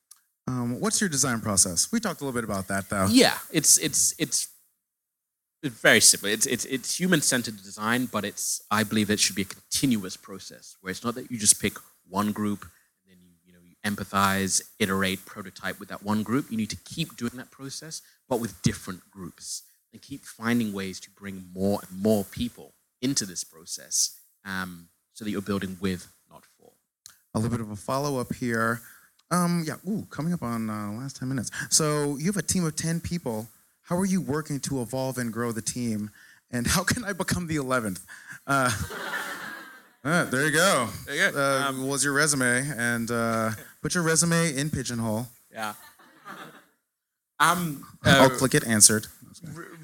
Um, 0.49 0.81
what's 0.81 0.99
your 0.99 1.09
design 1.09 1.39
process? 1.39 1.93
We 1.93 2.01
talked 2.01 2.19
a 2.19 2.25
little 2.25 2.37
bit 2.37 2.43
about 2.43 2.67
that, 2.67 2.89
though. 2.89 3.07
Yeah, 3.09 3.37
it's 3.53 3.77
it's 3.77 4.13
it's 4.19 4.27
it's 4.27 4.47
very 5.69 6.01
simple. 6.01 6.29
It's 6.29 6.45
it's 6.45 6.65
it's 6.65 6.99
human 6.99 7.21
centered 7.21 7.57
design, 7.57 8.07
but 8.11 8.25
it's 8.25 8.61
I 8.71 8.83
believe 8.83 9.09
it 9.09 9.19
should 9.19 9.35
be 9.35 9.43
a 9.43 9.45
continuous 9.45 10.17
process 10.17 10.75
where 10.81 10.91
it's 10.91 11.03
not 11.03 11.15
that 11.15 11.31
you 11.31 11.37
just 11.37 11.61
pick 11.61 11.77
one 12.09 12.31
group 12.31 12.63
and 13.03 13.11
then 13.11 13.19
you 13.21 13.31
you 13.45 13.53
know 13.53 13.59
you 13.63 13.75
empathize, 13.85 14.61
iterate, 14.79 15.25
prototype 15.25 15.79
with 15.79 15.89
that 15.89 16.03
one 16.03 16.23
group. 16.23 16.51
You 16.51 16.57
need 16.57 16.69
to 16.69 16.77
keep 16.77 17.15
doing 17.15 17.33
that 17.35 17.51
process, 17.51 18.01
but 18.27 18.39
with 18.39 18.61
different 18.61 19.09
groups 19.09 19.63
and 19.93 20.01
keep 20.01 20.25
finding 20.25 20.73
ways 20.73 20.99
to 21.01 21.09
bring 21.11 21.45
more 21.53 21.79
and 21.87 22.01
more 22.01 22.23
people 22.23 22.73
into 23.01 23.25
this 23.25 23.43
process 23.43 24.19
um, 24.45 24.89
so 25.13 25.25
that 25.25 25.31
you're 25.31 25.41
building 25.41 25.77
with, 25.79 26.07
not 26.29 26.45
for. 26.57 26.71
a 27.33 27.39
little 27.39 27.57
bit 27.57 27.65
of 27.65 27.71
a 27.71 27.75
follow 27.75 28.19
up 28.19 28.33
here. 28.33 28.81
Um, 29.29 29.63
yeah, 29.65 29.75
ooh, 29.87 30.05
coming 30.09 30.33
up 30.33 30.43
on 30.43 30.69
uh, 30.69 30.91
last 30.93 31.17
10 31.17 31.27
minutes. 31.27 31.51
So 31.69 32.17
you 32.17 32.25
have 32.27 32.37
a 32.37 32.41
team 32.41 32.65
of 32.65 32.75
10 32.75 33.01
people. 33.01 33.47
How 33.87 33.95
are 33.97 34.05
you 34.05 34.19
working 34.21 34.59
to 34.61 34.81
evolve 34.81 35.17
and 35.17 35.31
grow 35.31 35.51
the 35.53 35.61
team? 35.61 36.11
And 36.51 36.67
how 36.67 36.83
can 36.83 37.03
I 37.05 37.13
become 37.13 37.47
the 37.47 37.55
11th? 37.55 38.01
Uh, 38.45 38.69
uh, 40.03 40.25
there 40.25 40.45
you 40.45 40.51
go. 40.51 40.89
There 41.05 41.15
you 41.15 41.31
go. 41.31 41.39
Uh, 41.39 41.69
Um, 41.69 41.87
was 41.87 42.03
your 42.03 42.13
resume. 42.13 42.69
And 42.77 43.09
uh, 43.09 43.51
put 43.81 43.95
your 43.95 44.03
resume 44.03 44.55
in 44.55 44.69
Pigeonhole. 44.69 45.27
Yeah. 45.51 45.73
Um, 47.39 47.85
I'll 48.03 48.23
uh, 48.25 48.29
click 48.29 48.55
it, 48.55 48.65
answered. 48.67 49.07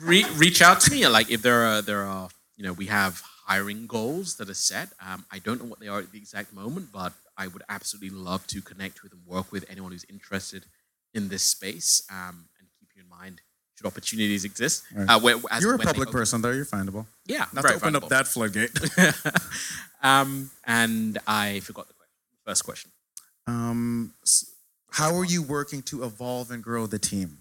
re- 0.02 0.26
reach 0.36 0.62
out 0.62 0.82
to 0.82 0.92
me. 0.92 1.08
Like 1.08 1.30
if 1.30 1.42
there 1.42 1.62
are 1.66 1.82
there 1.82 2.02
are 2.02 2.30
you 2.58 2.64
know 2.64 2.74
we 2.74 2.88
have 2.88 3.22
hiring 3.46 3.86
goals 3.88 4.36
that 4.38 4.50
are 4.50 4.56
set. 4.56 4.90
Um, 5.06 5.26
I 5.32 5.38
don't 5.40 5.62
know 5.62 5.70
what 5.70 5.80
they 5.80 5.88
are 5.88 6.00
at 6.00 6.12
the 6.12 6.18
exact 6.18 6.52
moment, 6.52 6.88
but 6.92 7.14
I 7.38 7.48
would 7.48 7.62
absolutely 7.70 8.10
love 8.10 8.48
to 8.48 8.62
connect 8.62 9.04
with 9.04 9.12
and 9.14 9.22
work 9.26 9.52
with 9.52 9.66
anyone 9.70 9.92
who's 9.92 10.06
interested 10.10 10.66
in 11.14 11.30
this 11.30 11.44
space 11.44 12.02
um, 12.10 12.46
and 12.58 12.68
keep 12.80 12.90
you 12.96 13.04
in 13.04 13.10
mind 13.10 13.42
should 13.76 13.88
opportunities 13.88 14.46
exist. 14.46 14.84
Right. 14.96 15.10
Uh, 15.10 15.20
where, 15.20 15.36
as 15.52 15.64
You're 15.64 15.76
a 15.76 15.80
public 15.80 16.12
person, 16.12 16.42
though. 16.42 16.52
You're 16.52 16.66
findable. 16.66 17.06
Yeah, 17.26 17.46
Not 17.54 17.64
to 17.66 17.76
open 17.76 17.96
up 17.96 18.10
that 18.10 18.28
floodgate. 18.28 18.72
um, 20.04 20.52
and 20.66 21.18
I 21.28 21.60
forgot 21.62 21.88
the 21.88 21.94
question. 21.94 22.14
First 22.46 22.64
question. 22.66 22.92
um, 23.48 24.14
s- 24.24 24.52
how 24.92 25.16
are 25.16 25.26
you 25.26 25.42
working 25.42 25.82
to 25.84 26.04
evolve 26.04 26.52
and 26.52 26.64
grow 26.64 26.86
the 26.86 27.00
team? 27.00 27.40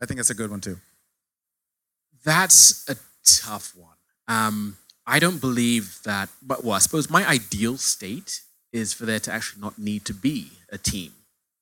I 0.00 0.06
think 0.06 0.18
that's 0.18 0.30
a 0.30 0.34
good 0.34 0.50
one, 0.50 0.60
too. 0.60 0.78
That's 2.24 2.88
a 2.88 2.96
tough 3.24 3.72
one. 3.76 3.96
Um, 4.28 4.76
I 5.06 5.18
don't 5.18 5.40
believe 5.40 5.98
that, 6.04 6.28
but 6.40 6.64
well, 6.64 6.74
I 6.74 6.78
suppose 6.78 7.10
my 7.10 7.26
ideal 7.28 7.76
state 7.76 8.40
is 8.72 8.92
for 8.94 9.04
there 9.06 9.20
to 9.20 9.32
actually 9.32 9.60
not 9.60 9.78
need 9.78 10.04
to 10.06 10.14
be 10.14 10.52
a 10.72 10.78
team. 10.78 11.12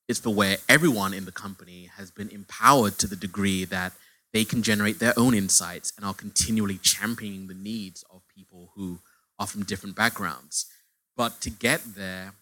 It's 0.08 0.20
for 0.20 0.30
where 0.34 0.58
everyone 0.68 1.12
in 1.14 1.24
the 1.24 1.32
company 1.32 1.90
has 1.96 2.10
been 2.10 2.28
empowered 2.28 2.98
to 2.98 3.06
the 3.06 3.16
degree 3.16 3.64
that 3.64 3.92
they 4.32 4.44
can 4.44 4.62
generate 4.62 4.98
their 4.98 5.14
own 5.16 5.34
insights 5.34 5.92
and 5.96 6.06
are 6.06 6.14
continually 6.14 6.78
championing 6.78 7.46
the 7.46 7.54
needs 7.54 8.04
of 8.10 8.22
people 8.34 8.70
who 8.74 8.98
are 9.38 9.46
from 9.46 9.64
different 9.64 9.96
backgrounds. 9.96 10.66
But 11.16 11.40
to 11.42 11.50
get 11.50 11.94
there, 11.96 12.32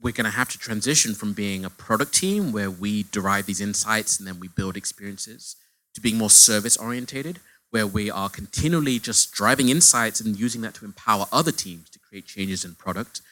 we're 0.00 0.12
going 0.12 0.30
to 0.30 0.36
have 0.36 0.48
to 0.50 0.58
transition 0.58 1.14
from 1.14 1.32
being 1.32 1.64
a 1.64 1.70
product 1.70 2.14
team 2.14 2.52
where 2.52 2.70
we 2.70 3.04
derive 3.04 3.46
these 3.46 3.60
insights 3.60 4.18
and 4.18 4.26
then 4.26 4.40
we 4.40 4.48
build 4.48 4.76
experiences 4.76 5.56
to 5.94 6.00
being 6.00 6.18
more 6.18 6.30
service 6.30 6.76
orientated, 6.76 7.40
where 7.70 7.86
we 7.86 8.10
are 8.10 8.28
continually 8.28 8.98
just 8.98 9.32
driving 9.32 9.68
insights 9.68 10.20
and 10.20 10.38
using 10.38 10.60
that 10.60 10.74
to 10.74 10.84
empower 10.84 11.26
other 11.32 11.52
teams 11.52 11.88
to 11.90 11.98
create 11.98 12.26
changes 12.26 12.64
in 12.64 12.74
product, 12.74 13.22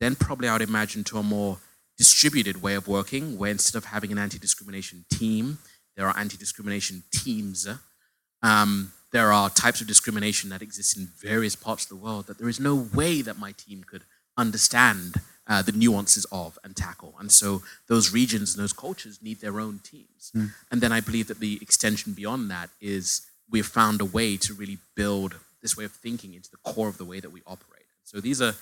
then 0.00 0.14
probably 0.14 0.48
I 0.48 0.52
would 0.54 0.62
imagine 0.62 1.04
to 1.04 1.18
a 1.18 1.22
more 1.22 1.58
distributed 1.98 2.62
way 2.62 2.74
of 2.74 2.88
working 2.88 3.36
where 3.36 3.50
instead 3.50 3.76
of 3.76 3.86
having 3.86 4.10
an 4.12 4.18
anti-discrimination 4.18 5.04
team, 5.10 5.58
there 5.96 6.06
are 6.08 6.16
anti-discrimination 6.16 7.02
teams. 7.12 7.66
Um, 8.42 8.92
there 9.12 9.32
are 9.32 9.50
types 9.50 9.80
of 9.80 9.86
discrimination 9.86 10.50
that 10.50 10.62
exist 10.62 10.96
in 10.96 11.08
various 11.20 11.54
parts 11.54 11.84
of 11.84 11.90
the 11.90 11.96
world 11.96 12.26
that 12.26 12.38
there 12.38 12.48
is 12.48 12.58
no 12.58 12.74
way 12.74 13.22
that 13.22 13.38
my 13.38 13.52
team 13.52 13.84
could 13.84 14.04
understand 14.38 15.16
uh, 15.46 15.60
the 15.60 15.72
nuances 15.72 16.24
of 16.32 16.58
and 16.64 16.74
tackle. 16.74 17.14
And 17.18 17.30
so 17.30 17.62
those 17.88 18.12
regions 18.12 18.54
and 18.54 18.62
those 18.62 18.72
cultures 18.72 19.20
need 19.22 19.40
their 19.40 19.60
own 19.60 19.80
teams. 19.82 20.32
And 20.70 20.80
then 20.80 20.92
I 20.92 21.00
believe 21.00 21.26
that 21.26 21.40
the 21.40 21.58
extension 21.60 22.14
beyond 22.14 22.50
that 22.50 22.70
is 22.80 23.22
we 23.50 23.58
have 23.58 23.66
found 23.66 24.00
a 24.00 24.04
way 24.06 24.36
to 24.38 24.54
really 24.54 24.78
build 24.94 25.34
this 25.60 25.76
way 25.76 25.84
of 25.84 25.92
thinking 25.92 26.32
into 26.34 26.50
the 26.50 26.56
core 26.58 26.88
of 26.88 26.96
the 26.96 27.04
way 27.04 27.20
that 27.20 27.30
we 27.30 27.42
operate. 27.46 27.86
So 28.04 28.20
these 28.20 28.40
are 28.40 28.54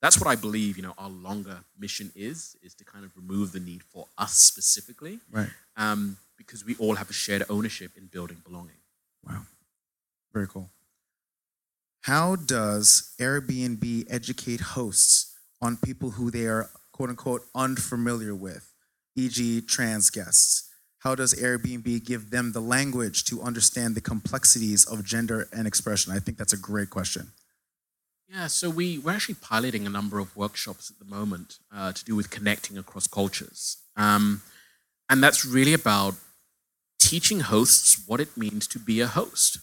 that's 0.00 0.20
what 0.20 0.28
I 0.28 0.36
believe, 0.36 0.76
you 0.76 0.82
know, 0.84 0.94
our 0.96 1.10
longer 1.10 1.58
mission 1.76 2.12
is, 2.14 2.56
is 2.62 2.72
to 2.74 2.84
kind 2.84 3.04
of 3.04 3.10
remove 3.16 3.50
the 3.50 3.58
need 3.60 3.82
for 3.82 4.06
us 4.16 4.34
specifically, 4.34 5.18
Right. 5.30 5.48
um, 5.76 6.18
because 6.48 6.64
we 6.64 6.74
all 6.76 6.94
have 6.94 7.10
a 7.10 7.12
shared 7.12 7.44
ownership 7.50 7.92
in 7.96 8.06
building 8.06 8.38
belonging. 8.44 8.78
Wow. 9.22 9.42
Very 10.32 10.48
cool. 10.48 10.70
How 12.02 12.36
does 12.36 13.14
Airbnb 13.20 14.06
educate 14.08 14.60
hosts 14.60 15.36
on 15.60 15.76
people 15.76 16.10
who 16.12 16.30
they 16.30 16.46
are 16.46 16.70
quote 16.92 17.10
unquote 17.10 17.42
unfamiliar 17.54 18.34
with, 18.34 18.72
e.g., 19.14 19.60
trans 19.62 20.08
guests? 20.08 20.70
How 21.00 21.14
does 21.14 21.34
Airbnb 21.34 22.04
give 22.06 22.30
them 22.30 22.52
the 22.52 22.60
language 22.60 23.24
to 23.24 23.42
understand 23.42 23.94
the 23.94 24.00
complexities 24.00 24.86
of 24.86 25.04
gender 25.04 25.48
and 25.52 25.66
expression? 25.66 26.12
I 26.12 26.18
think 26.18 26.38
that's 26.38 26.54
a 26.54 26.58
great 26.58 26.88
question. 26.88 27.32
Yeah, 28.28 28.46
so 28.46 28.68
we, 28.68 28.98
we're 28.98 29.12
actually 29.12 29.36
piloting 29.36 29.86
a 29.86 29.90
number 29.90 30.18
of 30.18 30.36
workshops 30.36 30.90
at 30.90 30.98
the 30.98 31.04
moment 31.04 31.58
uh, 31.74 31.92
to 31.92 32.04
do 32.04 32.16
with 32.16 32.30
connecting 32.30 32.76
across 32.76 33.06
cultures. 33.06 33.78
Um, 33.96 34.42
and 35.08 35.22
that's 35.22 35.44
really 35.44 35.72
about 35.72 36.14
teaching 36.98 37.40
hosts 37.40 38.02
what 38.06 38.20
it 38.20 38.36
means 38.36 38.66
to 38.68 38.78
be 38.78 39.00
a 39.00 39.06
host. 39.06 39.58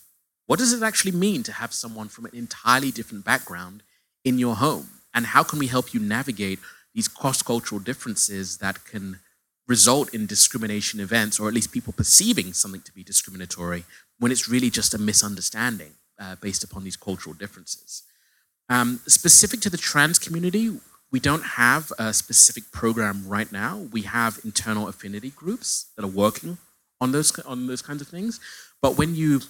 What 0.47 0.59
does 0.59 0.73
it 0.73 0.83
actually 0.83 1.11
mean 1.11 1.43
to 1.43 1.51
have 1.51 1.73
someone 1.73 2.07
from 2.07 2.25
an 2.25 2.31
entirely 2.33 2.91
different 2.91 3.25
background 3.25 3.83
in 4.23 4.37
your 4.39 4.55
home? 4.55 4.89
And 5.13 5.27
how 5.27 5.43
can 5.43 5.59
we 5.59 5.67
help 5.67 5.93
you 5.93 5.99
navigate 5.99 6.59
these 6.93 7.07
cross 7.07 7.41
cultural 7.41 7.79
differences 7.79 8.57
that 8.59 8.85
can 8.85 9.19
result 9.67 10.13
in 10.13 10.25
discrimination 10.25 10.99
events, 10.99 11.39
or 11.39 11.47
at 11.47 11.53
least 11.53 11.71
people 11.71 11.93
perceiving 11.93 12.53
something 12.53 12.81
to 12.81 12.93
be 12.93 13.03
discriminatory 13.03 13.83
when 14.19 14.31
it's 14.31 14.47
really 14.47 14.69
just 14.69 14.93
a 14.93 14.97
misunderstanding 14.97 15.93
uh, 16.19 16.35
based 16.41 16.63
upon 16.63 16.83
these 16.83 16.95
cultural 16.95 17.33
differences? 17.33 18.03
Um, 18.69 18.99
specific 19.07 19.61
to 19.61 19.69
the 19.69 19.77
trans 19.77 20.19
community, 20.19 20.79
we 21.11 21.19
don't 21.19 21.43
have 21.43 21.91
a 21.97 22.13
specific 22.13 22.71
program 22.71 23.27
right 23.27 23.51
now. 23.51 23.87
We 23.91 24.03
have 24.03 24.39
internal 24.43 24.87
affinity 24.87 25.31
groups 25.31 25.87
that 25.95 26.05
are 26.05 26.07
working 26.07 26.57
on 27.05 27.11
those 27.11 27.39
on 27.39 27.67
those 27.67 27.81
kinds 27.81 28.01
of 28.01 28.07
things. 28.07 28.39
But 28.81 28.97
when 28.97 29.15
you 29.15 29.41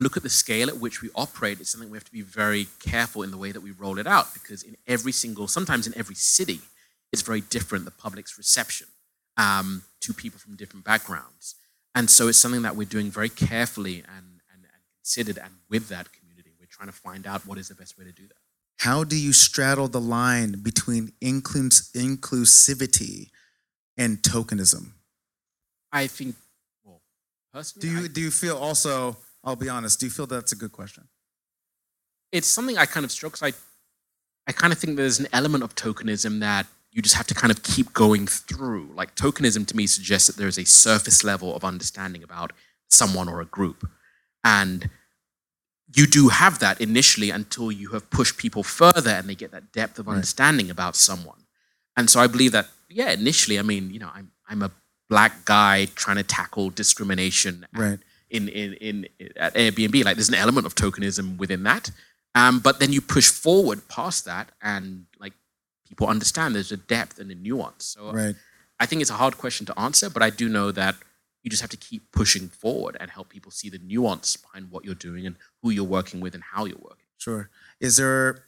look 0.00 0.16
at 0.16 0.22
the 0.22 0.30
scale 0.30 0.68
at 0.68 0.78
which 0.78 1.02
we 1.02 1.10
operate, 1.14 1.60
it's 1.60 1.70
something 1.70 1.90
we 1.90 1.96
have 1.96 2.04
to 2.04 2.12
be 2.12 2.22
very 2.22 2.66
careful 2.80 3.22
in 3.22 3.30
the 3.30 3.36
way 3.36 3.52
that 3.52 3.60
we 3.60 3.70
roll 3.70 3.98
it 3.98 4.06
out 4.06 4.32
because 4.34 4.62
in 4.62 4.76
every 4.86 5.12
single, 5.12 5.46
sometimes 5.46 5.86
in 5.86 5.96
every 5.96 6.14
city, 6.14 6.60
it's 7.12 7.22
very 7.22 7.42
different 7.42 7.84
the 7.84 7.90
public's 7.90 8.38
reception 8.38 8.86
um, 9.36 9.82
to 10.00 10.12
people 10.12 10.38
from 10.38 10.56
different 10.56 10.84
backgrounds. 10.84 11.54
And 11.94 12.08
so 12.08 12.28
it's 12.28 12.38
something 12.38 12.62
that 12.62 12.76
we're 12.76 12.88
doing 12.88 13.10
very 13.10 13.28
carefully 13.28 13.96
and, 13.96 14.26
and, 14.52 14.62
and 14.62 14.82
considered. 14.98 15.38
And 15.38 15.54
with 15.68 15.88
that 15.88 16.08
community, 16.12 16.50
we're 16.58 16.66
trying 16.70 16.88
to 16.88 16.94
find 16.94 17.26
out 17.26 17.46
what 17.46 17.58
is 17.58 17.68
the 17.68 17.74
best 17.74 17.98
way 17.98 18.04
to 18.04 18.12
do 18.12 18.26
that. 18.28 18.40
How 18.78 19.04
do 19.04 19.16
you 19.16 19.32
straddle 19.32 19.88
the 19.88 20.00
line 20.00 20.62
between 20.62 21.12
inclus- 21.20 21.92
inclusivity 21.92 23.28
and 23.98 24.22
tokenism? 24.22 24.92
I 25.92 26.06
think, 26.06 26.36
Do 27.52 27.88
I- 27.88 28.00
you 28.02 28.08
do 28.08 28.20
you 28.20 28.30
feel 28.30 28.56
also? 28.56 29.16
I'll 29.42 29.56
be 29.56 29.68
honest. 29.68 30.00
Do 30.00 30.06
you 30.06 30.10
feel 30.12 30.26
that's 30.26 30.52
a 30.52 30.56
good 30.56 30.72
question? 30.72 31.08
it's 32.32 32.46
something 32.46 32.78
I 32.78 32.86
kind 32.86 33.02
of 33.04 33.10
struggle. 33.10 33.36
'cause 33.36 33.42
I, 33.42 33.52
I 34.48 34.52
kind 34.52 34.72
of 34.72 34.78
think 34.78 34.96
there's 34.96 35.18
an 35.18 35.26
element 35.32 35.64
of 35.64 35.74
tokenism 35.74 36.38
that 36.38 36.64
you 36.92 37.02
just 37.02 37.16
have 37.16 37.26
to 37.26 37.34
kind 37.34 37.50
of 37.50 37.64
keep 37.64 37.92
going 37.92 38.28
through. 38.28 38.92
Like 38.94 39.16
tokenism 39.16 39.66
to 39.66 39.76
me 39.76 39.88
suggests 39.88 40.28
that 40.28 40.36
there's 40.36 40.56
a 40.56 40.64
surface 40.64 41.24
level 41.24 41.56
of 41.56 41.64
understanding 41.64 42.22
about 42.22 42.52
someone 42.88 43.28
or 43.28 43.40
a 43.40 43.46
group, 43.46 43.88
and 44.44 44.88
you 45.96 46.06
do 46.06 46.28
have 46.28 46.60
that 46.60 46.80
initially 46.80 47.30
until 47.30 47.72
you 47.72 47.90
have 47.90 48.08
pushed 48.10 48.36
people 48.36 48.62
further 48.62 49.10
and 49.10 49.28
they 49.28 49.34
get 49.34 49.50
that 49.50 49.72
depth 49.72 49.98
of 49.98 50.06
Right. 50.06 50.14
understanding 50.14 50.70
about 50.70 50.94
someone. 50.94 51.46
And 51.96 52.08
so 52.08 52.20
I 52.20 52.28
believe 52.28 52.52
that, 52.52 52.68
yeah, 52.88 53.10
initially, 53.10 53.58
I 53.58 53.62
mean, 53.62 53.90
you 53.90 53.98
know, 53.98 54.10
I'm 54.14 54.30
I'm 54.48 54.62
a 54.62 54.70
black 55.10 55.44
guy 55.44 55.86
trying 56.02 56.16
to 56.16 56.22
tackle 56.38 56.70
discrimination 56.70 57.66
Right. 57.74 57.98
in, 58.36 58.48
in, 58.48 58.68
in 58.74 58.96
at 59.36 59.52
Airbnb. 59.54 60.04
Like 60.06 60.16
there's 60.16 60.28
an 60.36 60.40
element 60.46 60.66
of 60.66 60.74
tokenism 60.74 61.36
within 61.42 61.62
that. 61.64 61.90
Um, 62.34 62.60
but 62.60 62.78
then 62.80 62.90
you 62.92 63.00
push 63.16 63.28
forward 63.28 63.78
past 63.88 64.24
that 64.24 64.46
and 64.62 65.06
like 65.24 65.34
people 65.88 66.06
understand 66.06 66.54
there's 66.54 66.72
a 66.72 66.76
depth 66.96 67.18
and 67.18 67.28
a 67.30 67.34
nuance. 67.34 67.84
So 67.94 68.12
Right. 68.12 68.36
I 68.82 68.86
think 68.86 69.02
it's 69.02 69.10
a 69.10 69.20
hard 69.22 69.36
question 69.36 69.66
to 69.66 69.78
answer, 69.86 70.08
but 70.08 70.22
I 70.22 70.30
do 70.30 70.48
know 70.48 70.70
that 70.72 70.94
you 71.42 71.50
just 71.50 71.60
have 71.62 71.70
to 71.76 71.76
keep 71.88 72.02
pushing 72.12 72.48
forward 72.48 72.96
and 73.00 73.10
help 73.10 73.28
people 73.30 73.50
see 73.50 73.68
the 73.68 73.78
nuance 73.92 74.36
behind 74.36 74.70
what 74.70 74.84
you're 74.84 74.94
doing 75.08 75.26
and 75.26 75.36
who 75.62 75.70
you're 75.70 75.92
working 75.98 76.20
with 76.20 76.34
and 76.34 76.42
how 76.52 76.64
you're 76.66 76.78
working. 76.90 77.06
Sure. 77.18 77.50
Is 77.80 77.96
there, 77.96 78.44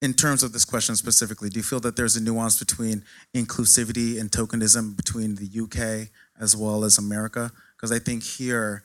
in 0.00 0.14
terms 0.14 0.42
of 0.42 0.52
this 0.52 0.64
question 0.64 0.94
specifically, 0.94 1.48
do 1.48 1.58
you 1.58 1.64
feel 1.64 1.80
that 1.80 1.96
there's 1.96 2.16
a 2.16 2.22
nuance 2.22 2.58
between 2.58 3.04
inclusivity 3.34 4.20
and 4.20 4.30
tokenism 4.30 4.96
between 4.96 5.34
the 5.34 5.60
UK 5.60 6.08
as 6.40 6.56
well 6.56 6.84
as 6.84 6.98
America? 6.98 7.50
Because 7.76 7.90
I 7.90 7.98
think 7.98 8.22
here, 8.22 8.84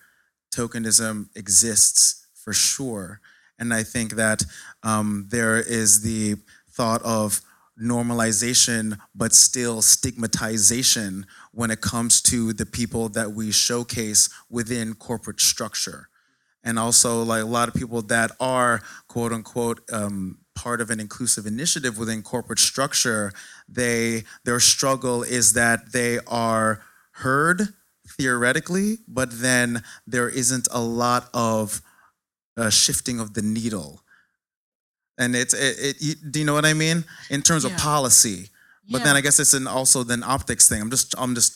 tokenism 0.54 1.30
exists 1.36 2.28
for 2.34 2.54
sure. 2.54 3.22
And 3.60 3.74
I 3.74 3.84
think 3.84 4.14
that 4.14 4.44
um, 4.82 5.28
there 5.30 5.58
is 5.58 6.02
the 6.02 6.36
thought 6.72 7.02
of 7.04 7.42
normalization, 7.82 9.00
but 9.16 9.34
still 9.34 9.82
stigmatization 9.82 11.26
when 11.52 11.70
it 11.70 11.82
comes 11.82 12.22
to 12.24 12.54
the 12.54 12.66
people 12.66 13.10
that 13.10 13.32
we 13.32 13.52
showcase 13.52 14.30
within 14.50 14.94
corporate 14.96 15.42
structure 15.42 16.10
and 16.64 16.80
also 16.80 17.24
like 17.24 17.44
a 17.44 17.48
lot 17.48 17.68
of 17.68 17.74
people 17.74 18.02
that 18.02 18.32
are 18.40 18.82
quote 19.08 19.34
unquote 19.34 19.82
um, 19.92 20.38
part 20.56 20.80
of 20.82 20.90
an 20.90 21.00
inclusive 21.00 21.46
initiative 21.46 21.98
within 21.98 22.22
corporate 22.22 22.60
structure 22.60 23.32
they 23.68 24.24
their 24.46 24.60
struggle 24.60 25.24
is 25.24 25.54
that 25.54 25.92
they 25.94 26.20
are 26.28 26.82
heard 27.24 27.70
theoretically 28.18 28.98
but 29.08 29.30
then 29.42 29.84
there 30.06 30.30
isn't 30.30 30.68
a 30.72 30.82
lot 30.82 31.30
of 31.34 31.82
uh, 32.58 32.70
shifting 32.70 33.20
of 33.20 33.34
the 33.34 33.42
needle. 33.42 34.02
And 35.18 35.36
it's 35.36 35.54
it, 35.54 35.98
it 36.02 36.32
do 36.32 36.40
you 36.40 36.46
know 36.46 36.54
what 36.54 36.66
i 36.66 36.74
mean? 36.74 37.04
In 37.30 37.42
terms 37.42 37.66
of 37.66 37.72
Yeah. 37.72 37.78
policy. 37.80 38.50
But 38.92 39.04
then 39.04 39.16
i 39.16 39.22
guess 39.22 39.40
it's 39.40 39.54
an 39.54 39.68
also 39.68 40.04
then 40.04 40.24
optics 40.24 40.68
thing. 40.70 40.82
I'm 40.82 40.90
just 40.90 41.16
i'm 41.18 41.34
just 41.36 41.52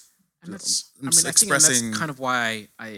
that's, 0.48 0.91
I'm 1.02 1.10
I 1.10 1.11
mean, 1.11 1.28
expressing- 1.28 1.88
that's 1.90 1.99
kind 1.99 2.10
of 2.10 2.19
why 2.19 2.68
I, 2.80 2.90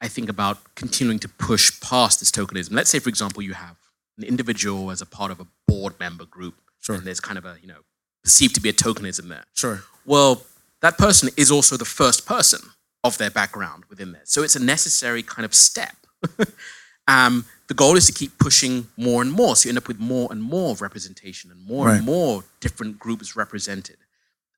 I 0.00 0.08
think 0.08 0.28
about 0.28 0.58
continuing 0.74 1.18
to 1.20 1.28
push 1.28 1.80
past 1.80 2.18
this 2.20 2.30
tokenism. 2.30 2.72
Let's 2.72 2.90
say, 2.90 2.98
for 2.98 3.08
example, 3.08 3.40
you 3.42 3.54
have 3.54 3.76
an 4.18 4.24
individual 4.24 4.90
as 4.90 5.00
a 5.00 5.06
part 5.06 5.30
of 5.30 5.40
a 5.40 5.46
board 5.66 5.94
member 5.98 6.24
group, 6.26 6.54
Sure. 6.80 6.96
and 6.96 7.04
there's 7.06 7.20
kind 7.20 7.38
of 7.38 7.44
a, 7.44 7.56
you 7.62 7.68
know, 7.68 7.80
perceived 8.22 8.54
to 8.54 8.60
be 8.60 8.68
a 8.68 8.72
tokenism 8.72 9.28
there. 9.28 9.44
sure 9.52 9.84
Well, 10.04 10.44
that 10.80 10.98
person 10.98 11.28
is 11.36 11.50
also 11.50 11.76
the 11.76 11.84
first 11.84 12.26
person 12.26 12.60
of 13.04 13.18
their 13.18 13.30
background 13.30 13.84
within 13.88 14.12
there. 14.12 14.22
So 14.24 14.42
it's 14.42 14.56
a 14.56 14.60
necessary 14.62 15.22
kind 15.22 15.44
of 15.44 15.54
step. 15.54 15.96
um, 17.08 17.44
the 17.68 17.74
goal 17.74 17.96
is 17.96 18.06
to 18.06 18.12
keep 18.12 18.38
pushing 18.38 18.88
more 18.96 19.22
and 19.22 19.32
more. 19.32 19.56
So 19.56 19.66
you 19.66 19.70
end 19.70 19.78
up 19.78 19.88
with 19.88 19.98
more 19.98 20.28
and 20.30 20.42
more 20.42 20.74
representation 20.76 21.50
and 21.50 21.64
more 21.66 21.86
Right. 21.86 21.96
and 21.96 22.06
more 22.06 22.44
different 22.60 22.98
groups 22.98 23.34
represented. 23.36 23.96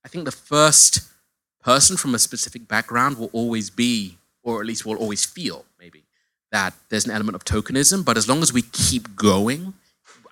I 0.04 0.08
think 0.08 0.24
the 0.26 0.32
first 0.32 1.00
person 1.62 1.96
from 1.96 2.14
a 2.14 2.18
specific 2.18 2.68
background 2.68 3.16
will 3.18 3.30
always 3.32 3.70
be, 3.70 4.18
or 4.42 4.60
at 4.60 4.66
least 4.66 4.84
will 4.84 4.96
always 4.96 5.24
feel, 5.24 5.64
maybe, 5.78 6.03
that 6.54 6.72
there's 6.88 7.04
an 7.04 7.10
element 7.10 7.34
of 7.34 7.44
tokenism. 7.44 8.04
But 8.04 8.16
as 8.16 8.28
long 8.28 8.40
as 8.40 8.52
we 8.52 8.62
keep 8.62 9.16
going, 9.16 9.74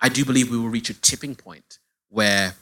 I 0.01 0.07
do 0.07 0.23
believe 0.23 0.49
we 0.49 0.57
will 0.57 0.69
reach 0.69 0.89
a 0.89 0.93
tipping 0.93 1.35
point 1.35 1.79
where 2.07 2.55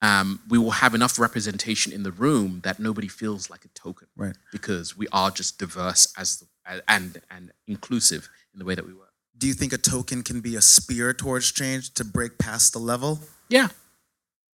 um, 0.00 0.40
we 0.48 0.56
will 0.56 0.76
have 0.82 0.94
enough 0.94 1.18
representation 1.18 1.92
in 1.92 2.04
the 2.04 2.12
room 2.12 2.60
that 2.62 2.78
nobody 2.78 3.08
feels 3.08 3.50
like 3.50 3.64
a 3.64 3.68
token 3.74 4.06
right 4.16 4.36
because 4.52 4.96
we 4.96 5.08
are 5.10 5.32
just 5.32 5.58
diverse 5.58 6.12
as 6.16 6.28
the, 6.36 6.46
and 6.86 7.20
and 7.28 7.50
inclusive 7.66 8.28
in 8.52 8.60
the 8.60 8.64
way 8.64 8.76
that 8.76 8.86
we 8.86 8.92
work. 8.92 9.12
do 9.36 9.48
you 9.48 9.54
think 9.54 9.72
a 9.72 9.78
token 9.78 10.22
can 10.22 10.40
be 10.40 10.54
a 10.54 10.62
spear 10.62 11.12
towards 11.12 11.50
change 11.50 11.92
to 11.94 12.04
break 12.04 12.38
past 12.38 12.72
the 12.72 12.78
level 12.78 13.18
Yeah, 13.48 13.68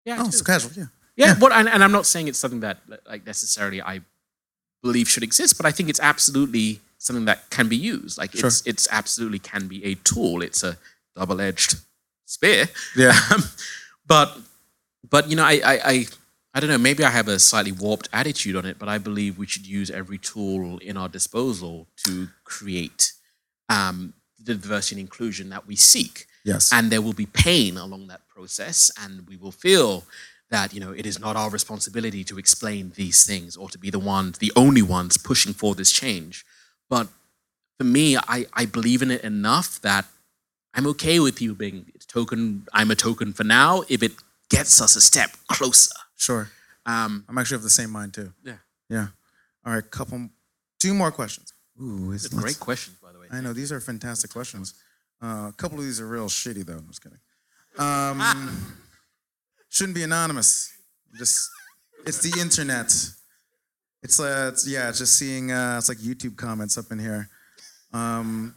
yeah. 0.05 0.17
Oh 0.21 0.27
it's 0.27 0.41
casual 0.41 0.71
yeah 0.77 0.89
Yeah, 1.17 1.27
Yeah. 1.27 1.35
But 1.41 1.51
and, 1.51 1.67
and 1.67 1.83
I'm 1.83 1.91
not 1.91 2.05
saying 2.05 2.29
it's 2.29 2.39
something 2.39 2.61
that 2.61 2.77
like 3.11 3.25
necessarily 3.25 3.81
I 3.81 3.95
believe 4.81 5.09
should 5.09 5.23
exist, 5.23 5.57
but 5.57 5.65
I 5.65 5.71
think 5.71 5.89
it's 5.89 6.03
absolutely 6.11 6.79
something 7.03 7.25
that 7.25 7.49
can 7.49 7.67
be 7.67 7.77
used. 7.77 8.17
Like 8.17 8.31
Sure. 8.35 8.47
it's 8.47 8.61
it's 8.71 8.87
absolutely 8.91 9.39
can 9.39 9.67
be 9.67 9.79
a 9.91 9.95
tool. 10.09 10.41
It's 10.41 10.63
a 10.63 10.77
double 11.15 11.39
edged 11.41 11.75
spear. 12.25 12.69
Yeah. 12.95 13.13
Um, 13.33 13.43
but 14.05 14.37
but 15.09 15.29
you 15.29 15.35
know, 15.35 15.43
I, 15.53 15.55
I 15.73 15.75
I 15.93 15.95
I 16.55 16.59
don't 16.59 16.69
know. 16.69 16.77
Maybe 16.89 17.03
I 17.03 17.09
have 17.09 17.27
a 17.27 17.39
slightly 17.39 17.71
warped 17.71 18.09
attitude 18.13 18.55
on 18.55 18.65
it, 18.65 18.77
but 18.79 18.87
I 18.95 18.97
believe 18.99 19.37
we 19.37 19.47
should 19.47 19.65
use 19.79 19.89
every 20.01 20.17
tool 20.17 20.77
in 20.79 20.97
our 20.97 21.09
disposal 21.09 21.87
to 22.05 22.27
create 22.43 23.13
um, 23.69 24.13
the 24.43 24.53
diversity 24.55 24.95
and 25.01 25.07
inclusion 25.07 25.49
that 25.49 25.65
we 25.67 25.75
seek 25.75 26.27
Yes. 26.45 26.71
and 26.73 26.91
there 26.91 27.01
will 27.01 27.13
be 27.13 27.25
pain 27.25 27.77
along 27.77 28.07
that 28.07 28.27
process 28.27 28.91
and 29.01 29.25
we 29.29 29.37
will 29.37 29.53
feel 29.53 30.03
that 30.51 30.73
you 30.73 30.81
know 30.83 30.91
it 30.91 31.05
is 31.05 31.17
not 31.17 31.35
our 31.37 31.49
responsibility 31.49 32.23
to 32.25 32.37
explain 32.37 32.91
these 32.95 33.25
things 33.25 33.55
or 33.55 33.69
to 33.69 33.79
be 33.79 33.89
the 33.89 34.03
ones 34.15 34.37
the 34.39 34.51
only 34.57 34.81
ones 34.81 35.17
pushing 35.17 35.53
for 35.61 35.73
this 35.73 35.91
change 35.91 36.45
but 36.93 37.07
for 37.77 37.87
me 37.97 38.05
i, 38.35 38.37
I 38.61 38.63
believe 38.77 39.01
in 39.05 39.11
it 39.15 39.21
enough 39.33 39.69
that 39.81 40.05
i'm 40.75 40.87
okay 40.93 41.17
with 41.27 41.37
you 41.43 41.51
being 41.63 41.77
it's 41.95 42.07
token 42.17 42.39
i'm 42.77 42.91
a 42.95 42.97
token 43.07 43.33
for 43.37 43.45
now 43.59 43.71
if 43.95 43.99
it 44.07 44.13
gets 44.55 44.81
us 44.85 44.95
a 45.01 45.01
step 45.01 45.31
closer 45.55 45.95
sure. 46.15 46.49
um, 46.85 47.25
I'm 47.27 47.37
actually 47.37 47.55
of 47.55 47.63
the 47.63 47.69
same 47.69 47.89
mind 47.89 48.13
too. 48.13 48.33
Yeah. 48.43 48.59
Yeah. 48.89 49.07
All 49.65 49.73
right. 49.73 49.91
Couple. 49.91 50.29
Two 50.79 50.93
more 50.93 51.11
questions. 51.11 51.53
Ooh, 51.81 52.11
it's 52.11 52.25
it's 52.25 52.33
great 52.33 52.59
questions 52.59 52.97
by 53.01 53.11
the 53.11 53.19
way 53.19 53.27
I 53.31 53.41
know 53.41 53.53
these 53.53 53.71
are 53.71 53.79
fantastic 53.79 54.29
questions. 54.31 54.73
Uh, 55.21 55.47
a 55.49 55.53
couple 55.57 55.79
of 55.79 55.85
these 55.85 55.99
are 56.01 56.07
real 56.07 56.27
shitty 56.27 56.65
though. 56.65 56.79
I'm 56.81 56.87
just 56.87 57.03
kidding. 57.03 57.19
Um, 57.79 58.21
shouldn't 59.69 59.95
be 59.95 60.03
anonymous. 60.03 60.71
Just 61.17 61.49
it's 62.05 62.21
the 62.21 62.39
internet. 62.39 62.93
It's 64.03 64.19
uh, 64.19 64.49
it's, 64.51 64.67
yeah, 64.67 64.89
it's 64.89 64.99
just 64.99 65.17
seeing 65.17 65.51
uh, 65.51 65.77
it's 65.77 65.87
like 65.87 65.97
YouTube 65.99 66.35
comments 66.35 66.77
up 66.77 66.91
in 66.91 66.99
here. 66.99 67.29
Um, 67.93 68.53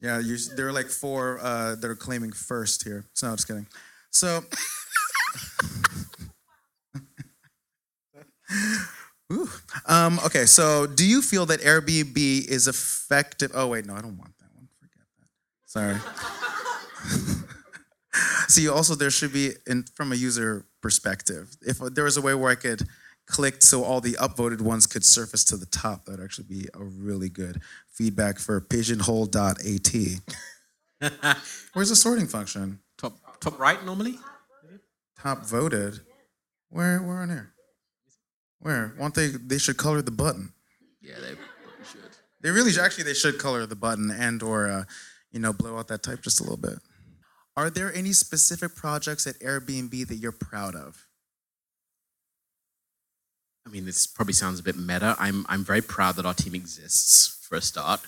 yeah, 0.00 0.20
you, 0.20 0.36
there 0.56 0.68
are 0.68 0.72
like 0.72 0.86
four 0.86 1.40
uh, 1.42 1.74
that 1.74 1.84
are 1.84 1.96
claiming 1.96 2.30
first 2.30 2.84
here. 2.84 3.04
So 3.14 3.28
no, 3.28 3.34
just 3.34 3.48
kidding. 3.48 3.66
So. 4.10 4.40
Um, 9.84 10.18
okay, 10.24 10.46
so 10.46 10.86
do 10.86 11.06
you 11.06 11.20
feel 11.20 11.44
that 11.46 11.60
Airbnb 11.60 12.16
is 12.16 12.66
effective? 12.66 13.50
Oh 13.54 13.68
wait, 13.68 13.84
no, 13.84 13.94
I 13.94 14.00
don't 14.00 14.16
want 14.16 14.32
that 14.38 14.48
one. 14.54 14.68
Forget 14.80 15.06
that. 15.18 15.26
Sorry. 15.66 15.96
See, 18.48 18.68
also 18.70 18.94
there 18.94 19.10
should 19.10 19.34
be, 19.34 19.52
in, 19.66 19.84
from 19.94 20.12
a 20.12 20.14
user 20.14 20.64
perspective, 20.80 21.54
if 21.60 21.78
there 21.78 22.04
was 22.04 22.16
a 22.16 22.22
way 22.22 22.34
where 22.34 22.50
I 22.50 22.54
could 22.54 22.88
click 23.28 23.62
so 23.62 23.84
all 23.84 24.00
the 24.00 24.14
upvoted 24.14 24.60
ones 24.60 24.86
could 24.86 25.04
surface 25.04 25.44
to 25.44 25.56
the 25.56 25.66
top, 25.66 26.04
that 26.04 26.12
would 26.18 26.24
actually 26.24 26.46
be 26.48 26.66
a 26.74 26.82
really 26.82 27.28
good 27.28 27.60
feedback 27.92 28.38
for 28.38 28.60
pigeonhole.at. 28.60 29.58
Where's 31.72 31.88
the 31.90 31.96
sorting 31.96 32.26
function? 32.26 32.80
top 32.96 33.40
top 33.40 33.58
right 33.60 33.84
normally 33.84 34.18
Top 35.20 35.44
voted. 35.46 36.00
Where? 36.70 37.00
Where 37.02 37.18
on 37.18 37.28
here? 37.28 37.52
Where? 38.60 38.94
Won't 38.98 39.14
they? 39.14 39.28
They 39.28 39.58
should 39.58 39.76
color 39.76 40.00
the 40.02 40.10
button. 40.12 40.52
yeah 41.02 41.14
they 41.16 41.34
probably 41.34 41.84
should 41.90 42.00
They 42.40 42.50
really 42.50 42.70
sh- 42.72 42.78
actually 42.78 43.04
they 43.04 43.14
should 43.14 43.38
color 43.38 43.66
the 43.66 43.74
button 43.76 44.10
and 44.12 44.42
or 44.42 44.68
uh, 44.68 44.84
you 45.32 45.40
know 45.40 45.52
blow 45.52 45.76
out 45.76 45.88
that 45.88 46.02
type 46.04 46.22
just 46.22 46.40
a 46.40 46.44
little 46.44 46.56
bit. 46.56 46.78
Are 47.56 47.68
there 47.70 47.92
any 47.92 48.12
specific 48.12 48.76
projects 48.76 49.26
at 49.26 49.38
Airbnb 49.40 50.06
that 50.06 50.16
you're 50.16 50.30
proud 50.30 50.76
of? 50.76 51.07
I 53.68 53.70
mean, 53.70 53.84
this 53.84 54.06
probably 54.06 54.32
sounds 54.32 54.60
a 54.60 54.62
bit 54.62 54.78
meta. 54.78 55.14
I'm 55.18 55.44
I'm 55.48 55.62
very 55.62 55.82
proud 55.82 56.16
that 56.16 56.24
our 56.24 56.32
team 56.32 56.54
exists 56.54 57.46
for 57.46 57.56
a 57.56 57.60
start. 57.60 58.00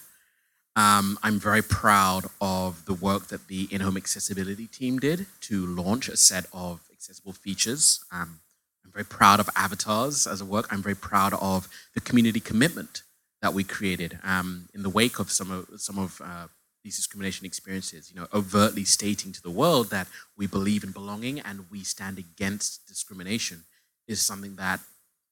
Um, 0.75 1.19
I'm 1.23 1.39
very 1.39 1.61
proud 1.63 2.27
of 2.41 2.87
the 2.87 2.95
work 2.95 3.27
that 3.27 3.49
the 3.49 3.69
in-home 3.71 3.99
accessibility 3.99 4.67
team 4.67 4.99
did 4.99 5.27
to 5.43 5.67
launch 5.67 6.09
a 6.09 6.17
set 6.17 6.47
of 6.53 6.81
accessible 6.91 7.35
features. 7.35 8.03
Um, 8.11 8.41
I'm 8.85 8.93
very 8.93 9.05
proud 9.05 9.39
of 9.39 9.51
avatars 9.55 10.27
as 10.27 10.41
a 10.41 10.47
work. 10.47 10.67
I'm 10.71 10.83
very 10.83 10.95
proud 10.95 11.35
of 11.35 11.69
the 11.95 12.01
community 12.01 12.41
commitment 12.41 13.03
that 13.43 13.53
we 13.53 13.63
created 13.63 14.19
um, 14.25 14.69
in 14.73 14.83
the 14.83 14.89
wake 14.89 15.19
of 15.19 15.31
some 15.31 15.51
of 15.51 15.79
some 15.79 15.99
of 15.99 16.23
uh, 16.25 16.47
these 16.83 16.97
discrimination 16.97 17.45
experiences. 17.45 18.11
You 18.11 18.19
know, 18.19 18.29
overtly 18.33 18.85
stating 18.85 19.33
to 19.33 19.43
the 19.43 19.51
world 19.51 19.91
that 19.91 20.09
we 20.39 20.47
believe 20.47 20.85
in 20.85 20.93
belonging 20.93 21.39
and 21.39 21.67
we 21.71 21.85
stand 21.85 22.19
against 22.19 22.89
discrimination 22.89 23.65
is 24.09 24.23
something 24.23 24.57
that 24.57 24.81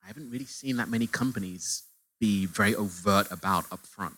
I 0.09 0.11
haven't 0.11 0.31
really 0.31 0.47
seen 0.47 0.79
that 0.79 0.89
many 0.89 1.07
companies 1.07 1.83
be 2.19 2.47
very 2.47 2.75
overt 2.75 3.31
about 3.31 3.71
up 3.71 3.85
front. 3.85 4.17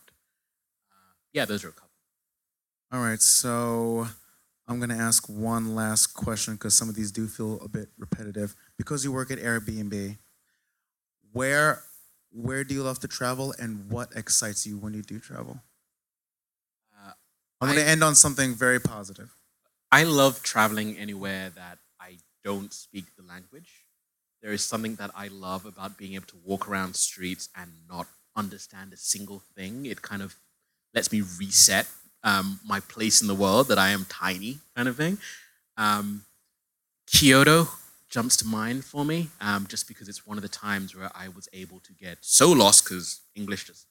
Uh, 0.89 1.15
yeah, 1.33 1.45
those 1.45 1.65
are 1.65 1.71
a 1.71 1.73
couple. 1.73 1.91
All 2.93 3.01
right, 3.01 3.21
so 3.21 4.07
I'm 4.69 4.79
gonna 4.79 4.97
ask 4.97 5.29
one 5.29 5.75
last 5.75 6.15
question 6.15 6.55
because 6.55 6.77
some 6.77 6.89
of 6.89 6.95
these 6.95 7.11
do 7.11 7.27
feel 7.27 7.61
a 7.61 7.67
bit 7.67 7.89
repetitive. 7.99 8.55
Because 8.79 9.03
you 9.03 9.11
work 9.11 9.33
at 9.33 9.39
Airbnb, 9.39 10.17
where 11.33 11.83
where 12.31 12.63
do 12.63 12.73
you 12.73 12.85
love 12.85 13.01
to 13.01 13.09
travel 13.09 13.53
and 13.59 13.91
what 13.91 14.13
excites 14.15 14.65
you 14.65 14.79
when 14.79 14.95
you 14.95 15.03
do 15.03 15.19
travel? 15.19 15.61
Uh, 16.97 17.15
I'm 17.61 17.69
gonna 17.71 17.81
end 17.81 18.05
on 18.05 18.15
something 18.15 18.55
very 18.55 18.79
positive. 18.79 19.35
I 19.91 20.05
love 20.05 20.41
traveling 20.45 20.97
anywhere 20.97 21.51
that 21.51 21.79
I 22.01 22.19
don't 22.45 22.73
speak 22.73 23.07
the 23.17 23.25
language. 23.25 23.80
There 24.43 24.53
is 24.53 24.65
something 24.65 24.95
that 24.97 25.11
I 25.15 25.29
love 25.29 25.67
about 25.67 25.99
being 25.99 26.15
able 26.15 26.27
to 26.27 26.37
walk 26.45 26.69
around 26.69 26.97
streets 26.97 27.49
and 27.55 27.73
not 27.89 28.07
understand 28.37 28.93
a 28.93 28.97
single 28.97 29.43
thing. 29.55 29.87
It 29.87 30.03
kind 30.03 30.23
of 30.23 30.35
lets 30.95 31.13
me 31.13 31.23
reset 31.39 31.87
um, 32.23 32.61
my 32.65 32.81
place 32.81 33.21
in 33.21 33.29
the 33.29 33.35
world 33.35 33.69
that 33.69 33.79
I 33.79 33.91
am 33.91 34.07
tiny, 34.09 34.59
kind 34.75 34.89
of 34.89 34.97
thing. 34.97 35.19
Um, 35.77 36.25
Kyoto 37.07 37.69
jumps 38.09 38.37
to 38.39 38.47
mind 38.47 38.85
for 38.85 39.05
me, 39.05 39.29
um, 39.41 39.67
just 39.69 39.87
because 39.87 40.09
it's 40.09 40.27
one 40.27 40.37
of 40.39 40.43
the 40.43 40.49
times 40.49 40.97
where 40.97 41.11
I 41.15 41.29
was 41.29 41.49
able 41.53 41.81
to 41.81 41.93
get 41.93 42.19
so 42.21 42.51
lost 42.51 42.85
because 42.85 43.21
English 43.35 43.65
just. 43.65 43.87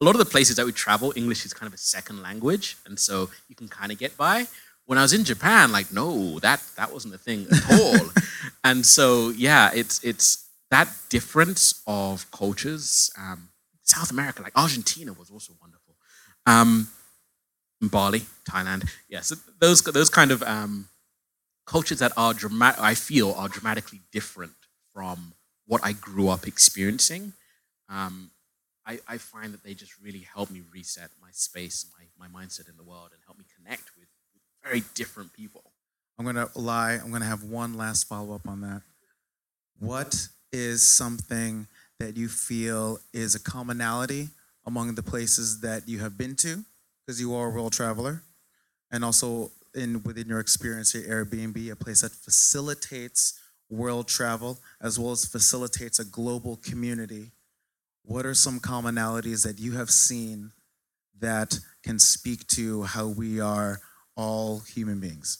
A 0.00 0.04
lot 0.04 0.14
of 0.14 0.20
the 0.20 0.30
places 0.30 0.54
that 0.56 0.64
we 0.64 0.70
travel, 0.70 1.12
English 1.16 1.44
is 1.44 1.52
kind 1.52 1.66
of 1.66 1.74
a 1.74 1.78
second 1.78 2.22
language, 2.22 2.76
and 2.86 2.96
so 3.00 3.30
you 3.48 3.56
can 3.56 3.66
kind 3.66 3.90
of 3.90 3.98
get 3.98 4.16
by 4.16 4.46
when 4.88 4.96
I 4.96 5.02
was 5.02 5.12
in 5.12 5.22
Japan, 5.22 5.70
like 5.70 5.92
no, 5.92 6.38
that 6.38 6.62
that 6.76 6.90
wasn't 6.94 7.14
a 7.14 7.18
thing 7.18 7.46
at 7.52 7.70
all. 7.70 8.08
and 8.64 8.86
so 8.86 9.28
yeah, 9.28 9.70
it's 9.74 10.02
it's 10.02 10.48
that 10.70 10.88
difference 11.10 11.82
of 11.86 12.28
cultures. 12.30 13.10
Um, 13.18 13.50
South 13.82 14.10
America, 14.10 14.40
like 14.42 14.56
Argentina, 14.56 15.12
was 15.12 15.30
also 15.30 15.52
wonderful. 15.60 15.94
Um, 16.46 16.88
Bali, 17.82 18.22
Thailand, 18.48 18.88
yes, 19.10 19.30
those 19.60 19.82
those 19.82 20.08
kind 20.08 20.30
of 20.30 20.42
um, 20.42 20.88
cultures 21.66 21.98
that 21.98 22.12
are 22.16 22.32
dramatic. 22.32 22.80
I 22.80 22.94
feel 22.94 23.32
are 23.32 23.48
dramatically 23.48 24.00
different 24.10 24.52
from 24.94 25.34
what 25.66 25.82
I 25.84 25.92
grew 25.92 26.30
up 26.30 26.46
experiencing. 26.46 27.34
Um, 27.90 28.30
I, 28.86 29.00
I 29.06 29.18
find 29.18 29.52
that 29.52 29.62
they 29.62 29.74
just 29.74 29.92
really 30.00 30.20
help 30.34 30.50
me 30.50 30.62
reset 30.72 31.10
my 31.20 31.28
space, 31.32 31.84
my, 31.92 32.26
my 32.26 32.40
mindset 32.40 32.70
in 32.70 32.78
the 32.78 32.82
world, 32.82 33.10
and 33.12 33.20
help 33.26 33.36
me 33.36 33.44
connect 33.54 33.90
with 33.98 34.07
very 34.62 34.82
different 34.94 35.32
people. 35.32 35.62
I'm 36.18 36.24
gonna 36.24 36.48
lie. 36.54 36.92
I'm 36.92 37.12
gonna 37.12 37.24
have 37.24 37.44
one 37.44 37.74
last 37.74 38.08
follow 38.08 38.34
up 38.34 38.46
on 38.48 38.60
that. 38.62 38.82
What 39.78 40.28
is 40.52 40.82
something 40.82 41.66
that 42.00 42.16
you 42.16 42.28
feel 42.28 42.98
is 43.12 43.34
a 43.34 43.40
commonality 43.40 44.28
among 44.66 44.94
the 44.94 45.02
places 45.02 45.60
that 45.60 45.88
you 45.88 45.98
have 46.00 46.18
been 46.18 46.36
to, 46.36 46.64
because 47.06 47.20
you 47.20 47.34
are 47.34 47.48
a 47.48 47.50
world 47.50 47.72
traveler, 47.72 48.22
and 48.90 49.04
also 49.04 49.50
in 49.74 50.02
within 50.02 50.28
your 50.28 50.40
experience 50.40 50.94
at 50.94 51.04
Airbnb, 51.04 51.70
a 51.70 51.76
place 51.76 52.00
that 52.00 52.12
facilitates 52.12 53.38
world 53.70 54.08
travel 54.08 54.58
as 54.80 54.98
well 54.98 55.12
as 55.12 55.24
facilitates 55.24 55.98
a 55.98 56.04
global 56.04 56.56
community. 56.56 57.30
What 58.02 58.24
are 58.24 58.34
some 58.34 58.58
commonalities 58.60 59.44
that 59.44 59.58
you 59.58 59.72
have 59.72 59.90
seen 59.90 60.52
that 61.20 61.58
can 61.82 61.98
speak 61.98 62.46
to 62.48 62.84
how 62.84 63.08
we 63.08 63.40
are 63.40 63.80
all 64.18 64.58
human 64.58 65.00
beings? 65.00 65.38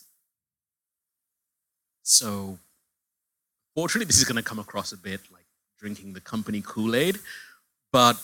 So, 2.01 2.57
fortunately, 3.75 4.05
this 4.05 4.17
is 4.17 4.23
going 4.23 4.37
to 4.37 4.49
come 4.49 4.57
across 4.57 4.91
a 4.91 4.97
bit 4.97 5.21
like 5.31 5.45
drinking 5.77 6.13
the 6.13 6.21
company 6.21 6.63
Kool 6.65 6.95
Aid, 6.95 7.19
but 7.91 8.19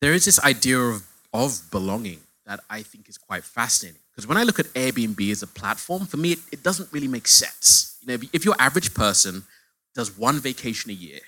there 0.00 0.12
is 0.12 0.24
this 0.24 0.38
idea 0.44 0.78
of, 0.78 1.02
of 1.32 1.60
belonging 1.72 2.20
that 2.46 2.60
I 2.70 2.82
think 2.82 3.08
is 3.08 3.18
quite 3.18 3.42
fascinating. 3.42 4.00
Because 4.12 4.26
when 4.26 4.38
I 4.38 4.44
look 4.44 4.60
at 4.60 4.66
Airbnb 4.66 5.30
as 5.30 5.42
a 5.42 5.46
platform, 5.46 6.06
for 6.06 6.16
me, 6.16 6.32
it, 6.32 6.38
it 6.52 6.62
doesn't 6.62 6.92
really 6.92 7.08
make 7.08 7.26
sense. 7.26 7.98
You 8.02 8.08
know, 8.08 8.14
if, 8.14 8.34
if 8.34 8.44
your 8.44 8.54
average 8.58 8.94
person 8.94 9.42
does 9.94 10.16
one 10.16 10.38
vacation 10.38 10.90
a 10.90 10.94
year, 10.94 11.20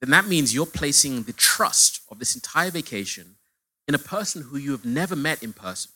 then 0.00 0.10
that 0.10 0.26
means 0.26 0.54
you're 0.54 0.66
placing 0.66 1.22
the 1.22 1.32
trust 1.32 2.02
of 2.10 2.18
this 2.18 2.34
entire 2.34 2.70
vacation 2.70 3.36
in 3.88 3.94
a 3.94 3.98
person 3.98 4.42
who 4.42 4.58
you 4.58 4.72
have 4.72 4.84
never 4.84 5.16
met 5.16 5.42
in 5.42 5.52
person. 5.52 5.90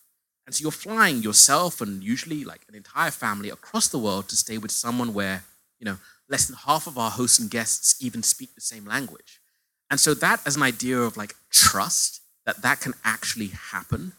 And 0.48 0.54
so 0.54 0.62
you're 0.62 0.72
flying 0.72 1.22
yourself 1.22 1.82
and 1.82 2.02
usually 2.02 2.42
like 2.42 2.62
an 2.70 2.74
entire 2.74 3.10
family 3.10 3.50
across 3.50 3.86
the 3.88 3.98
world 3.98 4.30
to 4.30 4.36
stay 4.36 4.56
with 4.56 4.70
someone 4.70 5.12
where, 5.12 5.44
you 5.78 5.84
know, 5.84 5.98
less 6.26 6.46
than 6.46 6.56
half 6.56 6.86
of 6.86 6.96
our 6.96 7.10
hosts 7.10 7.38
and 7.38 7.50
guests 7.50 8.02
even 8.02 8.22
speak 8.22 8.54
the 8.54 8.62
same 8.62 8.86
language. 8.86 9.42
And 9.90 10.00
so 10.00 10.14
that 10.14 10.40
as 10.46 10.56
an 10.56 10.62
idea 10.62 11.00
of 11.00 11.18
like 11.18 11.34
trust 11.50 12.22
that 12.46 12.62
that 12.62 12.80
can 12.80 12.94
actually 13.04 13.48
happen, 13.48 14.14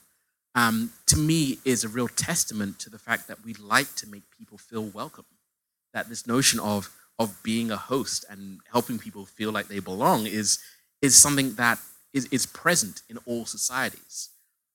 um, 0.53 0.93
to 1.07 1.17
me 1.17 1.57
is 1.65 1.83
a 1.83 1.89
real 1.89 2.07
testament 2.07 2.77
to 2.81 2.91
the 2.91 2.99
fact 2.99 3.27
that 3.27 3.43
we 3.43 3.55
like 3.55 3.95
to 3.95 4.07
make 4.07 4.29
people 4.29 4.59
feel 4.59 4.83
welcome. 4.83 5.25
That 5.95 6.09
this 6.09 6.27
notion 6.27 6.59
of 6.59 6.95
of 7.17 7.41
being 7.41 7.71
a 7.71 7.75
host 7.75 8.23
and 8.29 8.59
helping 8.71 8.99
people 8.99 9.25
feel 9.25 9.51
like 9.51 9.67
they 9.67 9.79
belong 9.79 10.27
is 10.27 10.59
is 11.01 11.15
something 11.15 11.55
that 11.55 11.79
is, 12.13 12.25
is 12.25 12.45
present 12.45 13.01
in 13.09 13.17
all 13.25 13.47
societies. 13.47 14.29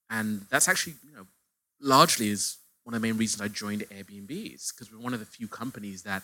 And 0.09 0.45
that's 0.49 0.67
actually, 0.67 0.95
you 1.03 1.15
know, 1.15 1.25
largely 1.85 2.29
is 2.29 2.57
one 2.83 2.93
of 2.93 3.01
the 3.01 3.07
main 3.07 3.17
reasons 3.17 3.41
I 3.41 3.47
joined 3.47 3.81
Airbnb 3.89 4.55
is 4.55 4.71
because 4.71 4.91
we're 4.91 4.99
one 4.99 5.13
of 5.13 5.19
the 5.19 5.25
few 5.25 5.47
companies 5.47 6.03
that 6.03 6.23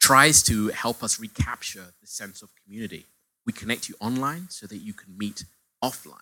tries 0.00 0.42
to 0.44 0.68
help 0.68 1.02
us 1.02 1.20
recapture 1.20 1.86
the 2.00 2.06
sense 2.06 2.42
of 2.42 2.50
community. 2.64 3.06
We 3.46 3.52
connect 3.52 3.88
you 3.88 3.94
online 4.00 4.46
so 4.50 4.66
that 4.66 4.78
you 4.78 4.92
can 4.92 5.16
meet 5.16 5.44
offline. 5.82 6.16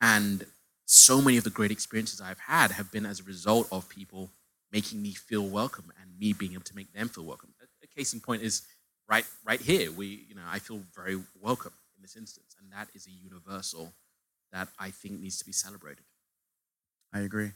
And 0.00 0.46
so 0.84 1.22
many 1.22 1.36
of 1.36 1.44
the 1.44 1.50
great 1.50 1.70
experiences 1.70 2.20
I've 2.20 2.40
had 2.40 2.72
have 2.72 2.90
been 2.90 3.06
as 3.06 3.20
a 3.20 3.24
result 3.24 3.68
of 3.70 3.88
people 3.88 4.30
making 4.72 5.02
me 5.02 5.12
feel 5.12 5.46
welcome 5.46 5.92
and 6.00 6.18
me 6.18 6.32
being 6.32 6.52
able 6.52 6.64
to 6.64 6.76
make 6.76 6.92
them 6.92 7.08
feel 7.08 7.24
welcome. 7.24 7.54
A, 7.62 7.66
a 7.84 7.86
case 7.86 8.12
in 8.12 8.20
point 8.20 8.42
is 8.42 8.62
right 9.08 9.26
right 9.44 9.60
here. 9.60 9.90
We, 9.90 10.26
you 10.28 10.34
know, 10.34 10.42
I 10.50 10.58
feel 10.58 10.80
very 10.94 11.18
welcome 11.40 11.72
in 11.96 12.02
this 12.02 12.16
instance. 12.16 12.56
And 12.60 12.72
that 12.72 12.88
is 12.94 13.06
a 13.06 13.10
universal 13.10 13.92
that 14.52 14.68
I 14.78 14.90
think 14.90 15.20
needs 15.20 15.38
to 15.38 15.44
be 15.44 15.52
celebrated. 15.52 16.04
I 17.12 17.20
agree. 17.20 17.52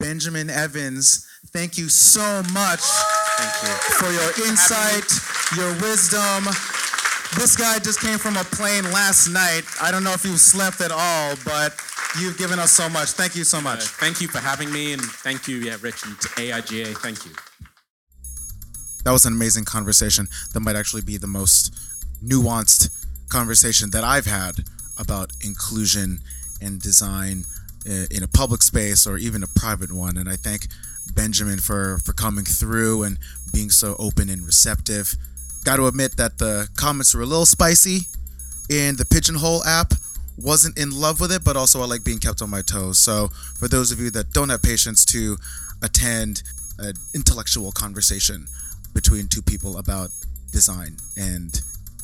Benjamin 0.00 0.50
Evans, 0.50 1.26
thank 1.48 1.78
you 1.78 1.88
so 1.88 2.42
much 2.52 2.80
you. 3.62 3.68
for 3.96 4.10
your 4.10 4.48
insight, 4.48 5.08
your 5.56 5.72
wisdom. 5.80 6.44
This 7.38 7.56
guy 7.56 7.78
just 7.78 8.00
came 8.00 8.18
from 8.18 8.36
a 8.36 8.44
plane 8.44 8.84
last 8.92 9.28
night. 9.28 9.62
I 9.80 9.90
don't 9.90 10.04
know 10.04 10.12
if 10.12 10.24
you 10.24 10.36
slept 10.36 10.80
at 10.80 10.92
all, 10.92 11.34
but 11.44 11.74
you've 12.20 12.36
given 12.38 12.58
us 12.58 12.70
so 12.72 12.88
much. 12.88 13.10
Thank 13.12 13.34
you 13.36 13.44
so 13.44 13.58
Uh, 13.58 13.62
much. 13.62 13.84
thank 13.84 14.20
you 14.20 14.28
for 14.28 14.38
having 14.38 14.70
me, 14.72 14.92
and 14.92 15.02
thank 15.02 15.48
you, 15.48 15.56
yeah, 15.56 15.76
Rich, 15.80 16.04
and 16.04 16.20
to 16.20 16.28
AIGA. 16.36 16.96
Thank 16.98 17.24
you. 17.24 17.32
That 19.04 19.10
was 19.12 19.24
an 19.26 19.32
amazing 19.34 19.64
conversation. 19.64 20.28
That 20.52 20.60
might 20.60 20.76
actually 20.76 21.02
be 21.02 21.16
the 21.16 21.26
most 21.26 21.74
nuanced 22.24 22.90
conversation 23.28 23.90
that 23.90 24.04
I've 24.04 24.26
had 24.26 24.64
about 24.98 25.32
inclusion 25.42 26.20
and 26.60 26.80
design 26.80 27.44
uh, 27.46 27.53
in 27.84 28.22
a 28.22 28.28
public 28.28 28.62
space 28.62 29.06
or 29.06 29.18
even 29.18 29.42
a 29.42 29.46
private 29.56 29.92
one. 29.92 30.16
And 30.16 30.28
I 30.28 30.36
thank 30.36 30.68
Benjamin 31.14 31.58
for 31.58 31.98
for 31.98 32.12
coming 32.12 32.44
through 32.44 33.02
and 33.02 33.18
being 33.52 33.70
so 33.70 33.96
open 33.98 34.28
and 34.28 34.44
receptive. 34.44 35.14
Got 35.64 35.76
to 35.76 35.86
admit 35.86 36.16
that 36.16 36.38
the 36.38 36.68
comments 36.76 37.14
were 37.14 37.22
a 37.22 37.26
little 37.26 37.46
spicy, 37.46 38.00
and 38.70 38.98
the 38.98 39.04
Pigeonhole 39.04 39.64
app 39.64 39.94
wasn't 40.36 40.76
in 40.78 40.90
love 40.90 41.20
with 41.20 41.30
it, 41.32 41.44
but 41.44 41.56
also 41.56 41.80
I 41.80 41.86
like 41.86 42.04
being 42.04 42.18
kept 42.18 42.42
on 42.42 42.50
my 42.50 42.60
toes. 42.60 42.98
So 42.98 43.28
for 43.58 43.68
those 43.68 43.92
of 43.92 44.00
you 44.00 44.10
that 44.10 44.32
don't 44.32 44.48
have 44.48 44.62
patience 44.62 45.04
to 45.06 45.36
attend 45.82 46.42
an 46.78 46.94
intellectual 47.14 47.70
conversation 47.72 48.46
between 48.94 49.28
two 49.28 49.42
people 49.42 49.78
about 49.78 50.10
design 50.50 50.96
and 51.16 51.60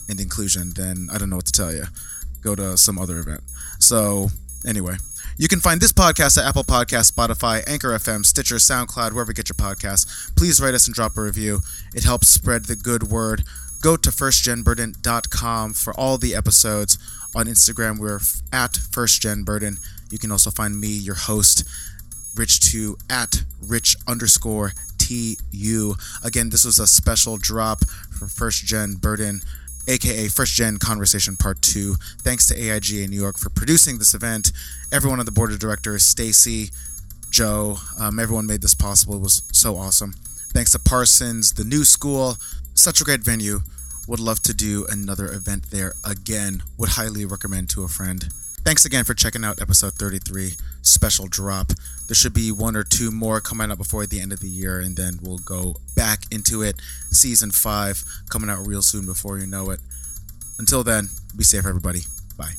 and 0.09 0.21
inclusion, 0.21 0.73
then 0.75 1.09
I 1.13 1.19
don't 1.19 1.31
know 1.31 1.37
what 1.37 1.47
to 1.47 1.53
tell 1.53 1.73
you. 1.73 1.85
Go 2.43 2.55
to 2.55 2.77
some 2.77 2.99
other 2.99 3.19
event. 3.19 3.43
So 3.79 4.29
anyway, 4.67 4.97
you 5.41 5.49
can 5.49 5.59
find 5.59 5.81
this 5.81 5.91
podcast 5.91 6.37
at 6.37 6.47
Apple 6.47 6.65
Podcast, 6.65 7.11
Spotify, 7.11 7.67
Anchor 7.67 7.89
FM, 7.93 8.27
Stitcher, 8.27 8.57
SoundCloud, 8.57 9.13
wherever 9.13 9.31
you 9.31 9.35
get 9.35 9.49
your 9.49 9.55
podcasts. 9.55 10.37
Please 10.37 10.61
write 10.61 10.75
us 10.75 10.87
and 10.87 10.95
drop 10.95 11.17
a 11.17 11.23
review. 11.23 11.61
It 11.95 12.05
helps 12.05 12.29
spread 12.29 12.67
the 12.67 12.77
good 12.77 13.05
word. 13.05 13.45
Go 13.81 13.97
to 13.97 14.11
firstgenburden.com 14.11 15.73
for 15.73 15.95
all 15.99 16.19
the 16.19 16.35
episodes. 16.35 16.99
On 17.35 17.47
Instagram, 17.47 17.99
we're 17.99 18.21
at 18.53 18.73
firstgenburden. 18.73 19.79
You 20.11 20.19
can 20.19 20.31
also 20.31 20.51
find 20.51 20.79
me, 20.79 20.89
your 20.89 21.15
host, 21.15 21.67
Rich 22.37 22.61
Tu 22.61 22.99
at 23.09 23.45
rich 23.67 23.97
underscore 24.07 24.73
TU. 24.99 25.95
Again, 26.23 26.51
this 26.51 26.67
was 26.67 26.79
a 26.79 26.87
special 26.87 27.39
drop 27.39 27.87
for 28.11 28.27
First 28.27 28.67
Gen 28.67 28.97
Burden, 28.97 29.41
aka 29.89 30.29
First 30.29 30.55
Gen 30.55 30.77
Conversation 30.77 31.37
Part 31.37 31.63
2. 31.63 31.95
Thanks 32.19 32.47
to 32.49 32.55
AIGA 32.55 33.09
New 33.09 33.19
York 33.19 33.39
for 33.39 33.49
producing 33.49 33.97
this 33.97 34.13
event. 34.13 34.53
Everyone 34.93 35.21
on 35.21 35.27
the 35.27 35.33
board 35.33 35.53
of 35.53 35.61
directors, 35.61 36.05
Stacy, 36.05 36.71
Joe, 37.31 37.77
um, 37.99 38.19
everyone 38.19 38.47
made 38.47 38.61
this 38.61 38.75
possible. 38.75 39.15
It 39.17 39.23
was 39.23 39.43
so 39.53 39.77
awesome. 39.77 40.15
Thanks 40.53 40.73
to 40.73 40.81
Parsons, 40.81 41.53
the 41.53 41.65
new 41.65 41.85
school, 41.85 42.37
such 42.75 43.01
a 43.01 43.05
great 43.05 43.21
venue. 43.21 43.61
Would 44.09 44.19
love 44.19 44.41
to 44.43 44.55
do 44.55 44.87
another 44.91 45.33
event 45.33 45.71
there 45.71 45.95
again. 46.05 46.65
Would 46.77 46.91
highly 46.91 47.25
recommend 47.25 47.71
to 47.71 47.85
a 47.85 47.89
friend. 47.89 48.29
Thanks 48.65 48.85
again 48.85 49.05
for 49.05 49.15
checking 49.15 49.45
out 49.45 49.63
episode 49.63 49.95
33, 49.95 50.53
special 50.83 51.29
drop. 51.29 51.69
There 52.09 52.17
should 52.17 52.35
be 52.35 52.51
one 52.51 52.75
or 52.75 52.83
two 52.83 53.13
more 53.13 53.41
coming 53.41 53.71
out 53.71 53.79
before 53.79 54.07
the 54.07 54.21
end 54.21 54.33
of 54.33 54.41
the 54.41 54.49
year, 54.49 54.81
and 54.81 54.97
then 54.97 55.21
we'll 55.23 55.39
go 55.39 55.77
back 55.95 56.25
into 56.33 56.63
it. 56.63 56.81
Season 57.11 57.53
5 57.53 58.05
coming 58.29 58.51
out 58.51 58.67
real 58.67 58.83
soon 58.83 59.07
before 59.07 59.39
you 59.39 59.47
know 59.47 59.71
it. 59.71 59.81
Until 60.59 60.83
then, 60.83 61.09
be 61.37 61.45
safe, 61.45 61.65
everybody. 61.65 62.01
Bye. 62.37 62.55